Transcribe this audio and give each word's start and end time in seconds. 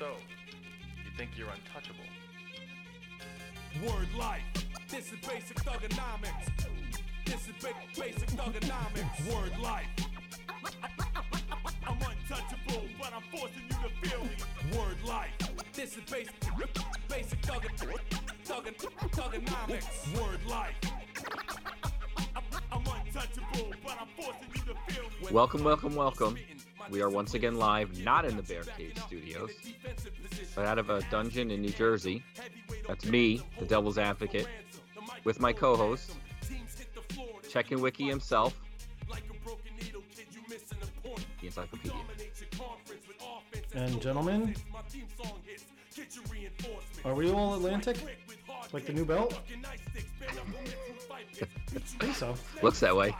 So, 0.00 0.12
you 1.04 1.10
think 1.18 1.32
you're 1.36 1.50
untouchable? 1.50 2.00
Word 3.84 4.08
life. 4.18 4.40
This 4.88 5.12
is 5.12 5.18
basic 5.28 5.58
thuganomics. 5.58 6.48
This 7.26 7.46
is 7.46 7.54
ba- 7.60 8.00
basic 8.00 8.30
thuganomics. 8.30 9.30
Word 9.30 9.52
life. 9.62 9.86
I'm 11.86 11.98
untouchable, 11.98 12.88
but 12.98 13.12
I'm 13.12 13.22
forcing 13.30 13.62
you 13.68 13.76
to 13.76 14.08
feel 14.08 14.24
me. 14.24 14.78
Word 14.78 14.96
life. 15.06 15.32
This 15.74 15.98
is 15.98 16.04
basic, 16.10 16.34
basic 17.06 17.38
thug, 17.40 17.66
thug, 18.44 18.64
thuganomics. 19.10 20.18
Word 20.18 20.40
life. 20.48 20.76
I'm 22.72 22.84
untouchable, 22.86 23.72
but 23.84 23.98
I'm 24.00 24.08
forcing 24.16 24.48
you 24.54 24.72
to 24.72 24.94
feel 24.94 25.10
me. 25.10 25.28
Welcome, 25.30 25.62
welcome, 25.62 25.94
welcome. 25.94 26.38
We 26.90 27.02
are 27.02 27.08
once 27.08 27.34
again 27.34 27.56
live, 27.56 28.02
not 28.02 28.24
in 28.24 28.36
the 28.36 28.42
Bear 28.42 28.64
Cage 28.64 28.98
Studios, 29.06 29.50
but 29.79 29.79
out 30.58 30.78
of 30.78 30.90
a 30.90 31.00
dungeon 31.10 31.50
in 31.50 31.62
New 31.62 31.70
Jersey. 31.70 32.22
That's 32.86 33.06
me, 33.06 33.42
the 33.58 33.64
Devil's 33.64 33.98
Advocate, 33.98 34.46
with 35.24 35.40
my 35.40 35.52
co-host, 35.52 36.12
Checking 37.48 37.80
Wiki 37.80 38.08
himself, 38.08 38.58
the 41.40 41.46
Encyclopedia. 41.46 42.00
And 43.74 44.00
gentlemen, 44.00 44.54
are 47.04 47.14
we 47.14 47.30
all 47.30 47.54
Atlantic? 47.54 47.96
Like 48.72 48.86
the 48.86 48.92
new 48.92 49.04
belt? 49.04 49.38
I 51.42 51.78
think 51.78 52.14
so. 52.14 52.34
Looks 52.62 52.80
that 52.80 52.94
way. 52.94 53.14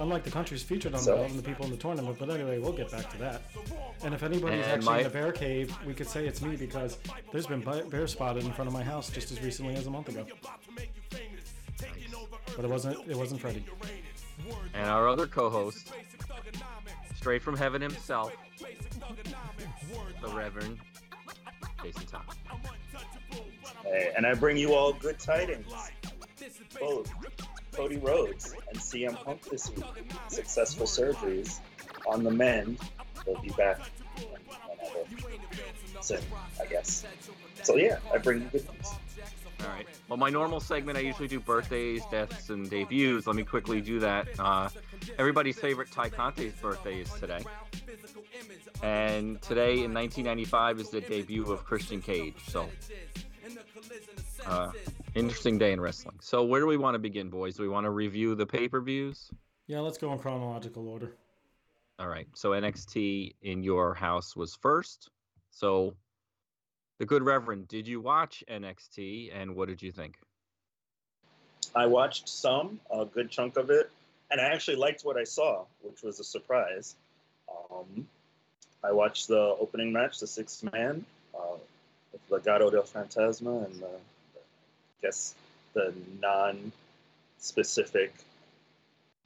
Unlike 0.00 0.24
the 0.24 0.30
countries 0.30 0.62
featured 0.62 0.94
on 0.94 1.00
So- 1.00 1.12
the 1.12 1.16
belt 1.18 1.30
and 1.30 1.38
the 1.38 1.42
people 1.42 1.64
in 1.66 1.70
the 1.70 1.76
tournament, 1.76 2.16
but 2.18 2.28
anyway, 2.30 2.58
we'll 2.58 2.72
get 2.72 2.90
back 2.90 3.10
to 3.10 3.18
that. 3.18 3.42
And 4.02 4.12
if 4.12 4.22
anybody's 4.22 4.64
And 4.64 4.72
actually 4.72 4.84
my- 4.86 4.98
in 4.98 5.04
the 5.04 5.10
bear 5.10 5.30
cave, 5.32 5.74
we 5.86 5.94
could 5.94 6.08
say 6.08 6.26
it's 6.26 6.42
me 6.42 6.56
because 6.56 6.98
there's 7.32 7.46
been 7.46 7.60
bi- 7.60 7.82
bear 7.82 8.06
spotted 8.06 8.44
in 8.44 8.52
front 8.52 8.66
of 8.68 8.74
my 8.74 8.82
house 8.82 9.08
just 9.10 9.30
as 9.30 9.40
recently 9.40 9.74
as 9.76 9.86
a 9.86 9.90
month 9.90 10.08
ago. 10.08 10.26
But 12.56 12.64
it 12.64 12.68
wasn't. 12.68 13.08
It 13.08 13.16
wasn't 13.16 13.40
Freddy. 13.40 13.64
And 14.74 14.86
our 14.90 15.08
other 15.08 15.26
co-host, 15.26 15.92
straight 17.16 17.42
from 17.42 17.56
heaven 17.56 17.80
himself, 17.80 18.32
the 20.20 20.28
Reverend 20.28 20.78
Jason 21.82 22.06
Tom. 22.06 22.22
Hey, 23.84 24.12
and 24.16 24.26
I 24.26 24.34
bring 24.34 24.56
you 24.56 24.74
all 24.74 24.92
good 24.92 25.18
tidings. 25.18 25.66
Both 26.80 27.10
Cody 27.74 27.96
Rhodes 27.96 28.54
and 28.68 28.78
CM 28.78 29.22
Punk 29.24 29.42
this 29.50 29.70
week. 29.70 29.84
Successful 30.28 30.86
surgeries 30.86 31.60
on 32.06 32.22
the 32.22 32.30
mend. 32.30 32.78
They'll 33.24 33.40
be 33.40 33.50
back 33.50 33.80
whenever. 34.16 35.08
soon, 36.00 36.20
I 36.60 36.66
guess. 36.66 37.04
So 37.62 37.76
yeah, 37.76 37.98
I 38.12 38.18
bring 38.18 38.42
you 38.42 38.48
good 38.48 38.68
news. 38.72 38.92
All 39.60 39.68
right. 39.68 39.86
Well, 40.08 40.18
my 40.18 40.30
normal 40.30 40.60
segment, 40.60 40.98
I 40.98 41.00
usually 41.00 41.28
do 41.28 41.40
birthdays, 41.40 42.02
deaths, 42.10 42.50
and 42.50 42.68
debuts. 42.68 43.26
Let 43.26 43.36
me 43.36 43.44
quickly 43.44 43.80
do 43.80 44.00
that. 44.00 44.28
Uh, 44.38 44.68
everybody's 45.18 45.58
favorite 45.58 45.90
Ty 45.90 46.10
Conte's 46.10 46.52
birthday 46.54 47.00
is 47.00 47.10
today. 47.14 47.42
And 48.82 49.40
today 49.40 49.84
in 49.84 49.94
1995 49.94 50.80
is 50.80 50.90
the 50.90 51.00
debut 51.00 51.50
of 51.50 51.64
Christian 51.64 52.02
Cage. 52.02 52.36
So, 52.48 52.68
uh, 54.46 54.70
interesting 55.14 55.58
day 55.58 55.72
in 55.72 55.80
wrestling. 55.80 56.18
So, 56.20 56.44
where 56.44 56.60
do 56.60 56.66
we 56.66 56.76
want 56.76 56.94
to 56.94 56.98
begin, 56.98 57.30
boys? 57.30 57.56
Do 57.56 57.62
we 57.62 57.68
want 57.68 57.84
to 57.84 57.90
review 57.90 58.34
the 58.34 58.46
pay 58.46 58.68
per 58.68 58.80
views? 58.80 59.30
Yeah, 59.66 59.80
let's 59.80 59.98
go 59.98 60.12
in 60.12 60.18
chronological 60.18 60.88
order. 60.88 61.14
All 61.98 62.08
right. 62.08 62.26
So, 62.34 62.50
NXT 62.50 63.34
in 63.42 63.62
your 63.62 63.94
house 63.94 64.36
was 64.36 64.54
first. 64.54 65.10
So, 65.50 65.94
the 66.98 67.06
good 67.06 67.22
Reverend, 67.22 67.68
did 67.68 67.86
you 67.86 68.00
watch 68.00 68.44
NXT 68.50 69.30
and 69.34 69.54
what 69.54 69.68
did 69.68 69.82
you 69.82 69.90
think? 69.90 70.16
I 71.74 71.86
watched 71.86 72.28
some, 72.28 72.78
a 72.90 73.04
good 73.04 73.30
chunk 73.30 73.56
of 73.56 73.70
it, 73.70 73.90
and 74.30 74.40
I 74.40 74.44
actually 74.44 74.76
liked 74.76 75.02
what 75.02 75.16
I 75.16 75.24
saw, 75.24 75.64
which 75.82 76.02
was 76.02 76.20
a 76.20 76.24
surprise. 76.24 76.94
Um, 77.48 78.06
I 78.82 78.92
watched 78.92 79.28
the 79.28 79.56
opening 79.60 79.92
match, 79.92 80.20
the 80.20 80.26
sixth 80.26 80.62
man, 80.72 81.04
uh, 81.34 81.54
with 81.54 81.62
Legado 82.30 82.70
del 82.70 82.82
Fantasma 82.82 83.64
and 83.64 83.74
the, 83.74 83.80
the, 83.80 84.40
I 84.40 85.02
guess 85.02 85.34
the 85.74 85.92
non 86.20 86.72
specific 87.38 88.12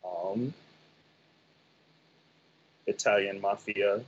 um, 0.05 0.53
Italian 2.87 3.41
mafia 3.41 4.01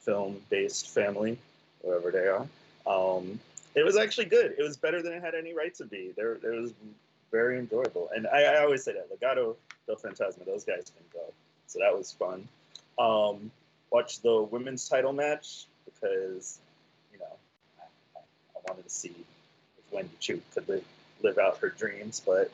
film 0.00 0.40
based 0.50 0.88
family, 0.88 1.38
wherever 1.82 2.10
they 2.10 2.26
are. 2.26 2.46
Um, 2.86 3.40
it 3.74 3.84
was 3.84 3.96
actually 3.96 4.26
good. 4.26 4.54
It 4.58 4.62
was 4.62 4.76
better 4.76 5.02
than 5.02 5.12
it 5.12 5.22
had 5.22 5.34
any 5.34 5.54
right 5.54 5.74
to 5.76 5.84
be. 5.84 6.12
There, 6.16 6.38
there 6.42 6.52
was 6.52 6.72
very 7.30 7.58
enjoyable. 7.58 8.10
And 8.14 8.26
I, 8.26 8.42
I 8.42 8.62
always 8.62 8.84
say 8.84 8.92
that 8.92 9.08
Legado 9.10 9.56
del 9.86 9.96
Fantasma, 9.96 10.44
those 10.44 10.64
guys 10.64 10.90
can 10.96 11.04
go. 11.12 11.32
So 11.66 11.78
that 11.78 11.96
was 11.96 12.12
fun. 12.12 12.48
Um, 12.98 13.50
watched 13.90 14.22
the 14.22 14.42
women's 14.42 14.88
title 14.88 15.12
match 15.12 15.66
because, 15.84 16.58
you 17.12 17.18
know, 17.18 17.36
I, 17.78 18.18
I, 18.18 18.22
I 18.56 18.59
wanted 18.70 18.84
to 18.84 18.90
see 18.90 19.14
if 19.78 19.92
Wendy 19.92 20.14
Choo 20.20 20.40
could 20.54 20.68
live, 20.68 20.84
live 21.22 21.38
out 21.38 21.58
her 21.58 21.68
dreams. 21.68 22.22
But 22.24 22.50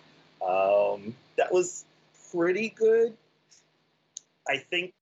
um, 0.47 1.15
that 1.37 1.53
was 1.53 1.85
pretty 2.33 2.71
good. 2.71 3.15
I 4.49 4.59
think, 4.59 4.93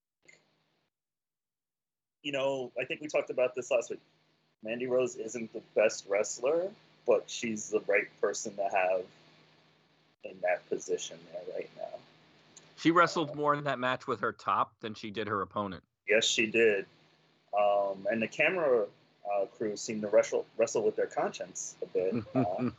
you 2.23 2.33
know, 2.33 2.73
I 2.81 2.85
think 2.85 3.01
we 3.01 3.09
talked 3.09 3.31
about 3.31 3.55
this 3.55 3.71
last 3.71 3.91
week. 3.91 4.01
Mandy 4.63 4.87
Rose 4.87 5.17
isn't 5.17 5.53
the 5.53 5.61
best 5.75 6.07
wrestler, 6.09 6.71
but 7.07 7.25
she's 7.27 7.69
the 7.69 7.81
right 7.87 8.09
person 8.21 8.57
to 8.57 8.63
have 8.63 9.03
in 10.25 10.37
that 10.43 10.67
position 10.71 11.19
there 11.33 11.55
right 11.55 11.71
now. 11.77 11.99
She 12.77 12.91
wrestled 12.91 13.37
more 13.37 13.55
in 13.55 13.65
that 13.65 13.79
match 13.79 14.07
with 14.07 14.21
her 14.21 14.33
top 14.33 14.73
than 14.81 14.95
she 14.95 15.11
did 15.11 15.29
her 15.29 15.43
opponent. 15.43 15.83
Yes, 16.09 16.25
she 16.25 16.47
did. 16.47 16.87
Um, 17.57 18.07
and 18.11 18.21
the 18.21 18.27
camera 18.27 18.87
uh, 19.33 19.47
crew 19.57 19.77
seemed 19.77 20.03
to 20.03 20.09
wrestle 20.09 20.47
wrestle 20.57 20.83
with 20.83 20.97
their 20.97 21.07
conscience 21.07 21.75
a 21.83 21.87
bit. 21.87 22.15
Uh, 22.35 22.71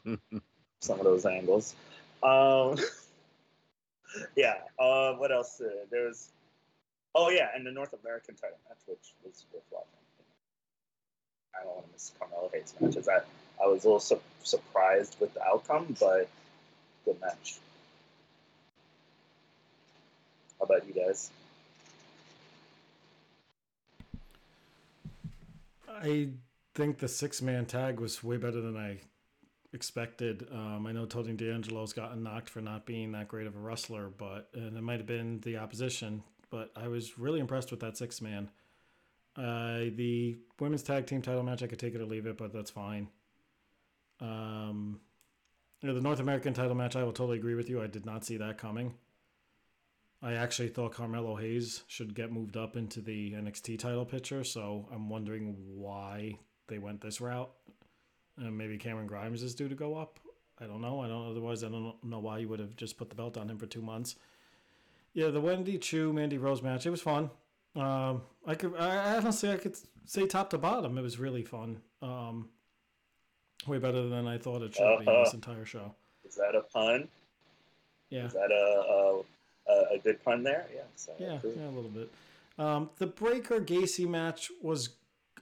some 0.81 0.99
of 0.99 1.05
those 1.05 1.25
angles. 1.25 1.73
Um, 2.21 2.77
yeah. 4.35 4.55
Uh, 4.77 5.13
what 5.13 5.31
else? 5.31 5.59
Uh, 5.59 5.69
there's. 5.89 6.27
Oh 7.15 7.29
yeah, 7.29 7.47
and 7.55 7.65
the 7.65 7.71
North 7.71 7.95
American 8.03 8.35
title 8.35 8.57
match, 8.69 8.77
which 8.87 9.13
was 9.23 9.45
worth 9.53 9.63
watching. 9.71 9.89
I 11.55 11.63
don't 11.63 11.73
want 11.73 11.87
to 11.87 11.93
miss 11.93 12.11
Carmelo 12.19 12.49
Hayes 12.53 12.73
matches. 12.79 13.07
I 13.07 13.19
I 13.63 13.67
was 13.67 13.83
a 13.83 13.87
little 13.87 13.99
su- 13.99 14.21
surprised 14.43 15.15
with 15.19 15.33
the 15.33 15.43
outcome, 15.43 15.95
but 15.99 16.27
good 17.05 17.19
match. 17.21 17.57
How 20.59 20.65
about 20.65 20.87
you 20.87 20.93
guys? 20.93 21.29
I 26.01 26.29
think 26.73 26.99
the 26.99 27.07
six 27.07 27.41
man 27.41 27.65
tag 27.65 27.99
was 27.99 28.23
way 28.23 28.37
better 28.37 28.61
than 28.61 28.77
I 28.77 28.99
expected. 29.73 30.47
Um, 30.51 30.87
I 30.87 30.91
know 30.91 31.05
Tony 31.05 31.33
D'Angelo's 31.33 31.93
gotten 31.93 32.23
knocked 32.23 32.49
for 32.49 32.61
not 32.61 32.85
being 32.85 33.11
that 33.11 33.27
great 33.27 33.47
of 33.47 33.55
a 33.55 33.59
wrestler, 33.59 34.09
but 34.09 34.49
and 34.53 34.77
it 34.77 34.81
might 34.81 34.97
have 34.97 35.05
been 35.05 35.39
the 35.41 35.57
opposition. 35.57 36.23
But 36.49 36.71
I 36.75 36.87
was 36.87 37.17
really 37.19 37.39
impressed 37.39 37.71
with 37.71 37.81
that 37.81 37.97
six 37.97 38.21
man. 38.21 38.49
Uh, 39.37 39.91
the 39.95 40.37
women's 40.59 40.83
tag 40.83 41.05
team 41.07 41.21
title 41.21 41.43
match, 41.43 41.61
I 41.61 41.67
could 41.67 41.79
take 41.79 41.93
it 41.93 42.01
or 42.01 42.05
leave 42.05 42.25
it, 42.25 42.37
but 42.37 42.53
that's 42.53 42.71
fine. 42.71 43.09
Um, 44.21 45.01
you 45.81 45.89
know, 45.89 45.95
the 45.95 46.01
North 46.01 46.21
American 46.21 46.53
title 46.53 46.75
match, 46.75 46.95
I 46.95 47.03
will 47.03 47.11
totally 47.11 47.37
agree 47.37 47.55
with 47.55 47.69
you. 47.69 47.81
I 47.81 47.87
did 47.87 48.05
not 48.05 48.23
see 48.23 48.37
that 48.37 48.57
coming. 48.57 48.93
I 50.25 50.33
actually 50.33 50.69
thought 50.69 50.93
Carmelo 50.93 51.35
Hayes 51.35 51.83
should 51.85 52.15
get 52.15 52.31
moved 52.31 52.57
up 52.57 52.75
into 52.75 52.99
the 52.99 53.33
NXT 53.33 53.77
title 53.77 54.05
picture, 54.05 54.43
so 54.43 54.89
I'm 54.91 55.07
wondering 55.07 55.55
why 55.75 56.39
they 56.65 56.79
went 56.79 56.99
this 56.99 57.21
route. 57.21 57.51
Uh, 58.41 58.49
maybe 58.49 58.75
Cameron 58.79 59.05
Grimes 59.05 59.43
is 59.43 59.53
due 59.53 59.69
to 59.69 59.75
go 59.75 59.95
up. 59.95 60.19
I 60.59 60.65
don't 60.65 60.81
know. 60.81 60.99
I 61.01 61.07
don't. 61.07 61.29
Otherwise, 61.29 61.63
I 61.63 61.69
don't 61.69 62.03
know 62.03 62.17
why 62.17 62.39
you 62.39 62.49
would 62.49 62.59
have 62.59 62.75
just 62.75 62.97
put 62.97 63.09
the 63.09 63.15
belt 63.15 63.37
on 63.37 63.47
him 63.47 63.59
for 63.59 63.67
two 63.67 63.83
months. 63.83 64.15
Yeah, 65.13 65.27
the 65.27 65.39
Wendy 65.39 65.77
Choo 65.77 66.11
Mandy 66.11 66.39
Rose 66.39 66.63
match. 66.63 66.87
It 66.87 66.89
was 66.89 67.01
fun. 67.01 67.29
Um, 67.75 68.23
I 68.47 68.55
could. 68.55 68.75
I 68.77 69.17
honestly, 69.17 69.51
I 69.51 69.57
could 69.57 69.77
say 70.05 70.25
top 70.25 70.49
to 70.49 70.57
bottom, 70.57 70.97
it 70.97 71.03
was 71.03 71.19
really 71.19 71.43
fun. 71.43 71.81
Um, 72.01 72.49
way 73.67 73.77
better 73.77 74.09
than 74.09 74.27
I 74.27 74.39
thought 74.39 74.63
it 74.63 74.73
should 74.73 74.99
be. 74.99 75.07
Uh-huh. 75.07 75.23
This 75.23 75.33
entire 75.35 75.65
show. 75.65 75.93
Is 76.27 76.33
that 76.35 76.55
a 76.55 76.61
pun? 76.61 77.09
Yeah. 78.09 78.25
Is 78.25 78.33
that 78.33 78.51
a 78.51 79.21
a, 79.21 79.21
a, 79.67 79.95
a 79.95 79.99
good 79.99 80.23
pun 80.23 80.43
there? 80.43 80.67
Yeah. 80.73 80.81
So 80.95 81.13
Yeah, 81.19 81.35
approve. 81.35 81.57
yeah, 81.57 81.67
a 81.67 81.71
little 81.75 81.89
bit. 81.89 82.11
Um, 82.57 82.89
the 82.97 83.07
Breakker 83.07 83.59
Gacy 83.59 84.07
match 84.07 84.51
was 84.61 84.89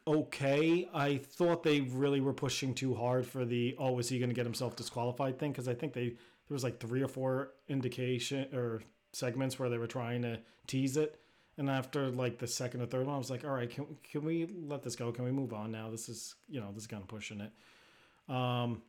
okay. 0.07 0.89
I 0.93 1.17
thought 1.17 1.63
they 1.63 1.81
really 1.81 2.21
were 2.21 2.33
pushing 2.33 2.73
too 2.73 2.93
hard 2.95 3.25
for 3.25 3.45
the 3.45 3.75
oh, 3.77 3.99
is 3.99 4.09
he 4.09 4.19
going 4.19 4.29
to 4.29 4.35
get 4.35 4.45
himself 4.45 4.75
disqualified 4.75 5.37
thing? 5.39 5.51
Because 5.51 5.67
I 5.67 5.73
think 5.75 5.93
they 5.93 6.09
there 6.09 6.55
was 6.55 6.63
like 6.63 6.79
three 6.79 7.01
or 7.01 7.07
four 7.07 7.51
indication 7.69 8.47
or 8.53 8.81
segments 9.13 9.57
where 9.59 9.69
they 9.69 9.77
were 9.77 9.87
trying 9.87 10.23
to 10.23 10.39
tease 10.67 10.97
it, 10.97 11.19
And 11.57 11.69
after 11.69 12.09
like 12.09 12.39
the 12.39 12.47
second 12.47 12.81
or 12.81 12.85
third 12.87 13.05
one, 13.05 13.15
I 13.15 13.17
was 13.17 13.29
like, 13.29 13.45
all 13.45 13.51
right, 13.51 13.69
can 13.69 13.85
can 14.03 14.23
we 14.25 14.47
let 14.67 14.81
this 14.83 14.95
go? 14.95 15.11
Can 15.11 15.23
we 15.23 15.31
move 15.31 15.53
on 15.53 15.71
now? 15.71 15.89
This 15.89 16.09
is 16.09 16.35
you 16.49 16.59
know 16.59 16.71
this 16.73 16.83
is 16.83 16.87
kind 16.87 17.01
of 17.01 17.07
pushing 17.07 17.39
it. 17.41 17.51
Um, 18.33 18.81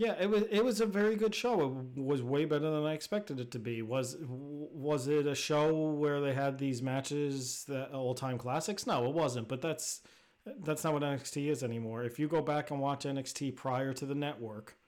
yeah, 0.00 0.14
it 0.18 0.30
was 0.30 0.44
it 0.50 0.64
was 0.64 0.80
a 0.80 0.86
very 0.86 1.14
good 1.14 1.34
show. 1.34 1.86
It 1.94 2.02
was 2.02 2.22
way 2.22 2.46
better 2.46 2.70
than 2.70 2.86
I 2.86 2.94
expected 2.94 3.38
it 3.38 3.50
to 3.50 3.58
be. 3.58 3.82
Was 3.82 4.16
was 4.18 5.08
it 5.08 5.26
a 5.26 5.34
show 5.34 5.90
where 5.90 6.22
they 6.22 6.32
had 6.32 6.56
these 6.56 6.80
matches 6.80 7.66
that 7.68 7.92
all 7.92 8.14
time 8.14 8.38
classics? 8.38 8.86
No, 8.86 9.04
it 9.04 9.12
wasn't. 9.12 9.46
But 9.46 9.60
that's 9.60 10.00
that's 10.46 10.84
not 10.84 10.94
what 10.94 11.02
NXT 11.02 11.50
is 11.50 11.62
anymore. 11.62 12.02
If 12.02 12.18
you 12.18 12.28
go 12.28 12.40
back 12.40 12.70
and 12.70 12.80
watch 12.80 13.04
NXT 13.04 13.56
prior 13.56 13.92
to 13.92 14.06
the 14.06 14.14
network, 14.14 14.78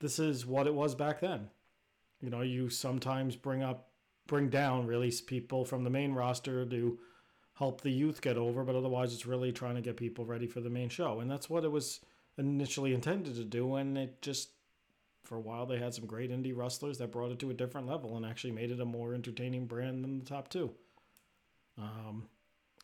this 0.00 0.18
is 0.18 0.44
what 0.44 0.66
it 0.66 0.74
was 0.74 0.94
back 0.94 1.20
then. 1.20 1.48
You 2.20 2.28
know, 2.28 2.42
you 2.42 2.68
sometimes 2.68 3.34
bring 3.34 3.62
up, 3.62 3.88
bring 4.26 4.50
down, 4.50 4.86
release 4.86 5.22
people 5.22 5.64
from 5.64 5.84
the 5.84 5.90
main 5.90 6.12
roster 6.12 6.66
to 6.66 6.98
help 7.54 7.80
the 7.80 7.92
youth 7.92 8.20
get 8.20 8.36
over, 8.36 8.62
but 8.62 8.76
otherwise 8.76 9.14
it's 9.14 9.24
really 9.24 9.52
trying 9.52 9.76
to 9.76 9.80
get 9.80 9.96
people 9.96 10.26
ready 10.26 10.46
for 10.46 10.60
the 10.60 10.68
main 10.68 10.90
show. 10.90 11.20
And 11.20 11.30
that's 11.30 11.48
what 11.48 11.64
it 11.64 11.72
was 11.72 12.00
initially 12.38 12.94
intended 12.94 13.34
to 13.34 13.44
do. 13.44 13.74
And 13.74 13.98
it 13.98 14.22
just, 14.22 14.50
for 15.24 15.36
a 15.36 15.40
while, 15.40 15.66
they 15.66 15.78
had 15.78 15.94
some 15.94 16.06
great 16.06 16.30
indie 16.30 16.56
wrestlers 16.56 16.98
that 16.98 17.12
brought 17.12 17.32
it 17.32 17.38
to 17.40 17.50
a 17.50 17.54
different 17.54 17.86
level 17.86 18.16
and 18.16 18.24
actually 18.24 18.52
made 18.52 18.70
it 18.70 18.80
a 18.80 18.84
more 18.84 19.14
entertaining 19.14 19.66
brand 19.66 20.04
than 20.04 20.18
the 20.18 20.24
top 20.24 20.48
two. 20.48 20.70
Um, 21.76 22.28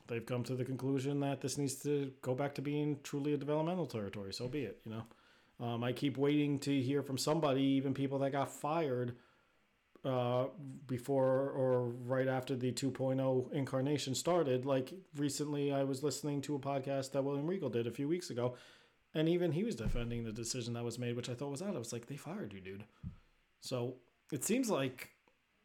they've 0.06 0.26
come 0.26 0.44
to 0.44 0.54
the 0.54 0.64
conclusion 0.64 1.20
that 1.20 1.40
this 1.40 1.58
needs 1.58 1.76
to 1.76 2.12
go 2.22 2.34
back 2.34 2.54
to 2.56 2.62
being 2.62 2.98
truly 3.02 3.34
a 3.34 3.36
developmental 3.36 3.86
territory. 3.86 4.32
So 4.32 4.48
be 4.48 4.64
it, 4.64 4.80
you 4.84 4.92
know. 4.92 5.04
Um, 5.64 5.84
I 5.84 5.92
keep 5.92 6.18
waiting 6.18 6.58
to 6.60 6.80
hear 6.80 7.02
from 7.02 7.16
somebody, 7.16 7.62
even 7.62 7.94
people 7.94 8.18
that 8.20 8.32
got 8.32 8.50
fired 8.50 9.14
uh, 10.04 10.46
before 10.86 11.50
or 11.50 11.88
right 11.88 12.28
after 12.28 12.56
the 12.56 12.72
2.0 12.72 13.52
incarnation 13.52 14.14
started. 14.14 14.66
Like 14.66 14.92
recently, 15.16 15.72
I 15.72 15.84
was 15.84 16.02
listening 16.02 16.42
to 16.42 16.56
a 16.56 16.58
podcast 16.58 17.12
that 17.12 17.24
William 17.24 17.46
Regal 17.46 17.70
did 17.70 17.86
a 17.86 17.90
few 17.90 18.08
weeks 18.08 18.30
ago, 18.30 18.56
and 19.14 19.28
even 19.28 19.52
he 19.52 19.64
was 19.64 19.75
defending 19.75 20.25
the 20.25 20.32
decision 20.32 20.75
that 20.75 20.84
was 20.84 20.99
made, 20.99 21.16
which 21.16 21.28
I 21.28 21.34
thought 21.34 21.50
was 21.50 21.62
odd. 21.62 21.76
I 21.76 21.78
was 21.78 21.93
like, 21.93 22.06
they 22.06 22.16
fired 22.16 22.52
you, 22.52 22.61
dude. 22.61 22.84
So 23.61 23.94
it 24.32 24.44
seems 24.44 24.69
like 24.69 25.11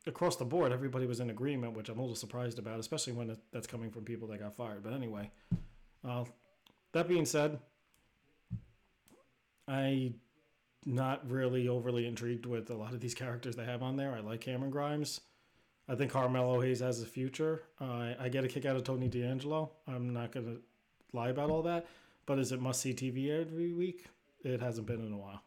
across 0.06 0.36
the 0.36 0.46
board, 0.46 0.72
everybody 0.72 1.06
was 1.06 1.20
in 1.20 1.30
agreement, 1.30 1.74
which 1.76 1.90
I'm 1.90 1.98
a 1.98 2.02
little 2.02 2.16
surprised 2.16 2.60
about, 2.60 2.80
especially 2.80 3.14
when 3.14 3.36
that's 3.52 3.68
coming 3.68 3.92
from 3.92 4.04
people 4.04 4.28
that 4.30 4.40
got 4.40 4.56
fired. 4.56 4.84
But 4.84 4.94
anyway, 4.94 5.32
uh, 6.08 6.26
that 6.94 7.08
being 7.08 7.26
said, 7.26 7.60
I 9.68 10.14
not 10.86 11.30
really 11.30 11.68
overly 11.68 12.08
intrigued 12.08 12.46
with 12.46 12.70
a 12.70 12.76
lot 12.76 12.94
of 12.94 13.00
these 13.00 13.14
characters 13.14 13.56
they 13.56 13.66
have 13.66 13.84
on 13.84 13.96
there. 13.96 14.14
I 14.14 14.22
like 14.22 14.42
Cameron 14.42 14.72
Grimes. 14.72 15.22
I 15.88 15.96
think 15.96 16.12
Carmelo 16.12 16.62
Hayes 16.62 16.80
has 16.80 17.02
a 17.02 17.06
future. 17.06 17.64
Uh, 17.82 18.14
I 18.20 18.30
get 18.30 18.44
a 18.44 18.48
kick 18.48 18.66
out 18.66 18.76
of 18.76 18.84
Tony 18.84 19.08
D'Angelo. 19.08 19.72
I'm 19.88 20.14
not 20.14 20.32
gonna 20.32 20.58
lie 21.14 21.30
about 21.30 21.50
all 21.50 21.64
that, 21.64 21.88
but 22.30 22.38
is 22.38 22.52
it 22.52 22.62
must 22.62 22.82
see 22.82 22.94
TV 22.94 23.32
every 23.42 23.74
week? 23.74 24.06
It 24.44 24.62
hasn't 24.62 24.86
been 24.86 25.04
in 25.04 25.12
a 25.12 25.18
while. 25.18 25.42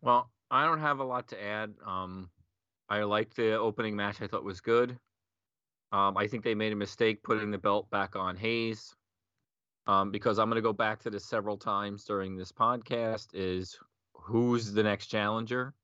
Well, 0.00 0.30
I 0.50 0.64
don't 0.64 0.80
have 0.80 1.00
a 1.00 1.04
lot 1.04 1.28
to 1.28 1.44
add. 1.44 1.74
Um, 1.84 2.30
I 2.88 3.02
liked 3.02 3.36
the 3.36 3.58
opening 3.58 3.94
match. 3.94 4.22
I 4.22 4.26
thought 4.26 4.42
was 4.42 4.62
good. 4.62 4.98
Um, 5.92 6.16
I 6.16 6.26
think 6.28 6.44
they 6.44 6.54
made 6.54 6.72
a 6.72 6.76
mistake 6.76 7.22
putting 7.22 7.50
the 7.50 7.58
belt 7.58 7.90
back 7.90 8.16
on 8.16 8.36
Hayes 8.36 8.96
um, 9.86 10.10
because 10.10 10.38
I'm 10.38 10.48
going 10.48 10.56
to 10.56 10.62
go 10.62 10.72
back 10.72 11.00
to 11.00 11.10
this 11.10 11.26
several 11.26 11.58
times 11.58 12.04
during 12.04 12.36
this 12.36 12.50
podcast. 12.50 13.26
Is 13.34 13.78
who's 14.14 14.72
the 14.72 14.82
next 14.82 15.08
challenger? 15.08 15.74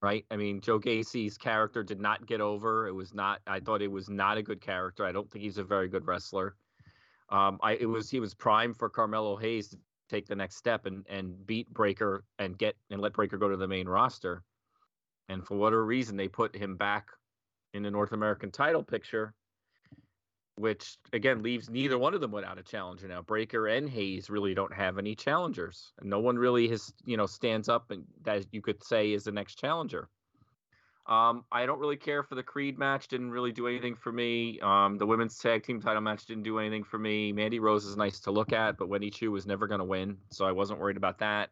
Right? 0.00 0.24
I 0.30 0.36
mean, 0.36 0.60
Joe 0.60 0.78
Gacy's 0.78 1.36
character 1.36 1.82
did 1.82 2.00
not 2.00 2.26
get 2.26 2.40
over. 2.40 2.86
It 2.86 2.92
was 2.92 3.12
not. 3.14 3.40
I 3.46 3.58
thought 3.58 3.82
it 3.82 3.90
was 3.90 4.08
not 4.08 4.38
a 4.38 4.42
good 4.42 4.60
character. 4.60 5.04
I 5.04 5.10
don't 5.12 5.28
think 5.30 5.44
he's 5.44 5.58
a 5.58 5.64
very 5.64 5.88
good 5.88 6.06
wrestler. 6.06 6.54
Um, 7.30 7.58
I 7.62 7.72
it 7.74 7.86
was 7.86 8.08
he 8.08 8.20
was 8.20 8.32
prime 8.32 8.74
for 8.74 8.88
Carmelo 8.88 9.36
Hayes 9.36 9.68
to 9.68 9.78
take 10.08 10.26
the 10.26 10.36
next 10.36 10.56
step 10.56 10.86
and 10.86 11.04
and 11.08 11.46
beat 11.46 11.68
Breakker 11.72 12.24
and 12.38 12.56
get 12.56 12.76
and 12.90 13.00
let 13.00 13.12
Breakker 13.12 13.38
go 13.38 13.48
to 13.48 13.56
the 13.56 13.68
main 13.68 13.88
roster. 13.88 14.44
And 15.28 15.44
for 15.44 15.56
whatever 15.56 15.84
reason, 15.84 16.16
they 16.16 16.28
put 16.28 16.56
him 16.56 16.76
back 16.76 17.08
in 17.74 17.82
the 17.82 17.90
North 17.90 18.12
American 18.12 18.50
title 18.50 18.82
picture, 18.82 19.34
which 20.58 20.96
again 21.12 21.42
leaves 21.42 21.70
neither 21.70 21.98
one 21.98 22.14
of 22.14 22.20
them 22.20 22.32
without 22.32 22.58
a 22.58 22.62
challenger 22.62 23.08
now. 23.08 23.22
Breakker 23.22 23.68
and 23.68 23.88
Hayes 23.88 24.30
really 24.30 24.54
don't 24.54 24.72
have 24.72 24.98
any 24.98 25.14
challengers, 25.14 25.92
and 26.00 26.08
no 26.10 26.20
one 26.20 26.36
really 26.36 26.68
has 26.68 26.92
you 27.04 27.16
know 27.16 27.26
stands 27.26 27.68
up 27.68 27.90
and 27.90 28.04
that 28.22 28.46
you 28.52 28.60
could 28.60 28.82
say 28.82 29.12
is 29.12 29.24
the 29.24 29.32
next 29.32 29.56
challenger. 29.56 30.08
Um, 31.06 31.44
I 31.50 31.64
don't 31.64 31.78
really 31.78 31.96
care 31.96 32.22
for 32.22 32.34
the 32.34 32.42
Creed 32.42 32.78
match. 32.78 33.08
Didn't 33.08 33.30
really 33.30 33.50
do 33.50 33.66
anything 33.66 33.94
for 33.94 34.12
me. 34.12 34.60
Um, 34.60 34.98
the 34.98 35.06
women's 35.06 35.38
tag 35.38 35.62
team 35.62 35.80
title 35.80 36.02
match 36.02 36.26
didn't 36.26 36.42
do 36.42 36.58
anything 36.58 36.84
for 36.84 36.98
me. 36.98 37.32
Mandy 37.32 37.60
Rose 37.60 37.86
is 37.86 37.96
nice 37.96 38.20
to 38.20 38.30
look 38.30 38.52
at, 38.52 38.76
but 38.76 38.90
Wendy 38.90 39.08
Choo 39.08 39.30
was 39.30 39.46
never 39.46 39.66
going 39.66 39.78
to 39.78 39.86
win, 39.86 40.18
so 40.30 40.44
I 40.44 40.52
wasn't 40.52 40.80
worried 40.80 40.98
about 40.98 41.18
that. 41.20 41.48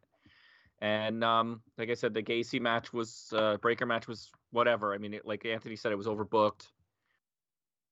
And 0.83 1.25
um, 1.25 1.63
like 1.79 1.89
I 1.89 1.95
said, 1.95 2.13
the 2.13 2.23
Gacy 2.23 2.61
match 2.61 2.93
was 2.93 3.33
uh, 3.35 3.57
Breakker 3.57 3.87
match 3.87 4.07
was 4.07 4.31
whatever. 4.51 4.93
I 4.93 4.99
mean, 4.99 5.15
it, 5.15 5.25
like 5.25 5.47
Anthony 5.47 5.75
said, 5.75 5.91
it 5.91 5.97
was 5.97 6.07
overbooked. 6.07 6.69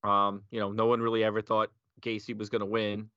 Um, 0.05 0.43
you 0.51 0.61
know, 0.61 0.71
no 0.71 0.87
one 0.87 1.01
really 1.01 1.25
ever 1.25 1.41
thought 1.41 1.71
Gacy 2.01 2.37
was 2.37 2.51
going 2.51 2.61
to 2.61 2.67
win. 2.67 3.09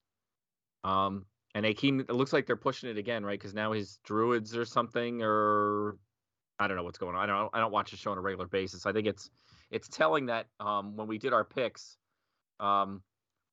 Um, 0.84 1.26
and 1.54 1.66
keep, 1.76 2.00
it 2.00 2.14
looks 2.14 2.34
like 2.34 2.46
they're 2.46 2.56
pushing 2.56 2.90
it 2.90 2.98
again, 2.98 3.26
right? 3.26 3.38
Because 3.38 3.54
now 3.54 3.74
his 3.74 4.00
druids 4.06 4.56
or 4.56 4.64
something, 4.64 5.22
or 5.22 5.98
I 6.60 6.68
don't 6.68 6.78
know 6.78 6.84
what's 6.84 6.98
going 6.98 7.16
on. 7.16 7.24
I 7.24 7.26
don't 7.26 7.50
I 7.54 7.60
don't 7.60 7.72
watch 7.72 7.92
the 7.92 7.98
show 7.98 8.12
on 8.12 8.18
a 8.18 8.22
regular 8.22 8.48
basis. 8.48 8.86
I 8.86 8.94
think 8.94 9.08
it's 9.08 9.30
it's 9.72 9.88
telling 9.88 10.28
that 10.28 10.48
um, 10.60 10.96
when 10.96 11.08
we 11.08 11.18
did 11.18 11.34
our 11.34 11.44
picks, 11.44 11.98
um, 12.60 13.02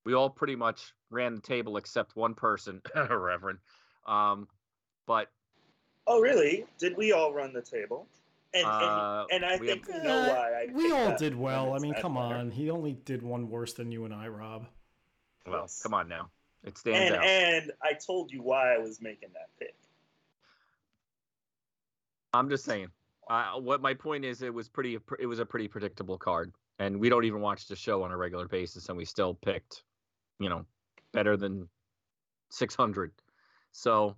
we 0.05 0.15
all 0.15 0.31
pretty 0.31 0.55
much 0.55 0.93
ran 1.11 1.35
the 1.35 1.41
table 1.41 1.77
except 1.77 2.15
one 2.15 2.35
person, 2.35 2.81
Reverend. 2.95 3.59
Um, 4.07 4.49
but 5.07 5.29
Oh, 6.07 6.21
really? 6.21 6.67
Did 6.79 6.97
we 6.97 7.13
all 7.13 7.33
run 7.33 7.53
the 7.53 7.63
table? 7.63 8.07
And 8.55 8.67
Uh, 8.67 9.27
and, 9.31 9.43
and 9.43 9.53
I 9.53 9.59
think 9.59 9.87
have- 9.87 10.03
we 10.03 10.09
know 10.09 10.29
why. 10.29 10.53
I 10.63 10.67
we 10.73 10.93
all 10.93 11.07
that 11.09 11.19
did 11.19 11.35
well. 11.35 11.75
I 11.75 11.79
mean, 11.81 11.95
come 11.95 12.15
that 12.15 12.21
better. 12.29 12.35
on. 12.37 12.51
He 12.51 12.71
only 12.71 12.93
did 12.93 13.23
one 13.23 13.49
worse 13.51 13.73
than 13.75 13.91
you 13.91 14.05
and 14.05 14.15
I, 14.15 14.29
Rob. 14.29 14.67
well, 15.47 15.63
Yes. 15.63 15.83
come 15.83 15.93
on 15.95 16.09
now, 16.09 16.31
it 16.63 16.79
stands 16.79 16.99
And 17.11 17.17
out. 17.17 17.25
and 17.25 17.73
I 17.83 17.95
told 17.95 18.31
you 18.31 18.43
why 18.43 18.75
I 18.75 18.79
was 18.79 19.01
making 19.01 19.31
that 19.35 19.49
pick. 19.59 19.75
I'm 22.33 22.49
just 22.49 22.65
saying. 22.65 22.89
Uh, 23.29 23.55
what 23.59 23.81
my 23.81 23.95
point 23.95 24.25
is, 24.25 24.43
it 24.43 24.53
was 24.53 24.69
pretty. 24.69 24.99
It 25.19 25.27
was 25.27 25.39
a 25.39 25.47
pretty 25.47 25.67
predictable 25.69 26.19
card, 26.19 26.53
and 26.79 26.99
we 27.01 27.09
don't 27.09 27.25
even 27.25 27.41
watch 27.41 27.67
the 27.69 27.77
show 27.77 28.03
on 28.03 28.13
a 28.13 28.17
regular 28.17 28.47
basis, 28.49 28.89
and 28.89 28.99
we 28.99 29.05
still 29.05 29.35
picked, 29.35 29.83
you 30.39 30.49
know, 30.49 30.67
better 31.13 31.37
than 31.37 31.69
600. 32.51 33.13
So 33.73 34.15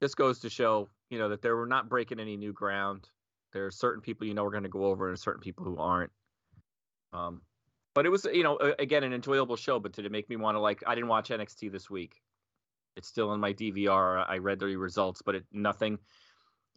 this 0.00 0.14
goes 0.14 0.38
to 0.40 0.48
show, 0.50 0.88
you 1.10 1.18
know, 1.18 1.28
that 1.28 1.42
they 1.42 1.50
were 1.50 1.66
not 1.66 1.88
breaking 1.88 2.18
any 2.20 2.36
new 2.36 2.52
ground. 2.52 3.08
There 3.52 3.66
are 3.66 3.70
certain 3.70 4.02
people 4.02 4.26
you 4.26 4.34
know 4.34 4.44
are 4.44 4.50
going 4.50 4.64
to 4.64 4.68
go 4.68 4.84
over, 4.86 5.08
and 5.08 5.18
certain 5.18 5.40
people 5.40 5.64
who 5.64 5.78
aren't. 5.78 6.12
Um, 7.12 7.42
but 7.94 8.04
it 8.04 8.10
was, 8.10 8.26
you 8.26 8.42
know, 8.42 8.58
again 8.78 9.04
an 9.04 9.12
enjoyable 9.12 9.56
show. 9.56 9.78
But 9.80 9.92
did 9.92 10.04
it 10.04 10.12
make 10.12 10.28
me 10.28 10.36
want 10.36 10.56
to 10.56 10.60
like? 10.60 10.82
I 10.86 10.94
didn't 10.94 11.08
watch 11.08 11.30
NXT 11.30 11.72
this 11.72 11.88
week. 11.88 12.20
It's 12.96 13.08
still 13.08 13.32
in 13.32 13.40
my 13.40 13.52
DVR. 13.52 14.24
I 14.28 14.38
read 14.38 14.58
the 14.58 14.76
results, 14.76 15.22
but 15.22 15.34
it 15.34 15.44
nothing 15.52 15.98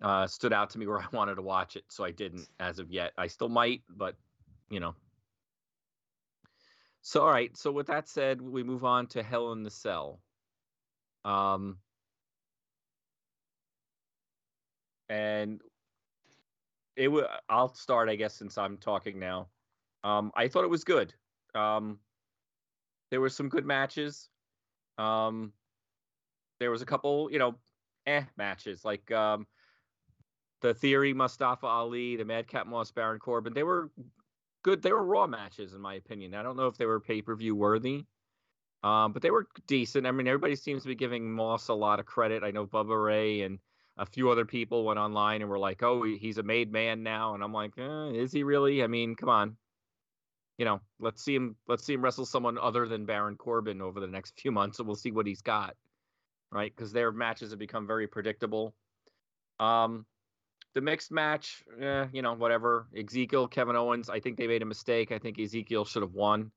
uh, 0.01 0.27
stood 0.27 0.53
out 0.53 0.69
to 0.71 0.79
me 0.79 0.87
where 0.87 0.99
I 0.99 1.07
wanted 1.11 1.35
to 1.35 1.41
watch 1.41 1.75
it, 1.75 1.85
so 1.89 2.03
I 2.03 2.11
didn't 2.11 2.47
as 2.59 2.79
of 2.79 2.91
yet. 2.91 3.13
I 3.17 3.27
still 3.27 3.49
might, 3.49 3.81
but 3.89 4.15
you 4.69 4.79
know. 4.79 4.95
So 7.01 7.21
all 7.21 7.31
right. 7.31 7.55
So 7.57 7.71
with 7.71 7.87
that 7.87 8.07
said, 8.07 8.41
we 8.41 8.63
move 8.63 8.83
on 8.83 9.07
to 9.07 9.23
Hell 9.23 9.51
in 9.51 9.63
the 9.63 9.71
Cell. 9.71 10.19
Um, 11.25 11.77
and 15.09 15.61
it 16.99 17.07
was. 17.07 17.25
I'll 17.47 17.73
start, 17.73 18.09
I 18.09 18.15
guess, 18.15 18.35
since 18.35 18.57
I'm 18.57 18.77
talking 18.77 19.19
now. 19.19 19.47
Um, 20.03 20.31
I 20.35 20.49
thought 20.49 20.65
it 20.65 20.69
was 20.69 20.83
good. 20.83 21.13
Um, 21.55 21.99
there 23.09 23.21
were 23.21 23.29
some 23.29 23.47
good 23.47 23.65
matches. 23.65 24.29
Um, 24.97 25.53
there 26.59 26.71
was 26.71 26.81
a 26.81 26.85
couple, 26.85 27.31
you 27.31 27.39
know, 27.39 27.55
eh 28.05 28.23
matches 28.37 28.83
like 28.83 29.09
um, 29.11 29.47
the 30.61 30.73
Theory, 30.73 31.13
Mustafa 31.13 31.65
Ali, 31.65 32.17
the 32.17 32.25
Madcap 32.25 32.67
Moss, 32.67 32.91
Baron 32.91 33.19
Corbin. 33.19 33.53
They 33.53 33.63
were 33.63 33.91
good. 34.63 34.81
They 34.81 34.91
were 34.91 35.03
raw 35.03 35.25
matches, 35.25 35.73
in 35.73 35.79
my 35.79 35.95
opinion. 35.95 36.35
I 36.35 36.43
don't 36.43 36.57
know 36.57 36.67
if 36.67 36.77
they 36.77 36.85
were 36.85 36.99
pay 36.99 37.21
per 37.21 37.33
view 37.33 37.55
worthy, 37.55 38.05
um, 38.83 39.13
but 39.13 39.21
they 39.21 39.31
were 39.31 39.47
decent. 39.67 40.05
I 40.05 40.11
mean, 40.11 40.27
everybody 40.27 40.57
seems 40.57 40.81
to 40.81 40.89
be 40.89 40.95
giving 40.95 41.31
Moss 41.31 41.69
a 41.69 41.73
lot 41.73 42.01
of 42.01 42.05
credit. 42.05 42.43
I 42.43 42.51
know 42.51 42.67
Bubba 42.67 43.01
Ray 43.01 43.41
and 43.43 43.59
a 43.99 44.05
few 44.05 44.29
other 44.29 44.45
people 44.45 44.85
went 44.85 44.97
online 44.97 45.41
and 45.41 45.49
were 45.49 45.59
like, 45.59 45.83
"Oh, 45.83 46.03
he's 46.03 46.37
a 46.37 46.43
made 46.43 46.71
man 46.71 47.03
now," 47.03 47.35
and 47.35 47.43
I'm 47.43 47.53
like, 47.53 47.77
eh, 47.77 48.11
"Is 48.11 48.31
he 48.31 48.43
really? 48.43 48.81
I 48.81 48.87
mean, 48.87 49.15
come 49.15 49.29
on." 49.29 49.57
You 50.57 50.65
know, 50.65 50.81
let's 50.99 51.23
see 51.23 51.35
him. 51.35 51.57
Let's 51.67 51.83
see 51.83 51.93
him 51.93 52.01
wrestle 52.01 52.25
someone 52.25 52.57
other 52.57 52.87
than 52.87 53.05
Baron 53.05 53.35
Corbin 53.35 53.81
over 53.81 53.99
the 53.99 54.07
next 54.07 54.39
few 54.39 54.51
months, 54.51 54.79
and 54.79 54.87
we'll 54.87 54.95
see 54.95 55.11
what 55.11 55.27
he's 55.27 55.41
got, 55.41 55.75
right? 56.51 56.73
Because 56.73 56.93
their 56.93 57.11
matches 57.11 57.51
have 57.51 57.59
become 57.59 57.85
very 57.87 58.07
predictable. 58.07 58.73
Um, 59.59 60.05
the 60.73 60.81
mixed 60.81 61.11
match, 61.11 61.63
eh, 61.81 62.07
you 62.13 62.21
know, 62.21 62.33
whatever. 62.33 62.87
Ezekiel, 62.97 63.49
Kevin 63.49 63.75
Owens, 63.75 64.09
I 64.09 64.21
think 64.21 64.37
they 64.37 64.47
made 64.47 64.61
a 64.61 64.65
mistake. 64.65 65.11
I 65.11 65.19
think 65.19 65.39
Ezekiel 65.39 65.83
should 65.83 66.03
have 66.03 66.13
won. 66.13 66.51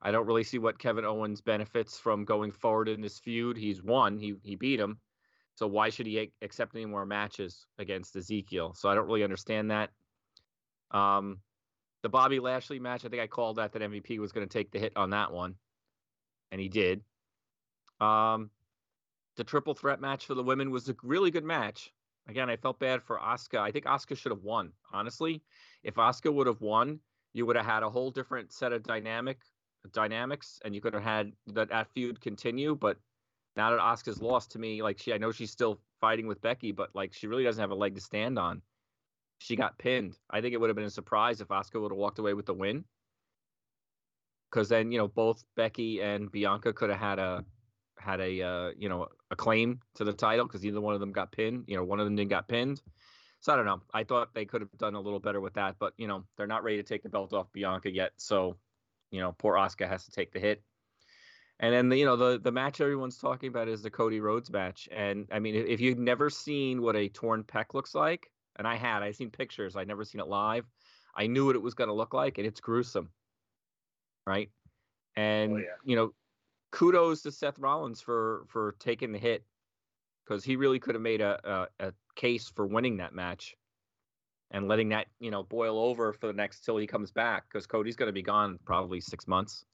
I 0.00 0.12
don't 0.12 0.26
really 0.26 0.44
see 0.44 0.58
what 0.58 0.78
Kevin 0.78 1.04
Owens 1.04 1.42
benefits 1.42 1.98
from 1.98 2.24
going 2.24 2.52
forward 2.52 2.88
in 2.88 3.02
this 3.02 3.18
feud. 3.18 3.58
He's 3.58 3.82
won. 3.82 4.16
He 4.18 4.36
he 4.42 4.56
beat 4.56 4.80
him. 4.80 4.98
So 5.56 5.66
why 5.66 5.88
should 5.88 6.06
he 6.06 6.32
accept 6.42 6.74
any 6.74 6.84
more 6.84 7.06
matches 7.06 7.66
against 7.78 8.14
Ezekiel? 8.14 8.74
So 8.74 8.88
I 8.88 8.94
don't 8.94 9.06
really 9.06 9.24
understand 9.24 9.70
that. 9.70 9.90
Um, 10.90 11.38
the 12.02 12.10
Bobby 12.10 12.38
Lashley 12.38 12.78
match, 12.78 13.04
I 13.04 13.08
think 13.08 13.22
I 13.22 13.26
called 13.26 13.56
that 13.56 13.72
that 13.72 13.82
MVP 13.82 14.18
was 14.18 14.32
going 14.32 14.46
to 14.46 14.52
take 14.52 14.70
the 14.70 14.78
hit 14.78 14.92
on 14.96 15.10
that 15.10 15.32
one, 15.32 15.54
and 16.52 16.60
he 16.60 16.68
did. 16.68 17.02
Um, 18.00 18.50
the 19.36 19.44
triple 19.44 19.74
threat 19.74 20.00
match 20.00 20.26
for 20.26 20.34
the 20.34 20.42
women 20.42 20.70
was 20.70 20.88
a 20.88 20.96
really 21.02 21.30
good 21.30 21.44
match. 21.44 21.90
Again, 22.28 22.50
I 22.50 22.56
felt 22.56 22.78
bad 22.78 23.02
for 23.02 23.18
Asuka. 23.18 23.58
I 23.58 23.70
think 23.70 23.86
Asuka 23.86 24.16
should 24.16 24.32
have 24.32 24.42
won. 24.42 24.72
Honestly, 24.92 25.42
if 25.82 25.94
Asuka 25.94 26.32
would 26.32 26.46
have 26.46 26.60
won, 26.60 27.00
you 27.32 27.46
would 27.46 27.56
have 27.56 27.66
had 27.66 27.82
a 27.82 27.90
whole 27.90 28.10
different 28.10 28.52
set 28.52 28.72
of 28.72 28.82
dynamic 28.82 29.38
dynamics, 29.92 30.58
and 30.64 30.74
you 30.74 30.80
could 30.80 30.94
have 30.94 31.02
had 31.02 31.32
that, 31.48 31.70
that 31.70 31.88
feud 31.94 32.20
continue. 32.20 32.74
But 32.74 32.98
now 33.56 33.70
that 33.70 33.80
Asuka's 33.80 34.20
lost 34.20 34.52
to 34.52 34.58
me, 34.58 34.82
like 34.82 34.98
she, 34.98 35.12
I 35.12 35.18
know 35.18 35.32
she's 35.32 35.50
still 35.50 35.80
fighting 36.00 36.26
with 36.26 36.40
Becky, 36.42 36.72
but 36.72 36.90
like 36.94 37.14
she 37.14 37.26
really 37.26 37.44
doesn't 37.44 37.60
have 37.60 37.70
a 37.70 37.74
leg 37.74 37.94
to 37.94 38.00
stand 38.00 38.38
on. 38.38 38.60
She 39.38 39.56
got 39.56 39.78
pinned. 39.78 40.16
I 40.30 40.40
think 40.40 40.54
it 40.54 40.58
would 40.58 40.68
have 40.68 40.76
been 40.76 40.84
a 40.84 40.90
surprise 40.90 41.40
if 41.40 41.48
Asuka 41.48 41.80
would 41.80 41.92
have 41.92 41.98
walked 41.98 42.18
away 42.18 42.34
with 42.34 42.46
the 42.46 42.54
win. 42.54 42.84
Because 44.50 44.68
then 44.68 44.92
you 44.92 44.98
know 44.98 45.08
both 45.08 45.44
Becky 45.56 46.00
and 46.00 46.30
Bianca 46.30 46.72
could 46.72 46.90
have 46.90 46.98
had 46.98 47.18
a 47.18 47.44
had 47.98 48.20
a 48.20 48.42
uh, 48.42 48.70
you 48.76 48.88
know 48.88 49.08
a 49.30 49.36
claim 49.36 49.80
to 49.94 50.04
the 50.04 50.12
title 50.12 50.46
because 50.46 50.64
either 50.64 50.80
one 50.80 50.94
of 50.94 51.00
them 51.00 51.12
got 51.12 51.32
pinned. 51.32 51.64
You 51.66 51.76
know, 51.76 51.84
one 51.84 51.98
of 51.98 52.06
them 52.06 52.16
didn't 52.16 52.30
got 52.30 52.48
pinned. 52.48 52.80
So 53.40 53.52
I 53.52 53.56
don't 53.56 53.66
know. 53.66 53.82
I 53.92 54.04
thought 54.04 54.34
they 54.34 54.44
could 54.44 54.60
have 54.60 54.70
done 54.78 54.94
a 54.94 55.00
little 55.00 55.20
better 55.20 55.40
with 55.40 55.54
that, 55.54 55.76
but 55.78 55.94
you 55.96 56.06
know 56.06 56.24
they're 56.36 56.46
not 56.46 56.62
ready 56.62 56.76
to 56.76 56.82
take 56.82 57.02
the 57.02 57.08
belt 57.08 57.32
off 57.32 57.52
Bianca 57.52 57.90
yet. 57.90 58.12
So 58.16 58.56
you 59.10 59.20
know 59.20 59.32
poor 59.32 59.54
Asuka 59.54 59.88
has 59.88 60.04
to 60.04 60.10
take 60.10 60.32
the 60.32 60.40
hit. 60.40 60.62
And 61.58 61.72
then 61.72 61.88
the, 61.88 61.96
you 61.96 62.04
know 62.04 62.16
the 62.16 62.38
the 62.38 62.52
match 62.52 62.80
everyone's 62.80 63.18
talking 63.18 63.48
about 63.48 63.68
is 63.68 63.82
the 63.82 63.90
Cody 63.90 64.20
Rhodes 64.20 64.50
match. 64.50 64.88
And 64.92 65.26
I 65.32 65.38
mean, 65.38 65.54
if 65.54 65.80
you've 65.80 65.98
never 65.98 66.28
seen 66.28 66.82
what 66.82 66.96
a 66.96 67.08
torn 67.08 67.44
pec 67.44 67.72
looks 67.72 67.94
like, 67.94 68.30
and 68.56 68.68
I 68.68 68.76
had, 68.76 69.02
I've 69.02 69.16
seen 69.16 69.30
pictures, 69.30 69.74
I'd 69.76 69.88
never 69.88 70.04
seen 70.04 70.20
it 70.20 70.28
live. 70.28 70.66
I 71.14 71.26
knew 71.28 71.46
what 71.46 71.56
it 71.56 71.62
was 71.62 71.72
going 71.74 71.88
to 71.88 71.94
look 71.94 72.12
like, 72.12 72.36
and 72.36 72.46
it's 72.46 72.60
gruesome, 72.60 73.10
right? 74.26 74.50
Oh, 75.16 75.20
and 75.22 75.52
Oh, 75.54 75.56
yeah. 75.56 75.64
you 75.82 75.96
know, 75.96 76.12
kudos 76.72 77.22
to 77.22 77.32
Seth 77.32 77.58
Rollins 77.58 78.02
for 78.02 78.44
for 78.48 78.74
taking 78.78 79.12
the 79.12 79.18
hit 79.18 79.42
because 80.24 80.44
he 80.44 80.56
really 80.56 80.78
could 80.78 80.94
have 80.94 81.02
made 81.02 81.22
a, 81.22 81.68
a 81.80 81.88
a 81.88 81.92
case 82.16 82.50
for 82.50 82.66
winning 82.66 82.98
that 82.98 83.14
match 83.14 83.56
and 84.50 84.68
letting 84.68 84.90
that 84.90 85.06
you 85.20 85.30
know 85.30 85.42
boil 85.42 85.78
over 85.78 86.12
for 86.12 86.26
the 86.26 86.32
next 86.34 86.60
till 86.60 86.76
he 86.76 86.86
comes 86.86 87.10
back 87.10 87.44
because 87.48 87.66
Cody's 87.66 87.96
going 87.96 88.08
to 88.08 88.12
be 88.12 88.22
gone 88.22 88.58
probably 88.66 89.00
six 89.00 89.26
months. 89.26 89.64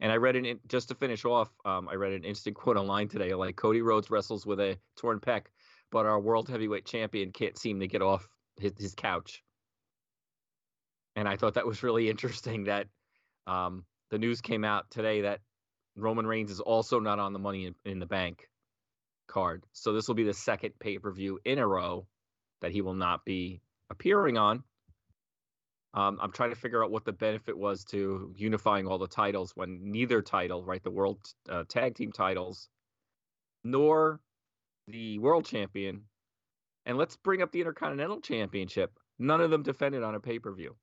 And 0.00 0.10
I 0.10 0.16
read 0.16 0.36
an 0.36 0.60
just 0.66 0.88
to 0.88 0.94
finish 0.94 1.24
off, 1.24 1.48
um, 1.64 1.88
I 1.88 1.94
read 1.94 2.12
an 2.12 2.24
instant 2.24 2.56
quote 2.56 2.76
online 2.76 3.08
today 3.08 3.34
like 3.34 3.56
Cody 3.56 3.82
Rhodes 3.82 4.10
wrestles 4.10 4.44
with 4.44 4.60
a 4.60 4.78
torn 4.96 5.20
pec, 5.20 5.42
but 5.90 6.06
our 6.06 6.20
world 6.20 6.48
heavyweight 6.48 6.86
champion 6.86 7.32
can't 7.32 7.56
seem 7.56 7.80
to 7.80 7.86
get 7.86 8.02
off 8.02 8.28
his, 8.58 8.72
his 8.78 8.94
couch. 8.94 9.42
And 11.14 11.28
I 11.28 11.36
thought 11.36 11.54
that 11.54 11.66
was 11.66 11.82
really 11.82 12.08
interesting 12.10 12.64
that 12.64 12.86
um, 13.46 13.84
the 14.10 14.18
news 14.18 14.40
came 14.40 14.64
out 14.64 14.90
today 14.90 15.22
that 15.22 15.40
Roman 15.96 16.26
Reigns 16.26 16.50
is 16.50 16.60
also 16.60 17.00
not 17.00 17.18
on 17.18 17.32
the 17.32 17.38
Money 17.38 17.66
in, 17.66 17.74
in 17.84 17.98
the 17.98 18.06
Bank 18.06 18.48
card. 19.26 19.64
So 19.72 19.92
this 19.92 20.08
will 20.08 20.14
be 20.14 20.24
the 20.24 20.34
second 20.34 20.72
pay 20.78 20.98
per 20.98 21.12
view 21.12 21.38
in 21.44 21.58
a 21.58 21.66
row 21.66 22.06
that 22.60 22.72
he 22.72 22.80
will 22.80 22.94
not 22.94 23.24
be 23.24 23.60
appearing 23.90 24.38
on. 24.38 24.64
Um, 25.94 26.18
I'm 26.22 26.32
trying 26.32 26.50
to 26.50 26.56
figure 26.56 26.82
out 26.82 26.90
what 26.90 27.04
the 27.04 27.12
benefit 27.12 27.56
was 27.56 27.84
to 27.86 28.32
unifying 28.36 28.86
all 28.86 28.98
the 28.98 29.06
titles 29.06 29.52
when 29.54 29.90
neither 29.90 30.22
title, 30.22 30.64
right, 30.64 30.82
the 30.82 30.90
world 30.90 31.18
uh, 31.50 31.64
tag 31.68 31.94
team 31.94 32.12
titles, 32.12 32.68
nor 33.62 34.20
the 34.88 35.18
world 35.18 35.44
champion, 35.44 36.02
and 36.86 36.96
let's 36.96 37.16
bring 37.16 37.42
up 37.42 37.52
the 37.52 37.60
Intercontinental 37.60 38.20
Championship. 38.20 38.98
None 39.18 39.40
of 39.40 39.50
them 39.50 39.62
defended 39.62 40.02
on 40.02 40.14
a 40.14 40.20
pay 40.20 40.38
per 40.38 40.52
view, 40.52 40.76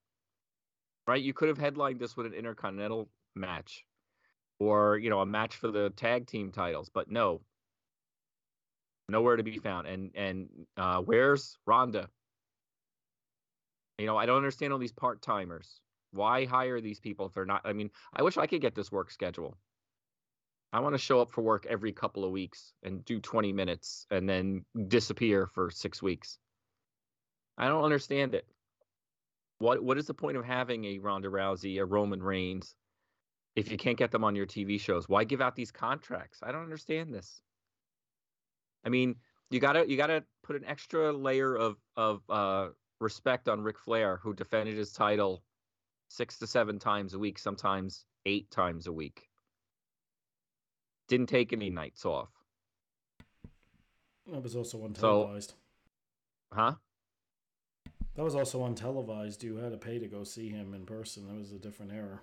right? 1.06 1.22
You 1.22 1.34
could 1.34 1.48
have 1.48 1.58
headlined 1.58 1.98
this 1.98 2.16
with 2.16 2.26
an 2.26 2.34
Intercontinental 2.34 3.10
match, 3.34 3.84
or 4.60 4.96
you 4.96 5.10
know, 5.10 5.20
a 5.20 5.26
match 5.26 5.56
for 5.56 5.72
the 5.72 5.90
tag 5.90 6.28
team 6.28 6.52
titles, 6.52 6.88
but 6.88 7.10
no, 7.10 7.40
nowhere 9.08 9.36
to 9.36 9.42
be 9.42 9.58
found. 9.58 9.88
And 9.88 10.12
and 10.14 10.48
uh, 10.76 11.00
where's 11.02 11.58
Ronda? 11.66 12.08
You 14.00 14.06
know, 14.06 14.16
I 14.16 14.24
don't 14.24 14.38
understand 14.38 14.72
all 14.72 14.78
these 14.78 14.92
part 14.92 15.20
timers. 15.20 15.82
Why 16.12 16.46
hire 16.46 16.80
these 16.80 16.98
people 16.98 17.26
if 17.26 17.34
they're 17.34 17.44
not? 17.44 17.60
I 17.66 17.74
mean, 17.74 17.90
I 18.14 18.22
wish 18.22 18.38
I 18.38 18.46
could 18.46 18.62
get 18.62 18.74
this 18.74 18.90
work 18.90 19.10
schedule. 19.10 19.58
I 20.72 20.80
want 20.80 20.94
to 20.94 20.98
show 20.98 21.20
up 21.20 21.32
for 21.32 21.42
work 21.42 21.66
every 21.68 21.92
couple 21.92 22.24
of 22.24 22.30
weeks 22.30 22.72
and 22.82 23.04
do 23.04 23.20
20 23.20 23.52
minutes 23.52 24.06
and 24.10 24.26
then 24.26 24.64
disappear 24.88 25.46
for 25.46 25.70
six 25.70 26.02
weeks. 26.02 26.38
I 27.58 27.68
don't 27.68 27.84
understand 27.84 28.34
it. 28.34 28.46
What 29.58 29.84
what 29.84 29.98
is 29.98 30.06
the 30.06 30.14
point 30.14 30.38
of 30.38 30.46
having 30.46 30.86
a 30.86 30.98
Ronda 30.98 31.28
Rousey, 31.28 31.78
a 31.78 31.84
Roman 31.84 32.22
Reigns, 32.22 32.74
if 33.54 33.70
you 33.70 33.76
can't 33.76 33.98
get 33.98 34.10
them 34.12 34.24
on 34.24 34.34
your 34.34 34.46
TV 34.46 34.80
shows? 34.80 35.10
Why 35.10 35.24
give 35.24 35.42
out 35.42 35.56
these 35.56 35.72
contracts? 35.72 36.38
I 36.42 36.52
don't 36.52 36.62
understand 36.62 37.12
this. 37.12 37.42
I 38.82 38.88
mean, 38.88 39.16
you 39.50 39.60
gotta 39.60 39.86
you 39.86 39.98
gotta 39.98 40.24
put 40.42 40.56
an 40.56 40.64
extra 40.64 41.12
layer 41.12 41.54
of 41.54 41.76
of 41.96 42.22
uh, 42.30 42.68
respect 43.04 43.48
on 43.48 43.62
Ric 43.62 43.78
Flair, 43.78 44.18
who 44.22 44.34
defended 44.34 44.76
his 44.76 44.92
title 44.92 45.42
six 46.08 46.38
to 46.38 46.46
seven 46.46 46.78
times 46.78 47.14
a 47.14 47.18
week, 47.18 47.38
sometimes 47.38 48.04
eight 48.26 48.50
times 48.50 48.86
a 48.86 48.92
week. 48.92 49.28
Didn't 51.08 51.28
take 51.28 51.52
any 51.52 51.70
nights 51.70 52.04
off, 52.04 52.28
That 54.26 54.42
was 54.42 54.54
also 54.54 54.78
So- 54.94 55.26
untelevised. 55.26 55.54
huh? 56.52 56.74
That 58.14 58.22
was 58.22 58.34
also 58.34 58.60
untelevised. 58.66 59.42
You 59.42 59.56
had 59.56 59.72
to 59.72 59.78
pay 59.78 59.98
to 59.98 60.06
go 60.06 60.24
see 60.24 60.48
him 60.48 60.74
in 60.74 60.84
person. 60.84 61.26
That 61.26 61.34
was 61.36 61.52
a 61.52 61.58
different 61.58 61.92
era. 61.92 62.20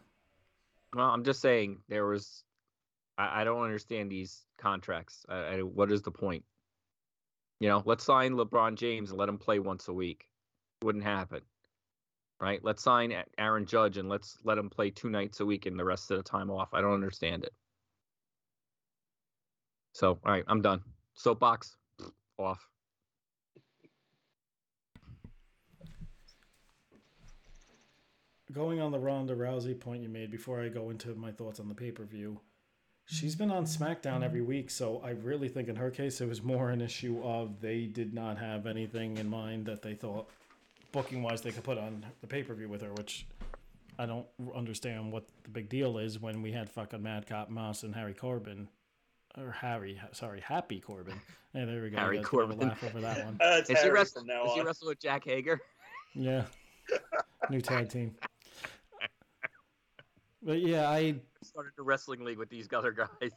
Well, 0.94 1.10
I'm 1.10 1.24
just 1.24 1.42
saying 1.42 1.84
there 1.90 2.06
was. 2.06 2.44
I, 3.18 3.42
I 3.42 3.44
don't 3.44 3.64
understand 3.64 4.12
these 4.12 4.46
contracts. 4.58 5.26
I, 5.28 5.36
I, 5.36 5.60
what 5.64 5.92
is 5.92 6.02
the 6.04 6.12
point? 6.12 6.46
You 7.60 7.68
know, 7.70 7.82
let's 7.86 8.04
sign 8.04 8.34
LeBron 8.34 8.76
James 8.76 9.10
and 9.10 9.18
let 9.20 9.28
him 9.28 9.38
play 9.40 9.60
once 9.60 9.88
a 9.88 9.94
week. 9.94 10.30
Wouldn't 10.84 11.04
happen, 11.04 11.42
right? 12.40 12.60
Let's 12.64 12.84
sign 12.84 13.12
Aaron 13.40 13.66
Judge 13.66 13.98
and 13.98 14.08
let's 14.08 14.38
let 14.44 14.60
him 14.60 14.70
play 14.70 14.92
two 14.92 15.10
nights 15.10 15.40
a 15.40 15.46
week 15.46 15.66
and 15.66 15.78
the 15.80 15.84
rest 15.84 16.12
of 16.12 16.18
the 16.18 16.24
time 16.24 16.52
off. 16.52 16.74
I 16.74 16.82
don't 16.82 16.94
understand 16.94 17.44
it. 17.44 17.54
So, 19.94 20.20
all 20.24 20.32
right, 20.32 20.44
I'm 20.48 20.62
done. 20.62 20.84
Soapbox 21.16 21.78
off. 22.38 22.68
Going 28.54 28.80
on 28.80 28.92
the 28.92 29.00
Ronda 29.00 29.36
Rousey 29.36 29.78
point 29.78 30.04
you 30.04 30.10
made 30.10 30.30
before 30.32 30.62
I 30.62 30.70
go 30.70 30.92
into 30.92 31.16
my 31.16 31.32
thoughts 31.32 31.60
on 31.60 31.68
the 31.68 31.76
pay 31.76 31.90
per 31.90 32.04
view, 32.04 32.40
she's 33.06 33.36
been 33.36 33.50
on 33.50 33.66
SmackDown 33.66 34.24
every 34.24 34.42
week, 34.42 34.70
so 34.70 35.02
I 35.04 35.10
really 35.10 35.50
think 35.50 35.68
in 35.68 35.76
her 35.76 35.90
case 35.90 36.22
it 36.22 36.30
was 36.30 36.44
more 36.44 36.70
an 36.70 36.82
issue 36.82 37.20
of 37.24 37.60
they 37.60 37.88
did 37.88 38.14
not 38.14 38.38
have 38.38 38.68
anything 38.68 39.18
in 39.18 39.28
mind 39.28 39.66
that 39.66 39.82
they 39.82 39.96
thought 39.96 40.30
booking 40.92 41.22
wise 41.24 41.42
they 41.42 41.52
could 41.52 41.64
put 41.64 41.78
on 41.78 42.06
the 42.22 42.28
pay 42.28 42.44
per 42.44 42.54
view 42.54 42.70
with 42.70 42.82
her, 42.82 42.94
which 42.94 43.26
I 44.00 44.06
don't 44.06 44.28
understand 44.56 45.12
what 45.12 45.26
the 45.44 45.50
big 45.50 45.70
deal 45.70 45.98
is 45.98 46.20
when 46.20 46.42
we 46.42 46.52
had 46.52 46.70
fucking 46.70 47.02
Mad 47.02 47.26
Cop 47.28 47.50
Mouse 47.50 47.84
and 47.84 47.94
Harry 47.96 48.14
Corbin. 48.14 48.68
Or 49.38 49.52
Harry, 49.52 50.02
sorry, 50.14 50.42
Happy 50.42 50.80
Corbin. 50.80 51.14
Hey, 51.54 51.66
there 51.66 51.84
we 51.84 51.92
go. 51.92 51.98
Harry 51.98 52.18
You 52.18 52.24
guys 52.24 52.30
can 52.30 52.40
have 52.40 52.50
a 52.50 52.54
Corbin. 52.56 52.68
laugh 52.70 52.84
over 52.84 53.02
that 53.02 53.24
one. 53.26 53.38
Uh, 53.42 53.58
it's 53.60 53.70
Is 53.70 53.78
he, 53.78 53.84
Harry 53.84 53.94
wrestle, 53.94 54.26
now 54.26 54.46
is 54.46 54.54
he 54.54 54.60
on. 54.62 54.66
wrestle 54.66 54.88
with 54.88 55.00
Jack 55.00 55.26
Hager? 55.26 55.60
Yeah. 56.16 56.46
New 57.52 57.62
tag 57.62 57.90
team. 57.90 58.16
But 60.42 60.60
yeah, 60.62 60.90
I 60.90 61.16
Started 61.44 61.74
a 61.78 61.84
wrestling 61.84 62.24
league 62.24 62.38
with 62.40 62.50
these 62.50 62.68
other 62.74 62.92
guys. 62.92 63.32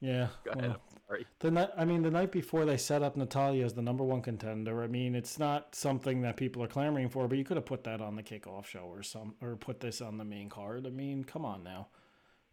yeah. 0.00 0.28
Go 0.44 0.50
ahead. 0.50 0.70
well, 0.70 0.82
I'm 0.89 0.89
sorry. 1.10 1.26
the 1.40 1.50
night 1.50 1.70
I 1.76 1.84
mean 1.84 2.02
the 2.02 2.10
night 2.10 2.32
before 2.32 2.64
they 2.64 2.76
set 2.76 3.02
up 3.02 3.16
Natalya 3.16 3.64
as 3.64 3.74
the 3.74 3.82
number 3.82 4.04
one 4.04 4.22
contender. 4.22 4.82
I 4.82 4.86
mean, 4.86 5.14
it's 5.14 5.38
not 5.38 5.74
something 5.74 6.22
that 6.22 6.36
people 6.36 6.62
are 6.62 6.68
clamoring 6.68 7.08
for, 7.08 7.28
but 7.28 7.38
you 7.38 7.44
could 7.44 7.56
have 7.56 7.66
put 7.66 7.84
that 7.84 8.00
on 8.00 8.16
the 8.16 8.22
kickoff 8.22 8.66
show 8.66 8.84
or 8.90 9.02
some 9.02 9.34
or 9.42 9.56
put 9.56 9.80
this 9.80 10.00
on 10.00 10.18
the 10.18 10.24
main 10.24 10.48
card. 10.48 10.86
I 10.86 10.90
mean, 10.90 11.24
come 11.24 11.44
on 11.44 11.62
now. 11.64 11.88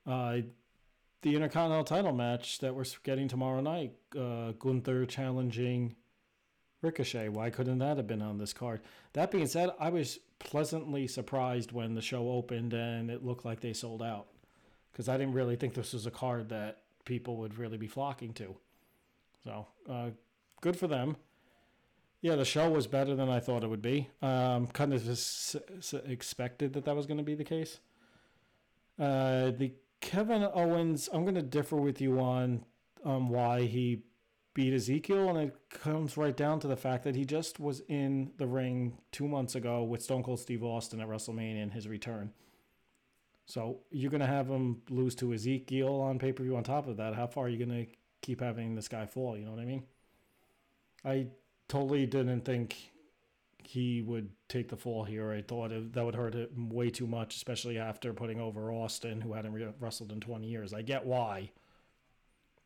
Uh 0.05 0.41
the 1.23 1.35
Intercontinental 1.35 1.83
title 1.83 2.13
match 2.13 2.59
that 2.59 2.75
we're 2.75 2.85
getting 3.03 3.27
tomorrow 3.27 3.59
night, 3.59 3.93
uh, 4.17 4.51
Gunther 4.51 5.07
challenging 5.07 5.95
Ricochet. 6.81 7.29
Why 7.29 7.49
couldn't 7.49 7.79
that 7.79 7.97
have 7.97 8.07
been 8.07 8.21
on 8.21 8.37
this 8.37 8.53
card? 8.53 8.81
That 9.13 9.31
being 9.31 9.47
said, 9.47 9.71
I 9.79 9.89
was 9.89 10.19
pleasantly 10.39 11.07
surprised 11.07 11.71
when 11.71 11.95
the 11.95 12.01
show 12.01 12.29
opened 12.29 12.73
and 12.73 13.09
it 13.09 13.25
looked 13.25 13.45
like 13.45 13.61
they 13.61 13.73
sold 13.73 14.03
out 14.03 14.27
because 14.91 15.09
I 15.09 15.17
didn't 15.17 15.33
really 15.33 15.55
think 15.55 15.73
this 15.73 15.93
was 15.93 16.05
a 16.05 16.11
card 16.11 16.49
that 16.49 16.83
people 17.07 17.37
would 17.37 17.57
really 17.57 17.77
be 17.77 17.87
flocking 17.87 18.33
to. 18.33 18.55
So, 19.43 19.65
uh, 19.89 20.09
good 20.61 20.77
for 20.77 20.87
them. 20.87 21.15
Yeah, 22.21 22.35
the 22.35 22.45
show 22.45 22.69
was 22.69 22.85
better 22.85 23.15
than 23.15 23.29
I 23.29 23.39
thought 23.39 23.63
it 23.63 23.69
would 23.69 23.81
be. 23.81 24.09
Um, 24.21 24.67
kind 24.67 24.93
of 24.93 25.07
expected 26.05 26.73
that 26.73 26.85
that 26.85 26.95
was 26.95 27.05
going 27.07 27.17
to 27.17 27.23
be 27.23 27.35
the 27.35 27.43
case. 27.43 27.79
Uh, 28.99 29.51
the 29.51 29.71
Kevin 30.01 30.47
Owens, 30.53 31.09
I'm 31.13 31.23
going 31.23 31.35
to 31.35 31.41
differ 31.41 31.77
with 31.77 32.01
you 32.01 32.19
on 32.19 32.65
um, 33.05 33.29
why 33.29 33.61
he 33.61 34.03
beat 34.53 34.73
Ezekiel, 34.73 35.29
and 35.29 35.37
it 35.37 35.55
comes 35.69 36.17
right 36.17 36.35
down 36.35 36.59
to 36.59 36.67
the 36.67 36.75
fact 36.75 37.03
that 37.03 37.15
he 37.15 37.23
just 37.23 37.59
was 37.59 37.81
in 37.87 38.31
the 38.37 38.47
ring 38.47 38.97
two 39.11 39.27
months 39.27 39.53
ago 39.55 39.83
with 39.83 40.01
Stone 40.01 40.23
Cold 40.23 40.39
Steve 40.39 40.63
Austin 40.63 40.99
at 40.99 41.07
WrestleMania 41.07 41.61
in 41.61 41.69
his 41.69 41.87
return. 41.87 42.33
So 43.47 43.79
you're 43.91 44.11
going 44.11 44.21
to 44.21 44.27
have 44.27 44.47
him 44.47 44.81
lose 44.89 45.15
to 45.15 45.33
Ezekiel 45.33 46.01
on 46.01 46.19
pay 46.19 46.33
per 46.33 46.43
view. 46.43 46.57
On 46.57 46.63
top 46.63 46.87
of 46.87 46.97
that, 46.97 47.15
how 47.15 47.27
far 47.27 47.45
are 47.45 47.49
you 47.49 47.57
going 47.57 47.85
to 47.85 47.91
keep 48.21 48.41
having 48.41 48.75
this 48.75 48.89
guy 48.89 49.05
fall? 49.05 49.37
You 49.37 49.45
know 49.45 49.51
what 49.51 49.61
I 49.61 49.65
mean? 49.65 49.83
I 51.05 51.27
totally 51.69 52.05
didn't 52.05 52.41
think 52.41 52.75
he 53.63 54.01
would 54.01 54.29
take 54.49 54.67
the 54.67 54.75
fall 54.75 55.05
here. 55.05 55.31
I 55.31 55.41
thought 55.41 55.71
it, 55.71 55.93
that 55.93 56.05
would 56.05 56.15
hurt 56.15 56.33
him 56.33 56.69
way 56.69 56.89
too 56.89 57.07
much, 57.07 57.37
especially 57.37 57.77
after 57.77 58.13
putting 58.13 58.39
over 58.39 58.71
Austin, 58.71 59.21
who 59.21 59.33
hadn't 59.33 59.53
re- 59.53 59.73
wrestled 59.79 60.11
in 60.11 60.19
20 60.19 60.45
years. 60.45 60.73
I 60.73 60.81
get 60.81 61.05
why, 61.05 61.51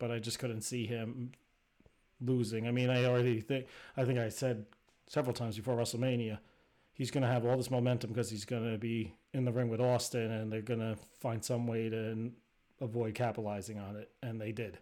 but 0.00 0.10
I 0.10 0.18
just 0.18 0.40
couldn't 0.40 0.62
see 0.62 0.86
him 0.86 1.30
losing. 2.20 2.66
I 2.66 2.72
mean, 2.72 2.90
I 2.90 3.04
already 3.04 3.40
think 3.40 3.66
I 3.96 4.04
think 4.04 4.18
I 4.18 4.28
said 4.28 4.66
several 5.06 5.34
times 5.34 5.56
before 5.56 5.76
WrestleMania, 5.76 6.38
he's 7.02 7.10
going 7.10 7.22
to 7.22 7.28
have 7.28 7.44
all 7.44 7.56
this 7.56 7.68
momentum 7.68 8.10
because 8.10 8.30
he's 8.30 8.44
going 8.44 8.70
to 8.70 8.78
be 8.78 9.12
in 9.34 9.44
the 9.44 9.50
ring 9.50 9.68
with 9.68 9.80
Austin, 9.80 10.30
and 10.30 10.52
they're 10.52 10.62
going 10.62 10.78
to 10.78 10.96
find 11.18 11.44
some 11.44 11.66
way 11.66 11.88
to 11.88 12.30
avoid 12.80 13.12
capitalizing 13.12 13.80
on 13.80 13.96
it, 13.96 14.08
and 14.22 14.40
they 14.40 14.52
did. 14.52 14.78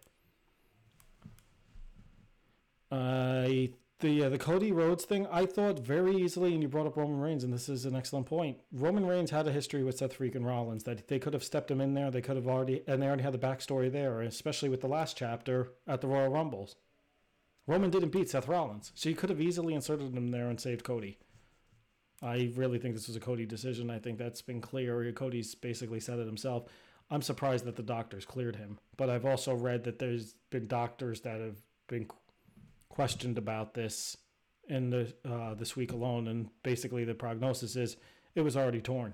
I 2.91 3.71
the 4.01 4.25
uh, 4.25 4.29
the 4.29 4.37
Cody 4.37 4.71
Rhodes 4.71 5.03
thing, 5.03 5.25
I 5.31 5.47
thought 5.47 5.79
very 5.79 6.15
easily, 6.15 6.53
and 6.53 6.61
you 6.61 6.69
brought 6.69 6.85
up 6.85 6.95
Roman 6.95 7.19
Reigns, 7.19 7.43
and 7.43 7.51
this 7.51 7.67
is 7.67 7.85
an 7.85 7.95
excellent 7.95 8.27
point. 8.27 8.57
Roman 8.71 9.07
Reigns 9.07 9.31
had 9.31 9.47
a 9.47 9.51
history 9.51 9.83
with 9.83 9.97
Seth 9.97 10.19
freaking 10.19 10.45
Rollins 10.45 10.83
that 10.83 11.07
they 11.07 11.17
could 11.17 11.33
have 11.33 11.43
stepped 11.43 11.71
him 11.71 11.81
in 11.81 11.95
there. 11.95 12.11
They 12.11 12.21
could 12.21 12.35
have 12.35 12.47
already, 12.47 12.83
and 12.85 13.01
they 13.01 13.07
already 13.07 13.23
had 13.23 13.33
the 13.33 13.39
backstory 13.39 13.91
there, 13.91 14.21
especially 14.21 14.69
with 14.69 14.81
the 14.81 14.87
last 14.87 15.17
chapter 15.17 15.71
at 15.87 16.01
the 16.01 16.07
Royal 16.07 16.29
Rumbles. 16.29 16.75
Roman 17.65 17.89
didn't 17.89 18.11
beat 18.11 18.29
Seth 18.29 18.47
Rollins, 18.47 18.91
so 18.93 19.09
you 19.09 19.15
could 19.15 19.31
have 19.31 19.41
easily 19.41 19.73
inserted 19.73 20.15
him 20.15 20.27
there 20.27 20.49
and 20.49 20.61
saved 20.61 20.83
Cody. 20.83 21.17
I 22.21 22.51
really 22.55 22.77
think 22.77 22.93
this 22.95 23.07
was 23.07 23.15
a 23.15 23.19
Cody 23.19 23.45
decision. 23.45 23.89
I 23.89 23.99
think 23.99 24.17
that's 24.17 24.41
been 24.41 24.61
clear. 24.61 25.11
Cody's 25.11 25.55
basically 25.55 25.99
said 25.99 26.19
it 26.19 26.25
himself. 26.27 26.65
I'm 27.09 27.21
surprised 27.21 27.65
that 27.65 27.75
the 27.75 27.83
doctors 27.83 28.25
cleared 28.25 28.55
him, 28.55 28.77
but 28.95 29.09
I've 29.09 29.25
also 29.25 29.53
read 29.53 29.83
that 29.83 29.99
there's 29.99 30.35
been 30.49 30.67
doctors 30.67 31.21
that 31.21 31.41
have 31.41 31.57
been 31.87 32.07
questioned 32.89 33.37
about 33.37 33.73
this 33.73 34.15
in 34.67 34.89
the 34.89 35.13
uh, 35.25 35.53
this 35.55 35.75
week 35.75 35.91
alone, 35.91 36.27
and 36.27 36.49
basically 36.63 37.03
the 37.03 37.13
prognosis 37.13 37.75
is 37.75 37.97
it 38.35 38.41
was 38.41 38.55
already 38.55 38.79
torn. 38.81 39.13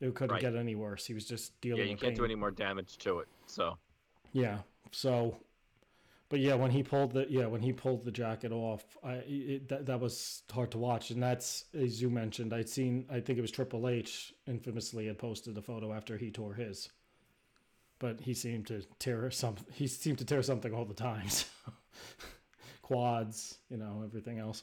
It 0.00 0.14
couldn't 0.14 0.34
Right. 0.34 0.42
get 0.42 0.54
any 0.54 0.74
worse. 0.74 1.06
He 1.06 1.14
was 1.14 1.24
just 1.24 1.58
dealing. 1.60 1.78
Yeah, 1.80 1.84
you 1.86 1.92
with 1.92 2.00
can't 2.02 2.14
do 2.16 2.24
any 2.24 2.34
more 2.34 2.50
damage 2.50 2.98
to 2.98 3.20
it. 3.20 3.28
So 3.46 3.76
Yeah. 4.32 4.58
So, 4.92 5.40
but 6.28 6.40
yeah, 6.40 6.54
when 6.54 6.70
he 6.70 6.82
pulled 6.82 7.12
the 7.12 7.26
yeah 7.28 7.46
when 7.46 7.62
he 7.62 7.72
pulled 7.72 8.04
the 8.04 8.10
jacket 8.10 8.52
off, 8.52 8.84
I 9.04 9.14
it, 9.26 9.68
that 9.68 9.86
that 9.86 10.00
was 10.00 10.42
hard 10.50 10.72
to 10.72 10.78
watch, 10.78 11.10
and 11.10 11.22
that's 11.22 11.64
as 11.74 12.02
you 12.02 12.10
mentioned. 12.10 12.52
I'd 12.52 12.68
seen 12.68 13.06
I 13.10 13.20
think 13.20 13.38
it 13.38 13.42
was 13.42 13.50
Triple 13.50 13.88
H 13.88 14.34
infamously 14.46 15.06
had 15.06 15.18
posted 15.18 15.56
a 15.56 15.62
photo 15.62 15.92
after 15.92 16.16
he 16.16 16.30
tore 16.30 16.54
his, 16.54 16.88
but 17.98 18.20
he 18.20 18.34
seemed 18.34 18.66
to 18.68 18.82
tear 18.98 19.30
some. 19.30 19.56
He 19.72 19.86
seemed 19.86 20.18
to 20.18 20.24
tear 20.24 20.42
something 20.42 20.74
all 20.74 20.84
the 20.84 20.94
time. 20.94 21.28
So. 21.66 21.72
Quads, 22.82 23.58
you 23.68 23.78
know, 23.78 24.02
everything 24.04 24.38
else. 24.38 24.62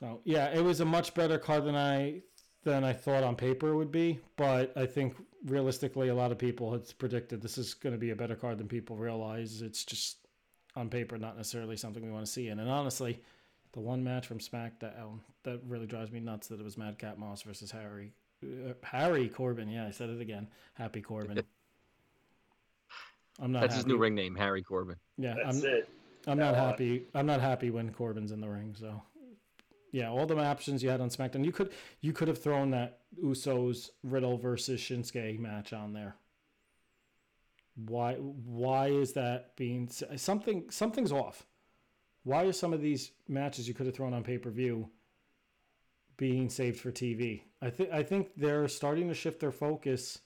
So 0.00 0.20
yeah, 0.24 0.46
it 0.46 0.64
was 0.64 0.80
a 0.80 0.84
much 0.84 1.14
better 1.14 1.38
card 1.38 1.66
than 1.66 1.76
I 1.76 2.22
than 2.64 2.82
I 2.82 2.92
thought 2.92 3.22
on 3.22 3.36
paper 3.36 3.68
it 3.68 3.76
would 3.76 3.92
be. 3.92 4.18
But 4.36 4.76
I 4.76 4.86
think 4.86 5.14
realistically, 5.44 6.08
a 6.08 6.14
lot 6.14 6.32
of 6.32 6.38
people 6.38 6.72
had 6.72 6.98
predicted 6.98 7.42
this 7.42 7.58
is 7.58 7.74
going 7.74 7.94
to 7.94 7.98
be 7.98 8.10
a 8.10 8.16
better 8.16 8.34
card 8.34 8.58
than 8.58 8.68
people 8.68 8.96
realize. 8.96 9.62
It's 9.62 9.84
just 9.84 10.18
on 10.76 10.88
paper 10.88 11.18
not 11.18 11.36
necessarily 11.36 11.76
something 11.76 12.04
we 12.04 12.10
want 12.10 12.26
to 12.26 12.30
see 12.30 12.48
in. 12.48 12.58
And 12.58 12.70
honestly, 12.70 13.20
the 13.72 13.80
one 13.80 14.02
match 14.02 14.26
from 14.26 14.38
SmackDown 14.38 15.20
that 15.42 15.60
really 15.66 15.86
drives 15.86 16.10
me 16.10 16.20
nuts 16.20 16.48
that 16.48 16.60
it 16.60 16.64
was 16.64 16.76
Madcap 16.76 17.18
Moss 17.18 17.42
versus 17.42 17.70
Harry 17.70 18.12
uh, 18.42 18.72
Harry 18.82 19.28
Corbin. 19.28 19.68
Yeah, 19.68 19.86
I 19.86 19.90
said 19.90 20.10
it 20.10 20.20
again. 20.20 20.48
Happy 20.74 21.00
Corbin. 21.00 21.42
I'm 23.40 23.52
not. 23.52 23.62
that's 23.62 23.74
his 23.74 23.86
new 23.86 23.96
ring 23.96 24.14
name, 24.14 24.36
Harry 24.36 24.62
Corbin. 24.62 24.96
Yeah, 25.18 25.34
That's 25.34 25.62
I'm, 25.62 25.68
it. 25.68 25.88
I'm 26.26 26.38
not 26.38 26.54
Now 26.54 26.66
happy. 26.66 27.04
I'm 27.14 27.26
not 27.26 27.40
happy 27.40 27.70
when 27.70 27.92
Corbin's 27.92 28.30
in 28.32 28.40
the 28.40 28.48
ring. 28.48 28.74
So, 28.78 29.02
yeah, 29.94 30.10
all 30.10 30.26
the 30.26 30.36
options 30.36 30.82
you 30.82 30.90
had 30.90 31.00
on 31.00 31.08
SmackDown, 31.08 31.44
you 31.44 31.52
could 31.52 31.70
you 32.00 32.12
could 32.12 32.26
have 32.26 32.42
thrown 32.42 32.72
that 32.72 33.02
Usos 33.22 33.90
Riddle 34.02 34.36
versus 34.36 34.80
Shinsuke 34.80 35.38
match 35.38 35.72
on 35.72 35.92
there. 35.92 36.16
Why 37.76 38.14
why 38.14 38.88
is 38.88 39.12
that 39.12 39.54
being 39.54 39.88
something 40.16 40.68
something's 40.68 41.12
off? 41.12 41.46
Why 42.24 42.42
are 42.42 42.52
some 42.52 42.72
of 42.72 42.80
these 42.80 43.12
matches 43.28 43.68
you 43.68 43.74
could 43.74 43.86
have 43.86 43.94
thrown 43.94 44.12
on 44.14 44.24
pay 44.24 44.36
per 44.36 44.50
view 44.50 44.90
being 46.16 46.50
saved 46.50 46.80
for 46.80 46.90
TV? 46.90 47.42
I 47.62 47.70
think 47.70 47.90
I 47.92 48.02
think 48.02 48.30
they're 48.36 48.66
starting 48.66 49.06
to 49.06 49.14
shift 49.14 49.38
their 49.38 49.52
focus 49.52 50.18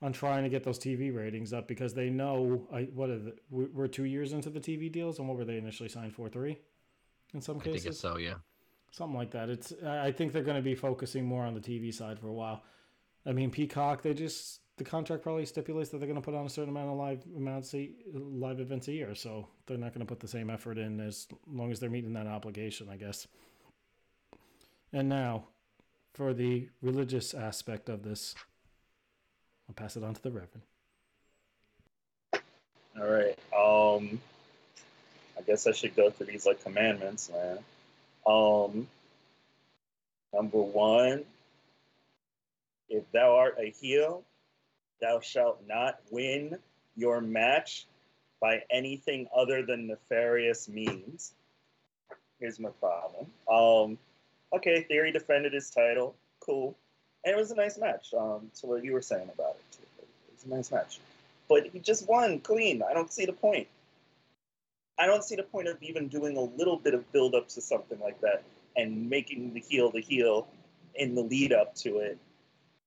on 0.00 0.12
trying 0.12 0.44
to 0.44 0.48
get 0.48 0.62
those 0.62 0.78
TV 0.78 1.12
ratings 1.12 1.52
up 1.52 1.66
because 1.66 1.92
they 1.92 2.08
know 2.08 2.68
I 2.72 2.82
what 2.94 3.10
are 3.10 3.18
the, 3.18 3.34
we- 3.50 3.66
we're 3.66 3.88
two 3.88 4.04
years 4.04 4.32
into 4.32 4.48
the 4.48 4.60
TV 4.60 4.92
deals 4.92 5.18
and 5.18 5.26
what 5.26 5.36
were 5.36 5.44
they 5.44 5.56
initially 5.58 5.88
signed 5.88 6.14
for 6.14 6.28
three, 6.28 6.56
in 7.34 7.40
some 7.42 7.58
cases? 7.58 7.74
I 7.74 7.78
think 7.78 7.86
it's 7.90 8.00
so. 8.00 8.16
Yeah. 8.16 8.34
Something 8.90 9.16
like 9.16 9.30
that. 9.32 9.48
It's 9.48 9.72
I 9.84 10.12
think 10.12 10.32
they're 10.32 10.42
going 10.42 10.56
to 10.56 10.62
be 10.62 10.74
focusing 10.74 11.24
more 11.24 11.44
on 11.44 11.54
the 11.54 11.60
TV 11.60 11.92
side 11.92 12.18
for 12.18 12.28
a 12.28 12.32
while. 12.32 12.62
I 13.26 13.32
mean 13.32 13.50
Peacock 13.50 14.02
they 14.02 14.14
just 14.14 14.60
the 14.78 14.84
contract 14.84 15.22
probably 15.22 15.44
stipulates 15.44 15.90
that 15.90 15.98
they're 15.98 16.08
going 16.08 16.20
to 16.20 16.24
put 16.24 16.34
on 16.34 16.46
a 16.46 16.48
certain 16.48 16.70
amount 16.70 16.88
of 16.88 16.96
live 16.96 17.22
amounts 17.36 17.74
live 18.14 18.60
events 18.60 18.88
a 18.88 18.92
year, 18.92 19.14
so 19.14 19.48
they're 19.66 19.76
not 19.76 19.92
going 19.92 20.06
to 20.06 20.06
put 20.06 20.20
the 20.20 20.28
same 20.28 20.48
effort 20.50 20.78
in 20.78 21.00
as 21.00 21.26
long 21.52 21.70
as 21.70 21.80
they're 21.80 21.90
meeting 21.90 22.12
that 22.14 22.26
obligation, 22.26 22.88
I 22.88 22.96
guess. 22.96 23.26
And 24.92 25.08
now, 25.08 25.48
for 26.14 26.32
the 26.32 26.68
religious 26.80 27.34
aspect 27.34 27.88
of 27.88 28.02
this, 28.02 28.34
I'll 29.68 29.74
pass 29.74 29.96
it 29.96 30.04
on 30.04 30.14
to 30.14 30.22
the 30.22 30.30
Reverend. 30.30 30.62
All 32.98 33.08
right. 33.08 33.38
Um, 33.54 34.20
I 35.36 35.42
guess 35.42 35.66
I 35.66 35.72
should 35.72 35.94
go 35.94 36.10
through 36.10 36.26
these 36.26 36.46
like 36.46 36.62
commandments, 36.62 37.30
man. 37.30 37.58
Um, 38.28 38.86
number 40.34 40.58
one, 40.58 41.24
if 42.88 43.10
thou 43.12 43.36
art 43.36 43.56
a 43.58 43.70
heel, 43.70 44.22
thou 45.00 45.20
shalt 45.20 45.60
not 45.66 46.00
win 46.10 46.58
your 46.96 47.20
match 47.20 47.86
by 48.40 48.62
anything 48.70 49.28
other 49.34 49.64
than 49.64 49.86
nefarious 49.86 50.68
means. 50.68 51.32
Here's 52.38 52.60
my 52.60 52.70
problem. 52.80 53.26
Um, 53.50 53.98
okay, 54.52 54.82
Theory 54.82 55.12
defended 55.12 55.52
his 55.52 55.70
title. 55.70 56.14
Cool. 56.40 56.76
And 57.24 57.34
it 57.34 57.38
was 57.38 57.50
a 57.50 57.56
nice 57.56 57.78
match. 57.78 58.14
Um, 58.14 58.50
to 58.60 58.66
what 58.66 58.84
you 58.84 58.92
were 58.92 59.02
saying 59.02 59.28
about 59.34 59.56
it, 59.56 59.76
too. 59.76 59.86
It 60.00 60.34
was 60.34 60.44
a 60.44 60.54
nice 60.54 60.70
match 60.70 61.00
but 61.48 61.66
he 61.72 61.78
just 61.80 62.06
won 62.08 62.38
clean. 62.40 62.82
I 62.88 62.92
don't 62.92 63.12
see 63.12 63.24
the 63.24 63.32
point. 63.32 63.66
I 64.98 65.06
don't 65.06 65.22
see 65.22 65.36
the 65.36 65.42
point 65.44 65.68
of 65.68 65.80
even 65.82 66.08
doing 66.08 66.36
a 66.36 66.42
little 66.42 66.76
bit 66.76 66.94
of 66.94 67.10
build 67.12 67.34
up 67.34 67.48
to 67.50 67.60
something 67.60 67.98
like 68.00 68.20
that 68.20 68.42
and 68.76 69.08
making 69.08 69.54
the 69.54 69.60
heel 69.60 69.90
the 69.90 70.00
heel 70.00 70.48
in 70.94 71.14
the 71.14 71.22
lead 71.22 71.52
up 71.52 71.74
to 71.76 71.98
it 71.98 72.18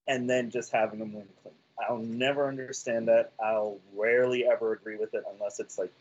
and 0.08 0.30
then 0.30 0.50
just 0.50 0.72
having 0.72 1.00
him 1.00 1.14
win 1.14 1.28
clean. 1.42 1.56
I'll 1.88 1.98
never 1.98 2.48
understand 2.48 3.08
that. 3.08 3.32
I'll 3.44 3.78
rarely 3.96 4.46
ever 4.46 4.74
agree 4.74 4.98
with 4.98 5.14
it 5.14 5.24
unless 5.34 5.60
it's 5.60 5.78
like 5.78 5.92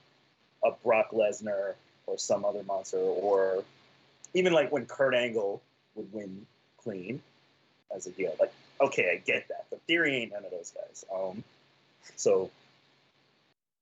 a 0.64 0.72
Brock 0.84 1.10
Lesnar 1.12 1.74
or 2.06 2.18
some 2.18 2.44
other 2.44 2.62
monster 2.64 2.98
or 2.98 3.64
even 4.34 4.52
like 4.52 4.72
when 4.72 4.86
Kurt 4.86 5.14
Angle 5.14 5.62
would 5.94 6.12
win 6.12 6.46
clean 6.78 7.22
as 7.94 8.06
a 8.06 8.10
heel. 8.10 8.34
Like, 8.38 8.52
okay, 8.80 9.12
I 9.12 9.16
get 9.24 9.48
that. 9.48 9.66
But 9.70 9.80
Theory 9.82 10.16
ain't 10.16 10.32
none 10.32 10.44
of 10.44 10.50
those 10.50 10.72
guys. 10.72 11.04
Um, 11.14 11.44
so, 12.16 12.50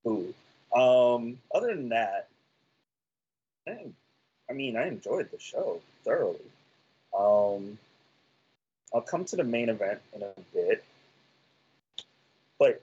ooh. 0.05 0.33
Um, 0.75 1.39
other 1.53 1.75
than 1.75 1.89
that, 1.89 2.27
I, 3.67 3.85
I 4.49 4.53
mean, 4.53 4.77
I 4.77 4.87
enjoyed 4.87 5.29
the 5.31 5.39
show 5.39 5.81
thoroughly. 6.03 6.39
Um, 7.17 7.77
I'll 8.93 9.01
come 9.01 9.25
to 9.25 9.35
the 9.35 9.43
main 9.43 9.69
event 9.69 9.99
in 10.13 10.23
a 10.23 10.31
bit, 10.53 10.83
but 12.57 12.81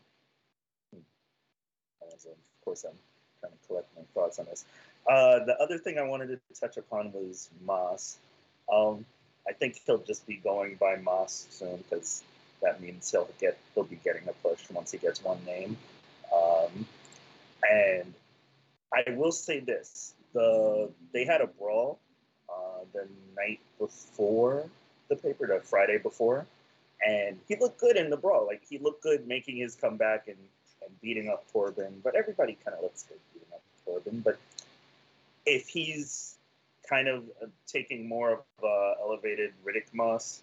of 0.92 2.64
course, 2.64 2.84
I'm 2.84 2.96
trying 3.40 3.52
to 3.52 3.66
collect 3.66 3.88
my 3.96 4.02
thoughts 4.14 4.38
on 4.38 4.46
this. 4.46 4.64
Uh, 5.08 5.44
the 5.44 5.56
other 5.60 5.78
thing 5.78 5.98
I 5.98 6.02
wanted 6.02 6.28
to 6.28 6.60
touch 6.60 6.76
upon 6.76 7.12
was 7.12 7.48
Moss. 7.64 8.16
Um, 8.72 9.04
I 9.48 9.52
think 9.52 9.80
he'll 9.86 9.98
just 9.98 10.26
be 10.26 10.36
going 10.36 10.74
by 10.76 10.96
Moss 10.96 11.46
soon 11.50 11.76
because 11.76 12.24
that 12.62 12.80
means 12.80 13.10
he'll 13.10 13.28
get 13.40 13.56
he'll 13.74 13.84
be 13.84 14.00
getting 14.04 14.28
a 14.28 14.32
push 14.32 14.58
once 14.70 14.90
he 14.90 14.98
gets 14.98 15.22
one 15.22 15.38
name. 15.44 15.76
Um, 16.34 16.86
and 17.70 18.14
I 18.94 19.10
will 19.10 19.32
say 19.32 19.60
this: 19.60 20.14
the 20.32 20.90
they 21.12 21.24
had 21.24 21.40
a 21.40 21.46
brawl 21.46 21.98
the 22.92 23.06
night 23.36 23.60
before 23.78 24.64
the 25.08 25.16
paper, 25.16 25.46
the 25.46 25.60
Friday 25.60 25.98
before, 25.98 26.46
and 27.06 27.38
he 27.48 27.56
looked 27.56 27.80
good 27.80 27.96
in 27.96 28.10
the 28.10 28.16
brawl. 28.16 28.46
Like 28.46 28.62
he 28.68 28.78
looked 28.78 29.02
good 29.02 29.26
making 29.26 29.56
his 29.56 29.74
comeback 29.74 30.28
and, 30.28 30.38
and 30.82 31.00
beating 31.00 31.28
up 31.28 31.44
Corbin. 31.52 32.00
But 32.02 32.14
everybody 32.14 32.56
kind 32.64 32.76
of 32.76 32.82
looks 32.82 33.04
good 33.04 33.18
beating 33.32 33.48
up 33.52 33.62
Corbin. 33.84 34.20
But 34.20 34.38
if 35.44 35.68
he's 35.68 36.36
kind 36.88 37.08
of 37.08 37.24
uh, 37.42 37.46
taking 37.66 38.08
more 38.08 38.32
of 38.32 38.64
a 38.64 38.94
elevated 39.00 39.52
Riddick 39.64 39.92
Moss 39.92 40.42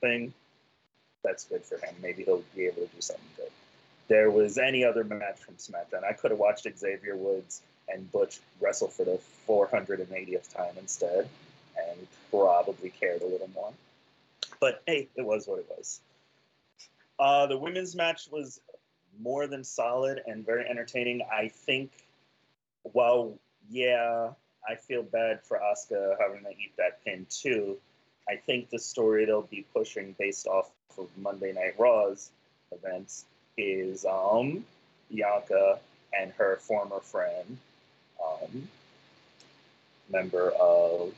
thing, 0.00 0.32
that's 1.22 1.44
good 1.44 1.62
for 1.62 1.76
him. 1.76 1.94
Maybe 2.02 2.24
he'll 2.24 2.42
be 2.54 2.66
able 2.66 2.82
to 2.82 2.94
do 2.94 3.00
something 3.00 3.24
good. 3.36 3.50
There 4.12 4.30
was 4.30 4.58
any 4.58 4.84
other 4.84 5.04
match 5.04 5.38
from 5.38 5.54
SmackDown. 5.54 6.04
I 6.04 6.12
could 6.12 6.32
have 6.32 6.38
watched 6.38 6.68
Xavier 6.76 7.16
Woods 7.16 7.62
and 7.88 8.12
Butch 8.12 8.40
wrestle 8.60 8.88
for 8.88 9.06
the 9.06 9.18
480th 9.48 10.54
time 10.54 10.74
instead, 10.78 11.30
and 11.78 12.06
probably 12.30 12.90
cared 12.90 13.22
a 13.22 13.26
little 13.26 13.48
more. 13.54 13.72
But 14.60 14.82
hey, 14.86 15.08
it 15.16 15.24
was 15.24 15.48
what 15.48 15.60
it 15.60 15.66
was. 15.74 16.00
Uh, 17.18 17.46
the 17.46 17.56
women's 17.56 17.96
match 17.96 18.28
was 18.30 18.60
more 19.18 19.46
than 19.46 19.64
solid 19.64 20.20
and 20.26 20.44
very 20.44 20.68
entertaining. 20.68 21.22
I 21.32 21.48
think, 21.48 21.90
while 22.82 23.32
yeah, 23.70 24.32
I 24.68 24.74
feel 24.74 25.04
bad 25.04 25.40
for 25.42 25.58
Asuka 25.58 26.16
having 26.20 26.44
to 26.44 26.50
eat 26.50 26.76
that 26.76 27.02
pin 27.02 27.26
too. 27.30 27.78
I 28.28 28.36
think 28.36 28.68
the 28.68 28.78
story 28.78 29.24
they'll 29.24 29.40
be 29.40 29.64
pushing 29.72 30.14
based 30.18 30.46
off 30.46 30.68
of 30.98 31.08
Monday 31.16 31.54
Night 31.54 31.76
Raw's 31.78 32.28
events 32.72 33.24
is 33.56 34.04
um, 34.04 34.64
Bianca 35.10 35.78
and 36.18 36.32
her 36.32 36.56
former 36.56 37.00
friend, 37.00 37.58
um, 38.22 38.68
member 40.10 40.50
of 40.50 41.12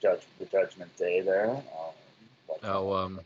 Judge 0.00 0.20
the 0.38 0.46
Judgment 0.46 0.96
Day 0.96 1.20
there. 1.20 1.50
Um, 1.50 1.92
Oh, 2.62 2.92
um, 2.94 3.20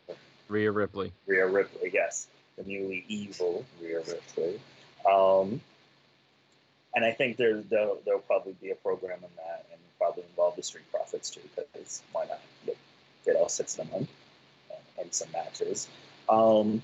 Rhea 0.49 0.71
Ripley. 0.71 1.13
Rhea 1.27 1.47
Ripley, 1.47 1.91
yes, 1.93 2.27
the 2.57 2.65
newly 2.65 3.05
evil 3.09 3.65
Rhea 3.81 3.99
Ripley. 3.99 4.61
Um, 5.09 5.61
and 6.95 7.05
I 7.05 7.13
think 7.13 7.37
there 7.37 7.61
there'll, 7.61 7.99
there'll 8.05 8.21
probably 8.21 8.55
be 8.61 8.71
a 8.71 8.75
program 8.75 9.19
in 9.19 9.31
that, 9.37 9.67
and 9.71 9.81
probably 9.99 10.25
involve 10.31 10.57
the 10.57 10.63
Street 10.63 10.91
Profits 10.93 11.31
too, 11.31 11.41
because 11.55 12.03
why 12.13 12.27
not? 12.27 12.41
Get, 12.65 12.77
get 13.25 13.37
all 13.37 13.49
six 13.49 13.79
of 13.79 13.91
them 13.91 14.01
in, 14.01 14.09
and, 14.71 14.81
and 15.01 15.15
some 15.15 15.29
matches. 15.33 15.89
Um, 16.29 16.83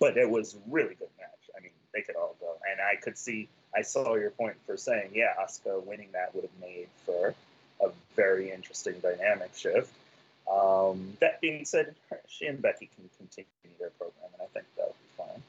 but 0.00 0.16
it 0.16 0.28
was 0.28 0.56
really 0.68 0.94
good 0.94 1.10
match. 1.18 1.50
I 1.56 1.60
mean, 1.60 1.70
they 1.94 2.00
could 2.00 2.16
all 2.16 2.34
go, 2.40 2.56
and 2.70 2.80
I 2.80 2.96
could 3.00 3.18
see. 3.18 3.48
I 3.76 3.82
saw 3.82 4.16
your 4.16 4.30
point 4.30 4.56
for 4.66 4.76
saying, 4.76 5.10
yeah, 5.14 5.34
Asuka 5.40 5.84
winning 5.84 6.08
that 6.14 6.34
would 6.34 6.42
have 6.42 6.60
made 6.60 6.88
for 7.06 7.34
a 7.80 7.90
very 8.16 8.50
interesting 8.50 8.94
dynamic 9.00 9.54
shift. 9.54 9.92
Um, 10.50 11.16
that 11.20 11.40
being 11.40 11.64
said, 11.64 11.94
she 12.28 12.46
and 12.46 12.60
Becky 12.60 12.88
can 12.96 13.08
continue 13.16 13.78
their 13.78 13.90
program, 13.90 14.30
and 14.32 14.42
I 14.42 14.46
think 14.52 14.66
that'll 14.76 14.92
be 14.92 15.22
fine. 15.22 15.42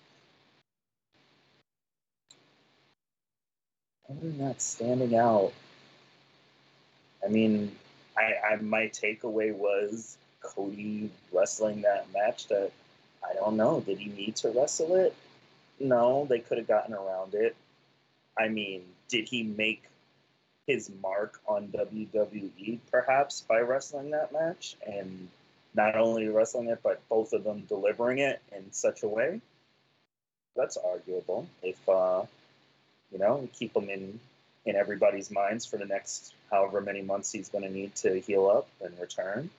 Other 4.09 4.29
that, 4.45 4.61
standing 4.61 5.15
out. 5.15 5.53
I 7.25 7.29
mean, 7.29 7.71
I, 8.17 8.53
I 8.53 8.55
my 8.57 8.87
takeaway 8.87 9.53
was 9.53 10.17
Cody 10.41 11.09
wrestling 11.31 11.81
that 11.83 12.07
match. 12.13 12.47
That 12.47 12.71
I 13.23 13.33
don't 13.33 13.57
know. 13.57 13.81
Did 13.81 13.99
he 13.99 14.09
need 14.09 14.35
to 14.37 14.49
wrestle 14.49 14.95
it? 14.95 15.15
No, 15.79 16.25
they 16.29 16.39
could 16.39 16.57
have 16.57 16.67
gotten 16.67 16.93
around 16.93 17.33
it. 17.33 17.55
I 18.37 18.47
mean, 18.47 18.83
did 19.09 19.27
he 19.27 19.43
make 19.43 19.83
his 20.67 20.89
mark 21.01 21.39
on 21.47 21.67
WWE 21.69 22.79
perhaps 22.91 23.41
by 23.41 23.59
wrestling 23.59 24.11
that 24.11 24.31
match 24.31 24.75
and 24.85 25.27
not 25.73 25.95
only 25.95 26.27
wrestling 26.27 26.69
it 26.69 26.79
but 26.83 27.01
both 27.09 27.33
of 27.33 27.43
them 27.43 27.63
delivering 27.67 28.19
it 28.19 28.41
in 28.55 28.71
such 28.71 29.03
a 29.03 29.07
way? 29.07 29.41
That's 30.55 30.77
arguable. 30.77 31.47
If 31.63 31.77
uh, 31.89 32.23
you 33.11 33.19
know, 33.19 33.47
keep 33.53 33.75
him 33.75 33.89
in 33.89 34.19
in 34.65 34.75
everybody's 34.75 35.31
minds 35.31 35.65
for 35.65 35.77
the 35.77 35.85
next 35.85 36.33
however 36.51 36.81
many 36.81 37.01
months 37.01 37.31
he's 37.31 37.49
going 37.49 37.63
to 37.63 37.69
need 37.69 37.95
to 37.95 38.19
heal 38.19 38.47
up 38.47 38.67
and 38.83 38.97
return. 38.99 39.49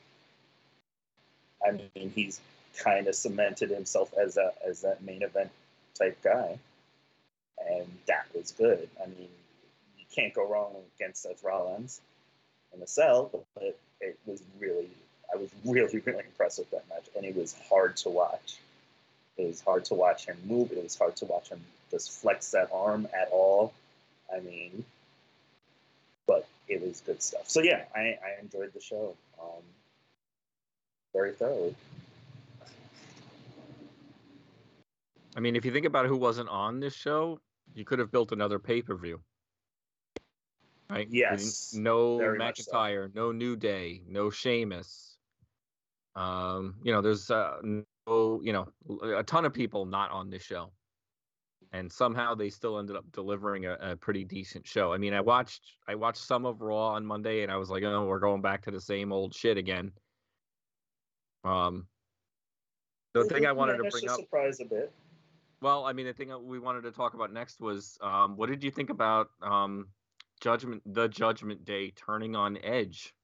I 1.66 1.72
mean, 1.72 2.12
he's 2.14 2.40
kind 2.78 3.06
of 3.06 3.14
cemented 3.14 3.70
himself 3.70 4.12
as 4.14 4.36
a 4.36 4.52
as 4.66 4.82
that 4.82 5.02
main 5.02 5.22
event 5.22 5.50
type 5.94 6.18
guy, 6.22 6.58
and 7.70 7.86
that 8.06 8.26
was 8.34 8.52
good. 8.52 8.88
I 9.02 9.06
mean, 9.06 9.28
you 9.98 10.04
can't 10.14 10.34
go 10.34 10.46
wrong 10.48 10.74
against 10.96 11.22
Seth 11.22 11.42
Rollins 11.44 12.00
in 12.72 12.80
the 12.80 12.86
cell, 12.86 13.30
but 13.54 13.78
it 14.00 14.18
was 14.26 14.42
really, 14.58 14.88
I 15.32 15.36
was 15.36 15.50
really 15.64 16.02
really 16.06 16.24
impressed 16.24 16.58
with 16.58 16.70
that 16.70 16.88
match, 16.88 17.08
and 17.16 17.24
it 17.24 17.36
was 17.36 17.54
hard 17.68 17.96
to 17.98 18.10
watch. 18.10 18.56
It 19.36 19.46
was 19.46 19.60
hard 19.60 19.84
to 19.86 19.94
watch 19.94 20.26
him 20.26 20.36
move. 20.44 20.72
It 20.72 20.82
was 20.82 20.96
hard 20.96 21.16
to 21.16 21.24
watch 21.24 21.48
him 21.48 21.60
just 21.90 22.10
flex 22.10 22.50
that 22.50 22.68
arm 22.72 23.08
at 23.14 23.28
all. 23.30 23.72
I 24.34 24.40
mean, 24.40 24.84
but 26.26 26.46
it 26.68 26.82
was 26.82 27.02
good 27.04 27.22
stuff. 27.22 27.48
So 27.48 27.60
yeah, 27.62 27.84
I, 27.94 28.00
I 28.00 28.40
enjoyed 28.40 28.72
the 28.72 28.80
show 28.80 29.14
um, 29.40 29.62
very 31.12 31.32
thoroughly. 31.32 31.74
I 35.36 35.40
mean, 35.40 35.56
if 35.56 35.64
you 35.64 35.72
think 35.72 35.86
about 35.86 36.06
who 36.06 36.16
wasn't 36.16 36.48
on 36.48 36.80
this 36.80 36.94
show, 36.94 37.40
you 37.74 37.84
could 37.84 37.98
have 37.98 38.10
built 38.10 38.32
another 38.32 38.58
pay 38.58 38.82
per 38.82 38.96
view. 38.96 39.20
Right? 40.90 41.08
Yes, 41.10 41.72
No 41.74 42.34
much 42.36 42.60
so. 42.60 42.72
McIntyre, 42.72 43.14
no 43.14 43.32
New 43.32 43.56
Day, 43.56 44.02
no 44.06 44.28
Sheamus. 44.28 45.16
Um, 46.14 46.74
you 46.82 46.92
know, 46.92 47.00
there's 47.00 47.30
uh, 47.30 47.56
no, 47.62 48.40
you 48.42 48.52
know, 48.52 48.68
a 49.16 49.22
ton 49.22 49.46
of 49.46 49.54
people 49.54 49.86
not 49.86 50.10
on 50.10 50.28
this 50.28 50.42
show. 50.42 50.70
And 51.74 51.90
somehow 51.90 52.34
they 52.34 52.50
still 52.50 52.78
ended 52.78 52.96
up 52.96 53.06
delivering 53.12 53.64
a, 53.64 53.78
a 53.80 53.96
pretty 53.96 54.24
decent 54.24 54.66
show. 54.66 54.92
I 54.92 54.98
mean, 54.98 55.14
I 55.14 55.22
watched 55.22 55.62
I 55.88 55.94
watched 55.94 56.22
some 56.22 56.44
of 56.44 56.60
Raw 56.60 56.88
on 56.88 57.06
Monday 57.06 57.42
and 57.42 57.50
I 57.50 57.56
was 57.56 57.70
like, 57.70 57.82
oh, 57.82 58.04
we're 58.04 58.18
going 58.18 58.42
back 58.42 58.62
to 58.64 58.70
the 58.70 58.80
same 58.80 59.10
old 59.10 59.34
shit 59.34 59.56
again. 59.56 59.92
Um 61.44 61.86
the 63.14 63.24
thing 63.24 63.46
I 63.46 63.52
wanted 63.52 63.78
to 63.78 63.90
bring 63.90 64.08
up 64.08 64.20
surprise 64.20 64.60
a 64.60 64.66
bit. 64.66 64.92
Well, 65.62 65.84
I 65.84 65.92
mean, 65.92 66.06
the 66.06 66.12
thing 66.12 66.32
we 66.44 66.58
wanted 66.58 66.82
to 66.82 66.90
talk 66.90 67.14
about 67.14 67.32
next 67.32 67.60
was 67.60 67.96
um, 68.02 68.36
what 68.36 68.48
did 68.48 68.64
you 68.64 68.70
think 68.70 68.90
about 68.90 69.30
um, 69.40 69.86
Judgment, 70.40 70.82
the 70.84 71.08
Judgment 71.08 71.64
Day 71.64 71.92
turning 71.92 72.34
on 72.34 72.58
Edge? 72.62 73.14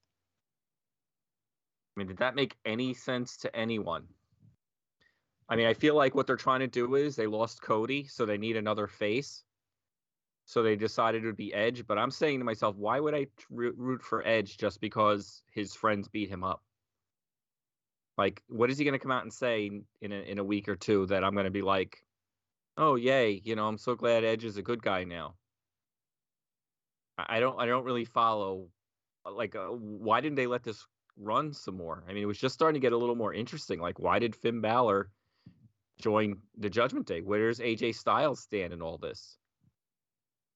I 1.96 1.98
mean, 1.98 2.07
did 2.07 2.18
that 2.18 2.37
make 2.37 2.55
any 2.64 2.94
sense 2.94 3.38
to 3.38 3.55
anyone? 3.55 4.05
I 5.48 5.57
mean, 5.57 5.66
I 5.66 5.74
feel 5.74 5.96
like 5.96 6.14
what 6.14 6.29
they're 6.29 6.37
trying 6.37 6.61
to 6.61 6.68
do 6.68 6.94
is 6.94 7.16
they 7.16 7.27
lost 7.27 7.61
Cody, 7.61 8.05
so 8.05 8.24
they 8.24 8.38
need 8.38 8.57
another 8.57 8.87
face. 8.87 9.42
So 10.44 10.62
they 10.62 10.77
decided 10.77 11.24
it 11.24 11.27
would 11.27 11.37
be 11.37 11.53
Edge. 11.53 11.87
But 11.88 11.98
I'm 11.98 12.12
saying 12.12 12.38
to 12.38 12.44
myself, 12.44 12.77
why 12.77 13.01
would 13.01 13.14
I 13.14 13.27
root 13.51 14.03
for 14.03 14.27
Edge 14.27 14.59
just 14.59 14.81
because 14.81 15.42
his 15.53 15.74
friends 15.74 16.07
beat 16.07 16.31
him 16.31 16.44
up? 16.44 16.62
Like, 18.16 18.42
what 18.48 18.70
is 18.70 18.79
he 18.79 18.85
going 18.85 18.92
to 18.92 18.98
come 18.98 19.11
out 19.11 19.24
and 19.24 19.33
say 19.33 19.70
in 20.01 20.12
a, 20.12 20.16
in 20.16 20.38
a 20.38 20.44
week 20.44 20.68
or 20.68 20.77
two 20.77 21.07
that 21.07 21.24
I'm 21.24 21.33
going 21.33 21.44
to 21.44 21.51
be 21.51 21.62
like, 21.62 21.98
oh 22.79 22.95
yay 22.95 23.41
you 23.45 23.57
know 23.57 23.67
i'm 23.67 23.77
so 23.77 23.95
glad 23.95 24.25
edge 24.25 24.45
is 24.45 24.57
a 24.57 24.62
good 24.62 24.83
guy 24.83 25.05
now. 25.05 25.35
I 27.19 27.41
don't 27.41 27.61
i 27.61 27.67
don't 27.67 27.85
really 27.85 28.05
follow 28.05 28.69
uh, 29.27 29.33
like 29.33 29.57
uh, 29.57 29.67
why 29.67 30.21
didn't 30.21 30.37
they 30.37 30.47
let 30.47 30.62
this 30.62 30.87
run 31.21 31.53
some 31.53 31.77
more? 31.77 32.05
I 32.09 32.12
mean 32.12 32.23
it 32.23 32.27
was 32.27 32.38
just 32.38 32.55
starting 32.55 32.81
to 32.81 32.85
get 32.85 32.93
a 32.93 32.97
little 32.97 33.17
more 33.17 33.35
interesting 33.35 33.81
like 33.81 33.99
why 33.99 34.21
did 34.21 34.37
finn 34.37 34.61
Balor 34.61 35.11
join 36.01 36.37
the 36.57 36.71
judgment 36.71 37.07
day? 37.07 37.21
Where's 37.21 37.59
aj 37.59 37.95
styles 37.97 38.41
stand 38.41 38.73
in 38.73 38.81
all 38.81 38.99
this? 38.99 39.37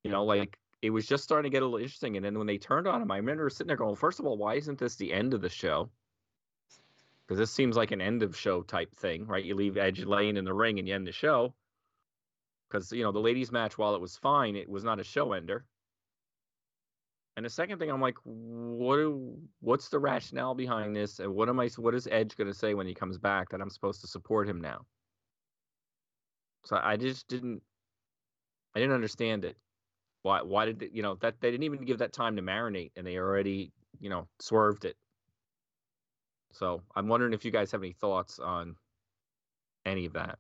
You 0.05 0.13
know 0.13 0.25
like 0.25 0.57
it 0.81 0.91
was 0.91 1.07
just 1.07 1.25
starting 1.25 1.51
to 1.51 1.55
get 1.55 1.63
a 1.63 1.67
little 1.67 1.81
interesting 1.81 2.17
and 2.17 2.25
then 2.25 2.39
when 2.39 2.47
they 2.47 2.59
turned 2.59 2.89
on 2.89 3.01
him 3.01 3.11
i 3.13 3.17
remember 3.17 3.49
sitting 3.49 3.69
there 3.69 3.77
going 3.77 3.95
first 3.95 4.19
of 4.19 4.27
all 4.27 4.37
why 4.37 4.55
isn't 4.55 4.79
this 4.79 4.97
the 4.97 5.13
end 5.13 5.35
of 5.35 5.41
the 5.41 5.49
show? 5.49 5.91
Because 7.27 7.39
this 7.39 7.51
seems 7.51 7.77
like 7.77 7.91
an 7.91 8.01
end 8.01 8.23
of 8.23 8.37
show 8.37 8.63
type 8.63 8.95
thing 8.95 9.27
right? 9.27 9.45
You 9.45 9.57
leave 9.57 9.77
edge 9.77 10.05
laying 10.05 10.37
in 10.37 10.45
the 10.45 10.55
ring 10.55 10.79
and 10.79 10.87
you 10.87 10.95
end 10.95 11.09
the 11.09 11.13
show 11.13 11.55
because 12.73 12.91
you 12.93 13.03
know 13.03 13.13
the 13.13 13.21
ladies 13.21 13.53
match 13.53 13.77
while 13.77 13.95
it 13.95 14.01
was 14.01 14.17
fine 14.17 14.57
it 14.57 14.69
was 14.69 14.83
not 14.83 14.99
a 14.99 15.05
show 15.05 15.33
ender 15.33 15.65
and 17.37 17.45
the 17.45 17.51
second 17.51 17.79
thing 17.79 17.91
i'm 17.91 18.01
like 18.01 18.17
what 18.25 18.97
do, 18.97 19.39
what's 19.61 19.89
the 19.89 19.99
rationale 19.99 20.55
behind 20.55 20.95
this? 20.95 21.19
And 21.19 21.35
what 21.35 21.49
am 21.49 21.61
i 21.61 21.69
what 21.77 21.95
is 21.95 22.07
edge 22.11 22.37
going 22.37 22.49
to 22.49 22.55
say 22.55 22.75
when 22.75 22.87
he 22.87 22.95
comes 22.95 23.19
back 23.19 23.51
that 23.51 23.61
i'm 23.61 23.71
supposed 23.71 24.01
to 24.03 24.07
support 24.07 24.49
him 24.49 24.61
now? 24.61 24.87
So 26.65 26.79
i 26.83 26.97
just 26.97 27.29
didn't 27.29 27.63
i 28.75 28.81
didn't 28.81 28.95
understand 28.95 29.45
it. 29.45 29.57
Why 30.23 30.43
why 30.43 30.67
did 30.67 30.81
they, 30.81 30.91
you 30.93 31.03
know 31.03 31.17
that 31.17 31.41
they 31.41 31.51
didn't 31.51 31.65
even 31.65 31.85
give 31.85 31.99
that 31.99 32.13
time 32.13 32.37
to 32.37 32.43
marinate 32.43 32.93
and 32.97 33.07
they 33.07 33.17
already 33.17 33.73
you 33.99 34.11
know 34.11 34.29
swerved 34.41 34.85
it. 34.85 34.97
So 36.53 36.83
i'm 36.95 37.09
wondering 37.09 37.33
if 37.33 37.45
you 37.45 37.51
guys 37.51 37.73
have 37.73 37.83
any 37.83 37.93
thoughts 37.93 38.39
on 38.39 38.77
any 39.87 40.05
of 40.05 40.13
that 40.13 40.39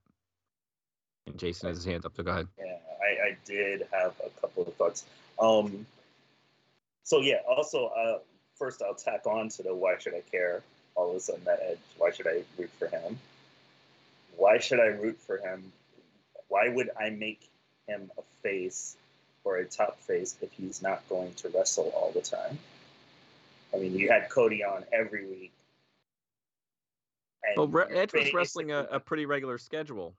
and 1.26 1.38
jason 1.38 1.68
has 1.68 1.78
his 1.78 1.84
hand 1.84 2.04
up 2.04 2.12
so 2.16 2.22
go 2.22 2.30
ahead 2.30 2.48
Yeah, 2.58 2.76
I, 3.00 3.28
I 3.28 3.36
did 3.44 3.86
have 3.92 4.14
a 4.24 4.40
couple 4.40 4.64
of 4.64 4.74
thoughts. 4.74 5.04
Um, 5.38 5.86
so 7.04 7.20
yeah, 7.20 7.38
also 7.48 7.86
uh, 7.88 8.18
first 8.56 8.82
I'll 8.82 8.94
tack 8.94 9.26
on 9.26 9.48
to 9.50 9.62
the 9.62 9.74
why 9.74 9.98
should 9.98 10.14
I 10.14 10.22
care 10.30 10.62
all 10.94 11.10
of 11.10 11.16
a 11.16 11.20
sudden 11.20 11.44
that 11.44 11.60
edge. 11.62 11.78
Why 11.98 12.10
should 12.10 12.26
I 12.26 12.42
root 12.58 12.70
for 12.78 12.86
him? 12.88 13.18
Why 14.36 14.58
should 14.58 14.80
I 14.80 14.86
root 14.86 15.18
for 15.20 15.38
him? 15.38 15.72
Why 16.48 16.68
would 16.68 16.90
I 16.98 17.10
make 17.10 17.48
him 17.86 18.10
a 18.18 18.22
face 18.42 18.96
or 19.44 19.56
a 19.56 19.64
top 19.64 19.98
face 20.00 20.36
if 20.40 20.52
he's 20.52 20.82
not 20.82 21.06
going 21.08 21.34
to 21.34 21.48
wrestle 21.48 21.92
all 21.94 22.12
the 22.12 22.20
time? 22.20 22.58
I 23.74 23.78
mean, 23.78 23.94
you 23.94 24.10
had 24.10 24.28
Cody 24.28 24.62
on 24.62 24.84
every 24.92 25.26
week. 25.26 25.52
and 27.42 27.72
well, 27.72 27.86
Edge 27.90 28.12
was 28.12 28.32
wrestling 28.34 28.70
a, 28.70 28.86
a, 28.90 29.00
pretty 29.00 29.24
regular 29.24 29.56
schedule. 29.56 30.14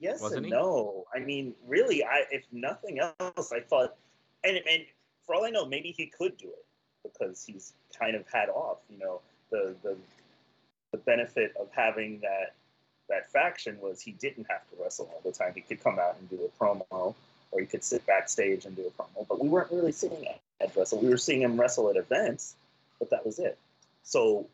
Yes 0.00 0.22
and 0.22 0.44
he? 0.44 0.50
no. 0.50 1.04
I 1.14 1.20
mean, 1.20 1.54
really, 1.66 2.04
I 2.04 2.24
if 2.30 2.44
nothing 2.52 2.98
else, 2.98 3.52
I 3.52 3.60
thought, 3.60 3.96
and, 4.42 4.56
and 4.56 4.84
for 5.24 5.34
all 5.34 5.44
I 5.44 5.50
know, 5.50 5.64
maybe 5.64 5.90
he 5.96 6.06
could 6.06 6.36
do 6.36 6.48
it 6.48 6.66
because 7.02 7.44
he's 7.44 7.72
kind 7.98 8.16
of 8.16 8.24
had 8.32 8.48
off, 8.48 8.78
you 8.90 8.98
know, 8.98 9.20
the 9.50 9.74
the 9.82 9.96
the 10.92 10.98
benefit 10.98 11.54
of 11.60 11.68
having 11.72 12.20
that 12.20 12.54
that 13.08 13.30
faction 13.30 13.78
was 13.80 14.00
he 14.00 14.12
didn't 14.12 14.46
have 14.48 14.68
to 14.70 14.82
wrestle 14.82 15.10
all 15.12 15.20
the 15.24 15.36
time. 15.36 15.52
He 15.54 15.60
could 15.60 15.82
come 15.82 15.98
out 15.98 16.16
and 16.18 16.28
do 16.30 16.38
a 16.44 16.62
promo, 16.62 17.14
or 17.50 17.60
he 17.60 17.66
could 17.66 17.84
sit 17.84 18.06
backstage 18.06 18.64
and 18.64 18.74
do 18.74 18.86
a 18.86 19.02
promo. 19.02 19.26
But 19.28 19.42
we 19.42 19.48
weren't 19.48 19.70
really 19.70 19.92
seeing 19.92 20.26
Edge 20.60 20.76
wrestle. 20.76 21.00
We 21.00 21.08
were 21.08 21.16
seeing 21.16 21.42
him 21.42 21.60
wrestle 21.60 21.90
at 21.90 21.96
events, 21.96 22.54
but 22.98 23.10
that 23.10 23.26
was 23.26 23.38
it. 23.38 23.58
So 24.02 24.46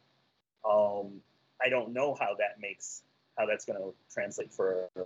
um, 0.69 1.21
I 1.63 1.69
don't 1.69 1.93
know 1.93 2.17
how 2.19 2.35
that 2.39 2.61
makes 2.61 3.03
how 3.39 3.47
that's 3.47 3.65
going 3.65 3.79
to 3.79 3.95
translate 4.13 4.53
for 4.53 4.89
a, 4.97 5.01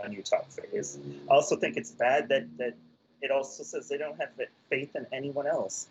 a, 0.00 0.08
new 0.08 0.22
top 0.22 0.50
phase. 0.50 0.98
I 1.28 1.34
also 1.34 1.56
think 1.56 1.76
it's 1.76 1.90
bad 1.90 2.28
that 2.28 2.56
that 2.58 2.74
it 3.20 3.30
also 3.30 3.62
says 3.62 3.88
they 3.88 3.98
don't 3.98 4.18
have 4.20 4.30
faith 4.68 4.94
in 4.94 5.06
anyone 5.12 5.46
else 5.46 5.88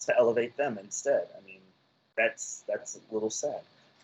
to 0.00 0.16
elevate 0.16 0.56
them 0.56 0.78
instead. 0.78 1.26
I 1.38 1.44
mean, 1.46 1.60
that's 2.16 2.64
that's 2.66 2.96
a 2.96 3.14
little 3.14 3.30
sad. 3.30 3.60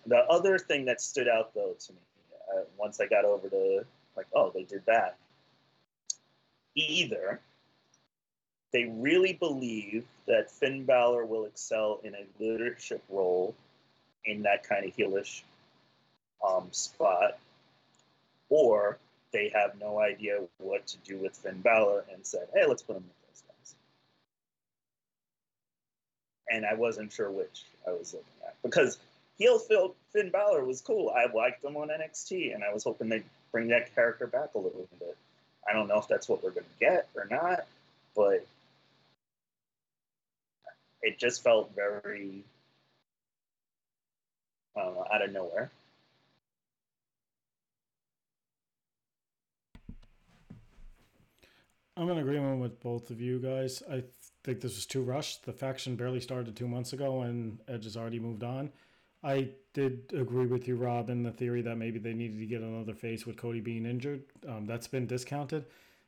The 0.07 0.19
other 0.19 0.59
thing 0.59 0.85
that 0.85 1.01
stood 1.01 1.29
out 1.29 1.55
though 1.55 1.75
to 1.79 1.93
me 1.93 1.99
uh, 2.55 2.61
once 2.79 3.01
I 3.01 3.07
got 3.07 3.25
over 3.25 3.49
to 3.49 3.85
like, 4.17 4.27
oh, 4.35 4.51
they 4.55 4.63
did 4.63 4.83
that. 4.87 5.17
Either 6.75 7.41
they 8.73 8.85
really 8.85 9.33
believe 9.33 10.05
that 10.27 10.51
Finn 10.51 10.85
Balor 10.85 11.25
will 11.25 11.45
excel 11.45 12.01
in 12.05 12.15
a 12.15 12.27
leadership 12.39 13.03
role 13.09 13.55
in 14.25 14.43
that 14.43 14.69
kind 14.69 14.85
of 14.85 14.95
heelish 14.95 15.43
um, 16.47 16.69
spot, 16.73 17.39
or 18.49 18.99
they 19.33 19.51
have 19.55 19.79
no 19.81 20.01
idea 20.01 20.41
what 20.59 20.87
to 20.87 20.97
do 20.99 21.19
with 21.19 21.37
Finn 21.37 21.61
Balor 21.61 22.05
and 22.13 22.25
said, 22.25 22.49
hey, 22.55 22.67
let's 22.67 22.83
put 22.83 22.97
him 22.97 23.05
with 23.05 23.29
those 23.29 23.43
guys. 23.49 23.75
And 26.51 26.65
I 26.65 26.75
wasn't 26.75 27.13
sure 27.13 27.31
which 27.31 27.65
I 27.87 27.91
was 27.91 28.15
looking 28.15 28.27
at 28.47 28.55
because 28.63 28.99
heel 29.39 29.59
Phil, 29.59 29.95
Finn 30.13 30.31
Balor 30.31 30.65
was 30.65 30.81
cool. 30.81 31.11
I 31.11 31.31
liked 31.33 31.65
him 31.65 31.77
on 31.77 31.89
NXT, 31.89 32.55
and 32.55 32.65
I 32.65 32.73
was 32.73 32.85
hoping 32.85 33.09
they'd 33.09 33.25
bring 33.53 33.69
that 33.69 33.95
character 33.95 34.27
back 34.27 34.55
a 34.55 34.59
little 34.59 34.89
bit. 34.99 35.17
I 35.69 35.73
don't 35.73 35.89
know 35.89 35.99
if 35.99 36.09
that's 36.09 36.29
what 36.29 36.43
we're 36.43 36.51
going 36.51 36.65
to 36.65 36.81
get 36.81 37.09
or 37.17 37.27
not, 37.29 37.67
but 38.15 38.47
it 41.03 41.19
just 41.19 41.43
felt 41.43 41.75
very 41.75 42.45
know, 44.77 45.07
out 45.13 45.23
of 45.23 45.33
nowhere. 45.33 45.71
I'm 51.97 52.11
in 52.11 52.19
agreement 52.19 52.61
with 52.61 52.81
both 52.81 53.11
of 53.11 53.21
you 53.21 53.39
guys. 53.39 53.83
I 53.91 54.05
think 54.45 54.61
this 54.61 54.75
was 54.75 54.85
too 54.87 55.03
rushed. 55.03 55.47
The 55.47 55.53
faction 55.53 55.97
barely 55.97 56.21
started 56.21 56.55
two 56.55 56.69
months 56.69 56.93
ago, 56.93 57.23
and 57.23 57.59
Edge 57.69 57.85
has 57.85 57.97
already 57.97 58.19
moved 58.19 58.45
on. 58.45 58.71
I 59.25 59.49
did 59.73 60.13
agree 60.15 60.47
with 60.47 60.69
you, 60.69 60.77
Rob, 60.77 61.09
in 61.09 61.23
the 61.23 61.33
theory 61.33 61.63
that 61.63 61.77
maybe 61.77 61.99
they 61.99 62.13
needed 62.13 62.39
to 62.39 62.47
get 62.47 62.61
another 62.61 62.95
face 62.95 63.27
with 63.27 63.37
Cody 63.37 63.61
being 63.61 63.87
injured. 63.87 64.25
Um, 64.47 64.67
that's 64.67 64.87
been 64.87 65.07
discounted. 65.07 65.65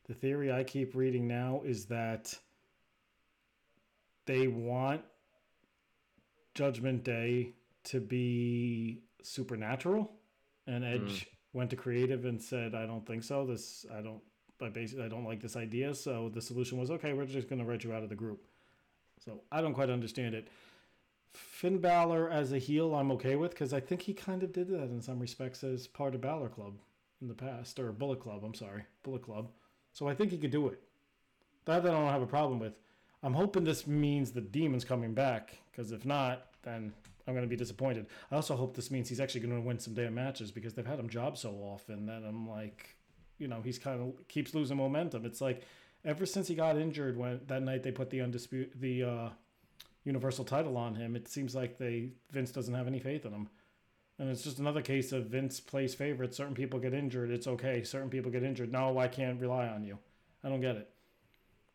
The 0.06 0.14
theory 0.14 0.52
I 0.52 0.62
keep 0.62 0.94
reading 0.94 1.26
now 1.26 1.62
is 1.64 1.86
that 1.86 2.34
they 4.26 4.46
want 4.46 5.00
Judgment 6.54 7.02
Day 7.02 7.54
to 7.84 8.00
be 8.00 9.00
supernatural, 9.22 10.12
and 10.66 10.84
Edge 10.84 11.24
mm. 11.24 11.26
went 11.54 11.70
to 11.70 11.76
creative 11.76 12.26
and 12.26 12.40
said, 12.40 12.74
"I 12.74 12.84
don't 12.84 13.06
think 13.06 13.24
so. 13.24 13.46
This 13.46 13.86
I 13.92 14.02
don't 14.02 14.22
but 14.58 14.74
basically 14.74 15.04
I 15.04 15.08
don't 15.08 15.24
like 15.24 15.40
this 15.40 15.56
idea. 15.56 15.94
So 15.94 16.28
the 16.28 16.42
solution 16.42 16.78
was 16.78 16.90
okay, 16.90 17.12
we're 17.12 17.26
just 17.26 17.48
going 17.48 17.60
to 17.60 17.64
write 17.64 17.84
you 17.84 17.92
out 17.92 18.02
of 18.02 18.08
the 18.08 18.14
group. 18.14 18.44
So 19.24 19.40
I 19.50 19.60
don't 19.60 19.74
quite 19.74 19.90
understand 19.90 20.34
it. 20.34 20.48
Finn 21.32 21.78
Balor 21.78 22.30
as 22.30 22.52
a 22.52 22.58
heel, 22.58 22.94
I'm 22.94 23.10
okay 23.12 23.36
with 23.36 23.50
because 23.50 23.72
I 23.72 23.80
think 23.80 24.02
he 24.02 24.14
kind 24.14 24.42
of 24.42 24.52
did 24.52 24.68
that 24.68 24.84
in 24.90 25.00
some 25.00 25.18
respects 25.18 25.62
as 25.62 25.86
part 25.86 26.14
of 26.14 26.20
Balor 26.20 26.48
Club 26.48 26.74
in 27.20 27.28
the 27.28 27.34
past, 27.34 27.78
or 27.78 27.92
Bullet 27.92 28.20
Club. 28.20 28.42
I'm 28.44 28.54
sorry, 28.54 28.84
Bullet 29.02 29.22
Club. 29.22 29.48
So 29.92 30.08
I 30.08 30.14
think 30.14 30.30
he 30.30 30.38
could 30.38 30.50
do 30.50 30.68
it. 30.68 30.80
That 31.64 31.84
I 31.84 31.90
don't 31.90 32.08
have 32.08 32.22
a 32.22 32.26
problem 32.26 32.58
with. 32.58 32.74
I'm 33.22 33.34
hoping 33.34 33.64
this 33.64 33.86
means 33.86 34.30
the 34.30 34.40
demon's 34.40 34.84
coming 34.84 35.12
back 35.12 35.58
because 35.70 35.92
if 35.92 36.04
not, 36.04 36.46
then 36.62 36.92
I'm 37.26 37.34
going 37.34 37.44
to 37.44 37.48
be 37.48 37.56
disappointed. 37.56 38.06
I 38.30 38.36
also 38.36 38.56
hope 38.56 38.74
this 38.74 38.90
means 38.90 39.08
he's 39.08 39.20
actually 39.20 39.40
going 39.40 39.54
to 39.54 39.60
win 39.60 39.78
some 39.78 39.94
damn 39.94 40.14
matches 40.14 40.50
because 40.50 40.74
they've 40.74 40.86
had 40.86 40.98
him 40.98 41.08
job 41.08 41.36
so 41.36 41.50
often 41.50 42.06
that 42.06 42.22
I'm 42.26 42.48
like, 42.48 42.96
you 43.38 43.48
know 43.48 43.60
he's 43.62 43.78
kind 43.78 44.00
of 44.00 44.28
keeps 44.28 44.54
losing 44.54 44.76
momentum. 44.76 45.24
It's 45.24 45.40
like 45.40 45.62
ever 46.04 46.26
since 46.26 46.48
he 46.48 46.54
got 46.54 46.76
injured 46.76 47.16
when 47.16 47.40
that 47.46 47.62
night 47.62 47.82
they 47.82 47.92
put 47.92 48.10
the 48.10 48.20
undisputed 48.20 48.80
the 48.80 49.04
uh, 49.04 49.28
universal 50.04 50.44
title 50.44 50.76
on 50.76 50.94
him, 50.94 51.16
it 51.16 51.28
seems 51.28 51.54
like 51.54 51.78
they 51.78 52.10
Vince 52.30 52.50
doesn't 52.50 52.74
have 52.74 52.86
any 52.86 53.00
faith 53.00 53.24
in 53.24 53.32
him. 53.32 53.48
And 54.18 54.28
it's 54.30 54.42
just 54.42 54.58
another 54.58 54.82
case 54.82 55.12
of 55.12 55.26
Vince 55.26 55.60
plays 55.60 55.94
favorites. 55.94 56.36
Certain 56.36 56.54
people 56.54 56.80
get 56.80 56.92
injured, 56.92 57.30
it's 57.30 57.46
okay. 57.46 57.84
Certain 57.84 58.10
people 58.10 58.30
get 58.30 58.42
injured. 58.42 58.72
No, 58.72 58.98
I 58.98 59.08
can't 59.08 59.40
rely 59.40 59.68
on 59.68 59.84
you. 59.84 59.98
I 60.42 60.48
don't 60.48 60.60
get 60.60 60.76
it. 60.76 60.90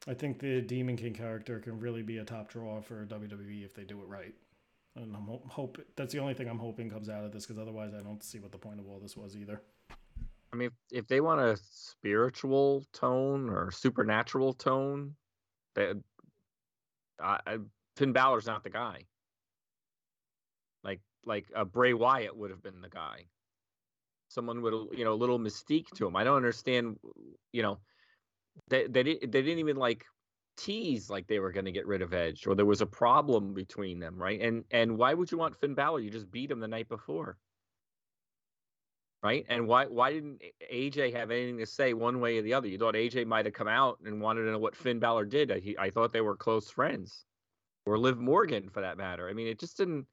I 0.07 0.13
think 0.13 0.39
the 0.39 0.61
Demon 0.61 0.97
King 0.97 1.13
character 1.13 1.59
can 1.59 1.79
really 1.79 2.01
be 2.01 2.17
a 2.17 2.25
top 2.25 2.49
draw 2.49 2.81
for 2.81 3.05
WWE 3.05 3.63
if 3.63 3.73
they 3.73 3.83
do 3.83 4.01
it 4.01 4.07
right. 4.07 4.33
And 4.95 5.15
I'm 5.15 5.27
hope 5.47 5.79
that's 5.95 6.13
the 6.13 6.19
only 6.19 6.33
thing 6.33 6.49
I'm 6.49 6.59
hoping 6.59 6.89
comes 6.89 7.09
out 7.09 7.23
of 7.23 7.31
this 7.31 7.45
because 7.45 7.59
otherwise 7.59 7.93
I 7.97 8.03
don't 8.03 8.21
see 8.21 8.39
what 8.39 8.51
the 8.51 8.57
point 8.57 8.79
of 8.79 8.87
all 8.87 8.99
this 8.99 9.17
was 9.17 9.35
either. 9.35 9.61
I 10.53 10.55
mean, 10.55 10.69
if, 10.91 11.07
they 11.07 11.19
want 11.19 11.41
a 11.41 11.57
spiritual 11.71 12.85
tone 12.93 13.49
or 13.49 13.71
supernatural 13.71 14.53
tone, 14.53 15.15
that 15.73 15.97
Finn 17.97 18.13
Balor's 18.13 18.45
not 18.45 18.63
the 18.63 18.69
guy. 18.69 19.05
Like 20.83 21.01
like 21.25 21.47
a 21.55 21.65
Bray 21.65 21.93
Wyatt 21.93 22.37
would 22.37 22.51
have 22.51 22.61
been 22.61 22.81
the 22.81 22.89
guy. 22.89 23.25
Someone 24.29 24.61
with 24.61 24.73
you 24.95 25.03
know 25.03 25.13
a 25.13 25.15
little 25.15 25.39
mystique 25.39 25.89
to 25.95 26.05
him. 26.05 26.15
I 26.15 26.23
don't 26.23 26.37
understand. 26.37 26.97
You 27.51 27.63
know, 27.63 27.79
they 28.69 28.85
they 28.85 29.03
they 29.03 29.17
didn't 29.25 29.59
even 29.59 29.77
like 29.77 30.05
tease 30.55 31.09
like 31.09 31.25
they 31.25 31.39
were 31.39 31.51
going 31.51 31.65
to 31.65 31.71
get 31.71 31.87
rid 31.87 32.03
of 32.03 32.13
Edge 32.13 32.45
or 32.45 32.53
there 32.53 32.65
was 32.65 32.81
a 32.81 32.85
problem 32.85 33.55
between 33.55 33.99
them, 33.99 34.21
right? 34.21 34.39
And 34.39 34.65
and 34.69 34.97
why 34.99 35.15
would 35.15 35.31
you 35.31 35.37
want 35.39 35.59
Finn 35.59 35.73
Balor? 35.73 36.01
You 36.01 36.11
just 36.11 36.29
beat 36.29 36.51
him 36.51 36.59
the 36.59 36.67
night 36.67 36.89
before 36.89 37.37
right? 39.23 39.45
And 39.49 39.67
why 39.67 39.85
why 39.85 40.11
didn't 40.11 40.41
AJ 40.71 41.13
have 41.15 41.31
anything 41.31 41.57
to 41.59 41.65
say 41.65 41.93
one 41.93 42.19
way 42.19 42.37
or 42.37 42.41
the 42.41 42.53
other? 42.53 42.67
You 42.67 42.77
thought 42.77 42.95
AJ 42.95 43.25
might 43.25 43.45
have 43.45 43.53
come 43.53 43.69
out 43.69 43.99
and 44.05 44.21
wanted 44.21 44.43
to 44.43 44.51
know 44.51 44.59
what 44.59 44.75
Finn 44.75 44.99
Balor 44.99 45.25
did. 45.25 45.51
I, 45.51 45.59
he, 45.59 45.77
I 45.77 45.89
thought 45.89 46.11
they 46.11 46.21
were 46.21 46.35
close 46.35 46.69
friends, 46.69 47.25
or 47.85 47.97
Liv 47.97 48.19
Morgan 48.19 48.69
for 48.69 48.81
that 48.81 48.97
matter. 48.97 49.29
I 49.29 49.33
mean, 49.33 49.47
it 49.47 49.59
just 49.59 49.77
didn't. 49.77 50.05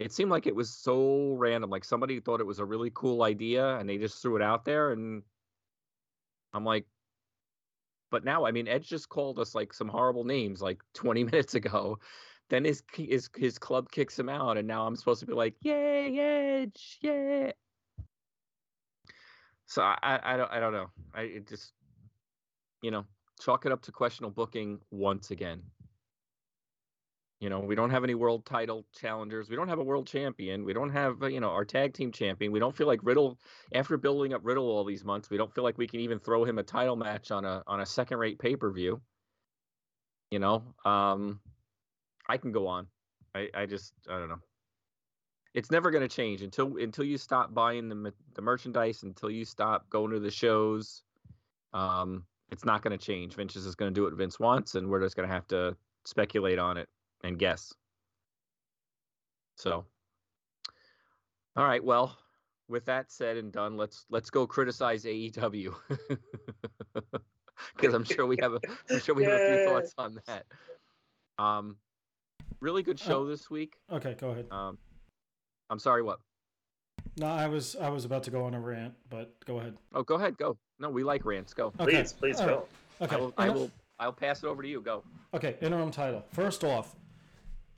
It 0.00 0.12
seemed 0.12 0.30
like 0.30 0.46
it 0.46 0.56
was 0.56 0.74
so 0.74 1.34
random. 1.34 1.70
Like 1.70 1.84
somebody 1.84 2.18
thought 2.18 2.40
it 2.40 2.46
was 2.46 2.58
a 2.58 2.64
really 2.64 2.90
cool 2.94 3.22
idea 3.22 3.76
and 3.76 3.88
they 3.88 3.98
just 3.98 4.20
threw 4.20 4.34
it 4.36 4.42
out 4.42 4.64
there. 4.64 4.90
And 4.90 5.22
I'm 6.52 6.64
like, 6.64 6.86
but 8.10 8.24
now, 8.24 8.44
I 8.44 8.50
mean, 8.52 8.66
Edge 8.66 8.88
just 8.88 9.08
called 9.08 9.38
us 9.38 9.54
like 9.54 9.72
some 9.72 9.88
horrible 9.88 10.24
names 10.24 10.60
like 10.62 10.82
20 10.94 11.24
minutes 11.24 11.54
ago. 11.54 11.98
Then 12.50 12.64
his 12.64 12.82
his 12.92 13.30
his 13.36 13.58
club 13.58 13.90
kicks 13.90 14.18
him 14.18 14.28
out, 14.28 14.58
and 14.58 14.68
now 14.68 14.86
I'm 14.86 14.96
supposed 14.96 15.20
to 15.20 15.26
be 15.26 15.32
like, 15.32 15.56
yay, 15.62 16.18
Edge, 16.18 16.98
yeah. 17.00 17.52
So 19.66 19.82
I, 19.82 19.96
I, 20.02 20.34
I 20.34 20.36
don't 20.36 20.50
I 20.52 20.60
don't 20.60 20.72
know. 20.72 20.86
I 21.14 21.40
just 21.48 21.72
you 22.82 22.90
know 22.90 23.04
chalk 23.40 23.66
it 23.66 23.72
up 23.72 23.82
to 23.82 23.92
questionable 23.92 24.34
booking 24.34 24.80
once 24.90 25.30
again. 25.30 25.62
You 27.40 27.50
know, 27.50 27.60
we 27.60 27.74
don't 27.74 27.90
have 27.90 28.04
any 28.04 28.14
world 28.14 28.46
title 28.46 28.86
challengers. 28.94 29.50
We 29.50 29.56
don't 29.56 29.68
have 29.68 29.78
a 29.78 29.84
world 29.84 30.06
champion. 30.06 30.64
We 30.64 30.72
don't 30.72 30.90
have, 30.90 31.22
uh, 31.22 31.26
you 31.26 31.40
know, 31.40 31.50
our 31.50 31.64
tag 31.64 31.92
team 31.92 32.10
champion. 32.10 32.52
We 32.52 32.60
don't 32.60 32.74
feel 32.74 32.86
like 32.86 33.00
Riddle, 33.02 33.38
after 33.74 33.98
building 33.98 34.32
up 34.32 34.40
Riddle 34.44 34.64
all 34.64 34.84
these 34.84 35.04
months, 35.04 35.28
we 35.28 35.36
don't 35.36 35.52
feel 35.52 35.64
like 35.64 35.76
we 35.76 35.86
can 35.86 36.00
even 36.00 36.20
throw 36.20 36.44
him 36.44 36.58
a 36.58 36.62
title 36.62 36.96
match 36.96 37.30
on 37.30 37.44
a 37.44 37.62
on 37.66 37.80
a 37.80 37.86
second 37.86 38.18
rate 38.18 38.38
pay 38.38 38.56
per 38.56 38.70
view. 38.72 39.02
You 40.30 40.38
know, 40.38 40.62
um, 40.86 41.40
I 42.28 42.38
can 42.38 42.52
go 42.52 42.66
on. 42.66 42.86
I 43.34 43.48
I 43.52 43.66
just 43.66 43.92
I 44.08 44.18
don't 44.18 44.28
know 44.28 44.40
it's 45.54 45.70
never 45.70 45.90
going 45.90 46.02
to 46.06 46.14
change 46.14 46.42
until 46.42 46.76
until 46.76 47.04
you 47.04 47.16
stop 47.16 47.54
buying 47.54 47.88
the 47.88 48.12
the 48.34 48.42
merchandise, 48.42 49.04
until 49.04 49.30
you 49.30 49.44
stop 49.44 49.88
going 49.88 50.10
to 50.10 50.20
the 50.20 50.30
shows. 50.30 51.02
Um, 51.72 52.24
it's 52.50 52.64
not 52.64 52.82
going 52.82 52.96
to 52.96 53.04
change. 53.04 53.34
Vince 53.34 53.56
is 53.56 53.74
going 53.74 53.92
to 53.92 53.94
do 53.94 54.04
what 54.04 54.14
Vince 54.14 54.38
wants, 54.38 54.74
and 54.74 54.88
we're 54.88 55.00
just 55.00 55.16
going 55.16 55.28
to 55.28 55.34
have 55.34 55.46
to 55.48 55.76
speculate 56.04 56.58
on 56.58 56.76
it 56.76 56.88
and 57.22 57.38
guess. 57.38 57.72
So, 59.56 59.84
all 61.56 61.64
right. 61.64 61.82
Well, 61.82 62.16
with 62.68 62.84
that 62.86 63.10
said 63.10 63.36
and 63.36 63.52
done, 63.52 63.76
let's 63.76 64.06
let's 64.10 64.30
go 64.30 64.46
criticize 64.46 65.04
AEW 65.04 65.74
because 67.76 67.94
I'm 67.94 68.04
sure 68.04 68.26
we 68.26 68.36
have 68.40 68.54
a 68.54 68.60
I'm 68.90 69.00
sure 69.00 69.14
we 69.14 69.24
have 69.24 69.40
a 69.40 69.56
few 69.56 69.64
thoughts 69.66 69.94
on 69.98 70.18
that. 70.26 70.46
Um, 71.38 71.76
really 72.60 72.82
good 72.82 72.98
show 72.98 73.26
this 73.26 73.50
week. 73.50 73.76
Okay, 73.90 74.14
go 74.18 74.30
ahead. 74.30 74.46
Um, 74.50 74.78
I'm 75.74 75.80
sorry. 75.80 76.04
What? 76.04 76.20
No, 77.16 77.26
I 77.26 77.48
was 77.48 77.74
I 77.74 77.88
was 77.88 78.04
about 78.04 78.22
to 78.24 78.30
go 78.30 78.44
on 78.44 78.54
a 78.54 78.60
rant, 78.60 78.94
but 79.10 79.34
go 79.44 79.58
ahead. 79.58 79.76
Oh, 79.92 80.04
go 80.04 80.14
ahead. 80.14 80.38
Go. 80.38 80.56
No, 80.78 80.88
we 80.88 81.02
like 81.02 81.24
rants. 81.24 81.52
Go. 81.52 81.72
Okay. 81.80 81.96
Please, 81.96 82.12
please 82.12 82.40
all 82.40 82.46
right. 82.46 82.56
go. 83.00 83.04
Okay. 83.04 83.16
I 83.16 83.18
will. 83.18 83.34
I 83.36 83.48
will 83.48 83.70
I'll 83.98 84.12
pass 84.12 84.44
it 84.44 84.46
over 84.46 84.62
to 84.62 84.68
you. 84.68 84.80
Go. 84.80 85.02
Okay, 85.34 85.56
interim 85.60 85.90
title. 85.90 86.24
First 86.30 86.62
off, 86.62 86.94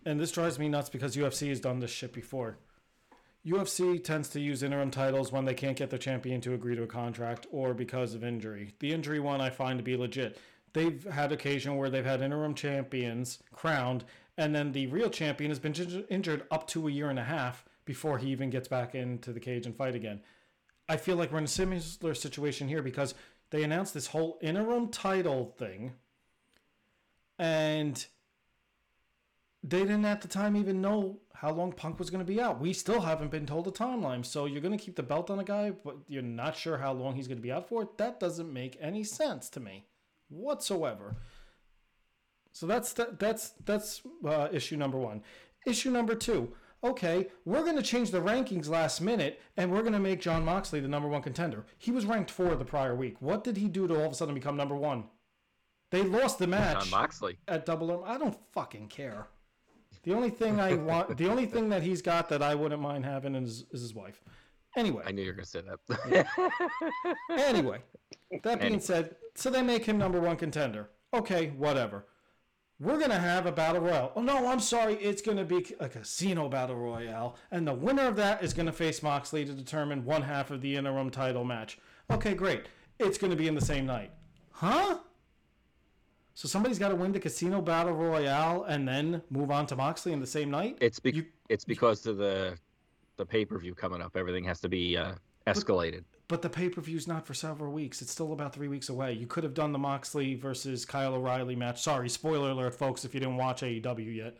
and 0.04 0.20
this 0.20 0.30
drives 0.30 0.58
me 0.58 0.68
nuts 0.68 0.90
because 0.90 1.16
UFC 1.16 1.48
has 1.48 1.58
done 1.58 1.80
this 1.80 1.90
shit 1.90 2.12
before. 2.12 2.58
UFC 3.46 4.04
tends 4.04 4.28
to 4.28 4.40
use 4.40 4.62
interim 4.62 4.90
titles 4.90 5.32
when 5.32 5.46
they 5.46 5.54
can't 5.54 5.78
get 5.78 5.88
their 5.88 5.98
champion 5.98 6.42
to 6.42 6.52
agree 6.52 6.76
to 6.76 6.82
a 6.82 6.86
contract 6.86 7.46
or 7.50 7.72
because 7.72 8.12
of 8.12 8.22
injury. 8.22 8.74
The 8.80 8.92
injury 8.92 9.20
one 9.20 9.40
I 9.40 9.48
find 9.48 9.78
to 9.78 9.82
be 9.82 9.96
legit. 9.96 10.38
They've 10.74 11.02
had 11.04 11.32
occasion 11.32 11.78
where 11.78 11.88
they've 11.88 12.04
had 12.04 12.20
interim 12.20 12.52
champions 12.52 13.38
crowned, 13.54 14.04
and 14.36 14.54
then 14.54 14.72
the 14.72 14.86
real 14.88 15.08
champion 15.08 15.50
has 15.50 15.58
been 15.58 16.04
injured 16.10 16.42
up 16.50 16.66
to 16.68 16.88
a 16.88 16.90
year 16.90 17.08
and 17.08 17.18
a 17.18 17.24
half 17.24 17.64
before 17.86 18.18
he 18.18 18.28
even 18.28 18.50
gets 18.50 18.68
back 18.68 18.94
into 18.94 19.32
the 19.32 19.40
cage 19.40 19.64
and 19.64 19.74
fight 19.74 19.94
again. 19.94 20.20
I 20.88 20.98
feel 20.98 21.16
like 21.16 21.32
we're 21.32 21.38
in 21.38 21.44
a 21.44 21.48
similar 21.48 22.14
situation 22.14 22.68
here 22.68 22.82
because 22.82 23.14
they 23.50 23.62
announced 23.62 23.94
this 23.94 24.08
whole 24.08 24.38
interim 24.42 24.88
title 24.88 25.54
thing, 25.58 25.94
and 27.38 28.06
they 29.62 29.80
didn't 29.80 30.04
at 30.04 30.20
the 30.20 30.28
time 30.28 30.56
even 30.56 30.80
know 30.82 31.20
how 31.34 31.50
long 31.50 31.72
Punk 31.72 31.98
was 31.98 32.10
going 32.10 32.24
to 32.24 32.30
be 32.32 32.40
out. 32.40 32.60
We 32.60 32.72
still 32.72 33.00
haven't 33.00 33.30
been 33.30 33.46
told 33.46 33.66
a 33.68 33.70
timeline. 33.70 34.24
So 34.24 34.46
you're 34.46 34.62
going 34.62 34.76
to 34.76 34.82
keep 34.82 34.96
the 34.96 35.02
belt 35.02 35.30
on 35.30 35.38
a 35.38 35.44
guy, 35.44 35.70
but 35.70 35.96
you're 36.08 36.22
not 36.22 36.56
sure 36.56 36.78
how 36.78 36.92
long 36.92 37.14
he's 37.14 37.28
going 37.28 37.38
to 37.38 37.42
be 37.42 37.52
out 37.52 37.68
for. 37.68 37.88
That 37.98 38.18
doesn't 38.18 38.52
make 38.52 38.76
any 38.80 39.04
sense 39.04 39.48
to 39.50 39.60
me 39.60 39.84
whatsoever. 40.28 41.16
So 42.52 42.66
that's 42.66 42.94
that, 42.94 43.18
that's 43.18 43.50
that's 43.64 44.00
uh, 44.24 44.48
issue 44.50 44.76
number 44.76 44.98
one. 44.98 45.22
Issue 45.66 45.90
number 45.90 46.14
two. 46.14 46.54
Okay, 46.84 47.28
we're 47.44 47.64
going 47.64 47.76
to 47.76 47.82
change 47.82 48.10
the 48.10 48.20
rankings 48.20 48.68
last 48.68 49.00
minute, 49.00 49.40
and 49.56 49.72
we're 49.72 49.80
going 49.80 49.92
to 49.92 49.98
make 49.98 50.20
Jon 50.20 50.44
Moxley 50.44 50.78
the 50.80 50.88
number 50.88 51.08
one 51.08 51.22
contender. 51.22 51.64
He 51.78 51.90
was 51.90 52.04
ranked 52.06 52.30
four 52.30 52.54
the 52.54 52.64
prior 52.64 52.94
week. 52.94 53.16
What 53.20 53.42
did 53.44 53.56
he 53.56 53.68
do 53.68 53.88
to 53.88 53.94
all 53.96 54.06
of 54.06 54.12
a 54.12 54.14
sudden 54.14 54.34
become 54.34 54.56
number 54.56 54.76
one? 54.76 55.04
They 55.90 56.02
lost 56.02 56.38
the 56.38 56.46
match 56.46 56.80
Jon 56.80 56.90
Moxley. 56.90 57.38
at 57.48 57.64
Double 57.66 57.90
or 57.90 58.06
I 58.06 58.18
don't 58.18 58.36
fucking 58.52 58.88
care. 58.88 59.26
The 60.02 60.12
only 60.14 60.30
thing 60.30 60.60
I 60.60 60.74
want, 60.74 61.16
the 61.16 61.28
only 61.28 61.46
thing 61.46 61.68
that 61.70 61.82
he's 61.82 62.02
got 62.02 62.28
that 62.28 62.42
I 62.42 62.54
wouldn't 62.54 62.80
mind 62.82 63.04
having 63.04 63.34
is, 63.34 63.64
is 63.72 63.80
his 63.80 63.94
wife. 63.94 64.20
Anyway, 64.76 65.02
I 65.06 65.10
knew 65.10 65.22
you 65.22 65.28
were 65.28 65.32
gonna 65.34 65.46
say 65.46 65.62
that. 65.62 66.26
anyway, 67.30 67.78
that 68.42 68.60
being 68.60 68.60
Anyway. 68.74 68.80
said, 68.80 69.16
so 69.34 69.48
they 69.50 69.62
make 69.62 69.84
him 69.84 69.96
number 69.98 70.20
one 70.20 70.36
contender. 70.36 70.90
Okay, 71.14 71.48
whatever. 71.56 72.06
We're 72.78 72.98
gonna 72.98 73.18
have 73.18 73.46
a 73.46 73.52
battle 73.52 73.80
royale. 73.80 74.12
Oh 74.16 74.22
no, 74.22 74.46
I'm 74.48 74.60
sorry, 74.60 74.94
it's 74.96 75.22
gonna 75.22 75.44
be 75.44 75.64
a 75.80 75.88
casino 75.88 76.48
battle 76.48 76.76
royale, 76.76 77.36
and 77.50 77.66
the 77.66 77.72
winner 77.72 78.06
of 78.06 78.16
that 78.16 78.44
is 78.44 78.52
gonna 78.52 78.72
face 78.72 79.02
Moxley 79.02 79.44
to 79.46 79.52
determine 79.52 80.04
one 80.04 80.22
half 80.22 80.50
of 80.50 80.60
the 80.60 80.76
interim 80.76 81.08
title 81.10 81.44
match. 81.44 81.78
Okay, 82.10 82.34
great. 82.34 82.66
It's 82.98 83.16
gonna 83.16 83.36
be 83.36 83.48
in 83.48 83.54
the 83.54 83.60
same 83.64 83.86
night, 83.86 84.10
huh? 84.50 84.98
So 86.34 86.48
somebody's 86.48 86.78
got 86.78 86.90
to 86.90 86.94
win 86.94 87.12
the 87.12 87.18
casino 87.20 87.62
battle 87.62 87.94
royale 87.94 88.64
and 88.64 88.86
then 88.86 89.22
move 89.30 89.50
on 89.50 89.66
to 89.68 89.76
Moxley 89.76 90.12
in 90.12 90.20
the 90.20 90.26
same 90.26 90.50
night. 90.50 90.76
it's 90.82 91.00
be- 91.00 91.12
You- 91.12 91.26
it's 91.48 91.64
because 91.64 92.04
of 92.06 92.18
the 92.18 92.58
the 93.16 93.24
pay 93.24 93.46
per 93.46 93.56
view 93.58 93.74
coming 93.74 94.02
up. 94.02 94.14
Everything 94.18 94.44
has 94.44 94.60
to 94.60 94.68
be 94.68 94.98
uh, 94.98 95.14
escalated. 95.46 96.04
But 96.28 96.42
the 96.42 96.50
pay 96.50 96.68
per 96.68 96.80
view's 96.80 97.06
not 97.06 97.24
for 97.26 97.34
several 97.34 97.72
weeks. 97.72 98.02
It's 98.02 98.10
still 98.10 98.32
about 98.32 98.52
three 98.52 98.66
weeks 98.68 98.88
away. 98.88 99.12
You 99.12 99.26
could 99.28 99.44
have 99.44 99.54
done 99.54 99.72
the 99.72 99.78
Moxley 99.78 100.34
versus 100.34 100.84
Kyle 100.84 101.14
O'Reilly 101.14 101.54
match. 101.54 101.80
Sorry, 101.82 102.08
spoiler 102.08 102.50
alert, 102.50 102.74
folks, 102.74 103.04
if 103.04 103.14
you 103.14 103.20
didn't 103.20 103.36
watch 103.36 103.62
AEW 103.62 104.14
yet. 104.16 104.36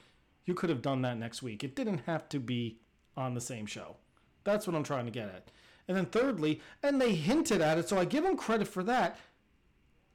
You 0.47 0.55
could 0.55 0.69
have 0.71 0.83
done 0.83 1.03
that 1.03 1.17
next 1.17 1.43
week. 1.43 1.63
It 1.63 1.77
didn't 1.77 1.99
have 2.07 2.29
to 2.31 2.41
be 2.41 2.79
on 3.17 3.35
the 3.35 3.41
same 3.41 3.67
show. 3.67 3.97
That's 4.45 4.67
what 4.67 4.75
I'm 4.75 4.83
trying 4.83 5.05
to 5.05 5.11
get 5.13 5.29
at. 5.29 5.51
And 5.89 5.97
then 5.97 6.07
thirdly, 6.07 6.61
and 6.83 7.01
they 7.01 7.15
hinted 7.15 7.61
at 7.61 7.79
it, 7.79 7.89
so 7.89 7.99
I 7.99 8.05
give 8.05 8.25
them 8.25 8.37
credit 8.37 8.67
for 8.67 8.83
that. 8.85 9.19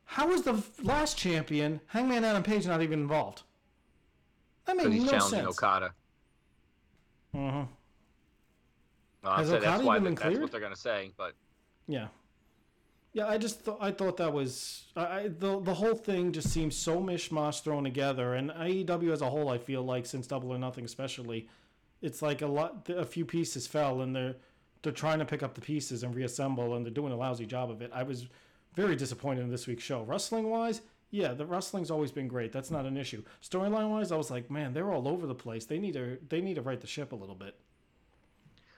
How 0.03 0.29
is 0.31 0.41
the 0.41 0.62
last 0.84 1.17
champion, 1.17 1.79
Hangman 1.88 2.25
Adam 2.25 2.43
Page, 2.43 2.67
not 2.67 2.81
even 2.81 2.99
involved? 2.99 3.43
That 4.65 4.75
made 4.75 4.91
he's 4.91 5.03
no 5.05 5.12
challenging 5.12 5.39
sense. 5.39 5.57
Okada. 5.57 5.93
hmm 7.34 7.39
Well, 9.23 9.36
Has 9.38 9.47
so 9.47 9.53
that's 9.53 9.65
Okada 9.65 9.86
why 9.86 9.95
even 9.95 10.03
been 10.03 10.15
that's 10.15 10.23
cleared? 10.25 10.41
what 10.41 10.51
they're 10.51 10.60
gonna 10.60 10.75
say. 10.75 11.12
But 11.17 11.34
Yeah. 11.91 12.08
Yeah, 13.13 13.27
I 13.27 13.38
just 13.38 13.60
thought 13.60 13.77
I 13.82 13.91
thought 13.91 14.17
that 14.17 14.32
was 14.32 14.86
I, 14.95 15.01
I 15.06 15.27
the 15.27 15.60
the 15.60 15.73
whole 15.73 15.95
thing 15.95 16.32
just 16.32 16.49
seems 16.49 16.77
so 16.77 17.01
mishmash 17.01 17.62
thrown 17.62 17.84
together, 17.84 18.36
and 18.36 18.51
AEW 18.51 19.12
as 19.12 19.21
a 19.21 19.30
whole, 19.30 19.49
I 19.49 19.58
feel 19.58 19.84
like 19.84 20.06
since 20.06 20.27
Double 20.27 20.54
or 20.54 20.58
Nothing, 20.58 20.86
especially, 20.86 21.49
it's 22.01 22.21
like 22.21 22.41
a 22.41 22.47
lot 22.47 22.88
a 22.89 23.06
few 23.06 23.25
pieces 23.25 23.67
fell, 23.67 24.01
and 24.01 24.15
they're 24.15 24.36
they're 24.82 24.93
trying 24.93 25.19
to 25.19 25.25
pick 25.25 25.43
up 25.43 25.56
the 25.56 25.62
pieces 25.62 26.04
and 26.04 26.15
reassemble, 26.15 26.73
and 26.75 26.86
they're 26.86 26.93
doing 26.93 27.12
a 27.12 27.17
lousy 27.17 27.45
job 27.45 27.69
of 27.69 27.82
it. 27.82 27.91
I 27.93 28.04
was 28.04 28.27
very 28.75 28.95
disappointed 28.95 29.41
in 29.41 29.49
this 29.49 29.67
week's 29.67 29.84
show. 29.84 30.04
Wrestling 30.04 30.49
wise, 30.49 30.80
yeah, 31.10 31.34
the 31.34 31.45
wrestling's 31.45 31.91
always 31.91 32.12
been 32.12 32.30
great. 32.30 32.54
That's 32.54 32.71
not 32.71 32.86
an 32.86 32.95
issue. 32.95 33.23
Storyline 33.43 33.89
wise, 33.89 34.13
I 34.13 34.15
was 34.15 34.32
like, 34.32 34.49
man, 34.49 34.73
they're 34.73 34.91
all 34.91 35.10
over 35.10 35.27
the 35.27 35.36
place. 35.36 35.65
They 35.65 35.80
need 35.80 35.93
to 35.93 36.17
they 36.30 36.39
need 36.39 36.56
to 36.56 36.62
right 36.62 36.80
the 36.80 36.88
ship 36.88 37.12
a 37.12 37.15
little 37.15 37.36
bit. 37.36 37.56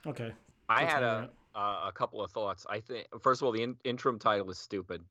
Okay. 0.08 0.34
I 0.68 0.86
had 0.86 1.04
a 1.04 1.20
rant. 1.20 1.32
Uh, 1.56 1.86
a 1.88 1.92
couple 1.92 2.22
of 2.24 2.32
thoughts. 2.32 2.66
I 2.70 2.80
think 2.80 3.08
first 3.22 3.42
of 3.42 3.46
all, 3.46 3.52
the 3.52 3.64
in- 3.64 3.78
interim 3.84 4.20
title 4.20 4.50
is 4.50 4.60
stupid. 4.60 5.02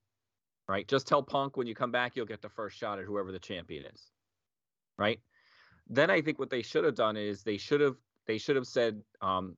Right? 0.69 0.87
Just 0.87 1.07
tell 1.07 1.23
Punk 1.23 1.57
when 1.57 1.67
you 1.67 1.75
come 1.75 1.91
back, 1.91 2.15
you'll 2.15 2.25
get 2.27 2.41
the 2.41 2.49
first 2.49 2.79
shot 2.79 2.99
at 2.99 3.05
whoever 3.05 3.33
the 3.33 3.39
champion 3.39 3.85
is. 3.93 4.11
Right? 4.97 5.21
Then 5.89 6.09
I 6.11 6.23
think 6.23 6.39
what 6.39 6.51
they 6.51 6.63
should 6.63 6.85
have 6.85 6.95
done 6.95 7.17
is 7.17 7.43
they 7.43 7.57
should 7.57 7.81
have 7.81 7.97
they 8.27 8.39
should 8.39 8.57
have 8.57 8.67
said 8.67 9.03
um, 9.21 9.57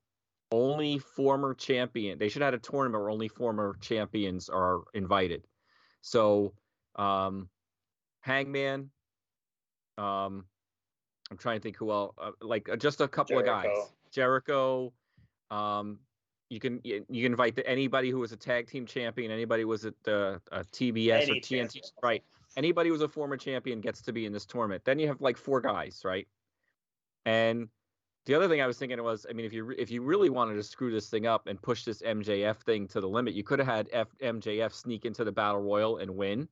only 0.51 0.99
former 0.99 1.55
champion. 1.55 2.18
They 2.18 2.29
should 2.29 2.42
have 2.42 2.53
had 2.53 2.61
a 2.61 2.62
tournament 2.62 3.03
where 3.03 3.11
only 3.11 3.29
former 3.29 3.77
champions 3.81 4.49
are 4.49 4.81
invited. 4.94 5.47
So 6.01 6.55
um, 6.97 7.49
Hangman. 8.20 8.90
Um, 9.99 10.44
I'm 11.31 11.38
trying 11.38 11.59
to 11.59 11.62
think 11.62 11.77
who 11.77 11.90
else. 11.90 12.14
Uh, 12.18 12.31
like 12.40 12.68
uh, 12.68 12.77
just 12.77 13.01
a 13.01 13.09
couple 13.09 13.38
of 13.38 13.44
guys. 13.44 13.64
Jericho. 14.11 14.92
Jericho. 14.92 14.92
Um, 15.51 15.99
you 16.54 16.60
can 16.60 16.80
you, 16.84 17.04
you 17.10 17.24
can 17.24 17.32
invite 17.32 17.56
the, 17.56 17.68
anybody 17.68 18.10
who 18.10 18.20
was 18.20 18.30
a 18.30 18.36
tag 18.36 18.68
team 18.68 18.86
champion, 18.86 19.32
anybody 19.32 19.62
who 19.62 19.68
was 19.68 19.84
at 19.84 19.94
the 20.04 20.40
uh, 20.52 20.62
TBS 20.72 21.28
or 21.28 21.34
TNT, 21.34 21.42
champion. 21.42 21.84
right? 22.02 22.22
Anybody 22.56 22.88
who 22.88 22.92
was 22.92 23.02
a 23.02 23.08
former 23.08 23.36
champion 23.36 23.80
gets 23.80 24.00
to 24.02 24.12
be 24.12 24.24
in 24.24 24.32
this 24.32 24.46
tournament. 24.46 24.84
Then 24.84 25.00
you 25.00 25.08
have 25.08 25.20
like 25.20 25.36
four 25.36 25.60
guys, 25.60 26.02
right? 26.04 26.28
And 27.26 27.68
the 28.26 28.34
other 28.36 28.48
thing 28.48 28.62
I 28.62 28.68
was 28.68 28.78
thinking 28.78 29.02
was, 29.02 29.26
I 29.28 29.32
mean, 29.32 29.44
if 29.44 29.52
you 29.52 29.74
if 29.76 29.90
you 29.90 30.02
really 30.02 30.30
wanted 30.30 30.54
to 30.54 30.62
screw 30.62 30.92
this 30.92 31.10
thing 31.10 31.26
up 31.26 31.48
and 31.48 31.60
push 31.60 31.84
this 31.84 32.02
MJF 32.02 32.58
thing 32.58 32.86
to 32.88 33.00
the 33.00 33.08
limit, 33.08 33.34
you 33.34 33.42
could 33.42 33.58
have 33.58 33.68
had 33.68 33.88
F- 33.92 34.16
MJF 34.22 34.72
sneak 34.72 35.04
into 35.04 35.24
the 35.24 35.32
battle 35.32 35.60
royal 35.60 35.98
and 35.98 36.12
win, 36.12 36.48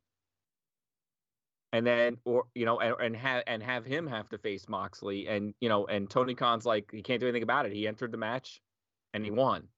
and 1.73 1.87
then 1.87 2.19
or 2.25 2.47
you 2.57 2.67
know 2.67 2.81
and 2.81 2.97
and 3.01 3.17
have 3.17 3.45
and 3.47 3.63
have 3.63 3.85
him 3.85 4.09
have 4.09 4.29
to 4.31 4.39
face 4.39 4.69
Moxley, 4.69 5.29
and 5.29 5.55
you 5.61 5.69
know, 5.69 5.87
and 5.87 6.11
Tony 6.11 6.35
Khan's 6.35 6.67
like 6.67 6.91
he 6.91 7.03
can't 7.03 7.21
do 7.21 7.27
anything 7.27 7.45
about 7.45 7.67
it. 7.67 7.73
He 7.73 7.87
entered 7.87 8.11
the 8.11 8.19
match, 8.19 8.61
and 9.15 9.25
he 9.25 9.31
won. 9.31 9.69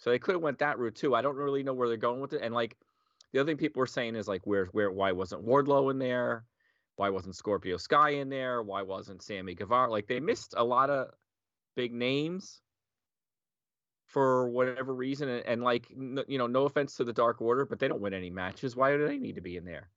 So 0.00 0.10
they 0.10 0.18
could 0.18 0.34
have 0.34 0.42
went 0.42 0.58
that 0.58 0.78
route 0.78 0.94
too. 0.96 1.14
I 1.14 1.22
don't 1.22 1.36
really 1.36 1.62
know 1.62 1.74
where 1.74 1.88
they're 1.88 1.96
going 1.96 2.20
with 2.20 2.32
it. 2.32 2.42
And 2.42 2.54
like 2.54 2.76
the 3.32 3.38
other 3.38 3.50
thing 3.50 3.58
people 3.58 3.80
were 3.80 3.86
saying 3.86 4.16
is 4.16 4.26
like 4.26 4.46
where 4.46 4.64
where 4.66 4.90
why 4.90 5.12
wasn't 5.12 5.46
Wardlow 5.46 5.90
in 5.90 5.98
there? 5.98 6.44
Why 6.96 7.10
wasn't 7.10 7.36
Scorpio 7.36 7.76
Sky 7.76 8.10
in 8.10 8.30
there? 8.30 8.62
Why 8.62 8.82
wasn't 8.82 9.22
Sammy 9.22 9.54
Guevara? 9.54 9.90
Like 9.90 10.06
they 10.06 10.18
missed 10.18 10.54
a 10.56 10.64
lot 10.64 10.90
of 10.90 11.10
big 11.76 11.92
names 11.92 12.60
for 14.06 14.48
whatever 14.48 14.94
reason. 14.94 15.28
And, 15.28 15.46
and 15.46 15.62
like 15.62 15.86
n- 15.90 16.24
you 16.26 16.38
know, 16.38 16.46
no 16.46 16.64
offense 16.64 16.96
to 16.96 17.04
the 17.04 17.12
Dark 17.12 17.40
Order, 17.40 17.66
but 17.66 17.78
they 17.78 17.88
don't 17.88 18.00
win 18.00 18.14
any 18.14 18.30
matches. 18.30 18.74
Why 18.74 18.96
do 18.96 19.06
they 19.06 19.18
need 19.18 19.36
to 19.36 19.40
be 19.42 19.56
in 19.56 19.64
there? 19.64 19.90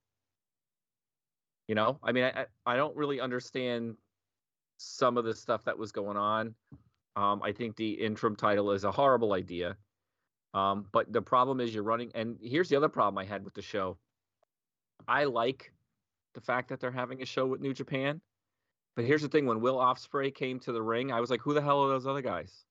You 1.68 1.76
know, 1.76 1.98
I 2.04 2.12
mean, 2.12 2.26
I 2.26 2.46
I 2.66 2.76
don't 2.76 2.96
really 2.98 3.22
understand 3.22 3.96
some 4.78 5.18
of 5.18 5.24
the 5.24 5.34
stuff 5.34 5.64
that 5.64 5.78
was 5.78 5.94
going 5.94 6.18
on. 6.18 6.56
Um, 7.16 7.42
I 7.42 7.54
think 7.54 7.78
the 7.78 7.92
interim 7.92 8.36
title 8.36 8.72
is 8.72 8.84
a 8.84 8.92
horrible 8.92 9.32
idea. 9.32 9.78
Um, 10.54 10.88
but 10.92 11.12
the 11.12 11.22
problem 11.22 11.60
is 11.62 11.74
you're 11.74 11.84
running, 11.84 12.12
and 12.16 12.38
here's 12.42 12.70
the 12.70 12.76
other 12.78 12.90
problem 12.90 13.18
I 13.20 13.26
had 13.26 13.44
with 13.46 13.54
the 13.56 13.62
show. 13.62 13.98
I 15.08 15.26
like 15.26 15.74
the 16.34 16.42
fact 16.42 16.70
that 16.70 16.80
they're 16.80 16.92
having 16.92 17.22
a 17.22 17.26
show 17.26 17.46
with 17.48 17.62
New 17.62 17.74
Japan, 17.74 18.22
but 18.96 19.06
here's 19.06 19.22
the 19.24 19.30
thing: 19.30 19.46
when 19.46 19.62
Will 19.62 19.78
Ospreay 19.78 20.34
came 20.34 20.60
to 20.62 20.72
the 20.74 20.82
ring, 20.84 21.12
I 21.12 21.22
was 21.22 21.30
like, 21.32 21.42
"Who 21.42 21.54
the 21.54 21.62
hell 21.62 21.84
are 21.84 21.90
those 21.90 22.08
other 22.08 22.22
guys?" 22.22 22.66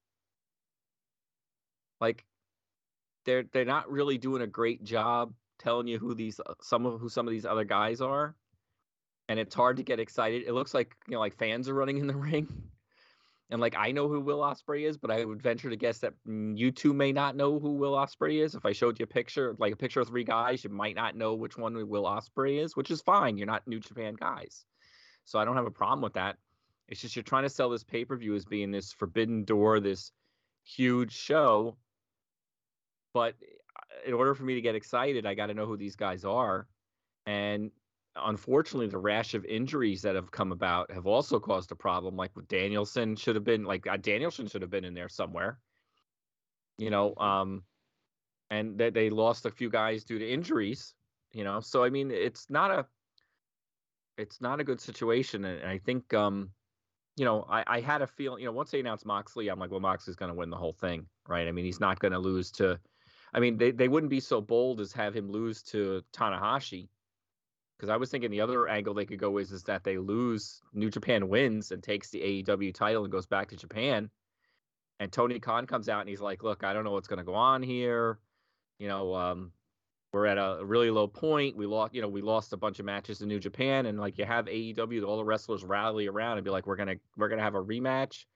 Like, 2.01 2.24
they're 3.24 3.45
they're 3.53 3.64
not 3.64 3.91
really 3.91 4.18
doing 4.18 4.43
a 4.43 4.47
great 4.47 4.85
job 4.85 5.35
telling 5.59 5.87
you 5.89 5.99
who 5.99 6.14
these 6.14 6.41
uh, 6.41 6.55
some 6.61 6.87
of 6.87 7.01
who 7.01 7.09
some 7.09 7.26
of 7.26 7.33
these 7.33 7.47
other 7.47 7.64
guys 7.64 8.01
are. 8.01 8.37
and 9.28 9.39
it's 9.39 9.55
hard 9.55 9.76
to 9.78 9.83
get 9.83 10.01
excited. 10.01 10.45
It 10.47 10.53
looks 10.53 10.74
like 10.74 10.97
you 11.09 11.14
know, 11.14 11.20
like 11.20 11.37
fans 11.37 11.68
are 11.68 11.74
running 11.74 11.99
in 11.99 12.07
the 12.07 12.16
ring, 12.28 12.49
and 13.53 13.61
like 13.61 13.76
I 13.76 13.92
know 13.92 14.09
who 14.09 14.18
Will 14.18 14.38
Ospreay 14.38 14.88
is, 14.88 14.96
but 14.96 15.11
I 15.11 15.24
would 15.24 15.42
venture 15.42 15.68
to 15.68 15.76
guess 15.76 15.98
that 15.98 16.14
mm, 16.26 16.57
you 16.57 16.70
two 16.70 16.94
may 16.94 17.12
not 17.12 17.36
know 17.36 17.59
who 17.59 17.74
Will 17.74 17.92
Ospreay 17.92 18.42
is. 18.42 18.55
If 18.55 18.64
I 18.64 18.72
showed 18.72 18.98
you 18.98 19.05
a 19.05 19.07
picture, 19.07 19.55
like 19.59 19.74
a 19.74 19.76
picture 19.76 20.00
of 20.00 20.09
three 20.09 20.24
guys, 20.24 20.64
you 20.64 20.70
might 20.70 20.96
not 20.96 21.16
know 21.16 21.34
which 21.34 21.59
one 21.59 21.74
Will 21.88 22.05
Ospreay 22.05 22.64
is, 22.64 22.74
which 22.74 22.90
is 22.90 23.03
fine. 23.03 23.36
You're 23.36 23.46
not 23.46 23.68
New 23.68 23.78
Japan 23.78 24.16
guys, 24.18 24.64
so 25.24 25.38
I 25.38 25.44
don't 25.44 25.57
have 25.57 25.66
a 25.66 25.70
problem 25.70 26.00
with 26.00 26.14
that. 26.14 26.38
It's 26.88 27.03
just 27.03 27.14
you're 27.14 27.22
trying 27.22 27.42
to 27.42 27.50
sell 27.50 27.68
this 27.68 27.84
pay 27.84 28.07
per 28.07 28.16
view 28.16 28.34
as 28.34 28.46
being 28.46 28.70
this 28.70 28.92
forbidden 28.92 29.44
door, 29.44 29.80
this 29.80 30.12
huge 30.64 31.12
show. 31.12 31.76
But 33.12 33.34
uh, 33.76 34.09
in 34.09 34.14
order 34.14 34.34
for 34.34 34.44
me 34.44 34.55
to 34.55 34.62
get 34.62 34.74
excited, 34.74 35.26
I 35.26 35.34
got 35.34 35.46
to 35.46 35.55
know 35.55 35.66
who 35.66 35.76
these 35.76 35.96
guys 35.96 36.24
are. 36.24 36.66
And 37.26 37.70
unfortunately, 38.16 38.88
the 38.88 38.98
rash 38.98 39.34
of 39.34 39.44
injuries 39.44 40.02
that 40.02 40.14
have 40.14 40.30
come 40.30 40.52
about 40.52 40.90
have 40.90 41.06
also 41.06 41.38
caused 41.38 41.72
a 41.72 41.76
problem. 41.76 42.16
Like 42.16 42.34
with 42.36 42.48
Danielson, 42.48 43.16
should 43.16 43.34
have 43.34 43.44
been 43.44 43.64
like 43.64 43.86
uh, 43.86 43.96
Danielson 43.96 44.46
should 44.46 44.62
have 44.62 44.70
been 44.70 44.84
in 44.84 44.94
there 44.94 45.08
somewhere. 45.08 45.58
You 46.78 46.90
know, 46.90 47.14
um, 47.16 47.62
and 48.50 48.78
they, 48.78 48.90
they 48.90 49.10
lost 49.10 49.46
a 49.46 49.50
few 49.50 49.70
guys 49.70 50.04
due 50.04 50.18
to 50.18 50.28
injuries. 50.28 50.94
You 51.32 51.44
know, 51.44 51.60
so 51.60 51.84
I 51.84 51.90
mean, 51.90 52.10
it's 52.10 52.50
not 52.50 52.70
a 52.70 52.86
it's 54.18 54.40
not 54.40 54.60
a 54.60 54.64
good 54.64 54.80
situation, 54.80 55.44
and 55.44 55.66
I 55.66 55.78
think 55.78 56.12
um, 56.12 56.50
you 57.16 57.24
know, 57.24 57.46
I, 57.48 57.64
I 57.66 57.80
had 57.80 58.02
a 58.02 58.06
feeling, 58.06 58.40
you 58.40 58.46
know, 58.46 58.52
once 58.52 58.70
they 58.70 58.80
announced 58.80 59.04
Moxley, 59.04 59.48
I'm 59.48 59.58
like, 59.58 59.70
well, 59.70 59.80
Moxley's 59.80 60.16
going 60.16 60.30
to 60.30 60.34
win 60.34 60.50
the 60.50 60.56
whole 60.56 60.72
thing, 60.72 61.06
right? 61.28 61.46
I 61.46 61.52
mean, 61.52 61.64
he's 61.64 61.80
not 61.80 61.98
going 61.98 62.12
to 62.12 62.18
lose 62.18 62.50
to, 62.52 62.78
I 63.34 63.40
mean, 63.40 63.58
they, 63.58 63.70
they 63.70 63.88
wouldn't 63.88 64.10
be 64.10 64.20
so 64.20 64.40
bold 64.40 64.80
as 64.80 64.92
have 64.92 65.14
him 65.14 65.30
lose 65.30 65.62
to 65.64 66.02
Tanahashi. 66.12 66.88
Because 67.83 67.93
I 67.93 67.97
was 67.97 68.11
thinking 68.11 68.30
the 68.30 68.41
other 68.41 68.68
angle 68.68 68.95
they 68.95 69.05
could 69.05 69.18
go 69.18 69.39
is 69.39 69.51
is 69.51 69.64
that 69.64 69.83
they 69.83 69.99
lose, 69.99 70.62
New 70.72 70.89
Japan 70.89 71.28
wins 71.28 71.72
and 71.72 71.83
takes 71.83 72.11
the 72.11 72.20
AEW 72.20 72.72
title 72.72 73.03
and 73.03 73.11
goes 73.11 73.26
back 73.26 73.49
to 73.49 73.57
Japan. 73.57 74.09
And 75.01 75.11
Tony 75.11 75.41
Khan 75.41 75.66
comes 75.66 75.89
out 75.89 75.99
and 75.99 76.09
he's 76.09 76.20
like, 76.20 76.45
look, 76.45 76.62
I 76.62 76.72
don't 76.72 76.85
know 76.85 76.93
what's 76.93 77.09
going 77.09 77.18
to 77.18 77.24
go 77.24 77.35
on 77.35 77.61
here. 77.61 78.20
You 78.78 78.87
know, 78.87 79.12
um, 79.16 79.51
we're 80.12 80.26
at 80.26 80.39
a 80.39 80.64
really 80.64 80.93
low 80.93 81.09
point. 81.09 81.57
We 81.57 81.66
lost, 81.66 81.93
you 81.93 82.03
know, 82.03 82.09
we 82.09 82.22
lost 82.22 82.53
a 82.53 82.57
bunch 82.57 82.78
of 82.78 82.85
matches 82.85 83.20
in 83.20 83.26
New 83.26 83.41
Japan, 83.41 83.87
and 83.87 83.99
like 83.99 84.16
you 84.16 84.26
have 84.26 84.47
AEW, 84.47 85.05
all 85.05 85.16
the 85.16 85.24
wrestlers 85.24 85.64
rally 85.64 86.07
around 86.07 86.39
and 86.39 86.45
be 86.45 86.53
like, 86.53 86.68
we're 86.68 86.76
gonna 86.76 86.95
we're 87.16 87.28
gonna 87.28 87.43
have 87.43 87.57
a 87.57 87.64
rematch. 87.64 88.26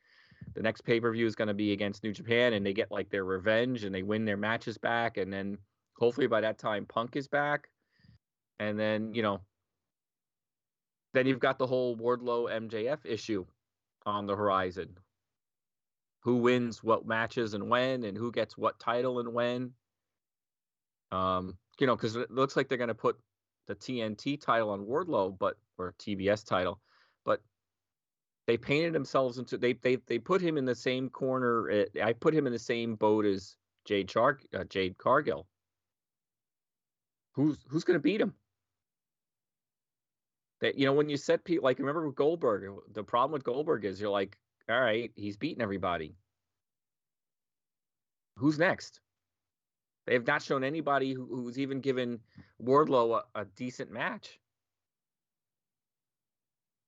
The 0.57 0.63
next 0.63 0.81
pay 0.81 0.99
per 0.99 1.13
view 1.13 1.25
is 1.25 1.37
gonna 1.37 1.55
be 1.55 1.71
against 1.71 2.03
New 2.03 2.13
Japan, 2.13 2.55
and 2.55 2.67
they 2.67 2.73
get 2.73 2.91
like 2.91 3.11
their 3.11 3.25
revenge 3.25 3.85
and 3.85 3.95
they 3.95 4.03
win 4.03 4.25
their 4.25 4.37
matches 4.37 4.77
back, 4.77 5.19
and 5.19 5.33
then 5.33 5.59
hopefully 5.97 6.27
by 6.27 6.41
that 6.41 6.59
time 6.59 6.85
Punk 6.85 7.15
is 7.15 7.29
back, 7.29 7.69
and 8.59 8.79
then 8.79 9.15
you 9.15 9.23
know, 9.23 9.41
then 11.15 11.27
you've 11.27 11.41
got 11.41 11.59
the 11.59 11.67
whole 11.67 11.97
Wardlow 11.97 12.51
MJF 12.51 12.99
issue 13.05 13.45
on 14.05 14.27
the 14.27 14.37
horizon. 14.37 14.97
Who 16.21 16.37
wins 16.37 16.83
what 16.83 17.07
matches 17.07 17.55
and 17.55 17.69
when, 17.69 18.05
and 18.05 18.17
who 18.17 18.33
gets 18.33 18.59
what 18.59 18.79
title 18.81 19.21
and 19.21 19.33
when. 19.33 19.73
Um, 21.13 21.57
you 21.79 21.87
know, 21.87 21.95
because 21.95 22.17
it 22.17 22.31
looks 22.31 22.57
like 22.57 22.69
they're 22.69 22.79
going 22.79 22.89
to 22.89 22.95
put 22.95 23.17
the 23.67 23.75
TNT 23.75 24.41
title 24.41 24.71
on 24.71 24.87
Wardlow, 24.87 25.39
but 25.39 25.57
or 25.79 25.95
TBS 25.99 26.45
title, 26.45 26.81
but 27.25 27.43
they 28.47 28.57
painted 28.57 28.93
themselves 28.93 29.39
into 29.39 29.59
they 29.59 29.75
they 29.75 29.97
they 30.07 30.19
put 30.19 30.41
him 30.41 30.57
in 30.57 30.65
the 30.65 30.75
same 30.75 31.09
corner. 31.11 31.69
Eh, 31.71 31.85
I 32.03 32.13
put 32.13 32.35
him 32.35 32.47
in 32.47 32.53
the 32.53 32.59
same 32.59 32.95
boat 32.95 33.25
as 33.25 33.57
Jade 33.85 34.09
Char 34.09 34.39
uh, 34.55 34.65
Jade 34.65 34.97
Cargill. 34.99 35.47
Who's 37.33 37.59
who's 37.69 37.85
going 37.85 37.99
to 37.99 38.03
beat 38.03 38.21
him? 38.21 38.35
That 40.61 40.79
you 40.79 40.87
know 40.87 40.93
when 40.93 41.09
you 41.09 41.17
set 41.17 41.45
people 41.45 41.65
like 41.65 41.79
remember 41.79 42.07
with 42.07 42.17
Goldberg, 42.17 42.65
the 42.93 43.05
problem 43.05 43.33
with 43.33 43.45
Goldberg 43.45 43.85
is 43.85 44.01
you're 44.01 44.11
like, 44.11 44.39
all 44.69 44.81
right, 44.81 45.11
he's 45.15 45.37
beating 45.37 45.63
everybody. 45.63 46.17
Who's 48.37 48.59
next? 48.59 49.01
They 50.07 50.15
have 50.15 50.27
not 50.27 50.43
shown 50.43 50.63
anybody 50.63 51.13
who, 51.13 51.27
who's 51.27 51.59
even 51.59 51.81
given 51.81 52.21
Wardlow 52.63 53.23
a, 53.35 53.41
a 53.41 53.45
decent 53.45 53.91
match. 53.91 54.39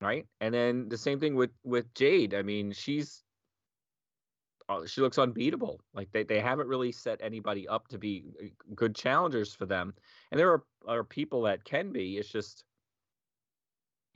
Right, 0.00 0.26
and 0.40 0.54
then 0.54 0.88
the 0.88 0.96
same 0.96 1.18
thing 1.18 1.34
with 1.34 1.50
with 1.64 1.92
Jade. 1.94 2.32
I 2.32 2.42
mean, 2.42 2.72
she's 2.72 3.24
uh, 4.68 4.86
she 4.86 5.00
looks 5.00 5.18
unbeatable. 5.18 5.80
Like 5.94 6.10
they, 6.12 6.22
they 6.22 6.40
haven't 6.40 6.68
really 6.68 6.92
set 6.92 7.20
anybody 7.22 7.66
up 7.66 7.88
to 7.88 7.98
be 7.98 8.24
uh, 8.42 8.46
good 8.74 8.94
challengers 8.94 9.54
for 9.54 9.66
them. 9.66 9.94
And 10.30 10.38
there 10.38 10.52
are, 10.52 10.62
are 10.86 11.04
people 11.04 11.42
that 11.42 11.64
can 11.64 11.90
be. 11.90 12.18
It's 12.18 12.28
just 12.28 12.64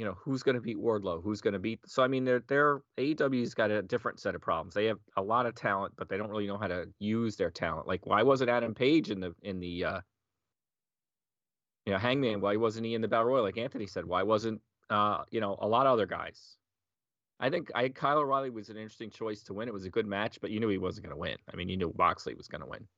you 0.03 0.09
know 0.09 0.18
who's 0.20 0.42
going 0.42 0.57
to 0.57 0.61
beat 0.61 0.78
Wardlow, 0.78 1.22
who's 1.22 1.40
going 1.40 1.53
to 1.53 1.61
beat. 1.61 1.78
So 1.86 2.03
I 2.03 2.09
mean, 2.09 2.24
their 2.24 2.40
their 2.48 2.80
AEW's 2.98 3.55
got 3.55 3.70
a 3.70 3.82
different 3.82 4.18
set 4.18 4.34
of 4.34 4.40
problems. 4.40 4.74
They 4.74 4.86
have 4.86 4.98
a 5.16 5.22
lot 5.22 5.46
of 5.46 5.55
talent, 5.55 5.94
but 5.96 6.09
they 6.09 6.16
don't 6.16 6.28
really 6.28 6.48
know 6.48 6.59
how 6.59 6.66
to 6.66 6.86
use 6.98 7.36
their 7.36 7.53
talent. 7.53 7.86
Like 7.86 8.05
why 8.05 8.24
wasn't 8.24 8.50
Adam 8.50 8.74
Page 8.74 9.12
in 9.12 9.20
the 9.20 9.32
in 9.42 9.61
the 9.61 9.84
uh, 9.84 10.00
you 11.86 11.92
know 11.92 12.00
Hangman? 12.00 12.40
Why 12.40 12.57
wasn't 12.57 12.84
he 12.84 12.96
in 12.96 13.00
the 13.00 13.07
Battle 13.07 13.26
Royal? 13.26 13.44
Like 13.44 13.59
Anthony 13.59 13.86
said, 13.86 14.05
why 14.05 14.24
wasn't 14.24 14.61
uh, 14.90 15.18
you 15.30 15.40
know 15.40 15.57
a 15.61 15.68
lot 15.68 15.86
of 15.86 15.92
other 15.92 16.07
guys? 16.07 16.57
I 17.38 17.48
think 17.48 17.70
I 17.72 17.88
Kyle 17.88 18.18
O'Reilly 18.18 18.50
was 18.50 18.70
an 18.70 18.76
interesting 18.76 19.11
choice 19.11 19.44
to 19.44 19.55
win. 19.55 19.68
It 19.68 19.74
was 19.74 19.84
a 19.84 19.90
good 19.90 20.09
match, 20.09 20.40
but 20.40 20.50
you 20.50 20.59
knew 20.59 20.68
he 20.68 20.78
wasn't 20.78 21.07
going 21.07 21.14
to 21.14 21.20
win. 21.20 21.36
I 21.53 21.55
mean, 21.55 21.68
you 21.68 21.76
knew 21.76 21.94
Moxley 21.96 22.34
was 22.34 22.48
going 22.48 22.62
to 22.62 22.66
win. 22.66 22.88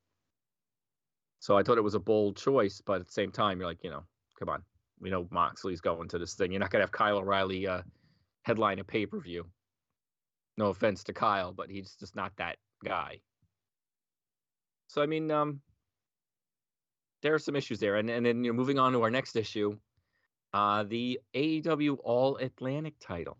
So 1.40 1.58
I 1.58 1.62
thought 1.62 1.76
it 1.76 1.84
was 1.84 1.96
a 1.96 2.00
bold 2.00 2.38
choice, 2.38 2.80
but 2.80 3.02
at 3.02 3.06
the 3.08 3.12
same 3.12 3.30
time, 3.30 3.58
you're 3.58 3.68
like, 3.68 3.84
you 3.84 3.90
know, 3.90 4.04
come 4.38 4.48
on 4.48 4.62
we 5.04 5.10
know 5.10 5.28
Moxley's 5.30 5.82
going 5.82 6.08
to 6.08 6.18
this 6.18 6.34
thing. 6.34 6.50
You're 6.50 6.60
not 6.60 6.70
going 6.70 6.80
to 6.80 6.84
have 6.84 6.92
Kyle 6.92 7.18
O'Reilly 7.18 7.68
uh, 7.68 7.82
headline 8.42 8.78
a 8.78 8.84
pay 8.84 9.04
per 9.04 9.20
view. 9.20 9.44
No 10.56 10.68
offense 10.68 11.04
to 11.04 11.12
Kyle, 11.12 11.52
but 11.52 11.70
he's 11.70 11.94
just 12.00 12.16
not 12.16 12.32
that 12.38 12.56
guy. 12.82 13.20
So 14.88 15.02
I 15.02 15.06
mean, 15.06 15.30
um, 15.30 15.60
there 17.22 17.34
are 17.34 17.38
some 17.38 17.54
issues 17.54 17.80
there, 17.80 17.96
and 17.96 18.08
and 18.08 18.24
then 18.24 18.44
you 18.44 18.50
know, 18.50 18.56
moving 18.56 18.78
on 18.78 18.92
to 18.92 19.02
our 19.02 19.10
next 19.10 19.36
issue, 19.36 19.76
uh, 20.54 20.84
the 20.84 21.20
AEW 21.34 21.98
All 22.02 22.36
Atlantic 22.38 22.94
title. 22.98 23.36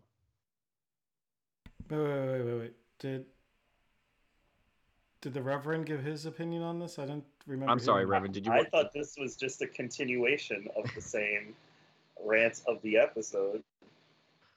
Wait, 1.89 1.97
wait, 1.97 2.27
wait, 2.27 2.45
wait, 2.45 2.59
wait. 2.59 2.73
Did 2.99 3.25
did 5.25 5.33
the 5.33 5.41
Reverend 5.41 5.87
give 5.87 6.03
his 6.03 6.27
opinion 6.27 6.61
on 6.61 6.77
this? 6.77 6.99
I 6.99 7.07
didn't 7.07 7.23
remember. 7.47 7.71
I'm 7.71 7.79
sorry, 7.79 8.05
Reverend. 8.05 8.35
Did 8.35 8.45
you? 8.45 8.51
I 8.51 8.63
thought 8.63 8.93
this 8.93 9.15
was 9.17 9.35
just 9.35 9.59
a 9.63 9.65
continuation 9.65 10.67
of 10.77 10.87
the 10.93 11.01
same 11.17 11.55
rants 12.23 12.61
of 12.67 12.79
the 12.83 12.99
episode, 12.99 13.63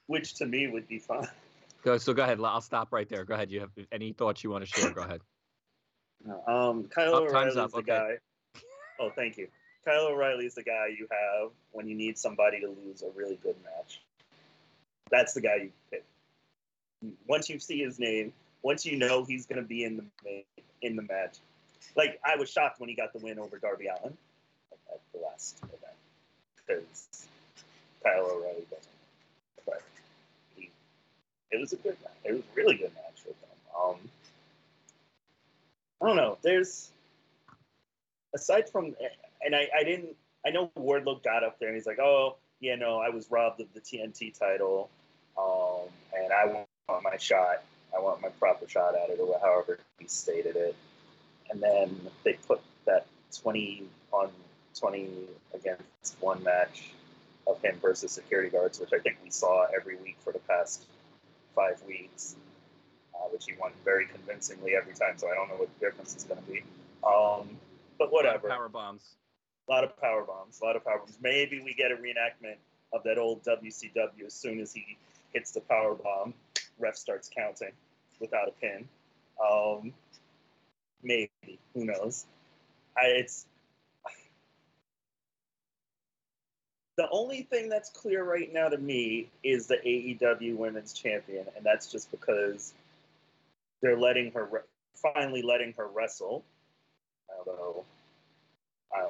which 0.05 0.35
to 0.35 0.45
me 0.45 0.67
would 0.67 0.87
be 0.87 0.99
fine. 0.99 1.27
Go. 1.83 1.97
So 1.97 2.13
go 2.13 2.21
ahead. 2.21 2.39
I'll 2.39 2.61
stop 2.61 2.93
right 2.93 3.09
there. 3.09 3.25
Go 3.25 3.33
ahead. 3.33 3.49
You 3.49 3.61
have 3.61 3.71
any 3.91 4.13
thoughts 4.13 4.43
you 4.43 4.51
want 4.51 4.63
to 4.63 4.69
share? 4.69 4.91
Go 4.91 5.01
ahead. 5.01 5.21
Um, 6.45 6.83
Kyle 6.83 7.15
Up, 7.15 7.23
O'Reilly's 7.23 7.55
the 7.55 7.61
okay. 7.61 7.81
guy. 7.81 8.17
Oh, 8.99 9.09
thank 9.15 9.39
you. 9.39 9.47
Kyle 9.83 10.05
O'Reilly's 10.05 10.53
the 10.53 10.61
guy 10.61 10.89
you 10.95 11.07
have 11.09 11.49
when 11.71 11.87
you 11.87 11.95
need 11.95 12.15
somebody 12.15 12.59
to 12.59 12.67
lose 12.67 13.01
a 13.01 13.09
really 13.15 13.39
good 13.41 13.55
match. 13.63 14.03
That's 15.09 15.33
the 15.33 15.41
guy 15.41 15.55
you 15.63 15.71
pick. 15.89 16.05
Once 17.27 17.49
you 17.49 17.57
see 17.57 17.79
his 17.79 17.97
name, 17.97 18.33
once 18.61 18.85
you 18.85 18.97
know 18.97 19.23
he's 19.23 19.45
going 19.45 19.61
to 19.61 19.67
be 19.67 19.83
in 19.83 19.97
the 20.23 20.43
in 20.81 20.95
the 20.95 21.01
match. 21.03 21.37
Like 21.95 22.19
I 22.23 22.35
was 22.35 22.49
shocked 22.49 22.79
when 22.79 22.89
he 22.89 22.95
got 22.95 23.13
the 23.13 23.19
win 23.19 23.39
over 23.39 23.57
Darby 23.57 23.87
Allin 23.87 24.17
at 24.91 24.99
the 25.13 25.19
last 25.19 25.57
event 25.63 25.97
because 26.55 27.27
Kyle 28.03 28.25
O'Reilly 28.25 28.65
doesn't. 28.69 28.87
But 29.65 29.81
he, 30.55 30.69
it 31.51 31.59
was 31.59 31.73
a 31.73 31.77
good 31.77 31.97
match. 32.01 32.11
It 32.25 32.33
was 32.33 32.41
a 32.41 32.55
really 32.55 32.75
good 32.75 32.93
match 32.93 33.23
with 33.25 33.39
them. 33.41 33.49
Um, 33.79 33.95
I 36.01 36.07
don't 36.07 36.15
know. 36.15 36.37
There's 36.41 36.89
aside 38.33 38.69
from, 38.69 38.95
and 39.43 39.55
I, 39.55 39.67
I 39.77 39.83
didn't. 39.83 40.15
I 40.45 40.51
know 40.51 40.71
Wardlow 40.77 41.21
got 41.21 41.43
up 41.43 41.59
there 41.59 41.67
and 41.67 41.75
he's 41.75 41.85
like, 41.85 41.99
"Oh, 41.99 42.37
yeah, 42.61 42.75
no, 42.75 42.99
I 42.99 43.09
was 43.09 43.29
robbed 43.29 43.59
of 43.59 43.67
the 43.73 43.81
TNT 43.81 44.37
title, 44.37 44.89
um, 45.37 45.89
and 46.15 46.31
I 46.31 46.45
want 46.87 47.03
my 47.03 47.17
shot. 47.17 47.63
I 47.95 47.99
want 47.99 48.21
my 48.21 48.29
proper 48.29 48.67
shot 48.67 48.95
at 48.95 49.09
it, 49.09 49.19
or 49.19 49.39
however 49.41 49.79
he 49.99 50.07
stated 50.07 50.55
it." 50.55 50.75
And 51.49 51.61
then 51.61 51.99
they 52.23 52.33
put 52.47 52.61
that 52.85 53.07
twenty 53.35 53.83
on 54.11 54.29
twenty 54.75 55.09
against 55.53 56.15
one 56.19 56.43
match 56.43 56.91
of 57.47 57.61
him 57.61 57.77
versus 57.81 58.11
security 58.11 58.49
guards, 58.49 58.79
which 58.79 58.93
I 58.93 58.99
think 58.99 59.17
we 59.23 59.31
saw 59.31 59.65
every 59.75 59.95
week 59.97 60.17
for 60.23 60.31
the 60.31 60.39
past 60.39 60.83
five 61.55 61.81
weeks, 61.87 62.35
uh, 63.15 63.27
which 63.31 63.45
he 63.45 63.53
won 63.59 63.71
very 63.83 64.05
convincingly 64.05 64.75
every 64.75 64.93
time. 64.93 65.17
So 65.17 65.29
I 65.29 65.35
don't 65.35 65.49
know 65.49 65.55
what 65.55 65.69
the 65.79 65.85
difference 65.85 66.15
is 66.15 66.23
going 66.23 66.41
to 66.41 66.51
be. 66.51 66.63
Um, 67.03 67.57
but 67.97 68.11
whatever. 68.11 68.47
Power 68.47 68.69
bombs. 68.69 69.15
A 69.67 69.71
lot 69.71 69.83
of 69.83 69.99
power 69.99 70.23
bombs. 70.23 70.59
A 70.61 70.65
lot 70.65 70.75
of 70.75 70.83
power 70.83 70.99
bombs. 70.99 71.17
Maybe 71.21 71.59
we 71.59 71.73
get 71.73 71.91
a 71.91 71.95
reenactment 71.95 72.55
of 72.93 73.03
that 73.03 73.17
old 73.17 73.43
WCW 73.43 74.25
as 74.25 74.33
soon 74.33 74.59
as 74.59 74.73
he 74.73 74.97
hits 75.33 75.51
the 75.51 75.61
power 75.61 75.95
bomb. 75.95 76.33
Ref 76.79 76.95
starts 76.95 77.29
counting 77.35 77.71
without 78.19 78.47
a 78.47 78.51
pin. 78.51 78.87
Um, 79.39 79.93
maybe. 81.03 81.59
Who 81.73 81.85
knows? 81.85 82.25
I, 82.97 83.07
it's 83.07 83.45
The 86.99 87.09
only 87.11 87.43
thing 87.43 87.69
that's 87.69 87.89
clear 87.89 88.25
right 88.25 88.51
now 88.51 88.67
to 88.67 88.77
me 88.77 89.29
is 89.41 89.67
the 89.67 89.77
AEW 89.77 90.57
Women's 90.57 90.91
Champion, 90.91 91.45
and 91.55 91.65
that's 91.65 91.89
just 91.89 92.11
because 92.11 92.73
they're 93.81 93.95
letting 93.97 94.33
her 94.33 94.43
re- 94.43 94.59
finally 94.95 95.41
letting 95.41 95.71
her 95.77 95.87
wrestle. 95.87 96.43
Although 97.37 97.85
I, 98.93 99.07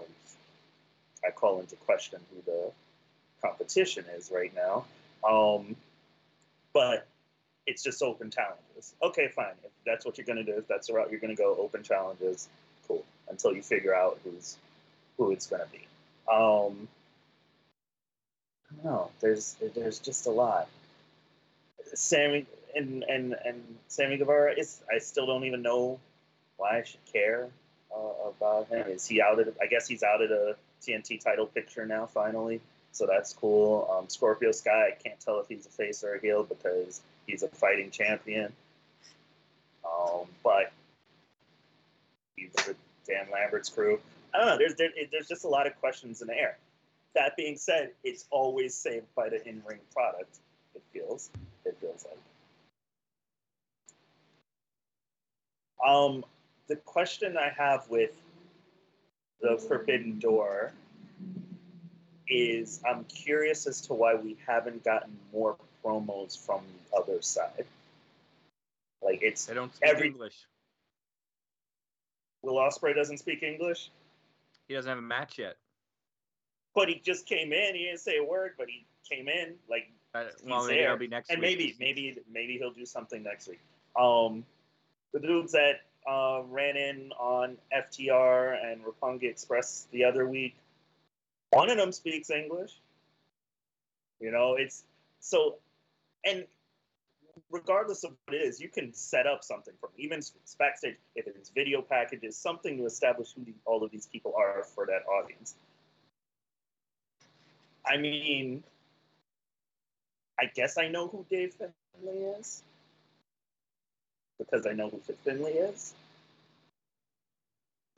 I 1.26 1.32
call 1.32 1.62
into 1.62 1.76
question 1.78 2.20
who 2.30 2.44
the 2.46 2.72
competition 3.42 4.06
is 4.16 4.30
right 4.32 4.54
now. 4.56 4.86
Um, 5.28 5.76
but 6.74 7.08
it's 7.70 7.84
just 7.84 8.02
open 8.02 8.32
challenges. 8.32 8.96
Okay, 9.02 9.28
fine. 9.28 9.54
If 9.64 9.72
that's 9.86 10.06
what 10.06 10.18
you're 10.18 10.26
going 10.26 10.44
to 10.44 10.44
do, 10.44 10.58
if 10.58 10.68
that's 10.68 10.88
the 10.88 10.94
route 10.94 11.12
you're 11.12 11.20
going 11.20 11.36
to 11.36 11.42
go, 11.42 11.56
open 11.60 11.84
challenges, 11.84 12.50
cool. 12.88 13.06
Until 13.30 13.54
you 13.54 13.62
figure 13.62 13.96
out 13.96 14.20
who's 14.24 14.58
who 15.18 15.32
it's 15.32 15.46
going 15.46 15.62
to 15.62 15.68
be. 15.70 15.86
Um, 16.32 16.88
I 18.72 18.76
don't 18.76 18.86
know. 18.86 19.12
There's 19.22 19.56
there's 19.76 20.00
just 20.00 20.26
a 20.26 20.32
lot. 20.32 20.68
Sammy 21.94 22.48
and 22.76 23.04
and 23.04 23.36
and 23.46 23.64
Sammy 23.88 24.18
Guevara 24.18 24.54
is. 24.58 24.82
I 24.94 24.98
still 24.98 25.28
don't 25.28 25.44
even 25.44 25.62
know 25.62 26.00
why 26.58 26.80
I 26.80 26.84
should 26.84 27.06
care 27.14 27.50
uh, 27.96 28.30
about 28.30 28.68
him. 28.70 28.88
Is 28.88 29.06
he 29.06 29.22
out 29.22 29.40
of? 29.40 29.56
I 29.62 29.68
guess 29.68 29.88
he's 29.88 30.02
out 30.02 30.22
of 30.24 30.30
the 30.30 30.56
TNT 30.82 31.24
title 31.24 31.46
picture 31.46 31.86
now. 31.86 32.08
Finally, 32.08 32.62
so 32.92 33.06
that's 33.06 33.34
cool. 33.34 33.90
Um, 33.92 34.10
Scorpio 34.10 34.52
Sky. 34.52 34.88
I 34.88 35.04
can't 35.04 35.20
tell 35.20 35.40
if 35.40 35.48
he's 35.48 35.66
a 35.68 35.70
face 35.70 36.04
or 36.04 36.16
a 36.16 36.20
heel 36.20 36.44
because 36.44 37.02
he's 37.30 37.44
a 37.44 37.48
fighting 37.48 37.92
champion. 37.92 38.52
Um, 39.86 40.26
but 40.44 40.72
he's 42.36 42.52
with 42.68 42.78
Dan 43.08 43.28
Lambert's 43.32 43.70
crew. 43.70 44.00
I 44.34 44.40
don't 44.40 44.48
know. 44.48 44.58
There's 44.58 44.76
there, 44.76 44.90
there's 45.12 45.28
just 45.28 45.46
a 45.46 45.48
lot 45.48 45.68
of 45.68 45.80
questions 45.80 46.22
in 46.22 46.28
the 46.28 46.38
air. 46.38 46.58
That 47.16 47.36
being 47.36 47.58
said, 47.58 47.92
it's 48.04 48.26
always 48.30 48.76
saved 48.76 49.08
by 49.16 49.30
the 49.30 49.48
in-ring 49.48 49.80
product. 49.94 50.38
It 50.76 50.82
feels. 50.94 51.30
It 51.66 51.78
feels 51.82 52.06
like. 52.08 52.20
Um, 55.88 56.24
the 56.68 56.76
question 56.76 57.38
I 57.38 57.52
have 57.58 57.90
with 57.90 58.12
the 59.42 59.58
Forbidden 59.58 60.20
Door 60.20 60.74
is 62.28 62.80
I'm 62.88 63.06
curious 63.06 63.66
as 63.66 63.82
to 63.82 63.94
why 63.94 64.14
we 64.14 64.38
haven't 64.46 64.84
gotten 64.84 65.18
more 65.34 65.56
promos 65.84 66.38
from 66.38 66.62
the 66.92 66.98
other 66.98 67.22
side. 67.22 67.66
Like 69.02 69.20
it's 69.22 69.46
They 69.46 69.54
don't 69.54 69.74
speak 69.74 69.90
Every- 69.90 70.08
English. 70.08 70.46
Will 72.42 72.56
Ospreay 72.56 72.96
doesn't 72.96 73.18
speak 73.18 73.44
English, 73.44 73.90
He 74.68 74.74
doesn't 74.74 74.90
have 74.90 74.98
a 74.98 75.02
match 75.02 75.38
yet. 75.38 75.58
but 76.74 76.88
he 76.88 76.96
just 77.00 77.26
came 77.26 77.52
in. 77.52 77.76
He 77.76 77.86
didn't 77.86 78.00
say 78.00 78.18
a 78.18 78.24
word, 78.24 78.54
but 78.58 78.68
he 78.70 78.86
came 79.10 79.28
in. 79.28 79.58
Like 79.70 79.90
Uh, 80.14 80.26
He's 80.26 80.44
well, 80.44 80.66
maybe 80.66 80.78
there. 80.80 80.86
it'll 80.86 80.98
be 80.98 81.08
next 81.08 81.30
week. 81.30 81.34
and 81.36 81.42
week. 81.44 81.58
maybe 81.60 81.76
maybe 81.80 82.22
maybe 82.32 82.58
he'll 82.58 82.72
do 82.72 82.86
something 82.86 83.22
next 83.24 83.48
week. 83.48 83.60
Um, 83.96 84.46
the 85.12 85.20
dudes 85.20 85.52
that 85.52 85.82
uh, 86.08 86.44
ran 86.48 86.78
in 86.78 87.12
on 87.14 87.58
FTR 87.74 88.64
and 88.64 88.84
Roppongi 88.84 89.24
Express 89.30 89.88
the 89.92 90.06
other 90.06 90.26
week, 90.28 90.56
one 91.52 91.70
of 91.70 91.78
them 91.78 91.92
speaks 91.92 92.30
English. 92.30 92.74
You 94.20 94.32
know, 94.32 94.56
it's 94.56 94.84
so, 95.20 95.58
and 96.26 96.46
regardless 97.52 98.04
of 98.04 98.12
what 98.26 98.36
it 98.36 98.42
is, 98.42 98.60
you 98.60 98.70
can 98.70 98.94
set 98.94 99.26
up 99.28 99.44
something 99.44 99.74
from 99.80 99.90
even 99.98 100.22
backstage 100.58 100.98
if 101.16 101.28
it's 101.28 101.50
video 101.50 101.82
packages, 101.82 102.38
something 102.38 102.78
to 102.78 102.86
establish 102.86 103.34
who 103.34 103.44
the, 103.44 103.54
all 103.66 103.84
of 103.84 103.92
these 103.92 104.08
people 104.08 104.34
are 104.38 104.64
for 104.64 104.86
that 104.86 105.04
audience. 105.08 105.56
I 107.86 107.98
mean, 107.98 108.64
I 110.40 110.46
guess 110.54 110.78
I 110.78 110.88
know 110.88 111.08
who 111.08 111.26
Dave 111.30 111.54
Finlay 111.54 112.20
is 112.40 112.62
because 114.38 114.66
I 114.66 114.74
know 114.74 114.90
who 114.90 115.00
Fit 115.00 115.18
Finlay 115.24 115.54
is. 115.54 115.94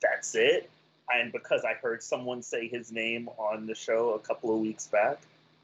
That's 0.00 0.34
it. 0.34 0.68
And 1.12 1.30
because 1.30 1.64
I 1.64 1.74
heard 1.74 2.02
someone 2.02 2.42
say 2.42 2.68
his 2.68 2.90
name 2.90 3.28
on 3.38 3.66
the 3.66 3.74
show 3.74 4.14
a 4.14 4.18
couple 4.18 4.54
of 4.54 4.60
weeks 4.60 4.86
back, 4.86 5.18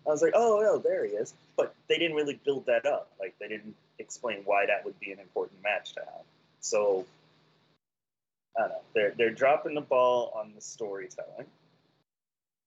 I 0.07 0.11
was 0.11 0.23
like, 0.23 0.33
oh, 0.35 0.63
oh, 0.65 0.79
there 0.79 1.05
he 1.05 1.13
is. 1.13 1.35
But 1.57 1.75
they 1.89 1.99
didn't 1.99 2.17
really 2.17 2.41
build 2.45 2.67
that 2.67 2.87
up. 2.87 3.11
Like, 3.21 3.35
they 3.39 3.49
didn't 3.49 3.75
explain 3.99 4.43
why 4.45 4.67
that 4.67 4.85
would 4.85 4.99
be 5.01 5.13
an 5.13 5.19
important 5.19 5.63
match 5.63 5.93
to 5.95 6.01
have. 6.01 6.25
So, 6.61 7.05
I 8.57 8.61
don't 8.61 8.71
know. 8.71 8.81
They're, 8.95 9.13
they're 9.17 9.31
dropping 9.31 9.75
the 9.75 9.81
ball 9.81 10.33
on 10.35 10.53
the 10.55 10.61
storytelling. 10.61 11.47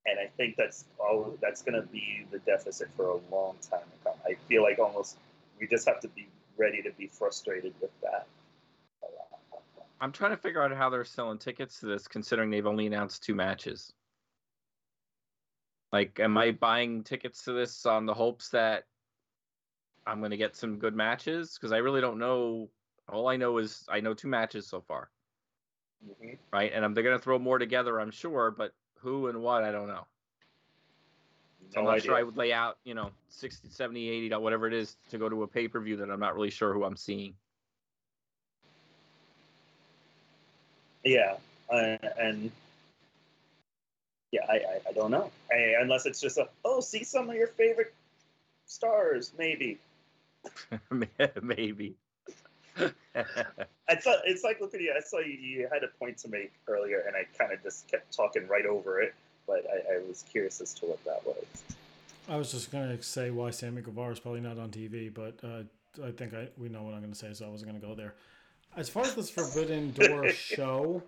And 0.06 0.20
I 0.20 0.28
think 0.38 0.56
that's 0.56 0.86
all. 1.00 1.38
That's 1.42 1.62
going 1.62 1.80
to 1.80 1.88
be 1.88 2.26
the 2.32 2.40
deficit 2.40 2.90
for 2.96 3.10
a 3.10 3.20
long 3.34 3.56
time 3.70 3.82
to 3.82 4.10
come. 4.10 4.20
I 4.26 4.36
feel 4.48 4.64
like 4.64 4.80
almost 4.80 5.18
we 5.60 5.68
just 5.68 5.88
have 5.88 6.00
to 6.02 6.08
be 6.10 6.28
ready 6.58 6.82
to 6.82 6.92
be 6.92 7.08
frustrated 7.08 7.74
with 7.82 7.92
that. 8.02 8.28
I'm 10.00 10.12
trying 10.12 10.32
to 10.32 10.38
figure 10.38 10.64
out 10.64 10.76
how 10.76 10.90
they're 10.90 11.06
selling 11.06 11.38
tickets 11.38 11.80
to 11.80 11.86
this, 11.86 12.08
considering 12.08 12.50
they've 12.50 12.66
only 12.66 12.88
announced 12.88 13.24
two 13.24 13.36
matches. 13.36 13.94
Like, 15.92 16.20
am 16.20 16.38
I 16.38 16.52
buying 16.52 17.04
tickets 17.04 17.44
to 17.44 17.54
this 17.54 17.86
on 17.86 18.06
the 18.06 18.14
hopes 18.14 18.50
that 18.50 18.86
I'm 20.08 20.20
going 20.20 20.32
to 20.32 20.38
get 20.38 20.56
some 20.56 20.80
good 20.80 20.96
matches? 20.96 21.58
Because 21.58 21.74
I 21.74 21.78
really 21.78 22.02
don't 22.02 22.18
know. 22.18 22.70
All 23.10 23.28
I 23.28 23.36
know 23.36 23.58
is 23.58 23.86
I 23.90 24.00
know 24.00 24.14
two 24.14 24.30
matches 24.30 24.68
so 24.68 24.80
far, 24.82 25.10
Mhm. 26.06 26.38
right? 26.54 26.72
And 26.74 26.86
I'm, 26.86 26.94
they're 26.94 27.04
going 27.04 27.18
to 27.18 27.24
throw 27.24 27.38
more 27.38 27.60
together, 27.60 28.00
I'm 28.00 28.12
sure, 28.12 28.52
but 28.52 28.74
who 29.00 29.28
and 29.28 29.42
what, 29.42 29.64
I 29.64 29.72
don't 29.72 29.88
know. 29.88 30.08
I'm 31.76 31.84
No 31.84 31.92
not 31.92 32.02
sure 32.02 32.14
I 32.14 32.20
idea. 32.20 32.26
would 32.26 32.38
lay 32.38 32.54
out, 32.54 32.78
you 32.84 32.94
know, 32.94 33.12
60, 33.30 33.70
70, 33.70 34.10
80, 34.10 34.36
whatever 34.36 34.68
it 34.68 34.74
is 34.74 34.96
to 35.10 35.18
go 35.18 35.28
to 35.30 35.44
a 35.44 35.48
pay 35.48 35.68
per 35.68 35.80
view 35.82 35.98
that 35.98 36.10
I'm 36.10 36.20
not 36.20 36.36
really 36.36 36.50
sure 36.50 36.74
who 36.74 36.84
I'm 36.84 36.98
seeing. 36.98 37.36
Yeah, 41.04 41.38
uh, 41.70 41.98
and 42.20 42.52
yeah, 44.32 44.42
I, 44.50 44.54
I, 44.54 44.82
I 44.90 44.92
don't 44.94 45.12
know. 45.12 45.32
I, 45.52 45.76
unless 45.82 46.06
it's 46.06 46.22
just 46.22 46.38
a 46.38 46.48
oh, 46.64 46.80
see 46.80 47.04
some 47.04 47.30
of 47.30 47.36
your 47.36 47.48
favorite 47.48 47.94
stars, 48.66 49.32
maybe. 49.38 49.78
Maybe. 51.42 51.96
I 52.78 53.96
thought 53.96 54.20
it's 54.26 54.44
like 54.44 54.60
look. 54.60 54.74
I 54.74 55.00
saw 55.02 55.20
you, 55.20 55.34
you 55.34 55.70
had 55.72 55.84
a 55.84 55.88
point 56.00 56.18
to 56.20 56.30
make 56.30 56.52
earlier, 56.68 57.04
and 57.06 57.16
I 57.16 57.26
kind 57.38 57.54
of 57.54 57.62
just 57.62 57.88
kept 57.90 58.16
talking 58.16 58.48
right 58.48 58.66
over 58.66 59.02
it. 59.02 59.14
But 59.46 59.66
I, 59.70 59.96
I 59.96 60.08
was 60.08 60.24
curious 60.32 60.62
as 60.62 60.74
to 60.76 60.86
what 60.88 61.04
that 61.04 61.26
was. 61.26 61.46
I 62.30 62.38
was 62.38 62.52
just 62.52 62.72
gonna 62.72 63.02
say 63.04 63.30
why 63.30 63.52
Sammy 63.52 63.82
Guevara 63.82 64.14
is 64.14 64.20
probably 64.20 64.42
not 64.42 64.58
on 64.58 64.70
TV, 64.70 65.14
but 65.14 65.38
uh, 65.44 65.64
I 66.04 66.12
think 66.12 66.34
I 66.34 66.48
we 66.58 66.70
know 66.70 66.84
what 66.84 66.94
I'm 66.94 67.02
gonna 67.02 67.14
say, 67.14 67.34
so 67.34 67.46
I 67.46 67.50
wasn't 67.50 67.72
gonna 67.72 67.86
go 67.86 67.94
there. 67.94 68.16
As 68.78 68.90
far 68.90 69.04
as 69.04 69.16
this 69.16 69.30
Forbidden 69.30 69.92
Door 69.92 70.30
show, 70.32 71.04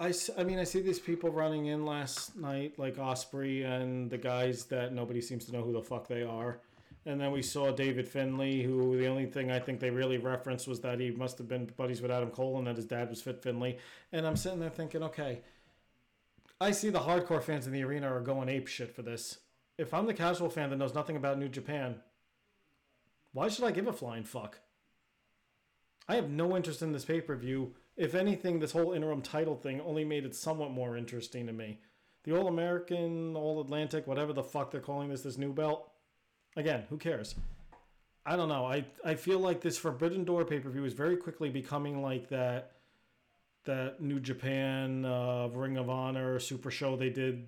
I, 0.00 0.14
I 0.38 0.44
mean 0.44 0.58
I 0.58 0.64
see 0.64 0.80
these 0.80 0.98
people 0.98 1.30
running 1.30 1.66
in 1.66 1.84
last 1.84 2.34
night 2.34 2.78
like 2.78 2.96
Ospreay 2.96 3.66
and 3.66 4.10
the 4.10 4.16
guys 4.16 4.64
that 4.66 4.94
nobody 4.94 5.20
seems 5.20 5.44
to 5.44 5.52
know 5.52 5.62
who 5.62 5.72
the 5.72 5.82
fuck 5.82 6.08
they 6.08 6.22
are, 6.22 6.58
and 7.04 7.20
then 7.20 7.30
we 7.32 7.42
saw 7.42 7.70
David 7.70 8.08
Finlay, 8.08 8.62
who 8.62 8.96
the 8.96 9.06
only 9.06 9.26
thing 9.26 9.50
I 9.50 9.58
think 9.58 9.78
they 9.78 9.90
really 9.90 10.16
referenced 10.16 10.66
was 10.66 10.80
that 10.80 11.00
he 11.00 11.10
must 11.10 11.36
have 11.36 11.48
been 11.48 11.66
buddies 11.76 12.00
with 12.00 12.10
Adam 12.10 12.30
Cole 12.30 12.56
and 12.56 12.66
that 12.66 12.76
his 12.76 12.86
dad 12.86 13.10
was 13.10 13.20
Fit 13.20 13.42
Finlay, 13.42 13.76
and 14.10 14.26
I'm 14.26 14.36
sitting 14.36 14.58
there 14.58 14.70
thinking, 14.70 15.02
okay. 15.02 15.42
I 16.62 16.72
see 16.72 16.90
the 16.90 17.00
hardcore 17.00 17.42
fans 17.42 17.66
in 17.66 17.72
the 17.72 17.82
arena 17.82 18.12
are 18.12 18.20
going 18.20 18.48
ape 18.50 18.66
shit 18.66 18.94
for 18.94 19.02
this. 19.02 19.38
If 19.78 19.94
I'm 19.94 20.04
the 20.04 20.12
casual 20.12 20.50
fan 20.50 20.68
that 20.70 20.76
knows 20.76 20.94
nothing 20.94 21.16
about 21.16 21.38
New 21.38 21.48
Japan, 21.48 21.96
why 23.32 23.48
should 23.48 23.64
I 23.64 23.70
give 23.70 23.86
a 23.86 23.94
flying 23.94 24.24
fuck? 24.24 24.60
I 26.06 26.16
have 26.16 26.28
no 26.28 26.56
interest 26.56 26.82
in 26.82 26.92
this 26.92 27.04
pay 27.04 27.20
per 27.20 27.36
view. 27.36 27.74
If 27.96 28.14
anything, 28.14 28.58
this 28.58 28.72
whole 28.72 28.92
interim 28.92 29.22
title 29.22 29.56
thing 29.56 29.80
only 29.80 30.04
made 30.04 30.24
it 30.24 30.34
somewhat 30.34 30.70
more 30.70 30.96
interesting 30.96 31.46
to 31.46 31.52
me. 31.52 31.80
The 32.24 32.36
All 32.36 32.48
American, 32.48 33.36
All 33.36 33.60
Atlantic, 33.60 34.06
whatever 34.06 34.32
the 34.32 34.42
fuck 34.42 34.70
they're 34.70 34.80
calling 34.80 35.08
this, 35.08 35.22
this 35.22 35.38
new 35.38 35.52
belt. 35.52 35.90
Again, 36.56 36.84
who 36.88 36.98
cares? 36.98 37.34
I 38.26 38.36
don't 38.36 38.48
know. 38.48 38.66
I 38.66 38.84
I 39.04 39.14
feel 39.14 39.38
like 39.38 39.60
this 39.60 39.78
Forbidden 39.78 40.24
Door 40.24 40.44
pay 40.44 40.60
per 40.60 40.68
view 40.68 40.84
is 40.84 40.92
very 40.92 41.16
quickly 41.16 41.48
becoming 41.48 42.02
like 42.02 42.28
that 42.28 42.72
that 43.64 44.00
New 44.00 44.20
Japan 44.20 45.04
uh, 45.04 45.48
Ring 45.48 45.76
of 45.76 45.88
Honor 45.88 46.38
Super 46.38 46.70
Show 46.70 46.96
they 46.96 47.10
did 47.10 47.46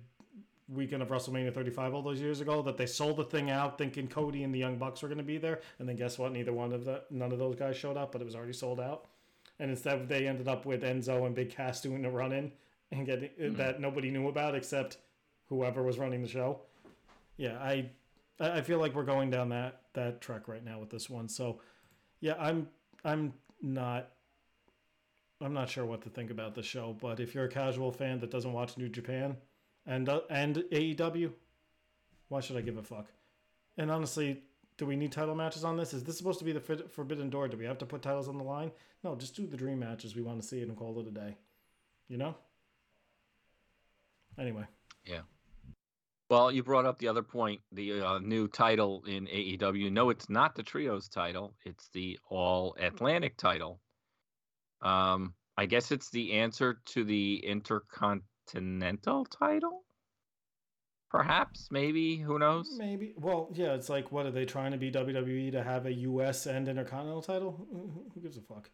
weekend 0.69 1.03
of 1.03 1.09
WrestleMania 1.09 1.53
35 1.53 1.93
all 1.93 2.01
those 2.01 2.21
years 2.21 2.41
ago 2.41 2.61
that 2.61 2.77
they 2.77 2.85
sold 2.85 3.17
the 3.17 3.23
thing 3.23 3.49
out 3.49 3.77
thinking 3.77 4.07
Cody 4.07 4.43
and 4.43 4.53
the 4.53 4.59
Young 4.59 4.77
Bucks 4.77 5.01
were 5.01 5.07
going 5.07 5.17
to 5.17 5.23
be 5.23 5.37
there 5.37 5.59
and 5.77 5.87
then 5.87 5.95
guess 5.95 6.17
what 6.17 6.31
neither 6.31 6.53
one 6.53 6.71
of 6.71 6.85
the 6.85 7.03
none 7.11 7.31
of 7.31 7.39
those 7.39 7.55
guys 7.55 7.75
showed 7.75 7.97
up 7.97 8.11
but 8.11 8.21
it 8.21 8.25
was 8.25 8.35
already 8.35 8.53
sold 8.53 8.79
out 8.79 9.07
and 9.59 9.69
instead 9.69 10.07
they 10.07 10.27
ended 10.27 10.47
up 10.47 10.65
with 10.65 10.83
Enzo 10.83 11.25
and 11.25 11.35
Big 11.35 11.49
Cass 11.49 11.81
doing 11.81 12.05
a 12.05 12.09
run 12.09 12.31
in 12.31 12.51
and 12.91 13.05
getting 13.05 13.29
that 13.55 13.79
nobody 13.79 14.11
knew 14.11 14.27
about 14.27 14.55
except 14.55 14.97
whoever 15.49 15.83
was 15.83 15.97
running 15.97 16.21
the 16.21 16.27
show 16.27 16.59
yeah 17.37 17.57
I 17.59 17.89
I 18.39 18.57
I 18.57 18.61
feel 18.61 18.79
like 18.79 18.93
we're 18.93 19.03
going 19.03 19.29
down 19.29 19.49
that 19.49 19.81
that 19.93 20.21
track 20.21 20.47
right 20.47 20.63
now 20.63 20.79
with 20.79 20.89
this 20.89 21.09
one 21.09 21.27
so 21.29 21.59
yeah 22.19 22.35
I'm 22.39 22.67
I'm 23.03 23.33
not 23.61 24.09
I'm 25.41 25.53
not 25.53 25.69
sure 25.69 25.85
what 25.85 26.01
to 26.03 26.09
think 26.09 26.31
about 26.31 26.55
the 26.55 26.63
show, 26.63 26.95
but 27.01 27.19
if 27.19 27.35
you're 27.35 27.43
a 27.45 27.49
casual 27.49 27.91
fan 27.91 28.19
that 28.19 28.31
doesn't 28.31 28.53
watch 28.53 28.77
New 28.77 28.87
Japan, 28.87 29.35
and 29.85 30.09
uh, 30.09 30.21
and 30.29 30.57
AEW. 30.71 31.31
Why 32.29 32.39
should 32.39 32.57
I 32.57 32.61
give 32.61 32.77
a 32.77 32.83
fuck? 32.83 33.07
And 33.77 33.91
honestly, 33.91 34.41
do 34.77 34.85
we 34.85 34.95
need 34.95 35.11
title 35.11 35.35
matches 35.35 35.63
on 35.63 35.77
this? 35.77 35.93
Is 35.93 36.03
this 36.03 36.17
supposed 36.17 36.39
to 36.39 36.45
be 36.45 36.51
the 36.51 36.59
Forbidden 36.59 37.29
Door? 37.29 37.49
Do 37.49 37.57
we 37.57 37.65
have 37.65 37.77
to 37.79 37.85
put 37.85 38.01
titles 38.01 38.27
on 38.27 38.37
the 38.37 38.43
line? 38.43 38.71
No, 39.03 39.15
just 39.15 39.35
do 39.35 39.45
the 39.45 39.57
dream 39.57 39.79
matches. 39.79 40.15
We 40.15 40.21
want 40.21 40.41
to 40.41 40.47
see 40.47 40.61
it 40.61 40.67
and 40.67 40.77
call 40.77 40.99
it 40.99 41.07
a 41.07 41.11
day. 41.11 41.35
You 42.07 42.17
know. 42.17 42.35
Anyway, 44.39 44.65
Yeah. 45.05 45.21
Well, 46.29 46.51
you 46.51 46.63
brought 46.63 46.85
up 46.85 46.97
the 46.97 47.09
other 47.09 47.21
point, 47.21 47.61
the 47.71 48.01
uh, 48.01 48.19
new 48.19 48.47
title 48.47 49.03
in 49.05 49.27
AEW. 49.27 49.91
No, 49.91 50.09
it's 50.09 50.29
not 50.29 50.55
the 50.55 50.63
trios 50.63 51.07
title; 51.07 51.53
it's 51.63 51.89
the 51.89 52.17
All 52.29 52.75
Atlantic 52.79 53.37
title. 53.37 53.79
Um, 54.81 55.35
I 55.55 55.67
guess 55.67 55.91
it's 55.91 56.09
the 56.09 56.33
answer 56.33 56.81
to 56.85 57.03
the 57.03 57.35
Intercontinental 57.45 59.25
title. 59.25 59.82
Perhaps, 61.13 61.67
maybe, 61.69 62.17
who 62.17 62.39
knows? 62.39 62.73
maybe. 62.75 63.13
Well, 63.15 63.47
yeah, 63.53 63.73
it's 63.75 63.87
like, 63.87 64.11
what 64.11 64.25
are 64.25 64.31
they 64.31 64.45
trying 64.45 64.71
to 64.71 64.79
be 64.79 64.91
WWE 64.91 65.51
to 65.51 65.61
have 65.63 65.85
a 65.85 65.93
U.S. 65.93 66.47
and 66.47 66.67
Intercontinental 66.67 67.21
title? 67.21 67.67
Who 67.71 68.19
gives 68.19 68.35
a 68.35 68.41
fuck? 68.41 68.71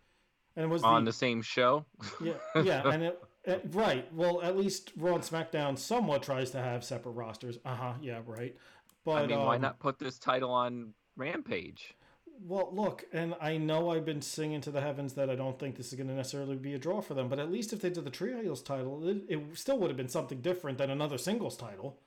And 0.56 0.64
it 0.64 0.70
was 0.70 0.82
On 0.84 1.04
the, 1.04 1.10
the 1.10 1.18
same 1.18 1.42
show. 1.42 1.86
Yeah, 2.24 2.34
yeah, 2.64 2.90
and 2.90 3.04
it, 3.04 3.24
it- 3.44 3.66
right. 3.72 4.12
Well, 4.14 4.42
at 4.42 4.58
least 4.58 4.94
Raw 4.96 5.16
and 5.16 5.24
SmackDown 5.24 5.78
somewhat 5.78 6.24
tries 6.24 6.52
to 6.52 6.62
have 6.62 6.86
separate 6.86 7.12
rosters. 7.12 7.60
Uh 7.66 7.76
huh. 7.76 7.94
Yeah, 8.02 8.22
right. 8.26 8.56
But 9.04 9.24
I 9.24 9.28
mean, 9.28 9.40
why 9.40 9.56
um, 9.56 9.62
not 9.62 9.80
put 9.80 10.00
this 10.00 10.18
title 10.18 10.52
on 10.52 10.94
Rampage? 11.18 11.94
Well, 12.42 12.70
look, 12.72 13.04
and 13.12 13.36
I 13.42 13.58
know 13.58 13.90
I've 13.90 14.06
been 14.06 14.22
singing 14.22 14.62
to 14.62 14.72
the 14.72 14.80
heavens 14.80 15.14
that 15.16 15.30
I 15.30 15.36
don't 15.36 15.60
think 15.60 15.76
this 15.76 15.90
is 15.90 15.96
going 15.96 16.08
to 16.08 16.14
necessarily 16.14 16.56
be 16.56 16.74
a 16.74 16.80
draw 16.80 17.02
for 17.02 17.14
them. 17.16 17.28
But 17.28 17.40
at 17.40 17.52
least 17.52 17.74
if 17.74 17.82
they 17.82 17.90
did 17.90 18.06
the 18.06 18.10
trios 18.10 18.62
title, 18.62 19.06
it, 19.10 19.24
it 19.28 19.58
still 19.58 19.78
would 19.80 19.90
have 19.90 19.98
been 19.98 20.08
something 20.08 20.40
different 20.40 20.78
than 20.78 20.90
another 20.90 21.18
singles 21.18 21.58
title. 21.58 22.00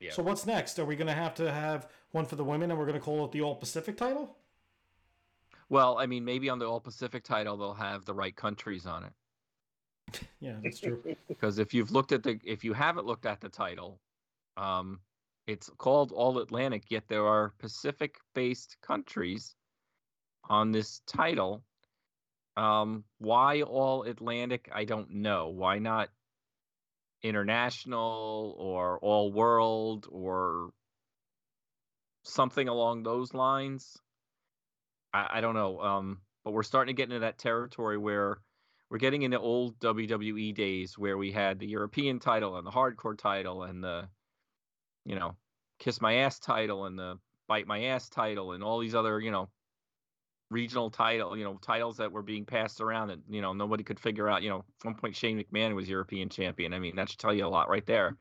Yeah. 0.00 0.12
So 0.12 0.22
what's 0.22 0.46
next? 0.46 0.78
Are 0.78 0.84
we 0.84 0.96
going 0.96 1.06
to 1.06 1.12
have 1.12 1.34
to 1.34 1.52
have 1.52 1.88
one 2.12 2.24
for 2.24 2.36
the 2.36 2.44
women, 2.44 2.70
and 2.70 2.78
we're 2.78 2.86
going 2.86 2.98
to 2.98 3.04
call 3.04 3.24
it 3.26 3.32
the 3.32 3.42
All 3.42 3.54
Pacific 3.54 3.96
title? 3.96 4.36
Well, 5.68 5.98
I 5.98 6.06
mean, 6.06 6.24
maybe 6.24 6.48
on 6.48 6.58
the 6.58 6.66
All 6.66 6.80
Pacific 6.80 7.22
title 7.22 7.56
they'll 7.56 7.74
have 7.74 8.04
the 8.04 8.14
right 8.14 8.34
countries 8.34 8.86
on 8.86 9.04
it. 9.04 9.12
Yeah, 10.40 10.54
that's 10.62 10.80
true. 10.80 11.02
because 11.28 11.58
if 11.58 11.72
you've 11.74 11.92
looked 11.92 12.12
at 12.12 12.22
the 12.22 12.40
if 12.44 12.64
you 12.64 12.72
haven't 12.72 13.06
looked 13.06 13.26
at 13.26 13.40
the 13.40 13.48
title 13.48 14.00
um 14.56 14.98
it's 15.46 15.70
called 15.78 16.12
all 16.12 16.38
atlantic 16.38 16.90
yet 16.90 17.04
there 17.08 17.26
are 17.26 17.52
pacific 17.58 18.16
based 18.34 18.76
countries 18.82 19.54
on 20.48 20.72
this 20.72 21.00
title 21.06 21.62
um 22.56 23.04
why 23.18 23.62
all 23.62 24.02
atlantic 24.04 24.68
i 24.74 24.84
don't 24.84 25.10
know 25.10 25.48
why 25.48 25.78
not 25.78 26.08
international 27.22 28.54
or 28.58 28.98
all 29.00 29.32
world 29.32 30.06
or 30.10 30.70
something 32.24 32.68
along 32.68 33.02
those 33.02 33.34
lines? 33.34 33.96
I, 35.12 35.26
I 35.34 35.40
don't 35.40 35.54
know 35.54 35.80
um 35.80 36.20
but 36.44 36.52
we're 36.52 36.62
starting 36.62 36.94
to 36.94 37.00
get 37.00 37.08
into 37.08 37.20
that 37.20 37.38
territory 37.38 37.98
where 37.98 38.38
we're 38.90 38.98
getting 38.98 39.22
into 39.22 39.38
old 39.38 39.78
WWE 39.78 40.54
days 40.54 40.98
where 40.98 41.16
we 41.16 41.30
had 41.30 41.58
the 41.58 41.66
European 41.66 42.18
title 42.18 42.56
and 42.56 42.66
the 42.66 42.72
hardcore 42.72 43.16
title 43.16 43.62
and 43.62 43.84
the, 43.84 44.08
you 45.04 45.14
know, 45.14 45.36
kiss 45.78 46.00
my 46.00 46.14
ass 46.14 46.40
title 46.40 46.86
and 46.86 46.98
the 46.98 47.18
bite 47.46 47.68
my 47.68 47.84
ass 47.84 48.08
title 48.08 48.52
and 48.52 48.64
all 48.64 48.80
these 48.80 48.94
other, 48.94 49.20
you 49.20 49.30
know, 49.30 49.48
regional 50.50 50.90
title, 50.90 51.36
you 51.36 51.44
know, 51.44 51.58
titles 51.62 51.96
that 51.98 52.10
were 52.10 52.22
being 52.22 52.44
passed 52.44 52.80
around 52.80 53.10
and, 53.10 53.22
you 53.28 53.40
know, 53.40 53.52
nobody 53.52 53.84
could 53.84 54.00
figure 54.00 54.28
out. 54.28 54.42
You 54.42 54.50
know, 54.50 54.64
at 54.80 54.84
one 54.84 54.94
point 54.94 55.16
Shane 55.16 55.42
McMahon 55.42 55.74
was 55.74 55.88
European 55.88 56.28
champion. 56.28 56.74
I 56.74 56.78
mean, 56.78 56.96
that 56.96 57.08
should 57.08 57.18
tell 57.18 57.34
you 57.34 57.46
a 57.46 57.48
lot 57.48 57.68
right 57.68 57.86
there. 57.86 58.16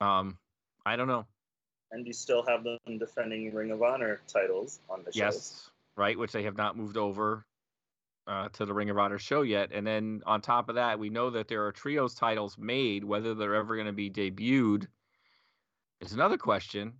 Um, 0.00 0.38
I 0.84 0.96
don't 0.96 1.08
know. 1.08 1.26
And 1.90 2.06
you 2.06 2.12
still 2.12 2.44
have 2.46 2.64
them 2.64 2.98
defending 2.98 3.52
Ring 3.54 3.70
of 3.70 3.82
Honor 3.82 4.20
titles 4.26 4.80
on 4.90 5.02
the 5.04 5.12
show. 5.12 5.24
Yes, 5.24 5.70
right, 5.96 6.18
which 6.18 6.32
they 6.32 6.42
have 6.42 6.56
not 6.56 6.76
moved 6.76 6.98
over 6.98 7.46
uh, 8.26 8.50
to 8.50 8.66
the 8.66 8.74
Ring 8.74 8.90
of 8.90 8.98
Honor 8.98 9.18
show 9.18 9.40
yet. 9.40 9.70
And 9.72 9.86
then 9.86 10.20
on 10.26 10.42
top 10.42 10.68
of 10.68 10.74
that, 10.74 10.98
we 10.98 11.08
know 11.08 11.30
that 11.30 11.48
there 11.48 11.64
are 11.66 11.72
trios 11.72 12.14
titles 12.14 12.58
made. 12.58 13.04
Whether 13.04 13.34
they're 13.34 13.54
ever 13.54 13.74
going 13.74 13.86
to 13.86 13.92
be 13.92 14.10
debuted 14.10 14.86
is 16.02 16.12
another 16.12 16.36
question. 16.36 16.92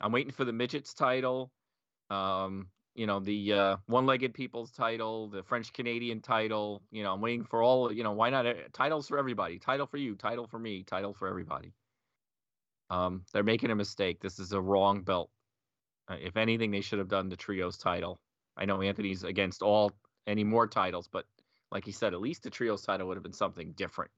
I'm 0.00 0.12
waiting 0.12 0.32
for 0.32 0.44
the 0.44 0.52
midgets 0.52 0.94
title, 0.94 1.50
um, 2.08 2.68
you 2.98 3.06
know, 3.06 3.20
the 3.20 3.52
uh, 3.52 3.76
one-legged 3.86 4.34
people's 4.34 4.72
title, 4.72 5.28
the 5.28 5.44
French 5.44 5.72
Canadian 5.72 6.20
title. 6.20 6.82
You 6.90 7.04
know, 7.04 7.14
I'm 7.14 7.20
waiting 7.20 7.44
for 7.44 7.62
all. 7.62 7.92
You 7.92 8.02
know, 8.02 8.10
why 8.10 8.28
not 8.28 8.44
uh, 8.44 8.54
titles 8.72 9.06
for 9.06 9.18
everybody? 9.18 9.60
Title 9.60 9.86
for 9.86 9.98
you, 9.98 10.16
title 10.16 10.48
for 10.48 10.58
me, 10.58 10.82
title 10.82 11.14
for 11.14 11.28
everybody. 11.28 11.72
Um, 12.90 13.22
they're 13.32 13.44
making 13.44 13.70
a 13.70 13.76
mistake. 13.76 14.20
This 14.20 14.40
is 14.40 14.50
a 14.50 14.60
wrong 14.60 15.02
belt. 15.02 15.30
Uh, 16.10 16.16
if 16.20 16.36
anything, 16.36 16.72
they 16.72 16.80
should 16.80 16.98
have 16.98 17.06
done 17.06 17.28
the 17.28 17.36
trios 17.36 17.78
title. 17.78 18.18
I 18.56 18.64
know 18.64 18.82
Anthony's 18.82 19.22
against 19.22 19.62
all 19.62 19.92
any 20.26 20.42
more 20.42 20.66
titles, 20.66 21.08
but 21.10 21.24
like 21.70 21.84
he 21.84 21.92
said, 21.92 22.14
at 22.14 22.20
least 22.20 22.42
the 22.42 22.50
trios 22.50 22.82
title 22.82 23.06
would 23.06 23.16
have 23.16 23.22
been 23.22 23.32
something 23.32 23.74
different. 23.76 24.10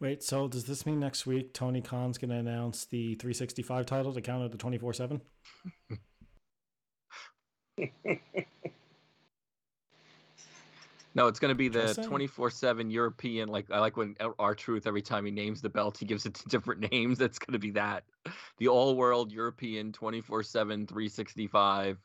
Wait, 0.00 0.22
so 0.22 0.48
does 0.48 0.64
this 0.64 0.86
mean 0.86 1.00
next 1.00 1.26
week 1.26 1.52
Tony 1.52 1.82
Khan's 1.82 2.16
going 2.16 2.30
to 2.30 2.36
announce 2.36 2.86
the 2.86 3.14
365 3.16 3.84
title 3.84 4.14
to 4.14 4.22
counter 4.22 4.48
the 4.48 4.56
24 4.56 4.94
7? 4.94 5.20
No, 11.16 11.28
it's 11.28 11.38
going 11.38 11.48
to 11.48 11.54
be 11.54 11.68
the 11.68 11.94
saying. 11.94 12.08
24 12.08 12.50
7 12.50 12.90
European. 12.90 13.48
Like, 13.48 13.70
I 13.70 13.78
like 13.78 13.96
when 13.96 14.14
R-Truth, 14.38 14.86
every 14.86 15.00
time 15.00 15.24
he 15.24 15.30
names 15.30 15.62
the 15.62 15.70
belt, 15.70 15.96
he 15.96 16.04
gives 16.04 16.26
it 16.26 16.34
to 16.34 16.48
different 16.50 16.92
names. 16.92 17.16
That's 17.16 17.38
going 17.38 17.54
to 17.54 17.58
be 17.58 17.70
that. 17.70 18.04
The 18.58 18.68
all 18.68 18.94
world 18.96 19.32
European 19.32 19.92
24 19.92 20.42
7, 20.42 20.86
365, 20.86 21.98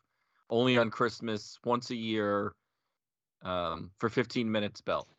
only 0.49 0.77
on 0.77 0.89
Christmas, 0.89 1.59
once 1.65 1.89
a 1.89 1.95
year, 1.95 2.53
um, 3.43 3.91
for 3.99 4.07
15 4.07 4.49
minutes 4.49 4.79
belt. 4.79 5.09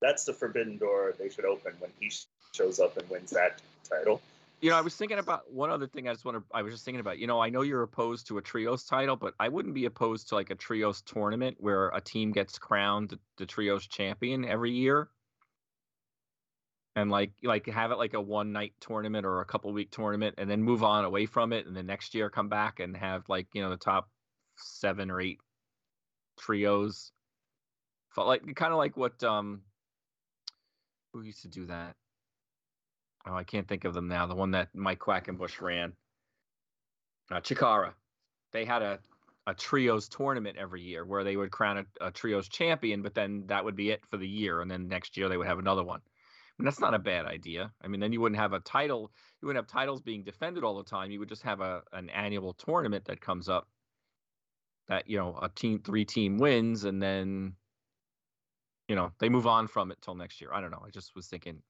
That's 0.00 0.24
the 0.24 0.32
forbidden 0.32 0.78
door 0.78 1.12
they 1.18 1.30
should 1.30 1.46
open 1.46 1.72
when 1.80 1.90
he 1.98 2.12
shows 2.52 2.78
up 2.78 2.96
and 2.96 3.10
wins 3.10 3.30
that 3.30 3.60
title. 3.88 4.22
You 4.64 4.70
know, 4.70 4.78
I 4.78 4.80
was 4.80 4.96
thinking 4.96 5.18
about 5.18 5.52
one 5.52 5.68
other 5.68 5.86
thing. 5.86 6.08
I 6.08 6.12
just 6.14 6.24
want 6.24 6.38
to. 6.38 6.44
I 6.50 6.62
was 6.62 6.72
just 6.72 6.86
thinking 6.86 7.00
about. 7.00 7.18
You 7.18 7.26
know, 7.26 7.38
I 7.38 7.50
know 7.50 7.60
you're 7.60 7.82
opposed 7.82 8.28
to 8.28 8.38
a 8.38 8.40
trios 8.40 8.84
title, 8.84 9.14
but 9.14 9.34
I 9.38 9.50
wouldn't 9.50 9.74
be 9.74 9.84
opposed 9.84 10.30
to 10.30 10.36
like 10.36 10.48
a 10.48 10.54
trios 10.54 11.02
tournament 11.02 11.58
where 11.60 11.90
a 11.90 12.00
team 12.00 12.32
gets 12.32 12.58
crowned 12.58 13.10
the, 13.10 13.18
the 13.36 13.44
trios 13.44 13.86
champion 13.86 14.46
every 14.46 14.70
year, 14.70 15.10
and 16.96 17.10
like 17.10 17.32
like 17.42 17.66
have 17.66 17.90
it 17.90 17.98
like 17.98 18.14
a 18.14 18.20
one 18.22 18.52
night 18.52 18.72
tournament 18.80 19.26
or 19.26 19.42
a 19.42 19.44
couple 19.44 19.70
week 19.70 19.90
tournament, 19.90 20.36
and 20.38 20.48
then 20.48 20.62
move 20.62 20.82
on 20.82 21.04
away 21.04 21.26
from 21.26 21.52
it, 21.52 21.66
and 21.66 21.76
then 21.76 21.84
next 21.84 22.14
year 22.14 22.30
come 22.30 22.48
back 22.48 22.80
and 22.80 22.96
have 22.96 23.28
like 23.28 23.48
you 23.52 23.60
know 23.60 23.68
the 23.68 23.76
top 23.76 24.08
seven 24.56 25.10
or 25.10 25.20
eight 25.20 25.40
trios. 26.40 27.12
Felt 28.14 28.28
like 28.28 28.40
kind 28.56 28.72
of 28.72 28.78
like 28.78 28.96
what 28.96 29.22
um 29.22 29.60
who 31.12 31.20
used 31.20 31.42
to 31.42 31.48
do 31.48 31.66
that 31.66 31.96
oh, 33.26 33.34
I 33.34 33.44
can't 33.44 33.68
think 33.68 33.84
of 33.84 33.94
them 33.94 34.08
now. 34.08 34.26
The 34.26 34.34
one 34.34 34.52
that 34.52 34.68
Mike 34.74 34.98
Quackenbush 34.98 35.60
ran, 35.60 35.92
uh, 37.30 37.40
Chikara. 37.40 37.92
They 38.52 38.64
had 38.64 38.82
a 38.82 38.98
a 39.46 39.54
trios 39.54 40.08
tournament 40.08 40.56
every 40.56 40.80
year 40.80 41.04
where 41.04 41.22
they 41.22 41.36
would 41.36 41.50
crown 41.50 41.78
a, 41.78 42.06
a 42.06 42.10
trios 42.10 42.48
champion, 42.48 43.02
but 43.02 43.14
then 43.14 43.44
that 43.46 43.64
would 43.64 43.76
be 43.76 43.90
it 43.90 44.02
for 44.10 44.16
the 44.16 44.28
year, 44.28 44.60
and 44.62 44.70
then 44.70 44.88
next 44.88 45.16
year 45.16 45.28
they 45.28 45.36
would 45.36 45.46
have 45.46 45.58
another 45.58 45.84
one. 45.84 46.00
And 46.58 46.66
that's 46.66 46.80
not 46.80 46.94
a 46.94 46.98
bad 46.98 47.26
idea. 47.26 47.72
I 47.82 47.88
mean, 47.88 48.00
then 48.00 48.12
you 48.12 48.20
wouldn't 48.20 48.40
have 48.40 48.52
a 48.52 48.60
title. 48.60 49.10
You 49.42 49.46
wouldn't 49.46 49.62
have 49.62 49.70
titles 49.70 50.00
being 50.00 50.22
defended 50.22 50.62
all 50.62 50.76
the 50.76 50.88
time. 50.88 51.10
You 51.10 51.18
would 51.18 51.28
just 51.28 51.42
have 51.42 51.60
a 51.60 51.82
an 51.92 52.08
annual 52.10 52.54
tournament 52.54 53.04
that 53.06 53.20
comes 53.20 53.48
up. 53.48 53.68
That 54.88 55.08
you 55.08 55.18
know, 55.18 55.38
a 55.40 55.48
team 55.48 55.80
three 55.80 56.04
team 56.04 56.38
wins, 56.38 56.84
and 56.84 57.02
then 57.02 57.54
you 58.88 58.94
know 58.94 59.10
they 59.18 59.28
move 59.28 59.46
on 59.46 59.66
from 59.66 59.90
it 59.90 59.98
till 60.00 60.14
next 60.14 60.40
year. 60.40 60.50
I 60.54 60.60
don't 60.60 60.70
know. 60.70 60.82
I 60.86 60.90
just 60.90 61.16
was 61.16 61.26
thinking 61.26 61.60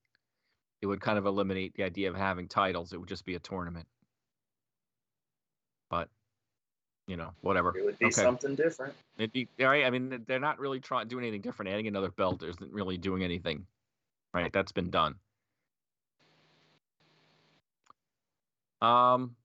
it 0.85 0.87
would 0.87 1.01
kind 1.01 1.17
of 1.17 1.25
eliminate 1.25 1.73
the 1.77 1.83
idea 1.83 2.11
of 2.11 2.15
having 2.15 2.47
titles. 2.47 2.93
It 2.93 2.99
would 2.99 3.09
just 3.09 3.25
be 3.25 3.37
a 3.37 3.39
tournament. 3.39 3.87
But 5.89 6.11
you 7.07 7.17
know, 7.17 7.31
whatever. 7.41 7.75
It 7.75 7.87
would 7.87 7.99
be 7.99 8.07
Okay. 8.07 8.23
something 8.23 8.55
different. 8.55 8.93
It'd 9.17 9.33
be 9.33 9.49
all 9.61 9.69
right. 9.69 9.87
I 9.87 9.91
mean, 9.91 10.25
they're 10.27 10.39
not 10.39 10.59
really 10.59 10.81
trying 10.81 11.09
doing 11.09 11.25
anything 11.25 11.41
different. 11.41 11.71
Adding 11.71 11.87
another 11.87 12.11
belt 12.11 12.43
isn't 12.43 12.71
really 12.71 12.99
doing 12.99 13.25
anything. 13.25 13.67
Right, 14.35 14.53
that's 14.53 14.73
been 14.73 14.91
done. 14.91 15.15
Um, 18.83 19.37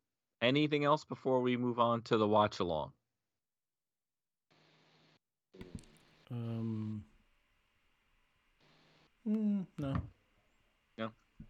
anything 0.42 0.84
else 0.84 1.06
before 1.06 1.40
we 1.40 1.56
move 1.56 1.80
on 1.80 2.02
to 2.04 2.18
the 2.18 2.28
watch 2.28 2.60
along? 2.60 2.92
Um, 6.32 7.06
mm, 9.26 9.66
no. 9.78 10.02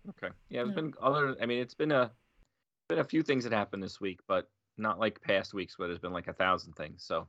Okay. 0.10 0.34
Yeah, 0.49 0.64
there's 0.64 0.70
Yeah. 0.70 0.82
been 0.82 0.93
other. 1.01 1.36
I 1.41 1.45
mean, 1.45 1.60
it's 1.60 1.74
been 1.74 1.91
a 1.91 2.12
been 2.88 2.99
a 2.99 3.03
few 3.03 3.22
things 3.22 3.43
that 3.43 3.53
happened 3.53 3.84
this 3.84 4.01
week, 4.01 4.20
but 4.28 4.49
not 4.78 4.99
like 4.99 5.22
past 5.22 5.53
weeks 5.53 5.78
where 5.78 5.88
there's 5.88 5.99
been 5.99 6.14
like 6.14 6.28
a 6.28 6.34
thousand 6.34 6.74
things. 6.74 7.03
So, 7.03 7.28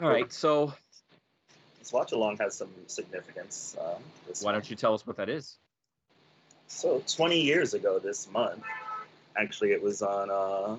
all 0.00 0.08
right. 0.08 0.30
So, 0.32 0.74
this 1.78 1.92
watch 1.92 2.12
along 2.12 2.36
has 2.38 2.54
some 2.54 2.70
significance. 2.86 3.76
Um, 3.80 3.86
Why 4.40 4.52
month. 4.52 4.64
don't 4.64 4.70
you 4.70 4.76
tell 4.76 4.94
us 4.94 5.06
what 5.06 5.16
that 5.16 5.28
is? 5.28 5.58
So 6.66 7.02
20 7.06 7.40
years 7.40 7.72
ago 7.72 7.98
this 7.98 8.30
month, 8.30 8.62
actually, 9.36 9.72
it 9.72 9.82
was 9.82 10.02
on 10.02 10.30
uh, 10.30 10.76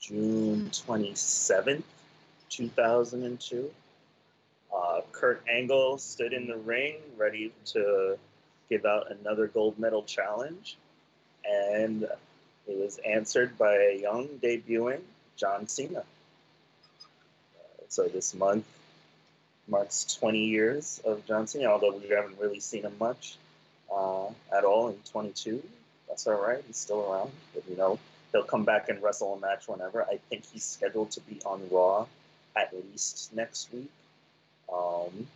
June 0.00 0.68
27th, 0.70 1.84
2002. 2.50 3.70
Uh, 4.74 5.00
Kurt 5.12 5.44
Angle 5.48 5.98
stood 5.98 6.32
in 6.32 6.48
the 6.48 6.56
ring 6.56 6.96
ready 7.16 7.52
to 7.66 8.18
give 8.68 8.84
out 8.84 9.10
another 9.10 9.46
gold 9.46 9.78
medal 9.78 10.02
challenge, 10.02 10.76
and 11.44 12.02
it 12.02 12.78
was 12.78 12.98
answered 13.04 13.58
by 13.58 13.74
a 13.74 14.00
young 14.00 14.28
debuting 14.42 15.02
John 15.36 15.68
Cena. 15.68 16.00
Uh, 16.00 16.02
so 17.88 18.08
this 18.08 18.34
month 18.34 18.64
marks 19.68 20.16
20 20.16 20.44
years 20.46 21.00
of 21.04 21.26
John 21.26 21.46
Cena, 21.46 21.66
although 21.66 21.96
we 21.96 22.08
haven't 22.08 22.38
really 22.38 22.60
seen 22.60 22.82
him 22.82 22.94
much 22.98 23.36
uh, 23.94 24.28
at 24.56 24.64
all 24.64 24.88
in 24.88 24.96
22. 25.10 25.62
That's 26.08 26.26
all 26.26 26.40
right. 26.40 26.62
He's 26.66 26.76
still 26.76 27.00
around. 27.00 27.30
But, 27.54 27.64
you 27.68 27.76
know, 27.76 27.98
he'll 28.32 28.44
come 28.44 28.64
back 28.64 28.88
and 28.88 29.02
wrestle 29.02 29.34
a 29.34 29.40
match 29.40 29.66
whenever. 29.66 30.02
I 30.02 30.18
think 30.28 30.44
he's 30.52 30.64
scheduled 30.64 31.10
to 31.12 31.20
be 31.20 31.40
on 31.44 31.62
Raw 31.70 32.06
at 32.56 32.72
least 32.72 33.34
next 33.34 33.72
week. 33.72 33.90
Um, 34.72 35.26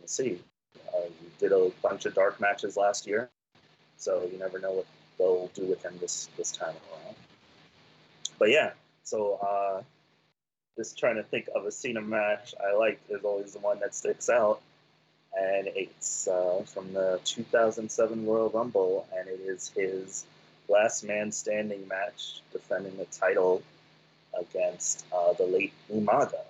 let's 0.00 0.14
see. 0.14 0.38
Uh, 0.88 1.08
did 1.38 1.52
a 1.52 1.70
bunch 1.82 2.06
of 2.06 2.14
dark 2.14 2.40
matches 2.40 2.76
last 2.76 3.06
year, 3.06 3.30
so 3.96 4.28
you 4.30 4.38
never 4.38 4.58
know 4.58 4.72
what 4.72 4.86
they'll 5.18 5.50
do 5.54 5.66
with 5.66 5.82
him 5.84 5.94
this 6.00 6.28
this 6.36 6.52
time 6.52 6.74
around. 6.92 7.16
But 8.38 8.50
yeah, 8.50 8.72
so 9.02 9.34
uh, 9.34 9.82
just 10.76 10.98
trying 10.98 11.16
to 11.16 11.22
think 11.22 11.48
of 11.54 11.64
a 11.64 11.72
Cena 11.72 12.00
match 12.00 12.54
I 12.62 12.76
like 12.76 13.00
is 13.08 13.24
always 13.24 13.52
the 13.52 13.60
one 13.60 13.80
that 13.80 13.94
sticks 13.94 14.28
out 14.28 14.60
and 15.36 15.68
it's 15.74 16.28
uh, 16.28 16.62
from 16.66 16.92
the 16.92 17.20
2007 17.24 18.26
Royal 18.26 18.48
Rumble, 18.48 19.06
and 19.16 19.28
it 19.28 19.40
is 19.40 19.70
his 19.76 20.24
last 20.68 21.04
man 21.04 21.30
standing 21.30 21.86
match 21.88 22.40
defending 22.52 22.96
the 22.96 23.04
title 23.06 23.62
against 24.38 25.04
uh, 25.12 25.32
the 25.34 25.44
late 25.44 25.72
Umaga. 25.92 26.40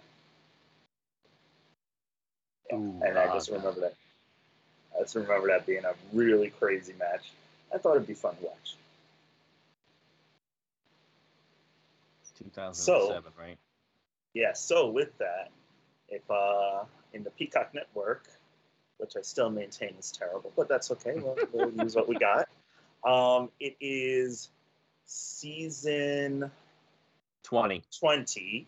Yeah, 2.71 2.77
and 2.77 3.19
I 3.19 3.33
just 3.33 3.51
remember 3.51 3.81
that. 3.81 3.95
I 4.97 5.03
just 5.03 5.15
remember 5.15 5.49
that 5.49 5.67
being 5.67 5.85
a 5.85 5.95
really 6.13 6.51
crazy 6.51 6.95
match. 6.99 7.31
I 7.75 7.79
thought 7.79 7.97
it'd 7.97 8.07
be 8.07 8.15
fun 8.15 8.37
to 8.37 8.45
watch. 8.45 8.77
2007, 12.39 13.33
right? 13.39 13.59
Yeah, 14.35 14.53
so 14.53 14.91
with 14.91 15.17
that, 15.19 15.51
if 16.09 16.23
uh, 16.31 16.85
in 17.13 17.25
the 17.25 17.31
Peacock 17.31 17.75
Network, 17.75 18.29
which 18.99 19.17
I 19.17 19.23
still 19.23 19.51
maintain 19.51 19.95
is 19.99 20.11
terrible, 20.13 20.53
but 20.57 20.69
that's 20.69 20.91
okay. 20.93 21.15
We'll, 21.17 21.37
we'll 21.53 21.73
use 21.73 21.95
what 21.95 22.09
we 22.09 22.17
got. 22.17 22.49
Um, 23.05 23.51
it 23.61 23.77
is 23.81 24.51
season 25.05 26.51
20. 27.45 27.83
20, 28.01 28.67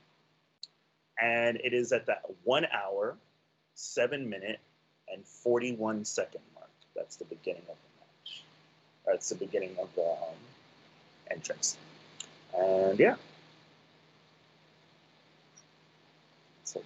and 1.20 1.58
it 1.62 1.74
is 1.74 1.92
at 1.92 2.06
that 2.06 2.22
one 2.44 2.66
hour, 2.66 3.16
seven 3.74 4.28
minute, 4.28 4.60
and 5.12 5.24
41 5.24 6.04
second 6.04 6.40
mark. 6.54 6.68
That's 6.94 7.16
the 7.16 7.24
beginning 7.24 7.62
of 7.62 7.76
the 7.76 8.00
match. 8.00 8.42
That's 9.06 9.28
the 9.28 9.34
beginning 9.36 9.76
of 9.80 9.88
the 9.94 10.02
um, 10.02 10.36
entrance. 11.30 11.76
And 12.56 12.98
yeah. 12.98 13.16
So, 16.64 16.80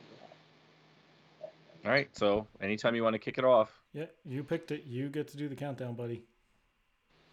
yeah. 1.41 1.47
All 1.85 1.91
right. 1.91 2.09
So 2.17 2.47
anytime 2.61 2.95
you 2.95 3.03
want 3.03 3.15
to 3.15 3.19
kick 3.19 3.39
it 3.39 3.45
off, 3.45 3.73
Yeah, 3.93 4.07
you 4.25 4.43
picked 4.45 4.71
it. 4.71 4.85
You 4.87 5.09
get 5.09 5.29
to 5.29 5.37
do 5.37 5.49
the 5.49 5.57
countdown, 5.57 5.95
buddy. 5.95 6.23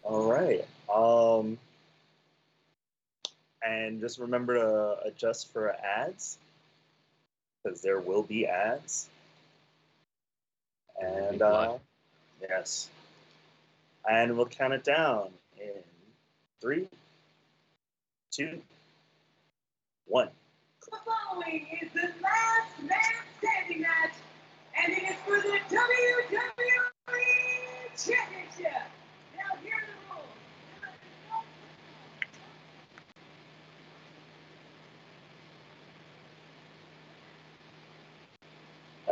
All 0.02 0.30
right. 0.30 0.66
Um, 0.92 1.58
and 3.62 4.00
just 4.00 4.18
remember 4.18 4.54
to 4.54 5.06
adjust 5.06 5.52
for 5.52 5.70
ads 5.70 6.38
because 7.62 7.82
there 7.82 8.00
will 8.00 8.22
be 8.22 8.46
ads. 8.46 9.08
There 11.00 11.10
will 11.10 11.20
be 11.20 11.26
And 11.32 11.42
uh, 11.42 11.78
yes, 12.40 12.88
and 14.08 14.36
we'll 14.36 14.46
count 14.46 14.72
it 14.74 14.84
down 14.84 15.30
in 15.58 15.82
three, 16.60 16.88
two, 18.30 18.60
one. 20.06 20.28
The 20.90 20.98
following 21.04 21.66
is 21.80 21.92
the 21.92 22.08
last 22.22 22.82
man 22.82 22.98
standing 23.38 23.82
match, 23.82 24.14
and 24.82 24.92
it 24.92 25.02
is 25.02 25.16
for 25.24 25.40
the 25.40 25.58
WWE 25.68 26.10
Championship. 27.96 28.82
Now, 29.36 29.56
here 29.62 29.74
are 29.74 29.86
the 29.86 30.14
rules. 30.14 30.26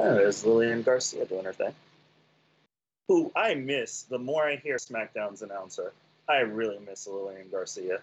Oh, 0.01 0.15
there's 0.15 0.45
Lillian 0.45 0.83
Garcia 0.83 1.25
doing 1.27 1.45
her 1.45 1.53
thing. 1.53 1.75
Who 3.09 3.33
I 3.35 3.55
miss 3.55 4.03
the 4.03 4.19
more 4.19 4.47
I 4.47 4.57
hear 4.57 4.77
SmackDown's 4.77 5.43
announcer. 5.43 5.93
I 6.29 6.39
really 6.41 6.79
miss 6.87 7.07
Lillian 7.07 7.49
Garcia. 7.51 7.99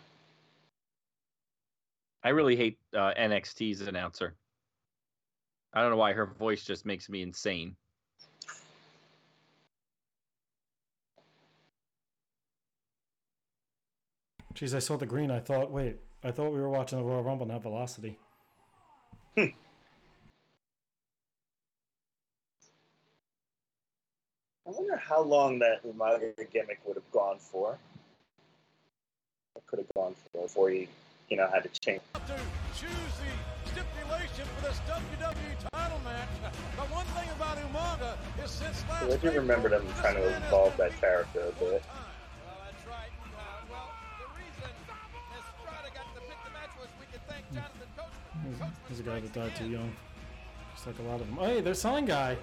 I 2.23 2.29
really 2.29 2.55
hate 2.55 2.79
uh, 2.93 3.13
NXT's 3.17 3.81
announcer. 3.81 4.35
I 5.73 5.81
don't 5.81 5.91
know 5.91 5.97
why 5.97 6.13
her 6.13 6.25
voice 6.25 6.65
just 6.65 6.85
makes 6.85 7.07
me 7.07 7.21
insane. 7.21 7.75
Jeez, 14.53 14.73
I 14.73 14.79
saw 14.79 14.97
the 14.97 15.05
green. 15.05 15.31
I 15.31 15.39
thought, 15.39 15.69
wait, 15.69 15.97
I 16.23 16.31
thought 16.31 16.51
we 16.51 16.59
were 16.59 16.69
watching 16.69 16.97
the 16.97 17.03
Royal 17.03 17.23
Rumble, 17.23 17.45
not 17.45 17.61
Velocity. 17.61 18.17
I 24.67 24.71
wonder 24.71 24.97
how 24.97 25.21
long 25.21 25.59
that 25.59 25.85
Umaga 25.85 26.33
gimmick 26.51 26.79
would 26.85 26.95
have 26.95 27.11
gone 27.11 27.37
for. 27.37 27.77
It 29.55 29.63
could 29.67 29.77
have 29.77 29.93
gone 29.93 30.15
for 30.31 30.41
before 30.41 30.69
he, 30.71 30.87
you 31.29 31.37
know, 31.37 31.47
had 31.53 31.63
to 31.63 31.69
change. 31.81 32.01
to 32.13 32.19
choose 32.75 32.89
the 32.89 33.69
stipulation 33.69 34.45
for 34.57 34.67
this 34.67 34.79
WWE 34.89 35.69
title 35.71 35.99
match. 36.03 36.29
The 36.75 36.81
one 36.93 37.05
thing 37.13 37.29
about 37.35 37.57
Umaga 37.59 38.17
is 38.43 38.49
since 38.49 38.83
last 38.89 39.03
I 39.03 39.17
do 39.17 39.31
remember 39.31 39.69
them 39.69 39.85
trying 40.01 40.15
to 40.15 40.35
evolve 40.47 40.75
that 40.77 40.99
character 40.99 41.41
a 41.41 41.51
bit. 41.59 41.61
Well, 41.61 42.57
that's 42.65 42.87
right. 42.87 43.13
Uh, 43.37 43.69
well, 43.69 43.91
the 44.17 44.27
reason 44.33 44.71
Estrada 45.37 45.93
got 45.93 46.09
to 46.15 46.21
pick 46.21 46.39
the 46.43 46.51
match 46.57 46.73
was 46.79 46.89
we 46.99 47.05
could 47.11 47.21
thank 47.29 47.45
Jonathan 47.53 47.89
Coachman. 47.95 48.73
He's, 48.89 48.97
he's 48.97 48.99
a 48.99 49.03
guy 49.03 49.19
that 49.19 49.31
died 49.31 49.55
too 49.55 49.69
young. 49.69 49.93
Just 50.73 50.87
like 50.87 50.97
a 50.97 51.03
lot 51.03 51.21
of 51.21 51.27
them. 51.27 51.37
Hey, 51.37 51.61
there's 51.61 51.79
Sign 51.79 52.05
Guy. 52.05 52.35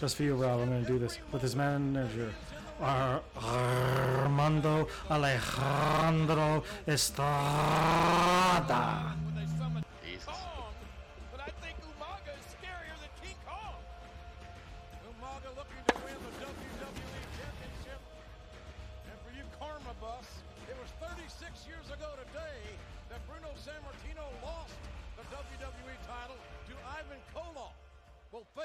Just 0.00 0.16
for 0.16 0.22
you, 0.22 0.34
Rob, 0.34 0.60
I'm 0.60 0.70
going 0.70 0.82
to 0.82 0.90
do 0.90 0.98
this 0.98 1.18
with 1.30 1.42
his 1.42 1.54
manager, 1.54 2.32
Ar- 2.80 3.20
Armando 3.36 4.88
Alejandro 5.10 6.64
Estrada. 6.88 7.44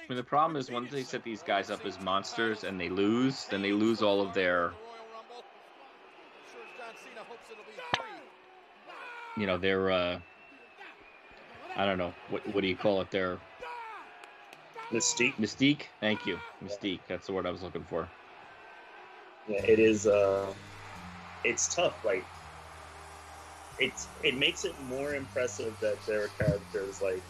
I 0.07 0.13
mean, 0.13 0.17
the 0.17 0.23
problem 0.23 0.55
is 0.55 0.69
once 0.69 0.91
they 0.91 1.03
set 1.03 1.23
these 1.23 1.41
guys 1.41 1.71
up 1.71 1.83
as 1.83 1.99
monsters 1.99 2.63
and 2.63 2.79
they 2.79 2.89
lose, 2.89 3.47
then 3.47 3.63
they 3.63 3.71
lose 3.73 4.03
all 4.03 4.21
of 4.21 4.35
their, 4.35 4.73
you 9.35 9.47
know, 9.47 9.57
their, 9.57 9.89
uh, 9.89 10.19
I 11.75 11.85
don't 11.85 11.97
know, 11.97 12.13
what, 12.29 12.47
what 12.53 12.61
do 12.61 12.67
you 12.67 12.75
call 12.77 13.01
it? 13.01 13.09
Their 13.09 13.39
Mystique. 14.93 15.37
mystique? 15.39 15.87
Thank 15.99 16.27
you. 16.27 16.37
Mystique. 16.63 17.01
That's 17.07 17.25
the 17.25 17.33
word 17.33 17.47
I 17.47 17.51
was 17.51 17.63
looking 17.63 17.83
for. 17.85 18.07
Yeah, 19.47 19.61
it 19.63 19.79
is. 19.79 20.05
Uh, 20.05 20.53
it's 21.43 21.73
tough. 21.73 21.95
Like, 22.03 22.27
it's 23.79 24.07
it 24.23 24.37
makes 24.37 24.65
it 24.65 24.79
more 24.87 25.15
impressive 25.15 25.73
that 25.81 26.05
there 26.05 26.23
are 26.23 26.27
characters 26.29 27.01
like 27.01 27.23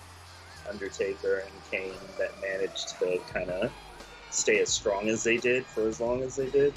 Undertaker 0.69 1.39
and 1.39 1.51
Kane 1.71 1.93
that 2.17 2.31
managed 2.41 2.97
to 2.99 3.19
kind 3.33 3.49
of 3.49 3.71
stay 4.31 4.59
as 4.59 4.69
strong 4.69 5.07
as 5.09 5.23
they 5.23 5.37
did 5.37 5.65
for 5.65 5.87
as 5.87 5.99
long 5.99 6.21
as 6.23 6.35
they 6.35 6.49
did, 6.49 6.73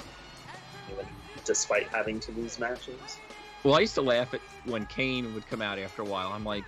even 0.91 1.05
despite 1.45 1.87
having 1.89 2.19
to 2.21 2.31
lose 2.33 2.59
matches. 2.59 3.17
Well, 3.63 3.75
I 3.75 3.81
used 3.81 3.95
to 3.95 4.01
laugh 4.01 4.33
at 4.33 4.41
when 4.65 4.85
Kane 4.85 5.33
would 5.33 5.45
come 5.47 5.61
out 5.61 5.77
after 5.79 6.01
a 6.01 6.05
while. 6.05 6.31
I'm 6.31 6.45
like, 6.45 6.63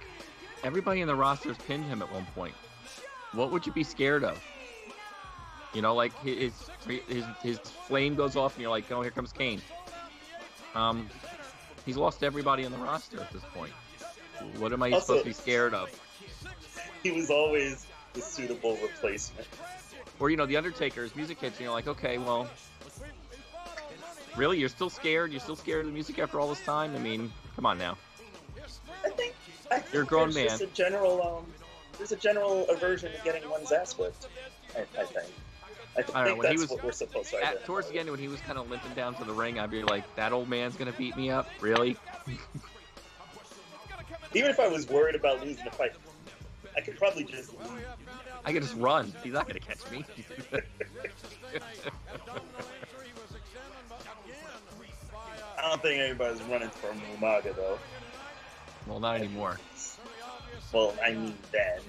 everybody 0.64 1.02
in 1.02 1.08
the 1.08 1.16
roster's 1.16 1.58
pinned 1.60 1.86
him 1.86 2.02
at 2.02 2.12
one 2.12 2.26
point. 2.36 2.56
What 3.34 3.52
would 3.52 3.66
you 3.66 3.72
be 3.72 3.84
scared 3.84 4.24
of? 4.24 4.42
You 5.74 5.82
know, 5.82 5.96
like 5.96 6.18
his 6.20 6.52
his 7.08 7.24
his 7.42 7.60
flame 7.60 8.16
goes 8.16 8.36
off, 8.36 8.56
and 8.56 8.62
you're 8.62 8.70
like, 8.72 8.92
oh, 8.92 9.02
here 9.02 9.12
comes 9.12 9.32
Kane. 9.32 9.62
Um, 10.76 11.10
he's 11.86 11.96
lost 11.96 12.24
everybody 12.24 12.64
in 12.64 12.74
the 12.74 12.78
roster 12.78 13.22
at 13.22 13.32
this 13.32 13.44
point. 13.54 13.72
What 14.58 14.74
am 14.74 14.84
I 14.84 14.92
Also- 14.92 15.06
supposed 15.06 15.24
to 15.24 15.30
be 15.30 15.34
scared 15.34 15.74
of? 15.74 15.90
He 17.04 17.12
was 17.12 17.32
always 17.32 17.88
the 18.14 18.22
suitable 18.22 18.78
replacement. 18.78 19.48
Or 20.20 20.30
you 20.30 20.38
know, 20.38 20.46
the 20.46 20.58
Undertaker's 20.58 21.16
music 21.16 21.40
hits, 21.40 21.58
and 21.58 21.64
you're 21.64 21.74
like, 21.74 21.88
okay, 21.88 22.20
well, 22.20 22.48
really, 24.36 24.60
you're 24.60 24.70
still 24.70 24.90
scared? 24.90 25.32
You're 25.32 25.40
still 25.40 25.56
scared 25.56 25.82
of 25.82 25.88
the 25.88 25.94
music 25.94 26.20
after 26.20 26.40
all 26.40 26.48
this 26.48 26.62
time? 26.62 26.96
I 26.96 27.00
mean, 27.00 27.32
come 27.56 27.66
on 27.66 27.80
now. 27.80 27.98
I 29.04 29.10
think, 29.10 29.34
I 29.72 29.80
think 29.80 29.94
You're 29.94 30.04
a 30.04 30.06
grown 30.06 30.32
there's 30.32 30.60
just 30.60 30.62
a 30.62 30.68
general 30.68 31.38
um, 31.40 31.46
there's 31.98 32.12
a 32.12 32.18
general 32.18 32.68
aversion 32.70 33.12
to 33.12 33.18
getting 33.24 33.50
one's 33.50 33.72
ass 33.72 33.98
whipped. 33.98 34.28
I, 34.76 34.82
I 35.00 35.06
think. 35.06 35.26
I, 35.98 36.02
don't 36.02 36.14
know, 36.14 36.24
think 36.24 36.36
he 36.36 36.42
that's 36.50 36.62
was- 36.62 36.70
what 36.70 36.84
we're 36.84 36.92
supposed 36.92 37.32
to. 37.32 37.44
At, 37.44 37.66
towards 37.66 37.90
the 37.90 38.00
end, 38.00 38.10
when 38.10 38.20
he 38.20 38.28
was 38.28 38.40
kind 38.42 38.58
of 38.58 38.70
limping 38.70 38.94
down 38.94 39.16
to 39.16 39.24
the 39.24 39.34
ring, 39.34 39.60
I'd 39.60 39.72
be 39.72 39.84
like, 39.84 40.04
that 40.16 40.32
old 40.32 40.48
man's 40.48 40.76
gonna 40.76 40.94
beat 40.94 41.18
me 41.18 41.32
up? 41.32 41.50
Really? 41.60 41.98
Even 44.34 44.50
if 44.50 44.60
I 44.60 44.68
was 44.68 44.88
worried 44.88 45.16
about 45.16 45.44
losing 45.44 45.66
the 45.66 45.72
fight, 45.72 45.92
I 46.76 46.82
could 46.82 46.98
probably 46.98 47.24
just. 47.24 47.52
I 48.46 48.54
could 48.54 48.64
just 48.64 48.76
run. 48.76 49.14
He's 49.24 49.34
not 49.34 49.48
gonna 49.48 49.60
catch 49.60 49.90
me. 49.92 50.06
I 55.58 55.70
don't 55.70 55.82
think 55.82 56.00
anybody's 56.02 56.42
running 56.44 56.70
from 56.70 57.00
Umaga 57.18 57.56
though. 57.56 57.78
well, 58.88 59.00
not 59.00 59.16
anymore. 59.18 59.60
Well, 60.74 60.94
I 61.04 61.12
mean 61.12 61.36
then, 61.52 61.80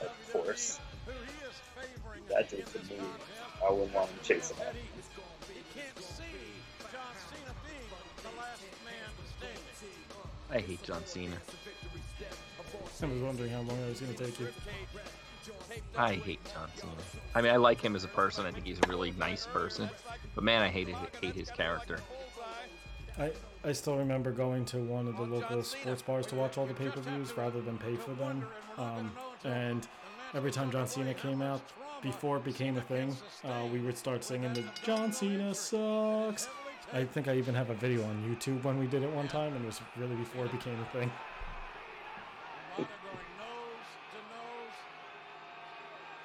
of 0.00 0.32
course. 0.32 0.78
That 2.28 2.50
dude 2.50 2.66
could 2.66 2.90
move. 2.90 3.00
I 3.64 3.70
wouldn't 3.70 3.94
want 3.94 4.10
him 4.10 4.18
chasing 4.22 4.56
that. 4.58 4.74
I 10.50 10.60
hate 10.60 10.82
John 10.82 11.04
Cena. 11.06 11.36
I 13.04 13.12
was 13.12 13.22
wondering 13.22 13.50
how 13.50 13.60
long 13.60 13.78
it 13.80 13.88
was 13.88 14.00
going 14.00 14.14
to 14.14 14.24
take 14.24 14.40
you. 14.40 14.48
I 15.96 16.14
hate 16.14 16.40
John 16.52 16.68
Cena. 16.74 16.92
I 17.34 17.42
mean, 17.42 17.52
I 17.52 17.56
like 17.56 17.80
him 17.80 17.94
as 17.94 18.04
a 18.04 18.08
person. 18.08 18.46
I 18.46 18.50
think 18.50 18.64
he's 18.64 18.78
a 18.82 18.88
really 18.88 19.12
nice 19.12 19.46
person. 19.46 19.90
But 20.34 20.42
man, 20.42 20.62
I 20.62 20.68
hate 20.68 20.88
his, 20.88 20.96
hate 21.20 21.34
his 21.34 21.50
character. 21.50 21.98
I, 23.18 23.30
I 23.62 23.72
still 23.72 23.96
remember 23.96 24.32
going 24.32 24.64
to 24.66 24.78
one 24.78 25.06
of 25.06 25.16
the 25.16 25.22
local 25.22 25.62
sports 25.62 26.00
bars 26.00 26.26
to 26.26 26.34
watch 26.34 26.56
all 26.56 26.66
the 26.66 26.74
pay 26.74 26.88
per 26.88 27.00
views 27.00 27.36
rather 27.36 27.60
than 27.60 27.76
pay 27.76 27.94
for 27.96 28.12
them. 28.12 28.46
Um, 28.78 29.12
and 29.44 29.86
every 30.32 30.50
time 30.50 30.70
John 30.70 30.86
Cena 30.86 31.12
came 31.12 31.42
out, 31.42 31.60
before 32.02 32.38
it 32.38 32.44
became 32.44 32.76
a 32.76 32.82
thing, 32.82 33.16
uh, 33.44 33.66
we 33.72 33.80
would 33.80 33.98
start 33.98 34.24
singing 34.24 34.52
the 34.52 34.64
John 34.82 35.12
Cena 35.12 35.54
sucks. 35.54 36.48
I 36.92 37.04
think 37.04 37.28
I 37.28 37.36
even 37.36 37.54
have 37.54 37.70
a 37.70 37.74
video 37.74 38.04
on 38.04 38.22
YouTube 38.28 38.62
when 38.62 38.78
we 38.78 38.86
did 38.86 39.02
it 39.02 39.10
one 39.10 39.26
time, 39.28 39.54
and 39.54 39.64
it 39.64 39.66
was 39.66 39.80
really 39.96 40.14
before 40.16 40.44
it 40.46 40.52
became 40.52 40.78
a 40.80 40.98
thing. 40.98 41.10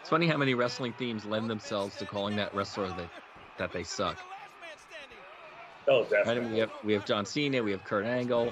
It's 0.09 0.11
funny 0.11 0.25
how 0.25 0.37
many 0.37 0.55
wrestling 0.55 0.93
themes 0.93 1.23
lend 1.23 1.47
themselves 1.47 1.95
to 1.97 2.05
calling 2.07 2.37
that 2.37 2.51
wrestler 2.55 2.87
that, 2.87 3.09
that 3.59 3.71
they 3.71 3.83
suck. 3.83 4.17
Oh, 5.87 6.01
Right? 6.01 6.09
definitely. 6.09 6.41
Mean, 6.45 6.51
we 6.53 6.59
have 6.61 6.71
we 6.83 6.93
have 6.93 7.05
John 7.05 7.27
Cena, 7.27 7.61
we 7.61 7.69
have 7.73 7.83
Kurt 7.83 8.07
Angle. 8.07 8.51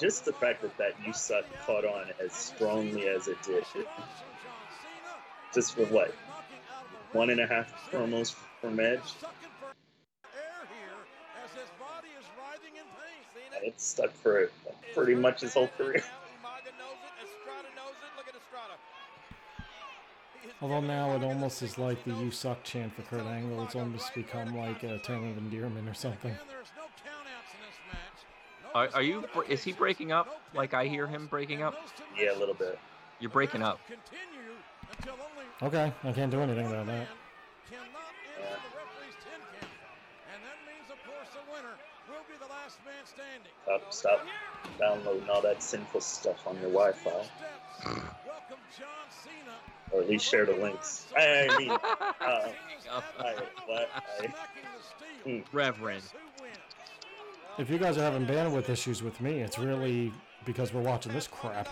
Just 0.00 0.24
the 0.24 0.32
fact 0.32 0.62
that 0.62 0.78
that 0.78 0.94
you 1.06 1.12
suck 1.12 1.44
caught 1.66 1.84
on 1.84 2.06
as 2.24 2.32
strongly 2.32 3.06
as 3.08 3.28
it 3.28 3.36
did. 3.42 3.66
Just 5.52 5.74
for 5.74 5.84
what? 5.84 6.14
One 7.12 7.30
and 7.30 7.40
a 7.40 7.46
half 7.46 7.90
promos 7.90 8.34
from 8.60 8.78
Edge. 8.78 9.00
And 13.56 13.64
it's 13.64 13.84
stuck 13.84 14.12
for 14.12 14.50
pretty 14.94 15.14
much 15.14 15.40
his 15.40 15.54
whole 15.54 15.68
career. 15.68 16.02
Although 20.62 20.80
now 20.82 21.16
it 21.16 21.24
almost 21.24 21.62
is 21.62 21.78
like 21.78 22.04
the 22.04 22.12
"You 22.12 22.30
suck" 22.30 22.62
chant 22.64 22.94
for 22.94 23.02
Kurt 23.02 23.26
Angle. 23.26 23.64
It's 23.64 23.74
almost 23.74 24.14
become 24.14 24.56
like 24.56 24.82
a 24.82 24.98
term 24.98 25.30
of 25.30 25.38
endearment 25.38 25.88
or 25.88 25.94
something. 25.94 26.36
Are, 28.74 28.88
are 28.94 29.02
you? 29.02 29.24
Is 29.48 29.64
he 29.64 29.72
breaking 29.72 30.12
up? 30.12 30.40
Like 30.54 30.74
I 30.74 30.86
hear 30.86 31.06
him 31.06 31.26
breaking 31.26 31.62
up? 31.62 31.74
Yeah, 32.16 32.36
a 32.36 32.38
little 32.38 32.54
bit. 32.54 32.78
You're 33.20 33.30
breaking 33.30 33.62
up. 33.62 33.80
Okay, 35.62 35.92
I 36.04 36.12
can't 36.12 36.30
do 36.30 36.40
anything 36.40 36.66
about 36.66 36.86
that. 36.86 37.06
Stop, 43.64 43.92
stop. 43.92 44.26
Downloading 44.78 45.28
all 45.28 45.42
that 45.42 45.62
sinful 45.62 46.00
stuff 46.00 46.46
on 46.46 46.54
your 46.60 46.70
Wi-Fi, 46.70 47.24
or 49.90 50.00
at 50.00 50.08
least 50.08 50.24
share 50.26 50.46
the 50.46 50.54
links. 50.54 51.06
I, 51.16 51.48
I 51.50 51.58
mean, 51.58 51.70
uh, 51.70 52.48
I, 53.18 53.34
what? 53.66 53.88
I, 53.94 55.42
Reverend. 55.52 56.02
If 57.58 57.68
you 57.68 57.78
guys 57.78 57.98
are 57.98 58.02
having 58.02 58.26
bandwidth 58.26 58.70
issues 58.70 59.02
with 59.02 59.20
me, 59.20 59.40
it's 59.40 59.58
really 59.58 60.12
because 60.46 60.72
we're 60.72 60.80
watching 60.80 61.12
this 61.12 61.26
crap. 61.26 61.68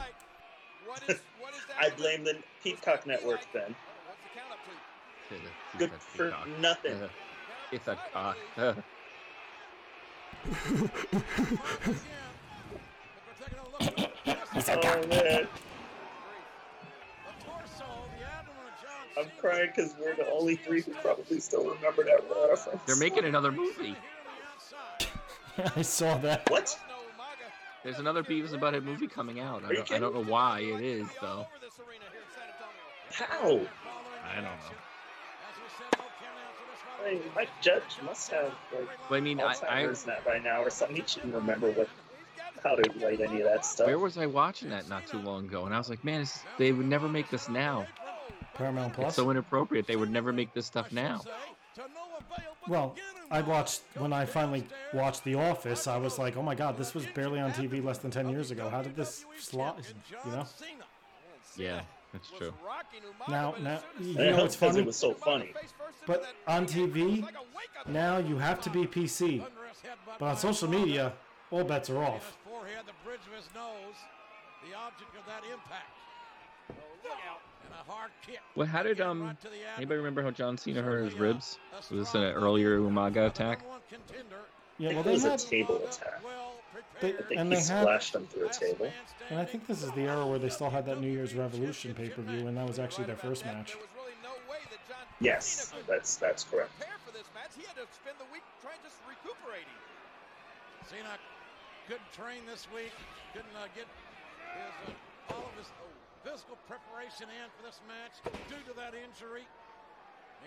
I 1.78 1.90
blame 1.90 2.24
the 2.24 2.36
Peacock 2.62 3.06
Network 3.06 3.40
then. 3.52 3.74
Good 5.78 5.92
for 5.92 6.34
nothing. 6.60 7.00
It's 7.70 7.86
a 7.86 7.98
cock. 8.14 8.36
Uh, 8.58 8.74
Oh 14.70 15.06
man, 15.08 15.46
I'm 19.18 19.30
crying 19.40 19.70
because 19.74 19.94
we're 20.00 20.14
the 20.14 20.30
only 20.30 20.56
three 20.56 20.80
who 20.82 20.92
probably 20.92 21.40
still 21.40 21.64
remember 21.64 22.04
that 22.04 22.22
reference. 22.48 22.82
they're 22.86 22.96
making 22.96 23.24
another 23.24 23.50
movie. 23.50 23.96
I 25.76 25.82
saw 25.82 26.16
that. 26.18 26.48
what? 26.50 26.78
There's 27.84 27.98
another 27.98 28.22
Beavis 28.22 28.52
and 28.52 28.60
Butthead 28.60 28.84
movie 28.84 29.06
coming 29.06 29.40
out. 29.40 29.64
I 29.64 29.72
don't, 29.72 29.92
I 29.92 29.98
don't 29.98 30.14
know 30.14 30.24
why 30.24 30.60
it 30.60 30.80
is 30.82 31.06
though. 31.20 31.46
How? 33.12 33.60
I 34.24 34.34
don't 34.34 34.44
know. 34.44 34.76
I 37.04 37.12
mean, 37.12 37.22
Mike 37.34 37.48
Judge 37.60 37.82
must 38.04 38.30
have 38.30 38.52
like 38.74 38.88
But 39.08 39.16
I 39.16 39.20
mean, 39.20 39.40
I, 39.40 39.44
I 39.44 39.54
Alzheimer's 39.54 40.06
now 40.06 40.16
by 40.24 40.38
now 40.38 40.62
or 40.62 40.70
something. 40.70 40.96
He 40.96 41.04
shouldn't 41.06 41.34
remember 41.34 41.70
what 41.70 41.88
how 42.62 42.74
to 42.74 42.90
write 43.04 43.20
any 43.20 43.40
of 43.40 43.44
that 43.44 43.64
stuff. 43.64 43.86
where 43.86 43.98
was 43.98 44.18
I 44.18 44.26
watching 44.26 44.70
that 44.70 44.88
not 44.88 45.06
too 45.06 45.18
long 45.18 45.44
ago? 45.44 45.66
And 45.66 45.74
I 45.74 45.78
was 45.78 45.88
like, 45.88 46.04
man, 46.04 46.26
they 46.58 46.72
would 46.72 46.86
never 46.86 47.08
make 47.08 47.30
this 47.30 47.48
now. 47.48 47.86
Paramount 48.54 48.94
Plus. 48.94 49.08
It's 49.08 49.16
so 49.16 49.30
inappropriate. 49.30 49.86
They 49.86 49.94
would 49.94 50.10
never 50.10 50.32
make 50.32 50.52
this 50.52 50.66
stuff 50.66 50.90
now. 50.90 51.20
Well, 52.66 52.96
I 53.30 53.42
watched 53.42 53.82
when 53.96 54.12
I 54.12 54.24
finally 54.24 54.64
watched 54.92 55.24
The 55.24 55.34
Office. 55.34 55.86
I 55.86 55.96
was 55.96 56.18
like, 56.18 56.36
oh 56.36 56.42
my 56.42 56.54
god, 56.54 56.78
this 56.78 56.94
was 56.94 57.06
barely 57.14 57.40
on 57.40 57.52
TV 57.52 57.84
less 57.84 57.98
than 57.98 58.10
ten 58.10 58.28
years 58.28 58.50
ago. 58.50 58.68
How 58.68 58.82
did 58.82 58.96
this 58.96 59.24
slot? 59.38 59.80
You 60.24 60.30
know. 60.30 60.46
Yeah, 61.56 61.80
that's 62.12 62.30
true. 62.30 62.54
Now, 63.28 63.54
now 63.60 63.80
you 64.00 64.14
know 64.14 64.44
it's 64.44 64.56
funny, 64.56 64.80
it 64.80 64.86
was 64.86 64.96
so 64.96 65.12
funny. 65.12 65.52
but 66.06 66.24
on 66.46 66.66
TV 66.66 67.26
now 67.86 68.18
you 68.18 68.38
have 68.38 68.60
to 68.62 68.70
be 68.70 68.86
PC. 68.86 69.44
But 70.18 70.26
on 70.26 70.36
social 70.36 70.68
media, 70.68 71.12
all 71.50 71.64
bets 71.64 71.90
are 71.90 72.02
off. 72.02 72.36
The 72.44 72.92
bridge 73.04 73.20
of 73.26 73.36
his 73.36 73.48
nose, 73.54 73.96
the 74.68 74.76
object 74.76 75.10
of 75.18 75.26
that 75.26 75.42
impact. 75.52 75.92
And 76.68 76.76
a 76.78 77.08
hard 77.08 77.40
kick. 77.40 77.47
Well, 78.54 78.66
how 78.66 78.82
did 78.82 79.00
um 79.00 79.22
Right 79.22 79.40
to 79.40 79.48
the 79.48 79.54
abdomen. 79.54 79.74
anybody 79.76 79.98
remember 79.98 80.22
how 80.22 80.30
John 80.30 80.58
Cena 80.58 80.82
hurt 80.82 81.04
his 81.04 81.14
ribs? 81.14 81.58
Was 81.72 81.88
this 81.88 82.14
an 82.14 82.24
earlier 82.24 82.78
Umaga 82.78 83.28
attack? 83.28 83.58
Number 83.58 83.68
one 83.68 83.80
contender. 83.88 84.36
Yeah, 84.78 84.94
well 84.94 85.02
think 85.02 85.16
it 85.16 85.22
they 85.22 85.30
was 85.30 85.44
a 85.44 85.48
table 85.48 85.82
attack. 85.84 86.24
Well 86.24 86.54
they. 87.00 87.08
I 87.08 87.22
think 87.22 87.40
and 87.40 87.48
he 87.52 87.56
they 87.56 87.62
had, 87.62 87.82
splashed 87.82 88.14
him 88.14 88.26
through 88.26 88.48
a 88.48 88.52
table. 88.52 88.92
and 89.30 89.38
I 89.38 89.44
think 89.44 89.66
this 89.66 89.82
is 89.82 89.90
the 89.92 90.02
era 90.02 90.26
where 90.26 90.38
they 90.38 90.48
still 90.48 90.70
had 90.70 90.86
that 90.86 91.00
New 91.00 91.10
Year's 91.10 91.34
Revolution 91.34 91.94
pay 91.94 92.08
per 92.08 92.22
view, 92.22 92.46
and 92.46 92.56
that 92.56 92.66
was 92.66 92.78
actually 92.78 93.04
their 93.04 93.16
first 93.16 93.44
match. 93.44 93.72
There 93.72 93.80
was 93.80 93.90
really 93.96 94.16
no 94.22 94.34
way 94.50 94.58
that 94.70 94.80
John 94.88 95.06
Yes, 95.20 95.72
that's 95.86 96.16
that's 96.16 96.44
correct. 96.44 96.70
Prepare 96.78 96.98
for 97.04 97.12
this 97.12 97.26
match. 97.34 97.50
He 97.56 97.64
had 97.66 97.76
to 97.76 97.86
spend 97.94 98.16
the 98.18 98.28
week 98.32 98.42
trying 98.62 98.78
just 98.84 98.96
recuperating. 99.08 99.78
Cena 100.90 101.18
couldn't 101.86 102.12
train 102.12 102.42
this 102.46 102.66
week. 102.74 102.92
Couldn't 103.32 103.54
uh, 103.56 103.66
get 103.74 103.86
his 104.56 104.74
uh, 104.88 105.34
all 105.34 105.44
of 105.44 105.54
his 105.58 105.68
oh, 105.82 106.07
physical 106.24 106.58
preparation 106.66 107.26
in 107.30 107.46
for 107.56 107.62
this 107.66 107.80
match 107.86 108.14
due 108.48 108.62
to 108.68 108.74
that 108.76 108.94
injury. 108.94 109.46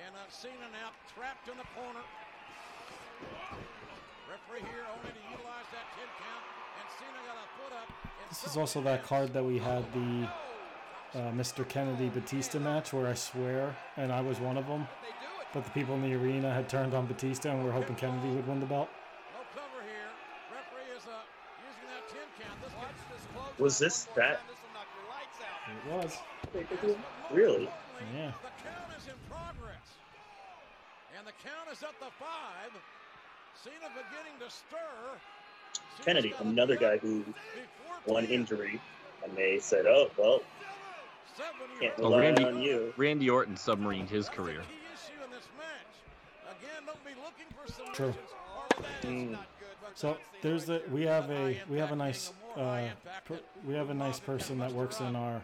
And 0.06 0.16
uh, 0.16 0.24
Cena 0.30 0.68
now 0.72 0.92
trapped 1.12 1.48
in 1.52 1.58
the 1.58 1.68
corner. 1.76 2.04
Referee 4.30 4.64
here 4.72 4.88
only 4.88 5.12
to 5.12 5.24
utilize 5.32 5.68
that 5.76 5.86
10 6.00 6.08
count. 6.24 6.44
And 6.80 6.88
Cena 6.96 7.20
got 7.28 7.38
a 7.38 7.48
foot 7.60 7.74
up. 7.76 7.88
This 8.30 8.44
is 8.48 8.56
also 8.58 8.82
that 8.82 9.04
card 9.04 9.34
that 9.34 9.44
we 9.44 9.58
had 9.60 9.84
the 9.94 10.28
uh, 11.20 11.32
Mr. 11.36 11.68
Kennedy 11.68 12.08
Batista 12.08 12.60
match 12.60 12.94
where 12.94 13.08
I 13.08 13.14
swear, 13.14 13.76
and 13.98 14.12
I 14.12 14.22
was 14.22 14.40
one 14.40 14.58
of 14.58 14.66
them, 14.68 14.88
They 15.04 15.10
but 15.54 15.66
the 15.66 15.72
people 15.72 15.96
in 15.96 16.02
the 16.02 16.16
arena 16.16 16.54
had 16.54 16.70
turned 16.70 16.94
on 16.94 17.06
Batista 17.08 17.50
and 17.52 17.66
were 17.66 17.74
hoping 17.74 17.96
Kennedy 17.98 18.30
would 18.30 18.48
win 18.48 18.62
the 18.62 18.66
belt. 18.66 18.88
No 19.36 19.44
cover 19.52 19.84
here. 19.84 20.08
Referee 20.56 20.96
is 20.96 21.04
uh, 21.04 21.20
using 21.68 21.88
that 21.92 22.08
10 22.08 22.48
count. 22.48 22.56
This 22.64 22.72
Watch 22.80 22.96
this 23.12 23.24
close 23.36 23.60
Was 23.60 23.78
this 23.78 24.06
that- 24.16 24.40
time. 24.40 24.48
This 24.48 24.56
will 24.64 24.72
knock 24.80 24.88
your 24.96 25.12
lights 25.12 25.40
out. 25.44 25.61
It 25.72 25.92
was. 25.92 26.18
Really? 27.32 27.70
Yeah. 28.16 28.32
The 28.42 28.52
count 28.64 28.92
is 28.98 29.08
in 29.08 29.14
progress. 29.30 29.88
And 31.18 31.26
the 31.28 31.32
count 31.44 31.70
is 31.72 31.82
at 31.84 31.98
the 32.00 32.12
five. 32.20 32.72
Cena 33.64 33.90
beginning 33.90 34.40
to 34.40 34.50
stir. 34.50 36.04
Kennedy, 36.04 36.34
another 36.40 36.76
guy 36.76 36.98
who 36.98 37.20
before 37.24 37.96
one 38.06 38.26
injury, 38.26 38.82
and 39.24 39.36
they 39.38 39.60
said, 39.60 39.86
"Oh 39.86 40.10
well, 40.18 40.42
Seven, 41.38 41.54
can't 41.80 41.98
you 41.98 42.04
Oh, 42.06 42.18
Randy- 42.20 42.44
on 42.46 42.62
you." 42.62 42.94
Randy 42.98 43.30
Orton 43.30 43.56
submarined 43.56 44.10
his 44.10 44.28
career. 44.30 44.62
key 44.62 44.80
issue 44.94 45.24
in 45.24 45.30
this 45.30 45.48
match. 45.58 46.58
Again, 46.58 46.86
don't 46.88 47.06
be 47.06 47.12
looking 47.22 47.46
for 47.56 47.72
solutions. 47.72 47.96
True. 47.96 48.16
All 48.56 48.66
of 48.78 48.84
that 48.84 49.06
is 49.06 49.12
Mm. 49.12 49.38
Not 49.92 49.98
good, 49.98 49.98
but 49.98 49.98
So 49.98 50.18
there's 50.42 50.66
the 50.66 50.82
we 50.92 51.04
have 51.04 51.30
a 51.30 51.58
we 51.70 51.78
have 51.78 51.92
a 51.92 51.96
nice 51.96 52.32
getting 52.32 52.38
the 52.56 52.62
more 52.62 52.66
high 52.66 52.88
uh, 52.88 53.20
per, 53.26 53.40
we 53.66 53.74
have 53.76 53.90
a 53.90 53.94
nice 53.94 54.20
person 54.20 54.60
that 54.60 54.72
works 54.72 55.00
in 55.00 55.16
our 55.16 55.42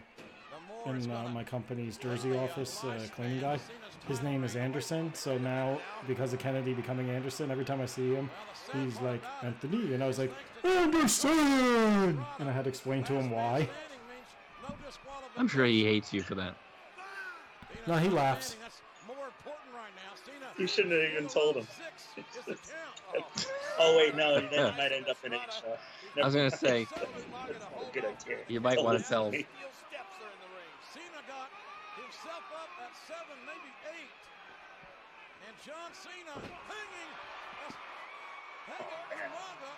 The 0.84 0.86
more 0.86 0.96
it's 0.96 1.06
in 1.06 1.12
uh, 1.12 1.28
my 1.28 1.44
company's 1.44 1.96
Jersey 1.96 2.36
office, 2.36 2.84
uh, 2.84 3.06
cleaning 3.14 3.40
guy. 3.40 3.58
His 4.06 4.22
name 4.22 4.44
is. 4.44 4.56
Anderson. 4.56 5.12
So 5.14 5.36
now, 5.38 5.80
because 6.06 6.32
of 6.32 6.38
Kennedy 6.38 6.72
becoming 6.72 7.10
Anderson, 7.10 7.50
every 7.50 7.64
time 7.64 7.80
I 7.80 7.86
see 7.86 8.14
him, 8.14 8.30
he's 8.72 8.98
like 9.00 9.22
Anthony, 9.42 9.92
and 9.94 10.02
I 10.02 10.06
was 10.06 10.18
like 10.18 10.32
Anderson, 10.64 12.24
and 12.38 12.48
I 12.48 12.52
had 12.52 12.64
to 12.64 12.70
explain 12.70 13.04
to 13.04 13.14
him 13.14 13.30
why. 13.30 13.68
I'm 15.36 15.48
sure 15.48 15.66
he 15.66 15.84
hates 15.84 16.12
you 16.12 16.22
for 16.22 16.34
that. 16.36 16.56
No, 17.86 17.96
he 17.96 18.08
laughs. 18.08 18.56
You 20.58 20.66
shouldn't 20.66 20.92
have 20.94 21.12
even 21.12 21.28
told 21.28 21.56
him. 21.56 21.66
Oh 23.80 23.96
wait, 23.96 24.14
no, 24.16 24.40
then 24.40 24.66
it 24.66 24.76
might 24.76 24.92
end 24.92 25.08
up 25.08 25.16
in 25.24 25.32
HR. 25.32 25.38
I 26.20 26.26
was 26.26 26.34
gonna 26.34 26.50
say, 26.50 26.86
Good 27.92 28.04
idea. 28.04 28.38
you 28.48 28.60
might 28.60 28.82
want 28.82 28.98
to 28.98 29.04
tell. 29.08 29.30
me. 29.30 29.38
Steel 29.38 29.70
steps 29.72 30.18
are 30.20 30.32
in 30.34 30.40
the 30.42 30.50
ring. 30.50 30.74
Cena 30.92 31.22
got 31.28 31.48
himself 31.96 32.42
up 32.58 32.70
at 32.84 32.92
seven, 33.06 33.38
maybe 33.46 33.70
eight. 33.94 34.10
And 35.46 35.54
John 35.64 35.90
Cena 35.94 36.34
hanging. 36.68 37.12
Hanging 38.66 39.30
Umaga. 39.30 39.72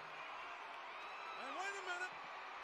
And 1.44 1.52
wait 1.60 1.74
a 1.76 1.84
minute. 1.86 2.14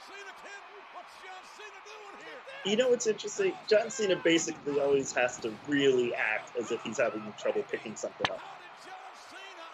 Cena 0.05 0.33
can't. 0.43 0.65
What's 0.93 1.15
John 1.23 1.43
Cena 1.57 1.81
doing 1.85 2.17
here? 2.25 2.71
You 2.71 2.77
know 2.77 2.89
what's 2.91 3.07
interesting? 3.07 3.53
John 3.69 3.91
Cena 3.91 4.17
basically 4.17 4.81
always 4.81 5.13
has 5.13 5.39
to 5.39 5.53
really 5.69 6.15
act 6.15 6.57
as 6.57 6.71
if 6.73 6.83
he's 6.83 6.99
having 6.99 7.23
trouble 7.39 7.63
picking 7.71 7.97
something 7.97 8.27
up 8.31 8.39
How 8.39 8.59
did 8.59 8.91
John 8.91 9.13
Cena? 9.31 9.65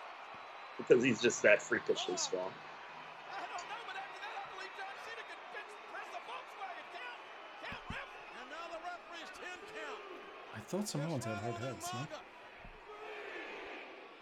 because 0.79 1.03
he's 1.05 1.21
just 1.21 1.43
that 1.43 1.63
freakishly 1.63 2.17
strong. 2.17 2.51
I 2.51 3.41
don't 3.41 3.65
know, 3.69 3.81
but 3.87 3.97
after 3.97 4.21
that, 4.21 4.35
I 4.37 4.45
believe 4.55 4.73
John 4.77 4.95
Cena 5.05 5.23
could 5.29 5.41
fix, 5.53 5.67
press 5.91 6.09
the 6.13 6.21
Volkswagen. 6.29 6.87
Count, 6.93 7.13
count, 7.65 7.83
ref. 7.91 8.09
And 8.41 8.47
now 8.51 8.67
the 8.73 8.81
referee's 8.83 9.31
10 9.41 9.47
count. 9.73 10.01
I 10.57 10.61
thought 10.69 10.87
Samoans 10.89 11.25
had 11.25 11.37
hard 11.39 11.57
heads. 11.59 11.89
No? 11.93 12.01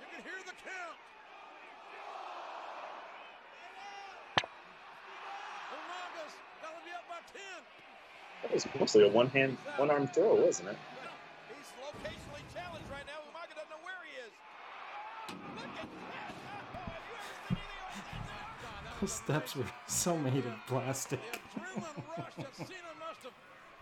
You 0.00 0.06
can 0.10 0.20
hear 0.22 0.38
the 0.46 0.56
count. 0.62 0.98
Umaga's 5.70 6.34
got 6.62 6.72
to 6.76 6.82
be 6.84 6.92
up 6.92 7.06
by 7.08 7.20
10. 7.32 7.40
That 8.42 8.49
was 8.66 8.80
mostly 8.80 9.06
a 9.06 9.08
one-hand, 9.10 9.56
one-arm 9.76 10.08
throw, 10.08 10.34
wasn't 10.34 10.68
it? 10.70 10.78
He's 11.48 11.70
locationally 11.80 12.44
challenged 12.54 12.88
right 12.90 13.06
now. 13.06 13.20
Umaga 13.30 13.54
doesn't 13.56 13.70
know 13.70 13.82
where 13.84 14.00
he 14.04 14.12
is. 14.24 14.32
Look 15.56 15.74
at 15.80 15.88
that. 15.88 16.32
Oh, 16.74 16.90
have 16.92 17.04
you 17.06 17.14
ever 17.14 17.22
seen 17.24 17.40
anything 17.46 17.70
like 17.70 18.26
that? 18.26 18.54
God, 18.62 18.80
that 18.84 18.96
The 19.00 19.06
was 19.06 19.12
steps 19.12 19.56
were 19.56 19.68
so 19.86 20.16
made 20.18 20.44
of 20.46 20.54
plastic. 20.66 21.20
the 21.20 21.38
adrenaline 21.60 22.04
rush 22.16 22.34
that 22.36 22.54
Cena 22.56 22.92
must 23.00 23.22
have 23.24 23.36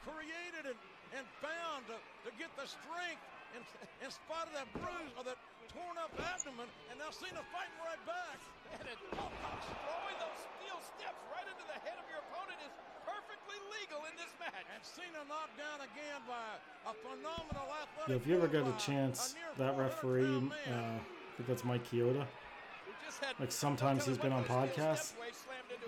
created 0.06 0.64
and, 0.74 0.78
and 1.16 1.24
found 1.42 1.86
to, 1.90 1.96
to 2.28 2.30
get 2.38 2.50
the 2.56 2.66
strength 2.66 3.22
in, 3.56 3.62
in 4.04 4.10
spite 4.10 4.46
of 4.46 4.54
that 4.54 4.68
bruise 4.76 5.12
or 5.18 5.24
that 5.24 5.38
torn 5.72 5.96
up 6.00 6.12
abdomen. 6.16 6.68
And 6.90 6.96
now 6.98 7.10
Cena 7.12 7.42
fighting 7.52 7.78
right 7.84 8.02
back. 8.08 8.38
And 8.78 8.84
it, 8.88 8.98
oh, 9.16 9.28
throwing 9.32 10.18
those 10.20 10.40
steel 10.58 10.78
steps 10.96 11.20
right 11.32 11.46
into 11.48 11.64
the 11.68 11.78
head 11.84 11.96
of 11.96 12.06
your 12.08 12.20
opponent 12.28 12.60
is 12.64 12.74
perfectly 13.04 13.58
legal 13.72 14.00
in 14.08 14.14
this 14.20 14.32
match. 14.40 14.52
And 14.72 14.82
Cena 14.84 15.22
knocked 15.28 15.56
down 15.56 15.80
again 15.84 16.20
by 16.28 16.46
a 16.88 16.94
phenomenal 17.04 17.68
athletic. 17.72 18.08
Yeah, 18.08 18.16
if 18.20 18.24
you 18.28 18.36
ever 18.36 18.48
get 18.48 18.64
a 18.68 18.76
chance, 18.80 19.34
near 19.36 19.52
that 19.68 19.76
referee, 19.78 20.50
uh. 20.68 21.00
I 21.00 21.40
think 21.40 21.48
that's 21.48 21.64
Mike 21.64 21.84
Chioda. 21.88 22.26
who 22.26 22.92
just 23.06 23.22
had 23.22 23.38
Like 23.38 23.52
sometimes 23.52 24.04
he's 24.04 24.18
been 24.18 24.32
on 24.32 24.44
podcasts. 24.44 25.12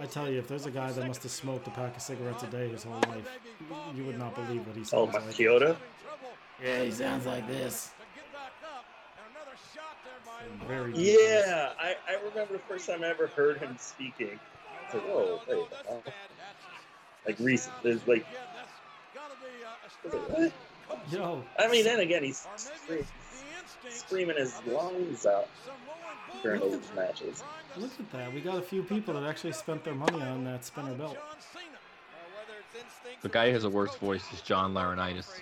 I 0.00 0.06
tell 0.06 0.30
you, 0.30 0.38
if 0.38 0.46
there's 0.48 0.66
a 0.66 0.70
guy 0.70 0.92
that 0.92 1.06
must 1.06 1.22
have 1.24 1.32
smoked 1.32 1.66
a 1.66 1.70
pack 1.70 1.96
of 1.96 2.02
cigarettes 2.02 2.42
a 2.44 2.46
day 2.46 2.68
his 2.68 2.84
whole 2.84 3.00
life, 3.08 3.28
you 3.94 4.04
would 4.04 4.18
not 4.18 4.34
believe 4.34 4.66
what 4.66 4.76
he 4.76 4.82
Oh, 4.82 4.84
sounds 4.84 5.12
my 5.12 5.20
like. 5.26 5.34
Kyoto? 5.34 5.76
Yeah, 6.62 6.84
he 6.84 6.90
sounds 6.92 7.26
like 7.26 7.46
this. 7.48 7.90
Very 10.66 10.92
deep 10.92 11.18
Yeah, 11.18 11.72
I, 11.78 11.96
I 12.08 12.14
remember 12.16 12.54
the 12.54 12.58
first 12.60 12.88
time 12.88 13.02
I 13.02 13.08
ever 13.08 13.26
heard 13.28 13.58
him 13.58 13.76
speaking. 13.78 14.38
It's 14.84 14.94
like, 14.94 15.02
whoa, 15.04 15.40
wait, 15.48 15.66
uh, 15.88 16.10
like 17.26 17.36
recent. 17.38 17.74
There's 17.82 18.06
like, 18.06 18.26
was 20.04 20.12
what? 20.14 20.52
Yo, 21.10 21.44
I 21.58 21.68
mean, 21.68 21.84
then 21.84 22.00
again, 22.00 22.24
he's 22.24 22.46
scream, 22.56 23.04
screaming 23.88 24.36
his 24.36 24.60
lungs 24.66 25.26
out 25.26 25.48
during 26.42 26.60
those 26.60 26.80
matches. 26.96 27.42
look 27.76 27.92
at 27.98 28.10
that. 28.10 28.34
We 28.34 28.40
got 28.40 28.58
a 28.58 28.62
few 28.62 28.82
people 28.82 29.14
that 29.14 29.24
actually 29.24 29.52
spent 29.52 29.84
their 29.84 29.94
money 29.94 30.20
on 30.20 30.44
that 30.44 30.64
spinner 30.64 30.94
belt. 30.94 31.16
The 33.22 33.28
guy 33.28 33.48
who 33.48 33.54
has 33.54 33.64
a 33.64 33.70
worse 33.70 33.94
voice 33.96 34.24
is 34.32 34.40
John 34.40 34.74
Laurinaitis. 34.74 35.40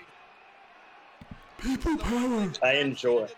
People 1.59 1.96
power. 1.96 2.53
I 2.62 2.74
enjoy, 2.74 3.28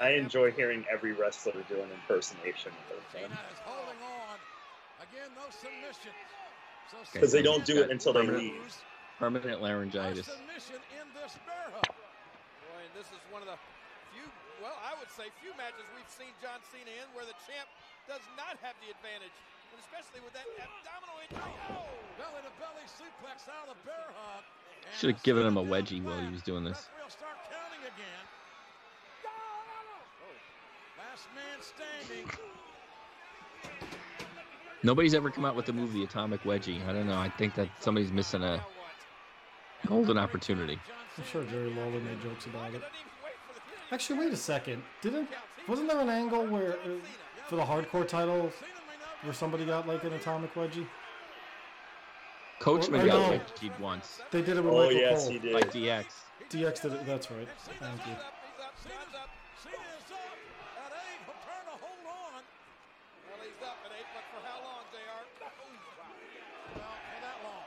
I 0.00 0.10
enjoy 0.10 0.50
hearing 0.52 0.84
every 0.90 1.12
wrestler 1.12 1.52
do 1.68 1.80
an 1.80 1.90
impersonation 1.90 2.72
of 2.90 3.14
him 3.14 3.30
holding 3.64 4.02
on. 4.02 4.38
Again, 5.00 5.30
no 5.36 5.46
submissions. 5.50 6.14
So 6.90 6.98
because 7.12 7.32
they 7.32 7.42
don't 7.42 7.64
do 7.64 7.82
it 7.82 7.90
until 7.90 8.12
they 8.12 8.26
permanent- 8.26 8.42
leave. 8.42 8.84
Permanent 9.18 9.62
laryngitis. 9.62 10.26
this. 10.26 10.36
Boy, 10.36 10.42
and 12.82 12.92
this 12.98 13.06
is 13.14 13.20
one 13.30 13.42
of 13.42 13.48
the 13.48 13.56
few, 14.12 14.26
well, 14.60 14.74
I 14.82 14.98
would 14.98 15.10
say 15.10 15.30
few 15.40 15.54
matches 15.54 15.86
we've 15.94 16.10
seen 16.10 16.34
John 16.42 16.58
Cena 16.70 16.90
in 16.90 17.08
where 17.14 17.24
the 17.24 17.36
champ 17.46 17.68
does 18.06 18.22
not 18.36 18.58
have 18.60 18.74
the 18.82 18.90
advantage. 18.90 19.32
And 19.70 19.78
especially 19.82 20.20
with 20.22 20.34
that 20.34 20.46
abdominal 20.58 21.18
injury. 21.22 21.54
Oh! 21.70 21.86
Belly 22.18 22.42
to 22.46 22.52
belly 22.62 22.86
suplex 22.86 23.48
out 23.50 23.66
of 23.70 23.74
the 23.74 23.82
bear 23.86 24.06
hug. 24.14 24.44
Should 24.98 25.14
have 25.18 25.22
given 25.22 25.46
him 25.46 25.56
a 25.56 25.64
wedgie 25.64 26.02
while 26.02 26.20
he 26.20 26.30
was 26.30 26.42
doing 26.42 26.62
this. 26.62 26.86
Referee 26.90 27.02
will 27.02 27.10
start 27.10 27.38
counting 27.50 27.82
again. 27.82 28.24
Last 29.24 30.98
man 30.98 31.00
standing. 31.00 31.03
Nobody's 34.82 35.14
ever 35.14 35.30
come 35.30 35.44
out 35.44 35.56
with 35.56 35.66
the 35.66 35.72
move 35.72 35.92
the 35.92 36.04
Atomic 36.04 36.42
Wedgie. 36.42 36.86
I 36.86 36.92
don't 36.92 37.06
know. 37.06 37.18
I 37.18 37.28
think 37.30 37.54
that 37.54 37.68
somebody's 37.80 38.12
missing 38.12 38.42
a 38.42 38.64
golden 39.86 40.18
opportunity. 40.18 40.78
I'm 41.16 41.24
sure 41.24 41.44
Jerry 41.44 41.70
Lawler 41.70 42.00
made 42.00 42.20
jokes 42.22 42.46
about 42.46 42.74
it. 42.74 42.82
Actually, 43.90 44.18
wait 44.18 44.32
a 44.32 44.36
second. 44.36 44.82
Didn't 45.00 45.28
wasn't 45.68 45.88
there 45.88 46.00
an 46.00 46.08
angle 46.08 46.46
where 46.46 46.78
uh, 46.80 46.98
for 47.46 47.56
the 47.56 47.62
hardcore 47.64 48.06
title 48.06 48.50
where 49.22 49.32
somebody 49.32 49.64
got 49.64 49.86
like 49.86 50.04
an 50.04 50.12
atomic 50.12 50.52
wedgie? 50.54 50.86
Coachman 52.58 53.00
I 53.02 53.06
got 53.06 53.30
know. 53.30 53.40
once 53.80 54.20
They 54.30 54.42
did 54.42 54.56
it 54.56 54.64
with 54.64 54.72
Oh 54.74 54.78
Michael 54.84 54.92
yes, 55.00 55.22
Cole. 55.22 55.30
he 55.32 55.38
by 55.52 55.60
did. 55.60 55.72
DX. 55.72 56.06
DX 56.50 56.82
did 56.82 56.92
it. 56.92 57.06
That's 57.06 57.30
right. 57.30 57.48
Thank 57.78 58.06
you. 58.06 58.14
Cena's 58.82 59.14
up. 59.14 59.30
Cena's 59.62 60.10
up 60.12 60.36
at 60.80 60.92
eight. 60.92 61.20
He'll 61.24 61.40
trying 61.44 61.66
to 61.68 61.76
hold 61.78 62.04
on. 62.04 62.42
Well, 63.28 63.40
he's 63.44 63.62
up 63.62 63.78
at 63.84 63.92
eight, 63.94 64.08
but 64.12 64.24
for 64.32 64.40
how 64.48 64.58
long, 64.64 64.84
JR? 64.92 65.22
Ooh, 65.44 65.76
wow. 66.00 66.08
Well, 66.74 66.98
for 67.04 67.20
that 67.22 67.38
long. 67.44 67.64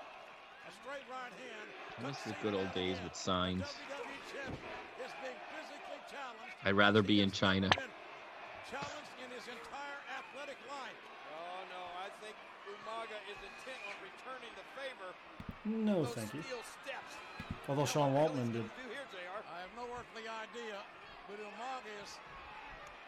A 0.68 0.72
straight 0.72 0.92
right 0.92 1.02
hand. 1.02 1.07
I 1.07 1.07
miss 2.06 2.18
the 2.24 2.36
good 2.42 2.54
old 2.54 2.72
days 2.74 2.98
with 3.04 3.16
signs. 3.16 3.66
Is 3.68 5.14
being 5.20 5.40
physically 5.52 6.00
I'd 6.64 6.76
rather 6.76 7.02
be 7.02 7.22
in 7.22 7.32
China. 7.32 7.70
Challenged 8.70 9.16
in 9.20 9.30
his 9.34 9.46
entire 9.50 10.00
athletic 10.16 10.60
life. 10.72 11.02
Oh 11.36 11.60
no, 11.68 11.84
I 12.00 12.08
think 12.24 12.36
Umaga 12.70 13.18
is 13.28 13.40
intent 13.44 13.82
on 13.92 13.96
returning 14.04 14.54
the 14.56 14.66
favor. 14.76 15.10
No, 15.68 16.06
thank 16.06 16.34
you. 16.34 16.44
steps. 16.84 17.14
Although 17.68 17.88
Sean 17.88 18.16
Waltman 18.16 18.56
did. 18.56 18.64
Do 18.64 18.88
here, 18.88 19.08
JR. 19.12 19.44
I 19.52 19.68
have 19.68 19.74
no 19.76 19.84
earthly 19.92 20.24
idea, 20.28 20.80
but 21.28 21.36
Umaga 21.44 21.92
is, 22.04 22.16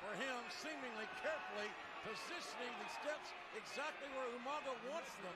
for 0.04 0.12
him, 0.20 0.40
seemingly 0.52 1.08
carefully 1.24 1.72
positioning 2.04 2.74
the 2.84 2.90
steps 3.00 3.32
exactly 3.56 4.08
where 4.16 4.28
Umaga 4.40 4.76
wants 4.92 5.12
them. 5.24 5.36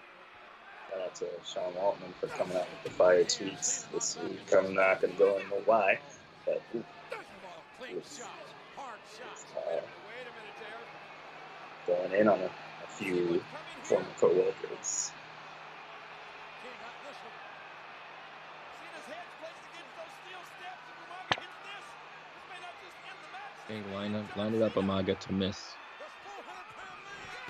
Shout 0.92 1.02
out 1.02 1.16
to 1.16 1.26
Sean 1.46 1.74
Waltman 1.74 2.14
for 2.20 2.28
coming 2.28 2.56
out 2.58 2.68
with 2.70 2.84
the 2.84 2.90
fire 2.92 3.24
tweets 3.24 3.90
this 3.92 4.18
week. 4.24 4.40
I'm 4.56 4.74
not 4.74 5.02
going 5.02 5.14
to 5.14 5.20
go 5.20 5.38
into 5.38 5.56
why, 5.66 6.00
but. 6.46 6.62
Uh, 9.56 9.82
going 11.88 12.12
in 12.14 12.28
on 12.28 12.40
a, 12.40 12.46
a 12.46 12.88
few 12.98 13.44
former 13.84 14.06
co-workers. 14.20 15.12
King 16.64 16.72
got 16.80 16.96
this 17.04 17.20
one. 17.24 17.38
Cena's 18.80 19.08
head's 19.12 19.34
placed 19.40 19.66
against 19.74 19.94
those 20.00 20.14
steel 20.24 20.44
steps, 20.56 20.84
and 20.88 20.96
Umaga 21.04 21.44
hits 21.44 21.60
this. 21.68 21.86
This 22.34 22.46
may 22.50 22.60
not 22.64 22.76
just 22.80 22.96
end 23.04 23.20
the 23.20 23.30
match. 23.36 23.56
Hey, 23.68 23.82
line 23.94 24.16
up, 24.16 24.26
line 24.38 24.54
it 24.56 24.62
up, 24.64 24.74
Umaga 24.80 25.20
to 25.20 25.34
miss. 25.34 25.60
This 26.00 26.14
400-pound 26.24 27.00
man. 27.04 27.44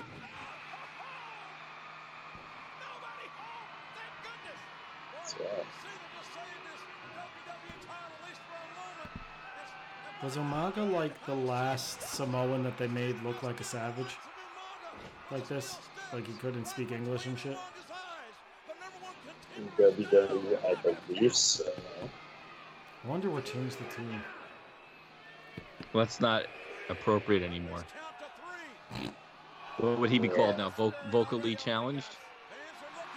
Nobody 2.82 3.26
home. 3.38 3.70
Thank 3.94 4.12
goodness. 4.26 4.60
That's 5.14 5.32
Boy, 5.38 5.46
right. 5.46 5.70
Cena 5.78 6.06
just 6.18 6.30
saved 6.34 6.64
his 6.74 6.82
WWE 7.14 7.78
title 7.86 8.10
at 8.10 8.22
least 8.26 8.42
for 8.50 8.58
a 8.58 8.70
moment. 8.74 9.10
It's- 9.14 10.13
Was 10.24 10.38
Umaga 10.38 10.90
like 10.90 11.26
the 11.26 11.34
last 11.34 12.00
Samoan 12.00 12.64
that 12.64 12.78
they 12.78 12.88
made 12.88 13.22
look 13.22 13.42
like 13.42 13.60
a 13.60 13.64
savage? 13.64 14.16
Like 15.30 15.46
this? 15.48 15.76
Like 16.14 16.26
he 16.26 16.32
couldn't 16.32 16.66
speak 16.66 16.92
English 16.92 17.26
and 17.26 17.38
shit? 17.38 17.58
In 19.58 19.68
WWE, 19.78 20.64
I 20.64 20.92
believe 21.06 21.36
so. 21.36 21.70
I 23.04 23.06
wonder 23.08 23.28
what 23.28 23.44
changed 23.44 23.76
the 23.78 23.94
team. 23.94 24.24
Well, 25.92 26.06
that's 26.06 26.22
not 26.22 26.46
appropriate 26.88 27.42
anymore. 27.42 27.84
What 29.76 29.98
would 29.98 30.08
he 30.08 30.18
be 30.18 30.28
called 30.28 30.56
now? 30.56 30.70
Vo- 30.70 30.94
vocally 31.10 31.54
challenged? 31.54 32.16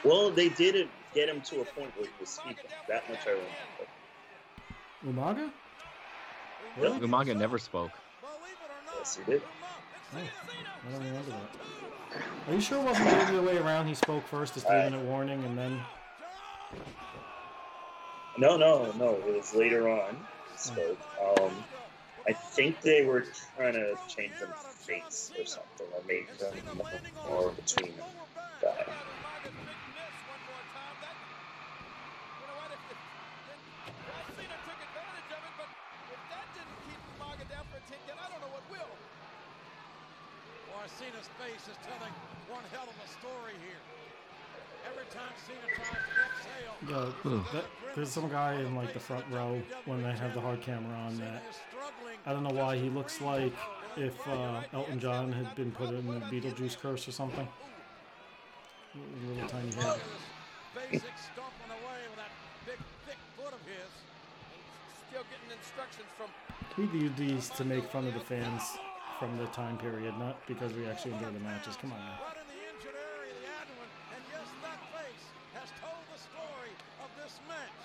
Well, 0.04 0.30
they 0.30 0.50
didn't 0.50 0.90
get 1.16 1.30
him 1.30 1.40
to 1.40 1.62
a 1.62 1.66
point 1.66 1.96
where 1.96 2.06
he 2.06 2.12
was 2.20 2.28
speaking. 2.28 2.66
That 2.90 3.10
much 3.10 3.20
I 3.26 3.40
remember. 5.06 5.42
Umaga? 5.42 5.52
Really? 6.76 7.00
Umaga 7.00 7.36
never 7.36 7.58
spoke. 7.58 8.00
Yes, 8.96 9.16
he 9.16 9.24
did. 9.24 9.42
Oh, 10.16 10.20
I 10.20 10.92
don't 10.92 11.06
remember 11.06 11.32
that. 11.32 11.50
Are 12.48 12.54
you 12.54 12.62
sure 12.62 12.80
it 12.80 12.84
wasn't 12.86 13.10
the 13.10 13.18
other 13.18 13.42
way 13.42 13.58
around? 13.58 13.88
He 13.88 13.96
spoke 13.96 14.26
first, 14.28 14.56
a 14.58 14.62
three 14.62 14.76
Uh, 14.76 14.84
minute 14.86 15.02
warning, 15.02 15.44
and 15.44 15.58
then. 15.58 15.86
No, 18.38 18.56
no, 18.56 18.94
no. 18.96 19.16
It 19.16 19.36
was 19.36 19.54
later 19.54 19.90
on. 19.90 20.16
He 20.52 20.58
spoke. 20.58 21.00
Um, 21.22 21.66
I 22.28 22.34
think 22.34 22.82
they 22.82 23.04
were 23.04 23.26
trying 23.56 23.74
to 23.74 23.98
change 24.08 24.40
them 24.40 24.54
face 24.54 25.34
or 25.38 25.46
something, 25.46 25.88
or 25.94 26.02
make 26.08 26.38
them 26.38 26.56
more 27.26 27.52
between 27.52 27.94
guy. 28.62 28.86
Boy, 40.88 41.06
Cena's 41.06 41.30
face 41.38 41.68
is 41.68 41.78
telling 41.84 42.14
one 42.48 42.64
hell 42.72 42.88
of 42.88 42.96
a 43.04 43.10
story 43.20 43.54
here. 43.60 43.82
Every 44.88 45.04
time 45.12 45.34
Cena 45.36 45.68
tries 45.76 45.92
to 45.92 46.16
exhale, 46.32 47.14
Yeah, 47.34 47.42
that, 47.54 47.66
there's 47.96 48.10
some 48.10 48.30
guy 48.30 48.54
in 48.54 48.74
like 48.76 48.94
the 48.94 49.00
front 49.00 49.26
row 49.30 49.62
when 49.86 50.02
they 50.02 50.12
have 50.12 50.34
the 50.34 50.40
hard 50.40 50.62
camera 50.62 50.96
on 50.98 51.18
that. 51.18 51.44
I 52.26 52.32
don't 52.32 52.44
know 52.44 52.54
why 52.54 52.78
he 52.78 52.90
looks 52.90 53.20
like 53.20 53.54
if 53.98 54.16
uh, 54.28 54.62
Elton 54.72 55.00
John 55.00 55.32
had 55.32 55.54
been 55.56 55.72
put 55.72 55.90
in 55.90 56.08
the 56.08 56.20
Beetlejuice 56.22 56.80
curse 56.80 57.08
or 57.08 57.12
something. 57.12 57.48
Little 59.28 59.50
tiny 59.50 59.74
head. 59.74 60.00
Basic 60.74 61.12
stomping 61.18 61.70
away 61.70 62.00
with 62.08 62.18
that 62.18 62.32
big, 62.66 62.78
thick 63.06 63.18
foot 63.36 63.54
of 63.54 63.60
his. 63.68 63.92
Still 65.10 65.24
getting 65.28 65.58
instructions 65.58 66.08
from 66.16 66.30
We 66.78 67.00
do 67.00 67.10
these 67.18 67.50
to 67.50 67.66
make 67.66 67.84
fun 67.92 68.08
of 68.08 68.14
the 68.14 68.22
fans 68.22 68.78
from 69.20 69.36
the 69.38 69.48
time 69.48 69.78
period, 69.78 70.14
not 70.20 70.38
because 70.46 70.74
we 70.74 70.86
actually 70.86 71.14
enjoy 71.18 71.32
the 71.34 71.42
matches. 71.42 71.76
Come 71.82 71.92
on 71.92 71.98
now. 71.98 72.22
right 72.22 72.38
in 72.38 72.46
the 72.54 72.62
injured 72.70 72.94
area 72.94 73.34
the 73.42 73.50
abdomen. 73.50 73.90
And 74.14 74.22
yes, 74.30 74.46
that 74.62 74.78
face 74.94 75.26
has 75.58 75.70
told 75.82 76.06
the 76.14 76.20
story 76.22 76.74
of 77.02 77.10
this 77.18 77.42
match. 77.50 77.82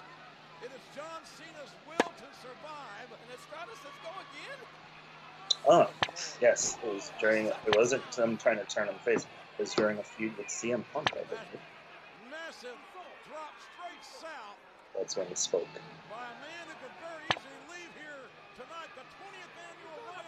It 0.60 0.70
is 0.76 0.84
John 0.92 1.24
Cena's 1.24 1.72
will 1.88 2.12
to 2.20 2.28
survive. 2.44 3.08
And 3.08 3.28
Estrada 3.32 3.72
says 3.80 3.96
go 4.04 4.12
again? 4.12 4.60
Oh, 5.64 5.86
yes. 6.40 6.76
It 6.84 6.92
was 6.92 7.10
during. 7.18 7.46
It 7.48 7.74
wasn't 7.76 8.04
them 8.12 8.36
trying 8.36 8.58
to 8.60 8.68
turn 8.68 8.88
him 8.88 8.94
face. 9.00 9.24
It 9.24 9.62
was 9.62 9.72
during 9.74 9.98
a 9.98 10.04
feud 10.04 10.36
with 10.36 10.48
CM 10.48 10.84
Punk. 10.92 11.08
I 11.16 11.24
believe. 11.24 11.64
Massive 12.28 12.76
drop 13.28 13.54
straight 13.72 14.04
south 14.04 14.60
That's 14.96 15.16
when 15.16 15.26
he 15.28 15.34
spoke. 15.34 15.68
by 16.10 16.20
a 16.20 16.36
man 16.44 16.64
who 16.68 16.76
could 16.84 16.96
very 17.00 17.24
easily 17.32 17.60
leave 17.72 17.92
here 17.96 18.24
tonight, 18.60 18.90
the 18.92 19.06
20th 19.16 19.54
annual 19.56 19.98
Royal 20.12 20.22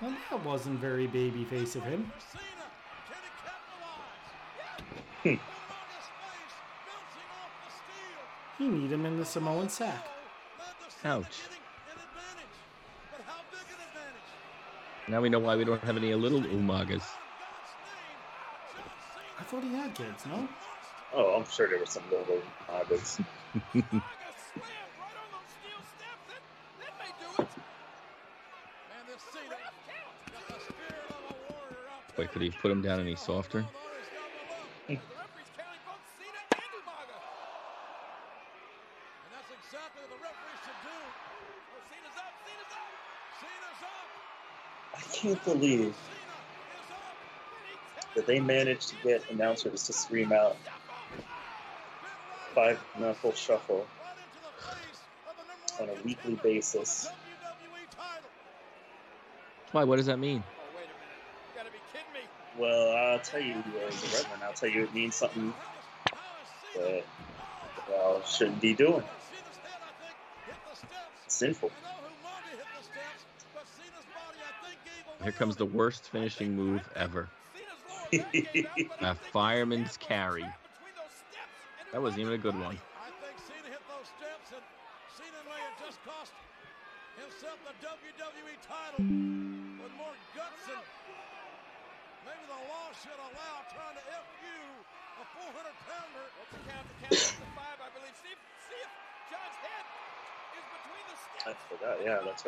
Rumble. 0.00 0.16
Well, 0.30 0.38
that 0.38 0.44
wasn't 0.44 0.80
very 0.80 1.08
babyface 1.08 1.76
of 1.76 1.82
him. 1.84 2.10
For 2.14 2.20
Cena, 2.38 2.44
can 3.08 3.16
he 3.22 3.30
capitalize? 3.44 4.28
Hmm. 5.22 5.28
Umaga's 5.28 6.08
face 6.18 6.56
bouncing 6.86 7.28
off 7.38 7.52
the 7.64 7.70
steel. 7.74 8.22
He 8.58 8.68
need 8.68 8.92
him 8.92 9.06
in 9.06 9.18
the 9.18 9.24
Samoan 9.24 9.68
sack. 9.68 10.06
Led 10.58 10.66
to 10.66 10.96
Cena 11.02 11.14
Ouch. 11.14 11.24
getting 11.26 11.62
an 11.86 11.98
advantage. 11.98 12.56
But 13.10 13.20
how 13.26 13.40
big 13.50 13.60
an 13.68 13.80
advantage? 13.88 15.08
Now 15.08 15.20
we 15.20 15.28
know 15.28 15.38
why 15.40 15.56
we 15.56 15.64
don't 15.64 15.82
have 15.82 15.96
any 15.96 16.14
little 16.14 16.42
Umagas. 16.42 17.02
I 19.38 19.42
thought 19.44 19.62
he 19.62 19.72
had 19.74 19.94
kids, 19.94 20.26
no? 20.26 20.48
Oh, 21.14 21.34
I'm 21.36 21.46
sure 21.50 21.68
there 21.68 21.78
were 21.78 21.86
some 21.86 22.02
little 22.10 22.42
Umagas. 22.68 23.24
Wait, 32.16 32.32
could 32.32 32.42
he 32.42 32.50
put 32.50 32.70
him 32.70 32.82
down 32.82 33.00
any 33.00 33.16
softer? 33.16 33.64
I 44.98 45.00
can't 45.14 45.42
believe 45.44 45.96
that 48.14 48.26
they 48.26 48.40
managed 48.40 48.88
to 48.88 48.96
get 48.96 49.24
announcers 49.30 49.84
to 49.86 49.92
scream 49.92 50.32
out 50.32 50.56
five 52.54 52.80
knuckle 52.98 53.32
shuffle 53.34 53.86
on 55.80 55.88
a 55.88 55.94
weekly 56.04 56.34
basis. 56.36 57.12
Why? 59.72 59.84
What 59.84 59.96
does 59.96 60.06
that 60.06 60.18
mean? 60.18 60.42
Wait 60.74 60.84
a 60.84 60.88
minute. 60.88 60.94
You 61.48 61.58
gotta 61.58 61.70
be 61.70 61.78
kidding 61.92 62.12
me. 62.12 62.20
Well, 62.56 62.96
I'll 62.96 63.20
tell 63.20 63.40
you, 63.40 63.54
uh, 63.54 63.86
a 63.86 64.16
Redman, 64.16 64.40
I'll 64.42 64.54
tell 64.54 64.68
you 64.68 64.84
it 64.84 64.94
means 64.94 65.14
something 65.14 65.52
that 66.74 67.04
y'all 67.88 68.22
shouldn't 68.22 68.60
be 68.60 68.74
doing. 68.74 69.02
Sinful. 71.26 71.70
Here 75.22 75.32
comes 75.32 75.56
the 75.56 75.66
worst 75.66 76.08
finishing 76.10 76.54
move 76.54 76.88
ever. 76.96 77.28
A 79.00 79.14
fireman's 79.32 79.96
carry. 79.96 80.46
That 81.92 82.00
wasn't 82.00 82.20
even 82.20 82.32
a 82.34 82.38
good 82.38 82.58
one. 82.58 82.78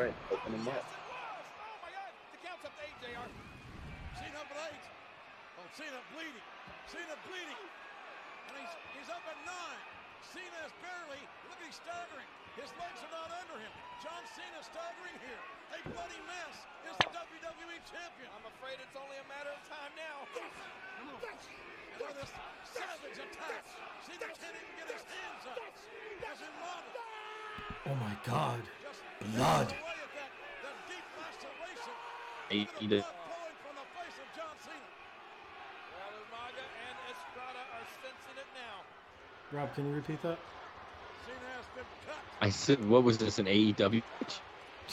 Right. 0.00 0.16
Open 0.32 0.56
him 0.56 0.64
up. 0.64 0.80
Oh 0.80 1.76
my 1.84 1.92
God. 1.92 2.12
The 2.32 2.40
count's 2.40 2.64
up 2.64 2.72
to 2.72 2.82
eight, 2.88 2.96
JR. 3.04 3.28
Cena 4.16 4.40
up 4.40 4.48
at 4.48 4.72
eight. 4.72 4.84
Oh, 5.60 5.66
Cena 5.76 6.00
bleeding. 6.16 6.46
Cena 6.88 7.16
bleeding. 7.28 7.60
And 8.48 8.54
he's, 8.56 8.74
he's 8.96 9.10
up 9.12 9.20
at 9.28 9.36
nine. 9.44 9.80
Cena 10.24 10.60
is 10.64 10.72
barely, 10.80 11.20
look 11.48 11.60
he's 11.64 11.76
staggering. 11.80 12.28
His 12.56 12.70
legs 12.76 13.00
are 13.02 13.12
not 13.12 13.28
under 13.44 13.56
him. 13.60 13.72
John 14.00 14.24
Cena 14.36 14.60
staggering 14.64 15.16
here. 15.20 15.42
A 15.74 15.78
bloody 15.92 16.22
mess 16.28 16.56
is 16.88 16.96
the 16.96 17.08
WWE 17.12 17.78
champion. 17.88 18.28
I'm 18.36 18.46
afraid 18.56 18.80
it's 18.80 18.96
only 18.96 19.16
a 19.20 19.26
matter 19.28 19.52
of 19.52 19.60
time 19.68 19.92
now. 19.96 20.18
And 21.00 21.12
with 21.12 22.16
this 22.20 22.32
savage 22.72 23.18
attack, 23.20 23.64
Cena 24.06 24.28
can't 24.32 24.56
even 24.56 24.74
get 24.80 24.88
his 24.96 25.04
hands 25.04 25.44
up. 25.44 25.60
As 26.24 26.38
Umaga 26.40 27.00
Oh 27.88 27.96
my 27.96 28.16
God. 28.24 28.60
Just 29.20 29.36
Blood. 29.36 29.68
away 29.68 29.96
at 30.00 30.12
that, 30.16 30.30
that 30.64 30.76
deep 30.88 31.06
laceration. 31.20 31.94
He, 32.48 32.68
he 32.80 32.86
did. 32.88 33.04
blood 33.04 33.14
flowing 33.28 33.56
from 33.62 33.74
the 33.76 33.86
face 33.96 34.16
of 34.20 34.28
John 34.36 34.54
Cena. 34.64 34.88
Well, 35.92 36.12
Umaga 36.24 36.64
and 36.64 36.96
Estrada 37.12 37.62
are 37.76 37.86
sensing 38.00 38.36
it 38.40 38.50
now. 38.56 38.76
Rob, 39.52 39.74
can 39.74 39.88
you 39.88 39.94
repeat 39.94 40.20
that? 40.22 40.38
Cena 41.26 41.48
has 41.56 41.68
been 41.76 41.88
cut. 42.06 42.16
I 42.40 42.50
said, 42.50 42.80
what 42.88 43.04
was 43.04 43.18
this, 43.18 43.38
an 43.38 43.46
AEW 43.46 44.02
match? 44.20 44.40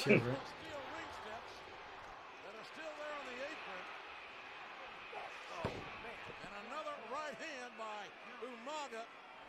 Yeah, 0.06 0.14
right. 0.14 0.44
Steel 0.52 0.82
ring 0.94 1.12
steps 1.24 1.54
that 2.44 2.54
are 2.54 2.68
still 2.68 2.94
there 2.99 3.14
on 3.18 3.26
the 3.32 3.38
apron. 3.48 3.84
Oh. 5.58 5.72
And 5.72 6.54
another 6.68 6.95
right 7.10 7.38
hand 7.40 7.72
by 7.80 8.02
Umaga. 8.44 9.02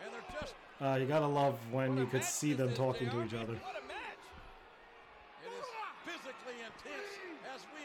And 0.04 0.14
they're 0.14 0.40
just 0.40 0.54
Uh, 0.80 0.96
you 0.96 1.06
gotta 1.06 1.26
love 1.26 1.58
when 1.72 1.98
you 1.98 2.06
could 2.06 2.24
see 2.24 2.54
them 2.54 2.72
talking 2.72 3.10
to 3.10 3.24
each 3.24 3.34
other. 3.34 3.58
What 3.60 3.76
a 3.76 3.84
match! 3.90 4.22
It 5.44 5.52
is 5.52 5.66
physically 6.06 6.62
intense 6.62 7.12
as 7.52 7.66
we 7.74 7.82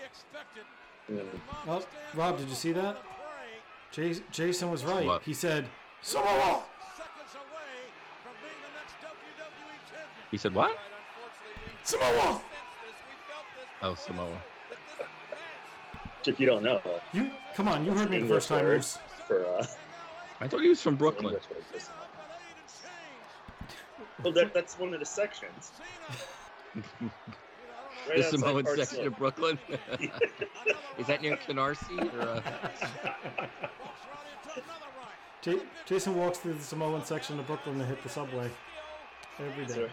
expected. 1.19 1.41
Mm. 1.65 1.67
Oh, 1.67 1.85
Rob, 2.17 2.37
did 2.37 2.49
you 2.49 2.55
see 2.55 2.71
that? 2.73 2.85
on 2.85 2.93
the 2.95 2.99
prey, 2.99 4.09
Jas- 4.13 4.21
Jason 4.31 4.71
was 4.71 4.83
right. 4.83 5.05
What? 5.05 5.21
He 5.23 5.33
said, 5.33 5.65
Samoa! 6.01 6.63
Seconds 6.95 7.35
away 7.35 7.71
from 8.23 8.33
being 8.41 8.59
the 8.61 8.71
next 8.77 8.95
WWE 9.01 9.75
champion. 9.89 10.27
He 10.31 10.37
said, 10.37 10.53
what? 10.53 10.69
Right, 10.69 10.77
unfortunately, 10.79 11.63
we 11.69 11.85
Samoa! 11.85 12.21
sensed 12.23 12.41
this. 12.83 12.95
We 13.07 13.15
felt 13.29 13.45
this 13.55 13.67
Oh, 13.81 13.95
Samoa. 13.95 14.29
that 14.69 14.77
this 14.99 15.07
match 15.31 16.27
If 16.27 16.39
you 16.39 16.45
don't 16.45 16.63
know, 16.63 16.81
You 17.13 17.31
come 17.55 17.67
on, 17.67 17.85
you 17.85 17.91
heard 17.93 18.09
me 18.09 18.19
the 18.19 18.27
first 18.27 18.47
time. 18.49 18.63
word 18.65 18.83
for 19.27 19.45
uh, 19.45 19.65
I 20.41 20.47
thought 20.47 20.61
he 20.61 20.69
was 20.69 20.81
from 20.81 20.95
Brooklyn. 20.95 21.25
English 21.27 21.43
Well, 24.23 24.33
that, 24.33 24.53
that's 24.53 24.77
one 24.79 24.93
of 24.93 24.99
the 24.99 25.05
sections. 25.05 25.71
Right 28.07 28.17
the 28.17 28.25
outside 28.25 28.39
Samoan 28.39 28.63
Park 28.63 28.77
section 28.77 28.97
Slope. 28.97 29.07
of 29.07 29.17
Brooklyn. 29.17 29.59
Is 30.97 31.07
that 31.07 31.21
near 31.21 31.37
Canarsie? 31.37 32.13
Or, 32.15 32.21
uh... 32.21 33.47
Ja- 35.43 35.59
Jason 35.85 36.15
walks 36.15 36.37
through 36.37 36.53
the 36.53 36.63
Samoan 36.63 37.03
section 37.03 37.37
of 37.39 37.47
Brooklyn 37.47 37.77
to 37.79 37.85
hit 37.85 38.01
the 38.01 38.09
subway 38.09 38.49
every 39.39 39.65
day. 39.65 39.89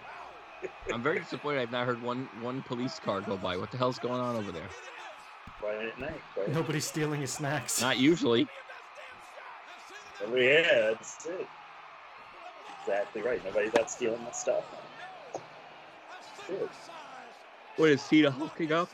I'm 0.92 1.02
very 1.02 1.18
disappointed. 1.18 1.60
I've 1.60 1.72
not 1.72 1.86
heard 1.86 2.00
one 2.02 2.28
one 2.40 2.62
police 2.62 2.98
car 3.00 3.20
go 3.20 3.36
by. 3.36 3.56
What 3.56 3.70
the 3.70 3.78
hell's 3.78 3.98
going 3.98 4.20
on 4.20 4.36
over 4.36 4.52
there? 4.52 4.68
Friday 5.58 5.88
at 5.88 5.98
night, 5.98 6.20
right? 6.36 6.52
Nobody's 6.52 6.84
stealing 6.86 7.20
his 7.20 7.32
snacks. 7.32 7.80
Not 7.80 7.98
usually. 7.98 8.46
Oh, 10.24 10.34
yeah, 10.36 10.90
that's 10.90 11.26
it. 11.26 11.46
Exactly 12.82 13.22
right. 13.22 13.44
Nobody's 13.44 13.74
out 13.74 13.90
stealing 13.90 14.22
my 14.22 14.32
stuff. 14.32 14.64
Good. 16.46 16.68
What 17.80 17.88
is 17.88 18.02
Cena 18.02 18.30
hooking 18.30 18.72
up? 18.72 18.90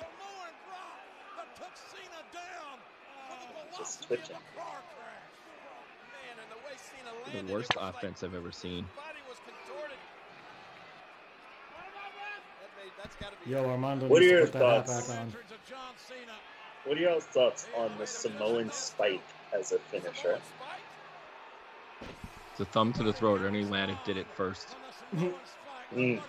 Just 3.77 4.07
twitching. 4.07 4.37
The 7.33 7.53
worst 7.53 7.73
offense 7.81 8.23
I've 8.23 8.33
ever 8.33 8.53
seen. 8.53 8.87
Yo, 13.45 13.69
Armando 13.69 14.07
What 14.07 14.23
are 14.23 14.25
your 14.25 14.43
put 14.43 14.53
that 14.53 14.63
hat 14.63 14.87
thoughts? 14.87 15.09
back 15.09 15.19
on. 15.19 15.33
What 16.85 16.97
are 16.97 17.01
y'all's 17.01 17.25
thoughts 17.25 17.67
on 17.77 17.91
the 17.99 18.07
Samoan 18.07 18.71
spike 18.71 19.21
as 19.53 19.73
a 19.73 19.81
finisher? 19.81 20.39
It's 22.53 22.61
a 22.61 22.65
thumb 22.67 22.93
to 22.93 23.03
the 23.03 23.13
throat. 23.13 23.41
Ernie 23.41 23.65
Latic 23.65 24.05
did 24.05 24.17
it 24.17 24.29
first. 24.37 24.77
Mm. 25.95 26.21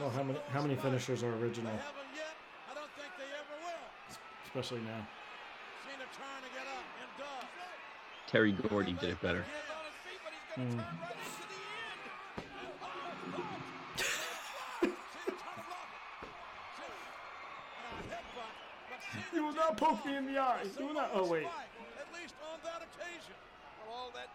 Well, 0.00 0.08
how 0.08 0.22
many 0.22 0.38
how 0.48 0.62
many 0.62 0.76
finishers 0.76 1.22
are 1.22 1.34
original, 1.36 1.72
Haven't 1.76 2.08
yet. 2.16 2.32
I 2.70 2.74
don't 2.74 2.88
think 2.96 3.12
they 3.20 3.28
ever 3.36 3.52
will. 3.60 3.84
especially 4.48 4.80
now? 4.80 5.04
Cena 5.84 6.08
trying 6.16 6.40
to 6.40 6.48
get 6.56 6.64
up 6.72 6.84
and 7.04 7.10
does. 7.20 7.44
Terry 8.26 8.52
Gordy 8.52 8.94
did 8.96 9.10
it 9.10 9.20
better. 9.20 9.44
He 9.44 9.52
is 9.52 9.68
on 9.68 9.84
his 9.84 9.96
feet, 10.00 10.20
but 10.24 10.32
he's 10.32 10.46
gonna 10.56 10.72
Mm. 10.72 10.80
turn 10.80 10.96
right 11.04 11.20
into 11.20 11.44
the 11.52 11.60
end. 11.84 12.00
Cena 15.12 15.36
trying 15.36 15.60
to 15.60 15.66
block 15.68 15.88
it. 15.92 16.00
Cena- 16.80 16.96
and 17.76 17.92
a 17.92 18.02
headbutt, 18.08 18.54
but 18.88 18.98
Cena 19.04 19.36
You 19.36 19.42
will 19.44 19.52
not 19.52 19.76
poke 19.76 20.00
me 20.06 20.16
in 20.16 20.24
the 20.32 20.38
eye. 20.40 20.64
the 20.64 20.80
Do 20.80 20.94
not. 20.94 21.10
Oh 21.12 21.26
wait. 21.28 21.44
At 21.44 22.08
least 22.16 22.32
on 22.40 22.56
that 22.64 22.80
occasion. 22.88 23.36
Well, 23.84 23.92
all 23.92 24.10
that 24.16 24.32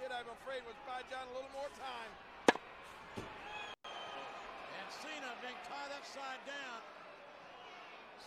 did, 0.00 0.08
I'm 0.08 0.28
afraid, 0.40 0.64
was 0.64 0.76
buy 0.88 1.02
John 1.12 1.28
a 1.28 1.32
little 1.36 1.52
more 1.52 1.68
time. 1.76 2.08
And 4.92 5.08
Cena 5.08 5.32
being 5.40 5.56
tied 5.64 5.88
upside 5.96 6.42
down. 6.44 6.80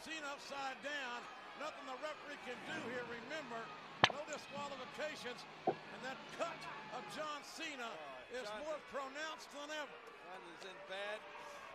Cena 0.02 0.34
upside 0.34 0.82
down. 0.82 1.22
Nothing 1.62 1.86
the 1.86 1.94
referee 2.02 2.42
can 2.42 2.58
do 2.66 2.80
here. 2.90 3.06
Remember, 3.06 3.62
no 4.10 4.18
disqualifications. 4.26 5.46
And 5.70 6.00
that 6.02 6.18
cut 6.42 6.58
of 6.98 7.06
John 7.14 7.46
Cena 7.46 7.86
oh, 7.86 8.38
is 8.42 8.50
more 8.66 8.82
pronounced 8.90 9.54
than 9.54 9.70
ever. 9.78 10.00
John 10.26 10.42
is 10.58 10.66
in 10.66 10.78
bad, 10.90 11.20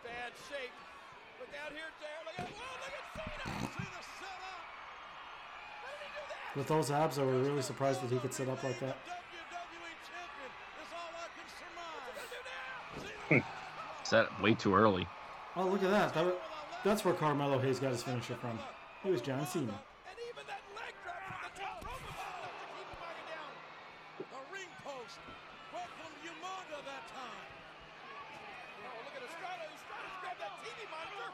bad 0.03 0.35
shape. 0.51 0.75
Look 1.39 1.55
out 1.55 1.71
here, 1.71 1.87
Jared. 2.03 2.23
Look 2.27 2.37
at, 2.43 2.51
whoa, 2.51 2.67
oh, 2.67 2.75
look 2.83 2.91
at 2.91 3.07
Cena. 3.15 3.47
Cena 3.71 4.01
set 4.19 4.39
up. 4.43 4.63
How 5.87 5.95
did 5.95 6.03
he 6.03 6.09
do 6.19 6.23
that? 6.35 6.51
With 6.59 6.67
those 6.67 6.91
abs, 6.91 7.15
I 7.15 7.23
was 7.23 7.47
really 7.47 7.63
surprised 7.63 8.03
that 8.03 8.11
he 8.11 8.19
could 8.19 8.35
sit 8.35 8.51
up 8.51 8.59
like 8.59 8.79
that. 8.83 8.99
WWE 14.11 14.19
champion 14.19 14.19
is 14.19 14.19
all 14.19 14.19
I 14.19 14.19
can 14.19 14.19
surmise. 14.19 14.27
Is 14.27 14.35
that 14.35 14.43
way 14.43 14.53
too 14.53 14.75
early? 14.75 15.07
Oh, 15.55 15.67
look 15.67 15.83
at 15.83 15.91
that. 15.91 16.13
that 16.13 16.35
that's 16.83 17.05
where 17.05 17.13
Carmelo 17.13 17.59
Hayes 17.59 17.79
got 17.79 17.91
his 17.91 18.03
finisher 18.03 18.35
from. 18.35 18.59
He 19.03 19.11
was 19.11 19.21
John 19.21 19.45
Cena. 19.47 19.65
And 19.65 20.17
even 20.29 20.45
that 20.47 20.61
leg 20.75 20.93
drop 21.03 21.21
from 21.29 21.51
top 21.57 21.85
rope 21.85 22.01
was 22.01 22.17
not 22.17 22.33
enough 22.37 22.57
to 22.57 22.65
keep 22.73 22.87
Umaga 22.91 23.23
down. 23.29 23.51
The 24.17 24.41
ring 24.53 24.71
post 24.83 25.17
welcomed 25.73 26.17
Umaga 26.25 26.77
that 26.85 27.05
time. 27.09 27.45
Look 29.05 29.15
at 29.17 29.23
Estrada. 29.25 29.65
Estrada's 29.73 30.17
grabbed 30.21 30.41
that 30.41 30.53
TV 30.61 30.79
monitor. 30.89 31.29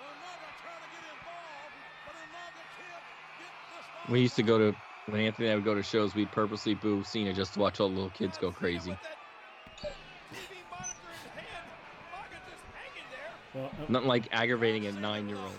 Umaga 0.00 0.48
trying 0.60 0.82
to 0.84 0.90
get 0.92 1.04
involved, 1.08 1.76
but 2.04 2.14
Umaga 2.16 2.62
can't 2.76 3.04
get 3.40 3.52
this 3.70 4.12
We 4.12 4.20
used 4.20 4.36
to 4.36 4.42
go 4.42 4.58
to 4.58 4.76
when 5.06 5.20
Anthony 5.20 5.48
and 5.48 5.52
I 5.52 5.56
would 5.56 5.64
go 5.64 5.74
to 5.74 5.82
shows. 5.82 6.14
We'd 6.14 6.32
purposely 6.32 6.74
boo 6.74 7.04
Cena 7.04 7.32
just 7.32 7.54
to 7.54 7.60
watch 7.60 7.80
all 7.80 7.88
the 7.88 7.94
little 7.94 8.10
kids 8.10 8.36
go 8.36 8.50
crazy. 8.52 8.90
With 8.90 9.00
that 9.00 9.96
TV 10.32 10.60
monitor 10.68 11.12
in 11.24 11.30
hand, 11.36 11.68
Umaga 12.12 12.40
just 12.48 12.64
hanging 12.76 13.08
there. 13.12 13.36
Well, 13.56 13.66
uh, 13.66 13.84
Nothing 13.88 14.08
like 14.08 14.28
aggravating 14.32 14.86
a 14.86 14.92
nine-year-old. 14.92 15.50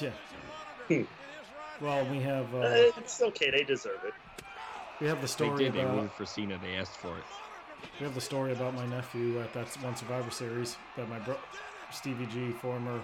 yeah. 0.00 0.10
In 0.88 0.96
his 0.98 0.98
right 0.98 1.08
Well, 1.80 2.04
we 2.10 2.20
have 2.20 2.54
Uh, 2.54 2.58
uh, 2.58 2.74
it's 2.98 3.20
okay. 3.22 3.50
They 3.50 3.64
deserve 3.64 4.00
it. 4.04 4.12
we 5.00 5.06
have 5.06 5.20
the 5.22 5.28
story. 5.28 5.48
They 5.50 5.54
story 5.56 5.64
did. 5.64 5.74
They 5.74 5.80
about 5.82 6.14
for 6.16 6.26
Cena. 6.26 6.58
They 6.62 6.76
asked 6.76 6.96
for 6.98 7.16
it. 7.16 7.24
we 7.98 8.04
have 8.04 8.14
the 8.14 8.20
story 8.20 8.52
about 8.52 8.74
my 8.74 8.86
nephew 8.86 9.40
at 9.40 9.52
that 9.54 9.66
one 9.82 9.96
Survivor 9.96 10.30
Series 10.30 10.76
that 10.96 11.08
my 11.08 11.18
bro 11.20 11.36
Stevie 11.90 12.26
G, 12.26 12.50
former 12.52 13.00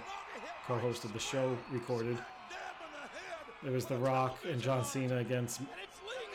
co-host 0.67 1.05
of 1.05 1.13
the 1.13 1.19
show, 1.19 1.57
recorded. 1.73 2.19
It 3.67 3.73
was 3.73 3.87
The 3.87 3.97
Rock 3.97 4.37
and 4.49 4.61
John 4.61 4.85
Cena 4.85 5.17
against 5.17 5.61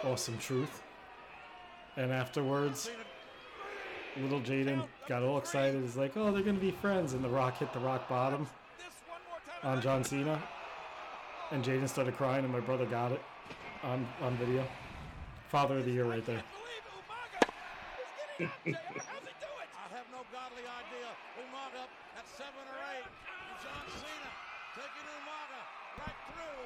Awesome 0.03 0.37
Truth. 0.39 0.81
And 1.97 2.11
afterwards, 2.11 2.89
little 4.17 4.41
Jaden 4.41 4.85
got 5.07 5.23
all 5.23 5.37
excited. 5.37 5.81
He's 5.81 5.95
like, 5.95 6.17
"Oh, 6.17 6.31
they're 6.31 6.43
gonna 6.43 6.59
be 6.59 6.71
friends!" 6.71 7.13
And 7.13 7.23
The 7.23 7.29
Rock 7.29 7.57
hit 7.57 7.71
the 7.73 7.79
rock 7.79 8.09
bottom 8.09 8.47
on 9.63 9.81
John 9.81 10.03
Cena, 10.03 10.41
and 11.51 11.63
Jaden 11.63 11.87
started 11.87 12.15
crying, 12.17 12.43
and 12.43 12.53
my 12.53 12.59
brother 12.59 12.85
got 12.85 13.11
it 13.11 13.21
on 13.83 14.07
on 14.21 14.35
video. 14.37 14.67
Father 15.49 15.79
of 15.79 15.85
the 15.85 15.91
year, 15.91 16.05
right 16.05 16.25
there. 16.25 16.43
I 18.41 18.47
have 19.93 20.07
no 20.09 20.23
godly 20.31 20.63
idea. 20.63 21.09
Umaga 21.37 21.83
at 22.17 22.25
seven 22.25 22.63
or 22.71 22.79
eight. 22.95 23.05
John 23.61 23.85
Cena 24.01 24.31
taking 24.73 25.07
Umaga 25.21 25.61
right 25.99 26.19
through. 26.31 26.63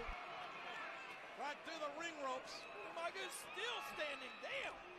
Right 1.41 1.57
through 1.65 1.81
the 1.83 1.91
ring 1.99 2.15
ropes. 2.23 2.63
Umaga 2.93 3.19
is 3.25 3.35
still 3.51 3.79
standing. 3.97 4.31
Damn. 4.39 4.94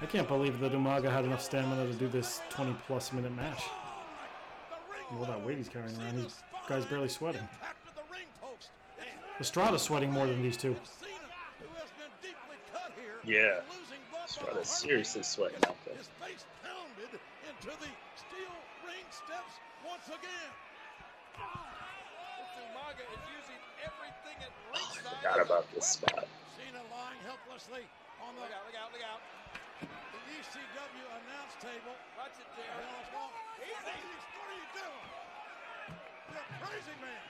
I 0.00 0.06
can't 0.06 0.26
believe 0.26 0.58
that 0.60 0.72
Umaga 0.72 1.10
had 1.10 1.24
enough 1.24 1.42
stamina 1.42 1.86
to 1.86 1.92
do 1.92 2.08
this 2.08 2.40
20 2.50 2.74
plus 2.86 3.12
minute 3.12 3.34
match. 3.36 3.62
All 5.12 5.24
that 5.26 5.44
weight 5.44 5.58
he's 5.58 5.68
carrying 5.68 5.96
around, 6.00 6.18
he's 6.18 6.42
guy's 6.68 6.84
barely 6.86 7.08
sweating. 7.08 7.42
Impacted 7.42 7.94
the 7.94 8.02
ring 8.10 8.26
Estrada's 9.38 9.82
sweating 9.82 10.10
more 10.10 10.26
than 10.26 10.42
these 10.42 10.56
two. 10.56 10.74
Cena, 10.98 11.12
who 11.60 11.68
has 11.76 11.90
been 12.00 12.10
deeply 12.22 12.58
cut 12.72 12.90
here, 12.98 13.20
Yeah. 13.22 13.58
and 13.60 13.68
losing 13.78 14.02
blood 14.10 14.22
up 14.22 14.28
Strata 14.30 14.56
on 14.56 14.58
a 14.58 14.64
seriously 14.64 15.22
sweating 15.22 15.62
out 15.66 15.76
there. 15.84 15.96
His 15.96 16.08
face 16.18 16.44
pounded 16.64 17.12
into 17.46 17.70
the 17.78 17.90
steel 18.18 18.56
ring 18.88 19.06
steps 19.10 19.54
once 19.86 20.08
again. 20.08 20.50
Umaga 22.72 23.04
is 23.06 23.22
using 23.38 23.60
everything 23.84 24.38
at 24.42 24.52
ringside. 24.72 25.14
Forgot 25.22 25.38
as 25.38 25.38
a 25.38 25.52
about 25.52 25.66
this 25.74 25.86
spot. 25.86 26.26
Cena 26.56 26.82
lying 26.90 27.20
helplessly 27.26 27.84
on 28.22 28.34
the 28.34 28.40
look 28.42 28.50
out, 28.50 28.64
look 28.66 28.78
out, 28.78 28.92
look 28.92 29.04
out. 29.04 29.20
The 29.82 30.20
ECW 30.38 31.04
announce 31.10 31.54
table. 31.60 31.94
Watch 32.18 32.36
it 32.38 32.48
there. 32.56 32.76
Easy. 33.62 33.98
What 34.38 34.46
are 34.48 34.58
you 34.58 34.68
doing? 34.74 35.08
You're 36.30 36.40
a 36.40 36.66
crazy 36.66 36.96
man. 37.00 37.22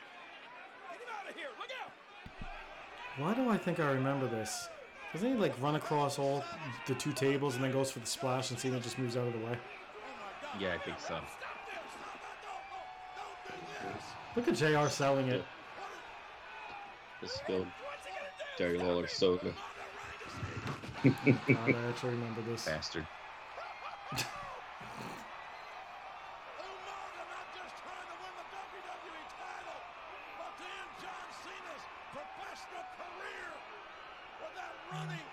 Get 0.90 1.00
him 1.00 1.10
out 1.12 1.30
of 1.30 1.34
here. 1.36 1.52
Look 1.58 1.72
out. 1.82 1.92
Why 3.18 3.34
do 3.34 3.50
I 3.50 3.58
think 3.58 3.80
I 3.80 3.90
remember 3.92 4.26
this? 4.26 4.68
Doesn't 5.12 5.28
he 5.28 5.34
like 5.36 5.60
run 5.60 5.74
across 5.76 6.18
all 6.18 6.42
the 6.86 6.94
two 6.94 7.12
tables 7.12 7.54
and 7.56 7.64
then 7.64 7.72
goes 7.72 7.90
for 7.90 7.98
the 7.98 8.06
splash 8.06 8.50
and 8.50 8.58
Cena 8.58 8.80
just 8.80 8.98
moves 8.98 9.16
out 9.16 9.26
of 9.26 9.34
the 9.34 9.38
way? 9.40 9.44
Oh 9.44 9.52
my 9.52 10.52
God. 10.52 10.60
Yeah, 10.60 10.74
I 10.74 10.78
think 10.78 10.98
so. 10.98 11.06
Stop 11.06 11.22
this. 11.68 11.76
Stop 11.92 12.16
that. 12.24 12.40
Don't, 13.14 14.46
don't, 14.46 14.48
don't 14.48 14.48
do 14.48 14.54
this. 14.54 14.62
Look 14.62 14.72
at 14.74 14.84
JR 14.84 14.88
selling 14.90 15.28
it. 15.28 15.44
This 17.20 17.32
is 17.32 17.40
good. 17.46 17.66
What's 17.66 18.06
he 18.06 18.12
gonna? 18.12 18.30
Jerry 18.56 18.78
Lawler 18.78 19.06
soda. 19.06 19.52
God, 21.02 21.10
I 21.26 21.88
actually 21.90 22.14
remember 22.14 22.42
this. 22.42 22.64
Bastard. 22.64 23.02
Umaga 23.02 24.32
not 27.26 27.46
just 27.58 27.74
trying 27.82 28.06
to 28.06 28.16
win 28.22 28.34
the 28.38 28.46
WWE 28.54 29.26
title, 29.34 29.82
but 30.38 30.54
to 30.62 30.62
end 30.62 30.90
John 31.02 31.26
Cena's 31.42 31.82
professional 32.14 32.86
career 32.94 33.50
with 34.38 34.54
that 34.54 34.78
running 34.94 35.26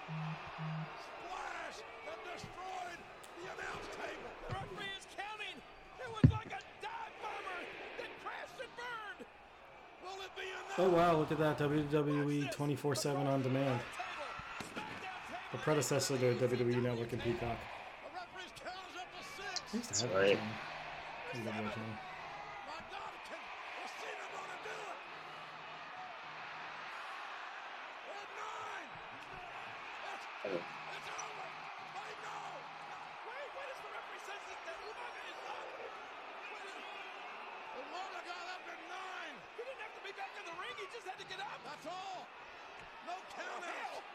splash 1.06 1.86
that 1.86 2.18
destroyed 2.34 2.98
the 3.38 3.46
announce 3.54 3.94
table. 3.94 4.34
The 4.50 4.58
referee 4.58 4.90
is 4.98 5.06
counting. 5.14 5.58
It 6.02 6.10
was 6.10 6.26
like 6.34 6.50
a 6.50 6.62
dive 6.82 7.14
bomber 7.22 7.62
that 8.02 8.10
crashed 8.26 8.58
and 8.58 8.74
burned. 8.74 9.22
Will 10.02 10.18
it 10.26 10.34
be 10.34 10.50
enough? 10.50 10.82
Oh 10.82 10.90
wow, 10.90 11.14
look 11.14 11.30
at 11.30 11.38
that 11.38 11.62
WWE 11.62 12.50
24/7 12.58 13.30
on 13.30 13.46
demand. 13.46 13.86
The 15.52 15.58
predecessor 15.58 16.14
to 16.14 16.38
WWE 16.38 16.78
Network 16.78 17.10
and 17.10 17.24
Peacock. 17.26 17.58
The 17.58 18.14
referee's 18.14 18.54
count 18.62 18.86
is 18.94 19.02
up 19.02 19.10
to. 19.10 19.50
I 19.50 19.82
used 19.82 19.90
to 19.90 20.06
have 20.06 20.14
right. 20.14 20.38
that 20.38 20.46
channel. 20.46 20.46
I 20.46 21.34
used 21.34 21.42
to 21.42 21.50
have 21.50 21.66
that 21.66 21.74
channel. 21.74 21.98
My 22.70 22.78
God, 22.94 23.14
can, 23.26 23.42
is 23.82 23.90
Cena 23.98 24.26
gonna 24.30 24.60
do 24.62 24.78
it? 24.78 25.00
We're 28.06 28.14
at 28.14 28.30
nine. 28.38 28.90
It's, 30.14 30.26
it's 30.54 31.10
over. 31.18 31.50
I 31.98 32.10
know. 32.30 32.46
Wait, 33.26 33.50
wait, 33.50 33.74
is 33.74 33.82
the 33.82 33.90
referee 33.90 34.22
says 34.30 34.42
that, 34.54 34.60
that 34.70 34.78
is 34.86 35.40
up. 35.50 35.66
Wait, 36.62 36.78
got 38.22 38.46
up 38.54 38.62
to 38.70 38.74
nine. 38.86 39.36
He 39.58 39.66
didn't 39.66 39.82
have 39.82 39.98
to 39.98 40.04
be 40.06 40.14
back 40.14 40.30
in 40.38 40.46
the 40.46 40.54
ring. 40.62 40.78
He 40.78 40.86
just 40.94 41.10
had 41.10 41.18
to 41.18 41.26
get 41.26 41.42
up. 41.42 41.58
That's 41.66 41.90
all. 41.90 42.30
No 43.10 43.18
count 43.34 43.66
out. 43.66 44.06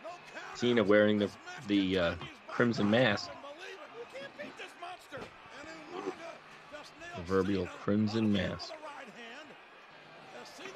No 0.00 0.08
count 0.08 0.09
Cena 0.54 0.84
wearing 0.84 1.18
the 1.18 1.30
the 1.68 1.98
uh, 1.98 2.14
crimson 2.48 2.90
mask. 2.90 3.30
Proverbial 7.14 7.66
crimson 7.82 8.32
mask. 8.32 8.72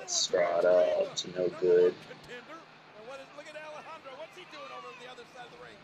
Strata 0.07 1.09
to 1.17 1.27
no 1.33 1.49
good. 1.61 1.95
number 1.97 2.05
one 2.05 2.21
contender. 2.21 2.61
And 3.01 3.05
what 3.09 3.19
is, 3.19 3.29
look 3.41 3.49
at 3.49 3.57
Alejandro. 3.57 4.13
What's 4.21 4.37
he 4.37 4.45
doing 4.53 4.69
over 4.69 4.89
on 4.93 4.99
the 5.01 5.09
other 5.09 5.25
side 5.33 5.49
of 5.49 5.53
the 5.57 5.63
ring? 5.65 5.81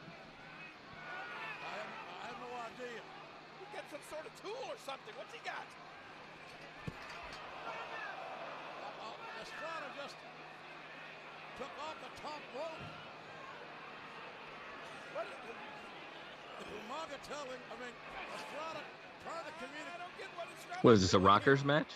I 1.64 1.72
have, 1.80 1.88
I 1.88 2.24
have 2.28 2.40
no 2.44 2.52
idea. 2.52 3.00
He 3.00 3.64
got 3.72 3.88
some 3.88 4.04
sort 4.12 4.28
of 4.28 4.32
tool 4.44 4.60
or 4.68 4.76
something. 4.84 5.16
What's 5.16 5.32
he 5.32 5.40
got? 5.40 5.64
Uh-oh. 7.64 9.16
Estrada 9.40 9.88
just 9.96 10.16
took 11.56 11.72
off 11.80 11.96
the 12.04 12.12
top 12.20 12.44
rope. 12.52 12.84
What 15.16 15.24
is 15.24 15.40
Umaga 17.10 17.28
telling, 17.28 17.58
I 17.70 17.74
mean, 17.80 17.94
Estrada 18.36 18.80
trying 19.24 19.44
to 19.44 19.52
communicate. 19.58 19.94
I 19.94 19.98
don't 19.98 20.18
get 20.18 20.28
what 20.36 20.46
Estrada 20.56 20.78
What 20.82 20.92
is 20.92 21.02
this, 21.02 21.14
a 21.14 21.18
Rockers 21.18 21.64
match? 21.64 21.88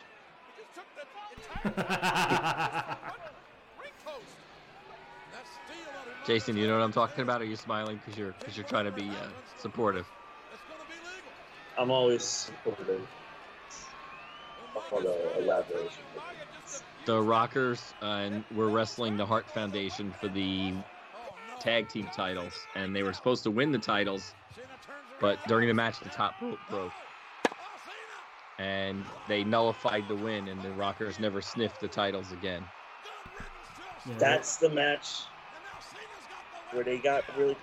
He 0.56 0.62
just 0.62 0.74
took 0.74 0.86
the 0.94 1.02
entire 1.62 2.96
ring 3.80 3.92
post. 4.04 4.24
That 5.32 5.46
steel 5.46 5.86
that 5.86 6.24
Umaga 6.24 6.26
Jason, 6.26 6.56
you 6.56 6.66
know 6.66 6.78
what 6.78 6.84
I'm 6.84 6.92
talking 6.92 7.22
about? 7.22 7.42
Are 7.42 7.46
you 7.46 7.56
smiling 7.56 8.00
because 8.04 8.18
you're 8.18 8.32
because 8.38 8.56
you're 8.56 8.66
trying 8.66 8.86
to 8.86 8.92
be 8.92 9.08
uh, 9.08 9.28
supportive? 9.58 10.06
It's 10.52 10.62
gonna 10.68 10.84
be 10.88 10.94
legal. 11.08 11.32
I'm 11.78 11.90
always 11.90 12.24
supportive. 12.24 13.06
For 14.90 15.00
the 15.00 15.38
elaboration. 15.38 16.02
The 17.06 17.22
Rockers 17.22 17.94
uh, 18.02 18.06
and 18.06 18.44
were 18.52 18.68
wrestling 18.68 19.16
the 19.16 19.26
Hart 19.26 19.48
Foundation 19.50 20.12
for 20.20 20.26
the 20.28 20.72
tag 21.60 21.88
team 21.88 22.08
titles, 22.14 22.66
and 22.74 22.94
they 22.94 23.02
were 23.02 23.12
supposed 23.12 23.44
to 23.44 23.50
win 23.50 23.70
the 23.72 23.78
titles, 23.78 24.34
but 25.24 25.42
during 25.48 25.68
the 25.68 25.72
match, 25.72 26.00
the 26.00 26.10
top 26.10 26.34
rope 26.42 26.58
broke, 26.68 26.92
and 28.58 29.02
they 29.26 29.42
nullified 29.42 30.06
the 30.06 30.14
win, 30.14 30.48
and 30.48 30.60
the 30.60 30.70
Rockers 30.72 31.18
never 31.18 31.40
sniffed 31.40 31.80
the 31.80 31.88
titles 31.88 32.30
again. 32.30 32.62
Yeah, 34.06 34.16
That's 34.18 34.56
the 34.58 34.68
match 34.68 35.22
where 36.72 36.84
they 36.84 36.98
got 36.98 37.24
really 37.38 37.56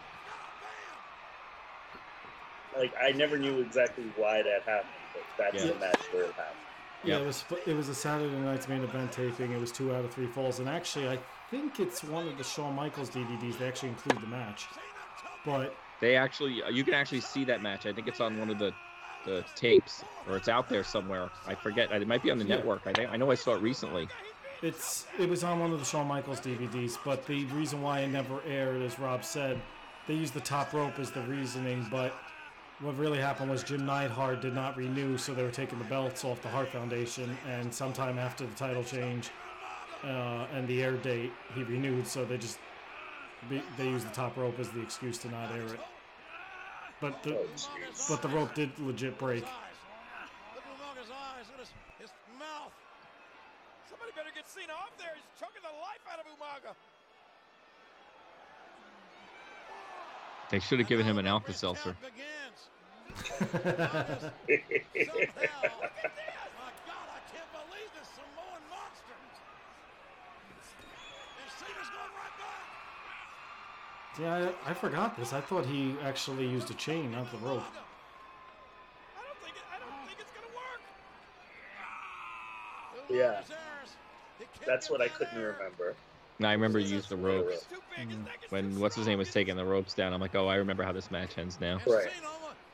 like 2.75 2.95
I 2.99 3.11
never 3.11 3.37
knew 3.37 3.59
exactly 3.59 4.05
why 4.17 4.41
that 4.41 4.63
happened, 4.63 4.89
but 5.13 5.23
that's 5.37 5.63
Yeah. 5.63 5.73
the 5.73 5.79
match 5.79 6.01
where 6.11 6.23
it 6.23 6.33
happened. 6.33 6.57
Yeah, 7.03 7.13
Yep. 7.17 7.21
it 7.21 7.25
was 7.27 7.45
it 7.67 7.73
was 7.75 7.89
a 7.89 7.95
Saturday 7.95 8.39
night's 8.39 8.67
main 8.67 8.83
event 8.83 9.11
taping. 9.11 9.51
It 9.51 9.59
was 9.59 9.71
two 9.71 9.93
out 9.93 10.03
of 10.03 10.11
three 10.11 10.25
falls, 10.25 10.57
and 10.57 10.67
actually, 10.67 11.07
I 11.09 11.19
think 11.51 11.79
it's 11.79 12.03
one 12.03 12.27
of 12.27 12.39
the 12.39 12.43
Shawn 12.43 12.75
Michaels 12.75 13.11
DVDs. 13.11 13.59
They 13.59 13.67
actually 13.67 13.89
include 13.89 14.19
the 14.19 14.27
match, 14.27 14.65
but 15.45 15.75
They 16.01 16.15
actually, 16.17 16.63
uh, 16.63 16.69
you 16.69 16.83
can 16.83 16.93
actually 16.93 17.21
see 17.21 17.45
that 17.45 17.61
match. 17.61 17.85
I 17.85 17.93
think 17.93 18.07
it's 18.07 18.19
on 18.21 18.37
one 18.39 18.49
of 18.49 18.59
the 18.59 18.73
the 19.23 19.45
tapes, 19.55 20.03
or 20.27 20.35
it's 20.35 20.47
out 20.49 20.67
there 20.67 20.83
somewhere. 20.83 21.29
I 21.45 21.53
forget. 21.53 21.91
It 21.91 22.07
might 22.07 22.23
be 22.23 22.31
on 22.31 22.39
the 22.39 22.43
Yeah. 22.45 22.55
network. 22.55 22.81
I 22.87 22.91
think 22.93 23.11
I 23.11 23.17
know 23.17 23.29
I 23.29 23.35
saw 23.35 23.53
it 23.53 23.61
recently. 23.61 24.07
it's 24.63 25.05
it 25.19 25.27
was 25.29 25.43
on 25.43 25.59
one 25.59 25.71
of 25.71 25.79
the 25.79 25.85
Shawn 25.85 26.07
Michaels 26.07 26.39
DVDs. 26.41 26.97
But 27.05 27.25
the 27.27 27.45
reason 27.45 27.81
why 27.83 27.99
it 28.01 28.07
never 28.09 28.41
aired, 28.47 28.81
as 28.81 28.97
Rob 28.99 29.23
said, 29.23 29.61
they 30.07 30.13
used 30.15 30.33
the 30.33 30.39
top 30.41 30.73
rope 30.73 30.97
as 30.99 31.11
the 31.11 31.21
reasoning, 31.21 31.87
but. 31.91 32.13
What 32.79 32.97
really 32.97 33.19
happened 33.19 33.51
was 33.51 33.61
Jim 33.61 33.85
Neidhart 33.85 34.41
did 34.41 34.55
not 34.55 34.75
renew, 34.75 35.15
so 35.15 35.35
they 35.35 35.43
were 35.43 35.51
taking 35.51 35.77
the 35.77 35.85
belts 35.85 36.25
off 36.25 36.41
the 36.41 36.47
Hart 36.49 36.67
Foundation. 36.69 37.37
And 37.47 37.71
sometime 37.71 38.17
after 38.17 38.43
the 38.43 38.55
title 38.55 38.83
change 38.83 39.29
uh, 40.03 40.47
and 40.51 40.67
the 40.67 40.81
air 40.81 40.93
date, 40.93 41.31
he 41.53 41.61
renewed. 41.61 42.07
So 42.07 42.25
they 42.25 42.37
just 42.39 42.57
they 43.49 43.61
they 43.77 43.85
used 43.89 44.07
the 44.09 44.13
top 44.13 44.37
rope 44.37 44.59
as 44.59 44.69
the 44.69 44.81
excuse 44.81 45.17
to 45.19 45.29
not 45.29 45.51
air 45.51 45.65
it. 45.65 45.79
But 46.99 47.23
the 47.23 47.35
Oh, 47.35 47.45
but 48.09 48.21
the 48.21 48.27
rope 48.29 48.53
did 48.53 48.77
legit 48.79 49.17
break. 49.17 49.43
Look 49.43 50.63
at 50.63 50.71
Umaga's 50.77 51.09
eyes. 51.09 51.45
Look 51.49 51.55
at 51.55 51.59
his, 51.59 51.71
his 51.99 52.11
mouth. 52.37 52.71
Somebody 53.89 54.11
better 54.15 54.29
get 54.35 54.47
Cena 54.47 54.73
off 54.73 54.95
there. 54.97 55.11
He's 55.15 55.25
choking 55.39 55.61
the 55.63 55.73
life 55.81 56.05
out 56.11 56.19
of 56.19 56.25
Umaga. 56.25 56.75
They 60.51 60.59
should 60.59 60.79
have 60.79 60.87
given 60.87 61.05
him 61.05 61.17
an 61.17 61.25
Alka 61.25 61.53
Seltzer. 61.53 61.95
Somehow. 62.03 62.03
Look 62.03 62.13
at 62.13 62.27
this. 64.93 65.31
My 65.35 66.71
God, 66.85 67.07
I 67.07 67.21
can't 67.31 67.51
believe 67.55 67.89
this 67.97 68.07
Samoan 68.13 68.61
monster. 68.69 69.15
And 71.39 71.49
Cena's 71.57 71.89
going 71.89 72.13
right 72.13 72.35
back. 72.37 72.65
Yeah, 74.19 74.51
I, 74.65 74.71
I 74.71 74.73
forgot 74.73 75.17
this. 75.17 75.33
I 75.33 75.41
thought 75.41 75.65
he 75.65 75.95
actually 76.03 76.45
used 76.47 76.69
a 76.69 76.73
chain, 76.73 77.11
not 77.11 77.31
the 77.31 77.37
rope. 77.37 77.63
I 77.63 79.23
don't 79.23 79.39
think 79.41 79.55
it, 79.55 79.63
I 79.73 79.79
don't 79.79 80.07
think 80.07 80.19
it's 80.19 80.31
gonna 80.31 80.53
work. 80.55 80.81
Ah! 81.79 83.03
Yeah. 83.09 83.17
Umaga's 83.17 83.47
theirs. 83.47 83.95
He 84.39 84.45
can't 84.45 84.65
That's 84.65 84.89
what 84.89 85.01
I 85.01 85.07
couldn't 85.07 85.37
remember. 85.37 85.95
And 86.41 86.47
I 86.47 86.53
remember 86.53 86.79
you 86.79 86.95
used 86.95 87.09
the 87.09 87.15
ropes 87.15 87.65
Too 87.69 87.75
big. 87.95 88.07
His 88.07 88.17
mm. 88.17 88.25
neck 88.25 88.39
is 88.43 88.51
when 88.51 88.79
what's 88.79 88.95
his 88.95 89.05
name 89.05 89.19
was 89.19 89.31
taking 89.31 89.55
the 89.55 89.63
ropes 89.63 89.93
down. 89.93 90.11
I'm 90.11 90.19
like, 90.19 90.33
oh, 90.33 90.47
I 90.47 90.55
remember 90.55 90.81
how 90.81 90.91
this 90.91 91.11
match 91.11 91.37
ends 91.37 91.59
now. 91.61 91.75
Right. 91.85 92.09
Cena, 92.09 92.31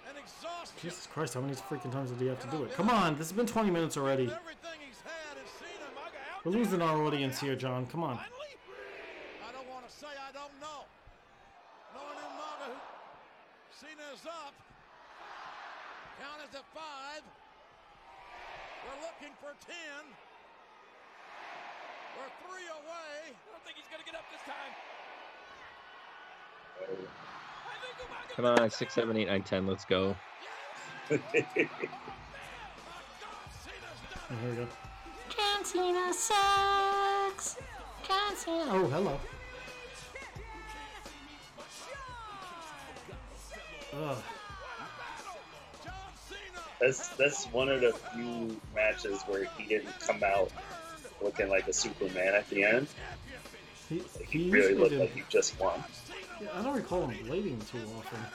an 0.10 0.16
exhaustion. 0.16 0.78
Jesus 0.82 1.06
Christ, 1.12 1.34
how 1.34 1.42
many 1.42 1.54
freaking 1.54 1.92
times 1.92 2.12
did 2.12 2.22
he 2.22 2.28
have 2.28 2.40
to 2.50 2.58
do 2.58 2.64
it? 2.64 2.74
Come 2.76 2.90
on, 2.90 3.18
this 3.18 3.28
has 3.28 3.34
been 3.34 3.46
20 3.46 3.70
minutes 3.70 3.98
already. 3.98 4.24
Everything 4.24 4.80
he's 4.88 5.02
had 5.04 5.36
is 5.44 5.52
Cena. 5.60 5.84
Umaga 5.92 6.16
out 6.38 6.46
We're 6.46 6.54
losing 6.54 6.82
our 6.82 7.04
audience 7.04 7.42
here, 7.42 7.58
John. 7.58 7.86
Come 7.88 8.06
on. 8.06 8.16
Finally? 8.16 8.32
I 9.44 9.52
don't 9.52 9.68
want 9.68 9.86
to 9.86 9.94
say 9.94 10.08
I 10.08 10.32
don't 10.32 10.56
know. 10.62 10.88
Knowing 11.94 12.24
Umaga, 12.24 12.72
who 12.72 12.78
Cena 13.76 14.04
is 14.18 14.26
up. 14.26 14.54
Count 16.20 16.42
is 16.50 16.56
at 16.56 16.66
five. 16.74 17.22
We're 18.86 19.02
looking 19.06 19.34
for 19.40 19.54
ten. 19.66 20.04
We're 22.18 22.34
three 22.42 22.66
away. 22.66 23.30
I 23.30 23.52
don't 23.52 23.64
think 23.64 23.78
he's 23.78 23.86
going 23.92 24.02
to 24.02 24.10
get 24.10 24.16
up 24.16 24.26
this 24.32 24.42
time. 24.42 24.74
I 27.62 28.34
Come 28.34 28.46
on, 28.46 28.70
six, 28.72 28.96
seven, 28.96 29.18
eight, 29.18 29.28
nine, 29.28 29.44
ten. 29.44 29.68
Let's 29.68 29.86
go. 29.86 30.16
Here 31.10 31.20
we 34.50 34.56
go. 34.56 34.68
John 35.30 35.64
Cena 35.64 36.14
sucks. 36.14 37.58
John 38.08 38.36
Cena. 38.36 38.66
Oh, 38.70 38.88
hello. 38.88 39.20
Ugh. 43.94 44.18
That's 46.80 47.08
that's 47.10 47.46
one 47.48 47.70
of 47.70 47.82
the 47.82 47.94
few 48.12 48.60
matches 48.76 49.24
where 49.28 49.48
he 49.58 49.66
didn't 49.66 49.96
come 50.06 50.24
out 50.24 50.52
looking 51.22 51.50
like 51.50 51.68
a 51.68 51.74
Superman 51.74 52.36
at 52.36 52.48
the 52.50 52.64
end. 52.64 52.88
He, 53.90 54.04
He 54.30 54.44
he 54.44 54.50
really 54.52 54.76
looked 54.76 54.92
did- 54.92 55.00
like 55.00 55.14
he 55.14 55.24
just 55.30 55.60
won. 55.60 55.84
Yeah, 56.40 56.50
I 56.54 56.62
don't 56.62 56.76
recall 56.76 57.04
him 57.06 57.16
blading 57.26 57.68
too 57.72 57.80
often. 57.98 58.28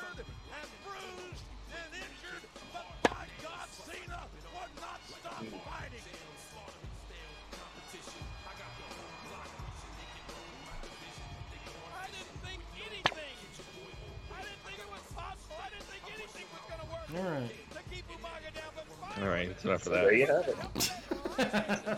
Finally, 19.42 19.48
All 19.48 19.48
right, 19.48 19.48
that's 19.48 19.64
enough 19.64 19.82
So 19.84 19.90
of 19.90 19.96
there 19.96 20.10
that. 20.10 20.16
you 20.16 20.26
have 20.26 20.48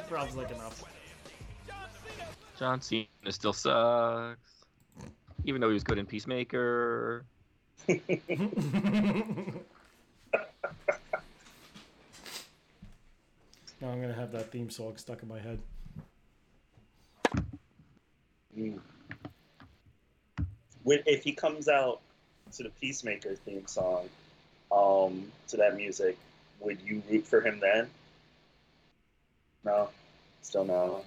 it. 0.00 0.10
Rob's 0.10 0.36
like 0.36 0.50
enough. 0.50 0.82
John 2.58 2.80
Cena 2.80 3.06
still 3.30 3.52
sucks, 3.52 4.64
even 5.44 5.60
though 5.60 5.68
he 5.68 5.74
was 5.74 5.82
good 5.84 5.98
in 5.98 6.06
Peacemaker. 6.06 7.24
now 7.88 7.98
I'm 13.82 14.00
gonna 14.00 14.14
have 14.14 14.32
that 14.32 14.50
theme 14.52 14.70
song 14.70 14.96
stuck 14.96 15.22
in 15.22 15.28
my 15.28 15.40
head. 15.40 15.58
Mm. 18.56 18.78
If 20.86 21.24
he 21.24 21.32
comes 21.32 21.68
out 21.68 22.00
to 22.52 22.62
the 22.62 22.70
Peacemaker 22.80 23.34
theme 23.34 23.66
song, 23.66 24.08
um, 24.70 25.30
to 25.48 25.56
that 25.56 25.76
music, 25.76 26.16
would 26.60 26.78
you 26.84 27.02
root 27.10 27.26
for 27.26 27.40
him 27.40 27.60
then? 27.60 27.88
No, 29.64 29.88
still 30.42 30.64
no. 30.64 31.04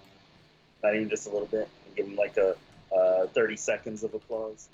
Not 0.84 0.96
even 0.96 1.10
just 1.10 1.28
a 1.28 1.30
little 1.30 1.48
bit. 1.48 1.68
Give 1.96 2.08
him 2.08 2.16
like 2.16 2.38
a 2.38 2.56
uh, 2.96 3.28
thirty 3.28 3.58
seconds 3.58 4.04
of 4.04 4.14
applause. 4.14 4.70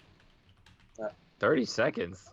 Thirty 1.40 1.66
seconds. 1.66 2.30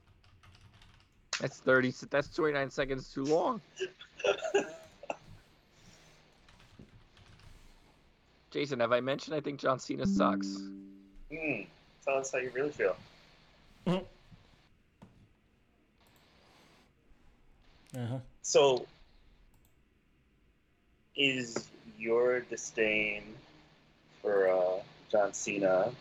That's 1.41 1.59
thirty. 1.59 1.93
That's 2.11 2.29
twenty-nine 2.29 2.71
seconds 2.71 3.13
too 3.13 3.25
long. 3.25 3.61
Jason, 8.51 8.81
have 8.81 8.93
I 8.93 9.01
mentioned 9.01 9.37
I 9.37 9.41
think 9.41 9.61
John 9.61 9.79
Cena 9.79 10.07
sucks? 10.07 10.47
Mm. 11.33 11.67
Tell 12.05 12.17
us 12.19 12.33
how 12.33 12.39
you 12.39 12.51
really 12.55 12.71
feel. 12.71 12.97
Uh 17.97 18.07
huh. 18.07 18.19
So, 18.43 18.87
is 21.17 21.69
your 21.99 22.41
disdain 22.41 23.23
for 24.23 24.49
uh, 24.49 24.83
John 25.11 25.33
Cena 25.33 25.93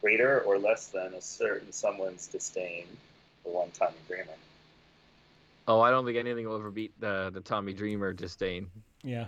greater 0.00 0.40
or 0.40 0.58
less 0.58 0.88
than 0.88 1.14
a 1.14 1.20
certain 1.22 1.72
someone's 1.72 2.26
disdain 2.26 2.84
for 3.42 3.52
one 3.54 3.70
Tommy 3.70 3.96
Dreamer? 4.06 4.26
Oh, 5.66 5.80
I 5.80 5.90
don't 5.90 6.04
think 6.04 6.18
anything 6.18 6.46
will 6.46 6.56
ever 6.56 6.70
beat 6.70 6.98
the 7.00 7.30
the 7.32 7.40
Tommy 7.40 7.72
Dreamer 7.72 8.12
disdain. 8.12 8.70
Yeah. 9.02 9.26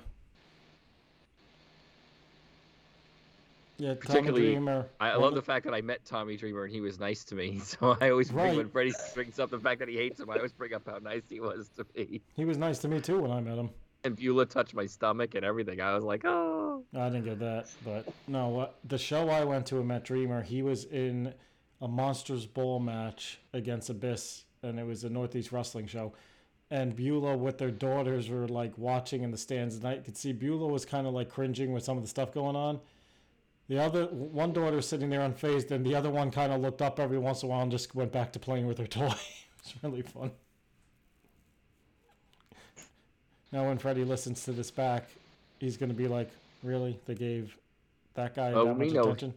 Yeah, 3.79 3.89
Tommy 3.91 4.01
Particularly- 4.01 4.53
Dreamer. 4.53 4.89
I, 5.01 5.11
I 5.11 5.17
love 5.17 5.35
the 5.35 5.43
fact 5.43 5.65
that 5.67 5.75
I 5.75 5.81
met 5.81 6.05
Tommy 6.05 6.37
Dreamer 6.37 6.65
and 6.65 6.73
he 6.73 6.81
was 6.81 6.99
nice 6.99 7.25
to 7.25 7.35
me. 7.35 7.61
So 7.65 7.97
I 8.01 8.11
always 8.11 8.31
bring 8.31 8.57
when 8.57 8.69
Freddie 8.69 8.93
brings 9.15 9.39
up 9.39 9.51
the 9.51 9.59
fact 9.59 9.81
that 9.81 9.89
he 9.89 9.97
hates 9.97 10.21
him, 10.21 10.31
I 10.31 10.37
always 10.37 10.53
bring 10.53 10.73
up 10.73 10.83
how 10.87 10.99
nice 10.99 11.23
he 11.29 11.41
was 11.41 11.69
to 11.77 11.87
me. 11.95 12.21
He 12.35 12.45
was 12.45 12.57
nice 12.59 12.79
to 12.81 12.89
me 12.89 13.01
too 13.01 13.21
when 13.21 13.31
I 13.31 13.41
met 13.41 13.59
him. 13.59 13.71
And 14.05 14.17
Beulah 14.17 14.47
touched 14.47 14.75
my 14.75 14.87
stomach 14.87 15.35
and 15.35 15.45
everything. 15.45 15.81
I 15.81 15.95
was 15.95 16.05
like, 16.05 16.25
oh. 16.25 16.85
I 16.95 17.09
didn't 17.09 17.25
get 17.25 17.39
that, 17.41 17.67
but 17.85 18.07
no. 18.29 18.49
What 18.49 18.79
the 18.85 18.99
show 18.99 19.29
I 19.31 19.45
went 19.45 19.67
to 19.67 19.79
and 19.79 19.89
met 19.89 20.05
Dreamer, 20.05 20.43
he 20.43 20.63
was 20.63 20.85
in 20.85 21.35
a 21.81 21.89
Monsters 21.89 22.47
Ball 22.47 22.79
match 22.79 23.41
against 23.53 23.91
Abyss, 23.91 24.45
and 24.63 24.79
it 24.79 24.87
was 24.87 25.03
a 25.05 25.11
Northeast 25.11 25.53
Wrestling 25.53 25.87
show. 25.87 26.13
And 26.71 26.95
Beulah 26.95 27.37
with 27.37 27.59
their 27.59 27.71
daughters 27.71 28.29
were 28.29 28.47
like 28.49 28.77
watching 28.79 29.23
in 29.23 29.31
the 29.31 29.39
stands, 29.39 29.77
and 29.77 29.85
I 29.87 29.97
could 29.99 30.17
see 30.17 30.33
Beulah 30.33 30.69
was 30.69 30.85
kind 30.85 31.07
of 31.07 31.15
like 31.15 31.29
cringing 31.29 31.73
with 31.73 31.83
some 31.83 31.97
of 31.97 32.03
the 32.03 32.09
stuff 32.09 32.33
going 32.33 32.57
on. 32.57 32.81
The 33.69 33.83
other 33.83 34.07
one 34.07 34.53
daughter 34.53 34.77
was 34.77 34.89
sitting 34.89 35.11
there 35.11 35.21
unfazed, 35.29 35.71
and 35.73 35.85
the 35.85 35.95
other 35.95 36.11
one 36.11 36.31
kind 36.31 36.53
of 36.53 36.61
looked 36.61 36.83
up 36.83 37.01
every 37.01 37.19
once 37.19 37.43
in 37.43 37.49
a 37.49 37.51
while 37.51 37.63
and 37.63 37.71
just 37.71 37.95
went 37.95 38.13
back 38.13 38.33
to 38.33 38.39
playing 38.39 38.67
with 38.67 38.79
her 38.79 38.87
toy. 38.87 39.07
it 39.07 39.13
was 39.13 39.75
really 39.83 40.03
fun. 40.03 40.31
Now, 43.53 43.67
when 43.69 43.79
Freddie 43.79 44.05
listens 44.05 44.45
to 44.45 44.53
this 44.53 44.71
back, 44.71 45.09
he's 45.59 45.77
going 45.77 45.89
to 45.89 45.95
be 45.95 46.09
like, 46.09 46.31
"Really? 46.63 46.99
They 47.07 47.15
gave 47.15 47.57
that 48.15 48.35
guy 48.35 48.53
Oh, 48.53 48.67
that 48.67 48.79
much 48.79 48.91
know. 48.91 49.03
attention?" 49.05 49.35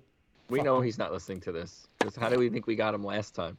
We 0.49 0.59
Fuck 0.59 0.65
know 0.65 0.77
him. 0.77 0.83
he's 0.83 0.97
not 0.97 1.11
listening 1.11 1.39
to 1.41 1.51
this. 1.51 1.87
'Cause 1.99 2.15
how 2.15 2.27
do 2.29 2.39
we 2.39 2.49
think 2.49 2.65
we 2.65 2.75
got 2.75 2.93
him 2.93 3.03
last 3.03 3.35
time? 3.35 3.57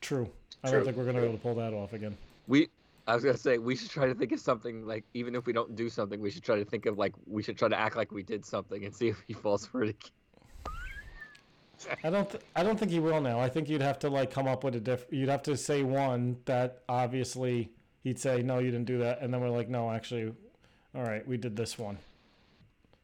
True. 0.00 0.30
I 0.64 0.68
True. 0.68 0.78
don't 0.78 0.84
think 0.86 0.96
we're 0.96 1.04
going 1.04 1.16
to 1.16 1.20
be 1.22 1.26
able 1.28 1.36
to 1.36 1.42
pull 1.42 1.54
that 1.56 1.74
off 1.74 1.92
again. 1.92 2.16
We, 2.46 2.68
I 3.08 3.14
was 3.14 3.24
gonna 3.24 3.38
say 3.38 3.56
we 3.56 3.74
should 3.74 3.88
try 3.90 4.06
to 4.06 4.14
think 4.14 4.32
of 4.32 4.40
something 4.40 4.86
like 4.86 5.02
even 5.14 5.34
if 5.34 5.46
we 5.46 5.54
don't 5.54 5.74
do 5.74 5.88
something, 5.88 6.20
we 6.20 6.30
should 6.30 6.42
try 6.44 6.56
to 6.56 6.64
think 6.64 6.84
of 6.84 6.98
like 6.98 7.14
we 7.26 7.42
should 7.42 7.56
try 7.56 7.68
to 7.68 7.78
act 7.78 7.96
like 7.96 8.12
we 8.12 8.22
did 8.22 8.44
something 8.44 8.84
and 8.84 8.94
see 8.94 9.08
if 9.08 9.16
he 9.26 9.32
falls 9.32 9.66
for 9.66 9.82
it. 9.84 9.88
again. 9.88 10.10
I 12.04 12.10
don't. 12.10 12.28
Th- 12.30 12.42
I 12.54 12.62
don't 12.62 12.78
think 12.78 12.90
he 12.90 13.00
will 13.00 13.20
now. 13.20 13.40
I 13.40 13.48
think 13.48 13.68
you'd 13.70 13.80
have 13.80 13.98
to 14.00 14.10
like 14.10 14.30
come 14.30 14.46
up 14.46 14.62
with 14.62 14.76
a 14.76 14.80
different. 14.80 15.14
You'd 15.14 15.30
have 15.30 15.42
to 15.44 15.56
say 15.56 15.82
one 15.84 16.36
that 16.44 16.82
obviously 16.88 17.70
he'd 18.04 18.18
say 18.18 18.42
no, 18.42 18.58
you 18.58 18.70
didn't 18.70 18.86
do 18.86 18.98
that, 18.98 19.22
and 19.22 19.32
then 19.32 19.40
we're 19.40 19.48
like, 19.48 19.68
no, 19.70 19.90
actually, 19.90 20.34
all 20.94 21.02
right, 21.02 21.26
we 21.26 21.38
did 21.38 21.56
this 21.56 21.78
one. 21.78 21.96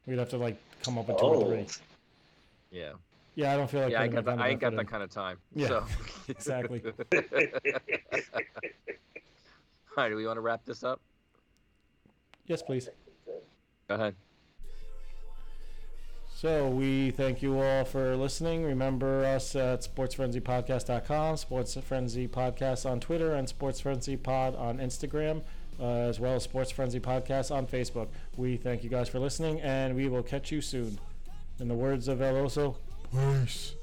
We'd 0.06 0.18
have 0.18 0.28
to 0.31 0.36
like 0.36 0.59
come 0.82 0.98
up 0.98 1.09
with 1.09 1.16
two 1.18 1.24
or 1.24 1.47
three. 1.47 1.66
Oh. 1.66 1.70
Yeah, 2.72 2.93
Yeah, 3.36 3.55
I 3.55 3.56
don't 3.56 3.70
feel 3.70 3.81
like. 3.82 3.93
yeah, 3.93 4.02
I 4.02 4.09
got 4.09 4.24
that. 4.26 4.39
I 4.40 4.48
ain't 4.48 4.60
got 4.60 4.74
that 4.76 4.89
kind 4.89 5.02
of 5.02 5.09
time. 5.10 5.39
Yeah, 5.55 5.68
So. 5.68 5.86
exactly. 6.28 6.82
All 9.96 10.02
right, 10.04 10.10
do 10.10 10.16
we 10.16 10.26
want 10.26 10.36
to 10.36 10.40
wrap 10.40 10.64
this 10.64 10.82
up? 10.82 11.00
Yes, 12.46 12.62
please. 12.62 12.88
Go 13.88 13.94
ahead. 13.94 14.14
So 16.36 16.68
we 16.68 17.10
thank 17.12 17.42
you 17.42 17.60
all 17.60 17.84
for 17.84 18.16
listening. 18.16 18.64
Remember 18.64 19.24
us 19.24 19.54
at 19.56 19.80
sportsfrenzypodcast.com, 19.82 21.36
Sports 21.36 21.78
Frenzy 21.80 22.28
Podcast 22.28 22.90
on 22.90 23.00
Twitter, 23.00 23.34
and 23.34 23.48
Sports 23.48 23.80
Frenzy 23.80 24.16
Pod 24.16 24.54
on 24.56 24.78
Instagram, 24.78 25.42
uh, 25.80 25.84
as 25.84 26.20
well 26.20 26.34
as 26.34 26.42
Sports 26.42 26.70
Frenzy 26.70 27.00
Podcast 27.00 27.54
on 27.54 27.66
Facebook. 27.66 28.08
We 28.36 28.56
thank 28.56 28.82
you 28.84 28.90
guys 28.90 29.08
for 29.08 29.20
listening, 29.20 29.60
and 29.60 29.94
we 29.94 30.08
will 30.08 30.22
catch 30.22 30.50
you 30.50 30.60
soon. 30.60 30.98
In 31.60 31.68
the 31.68 31.74
words 31.74 32.08
of 32.08 32.20
El 32.20 32.34
Oso, 32.34 32.74
peace. 33.12 33.74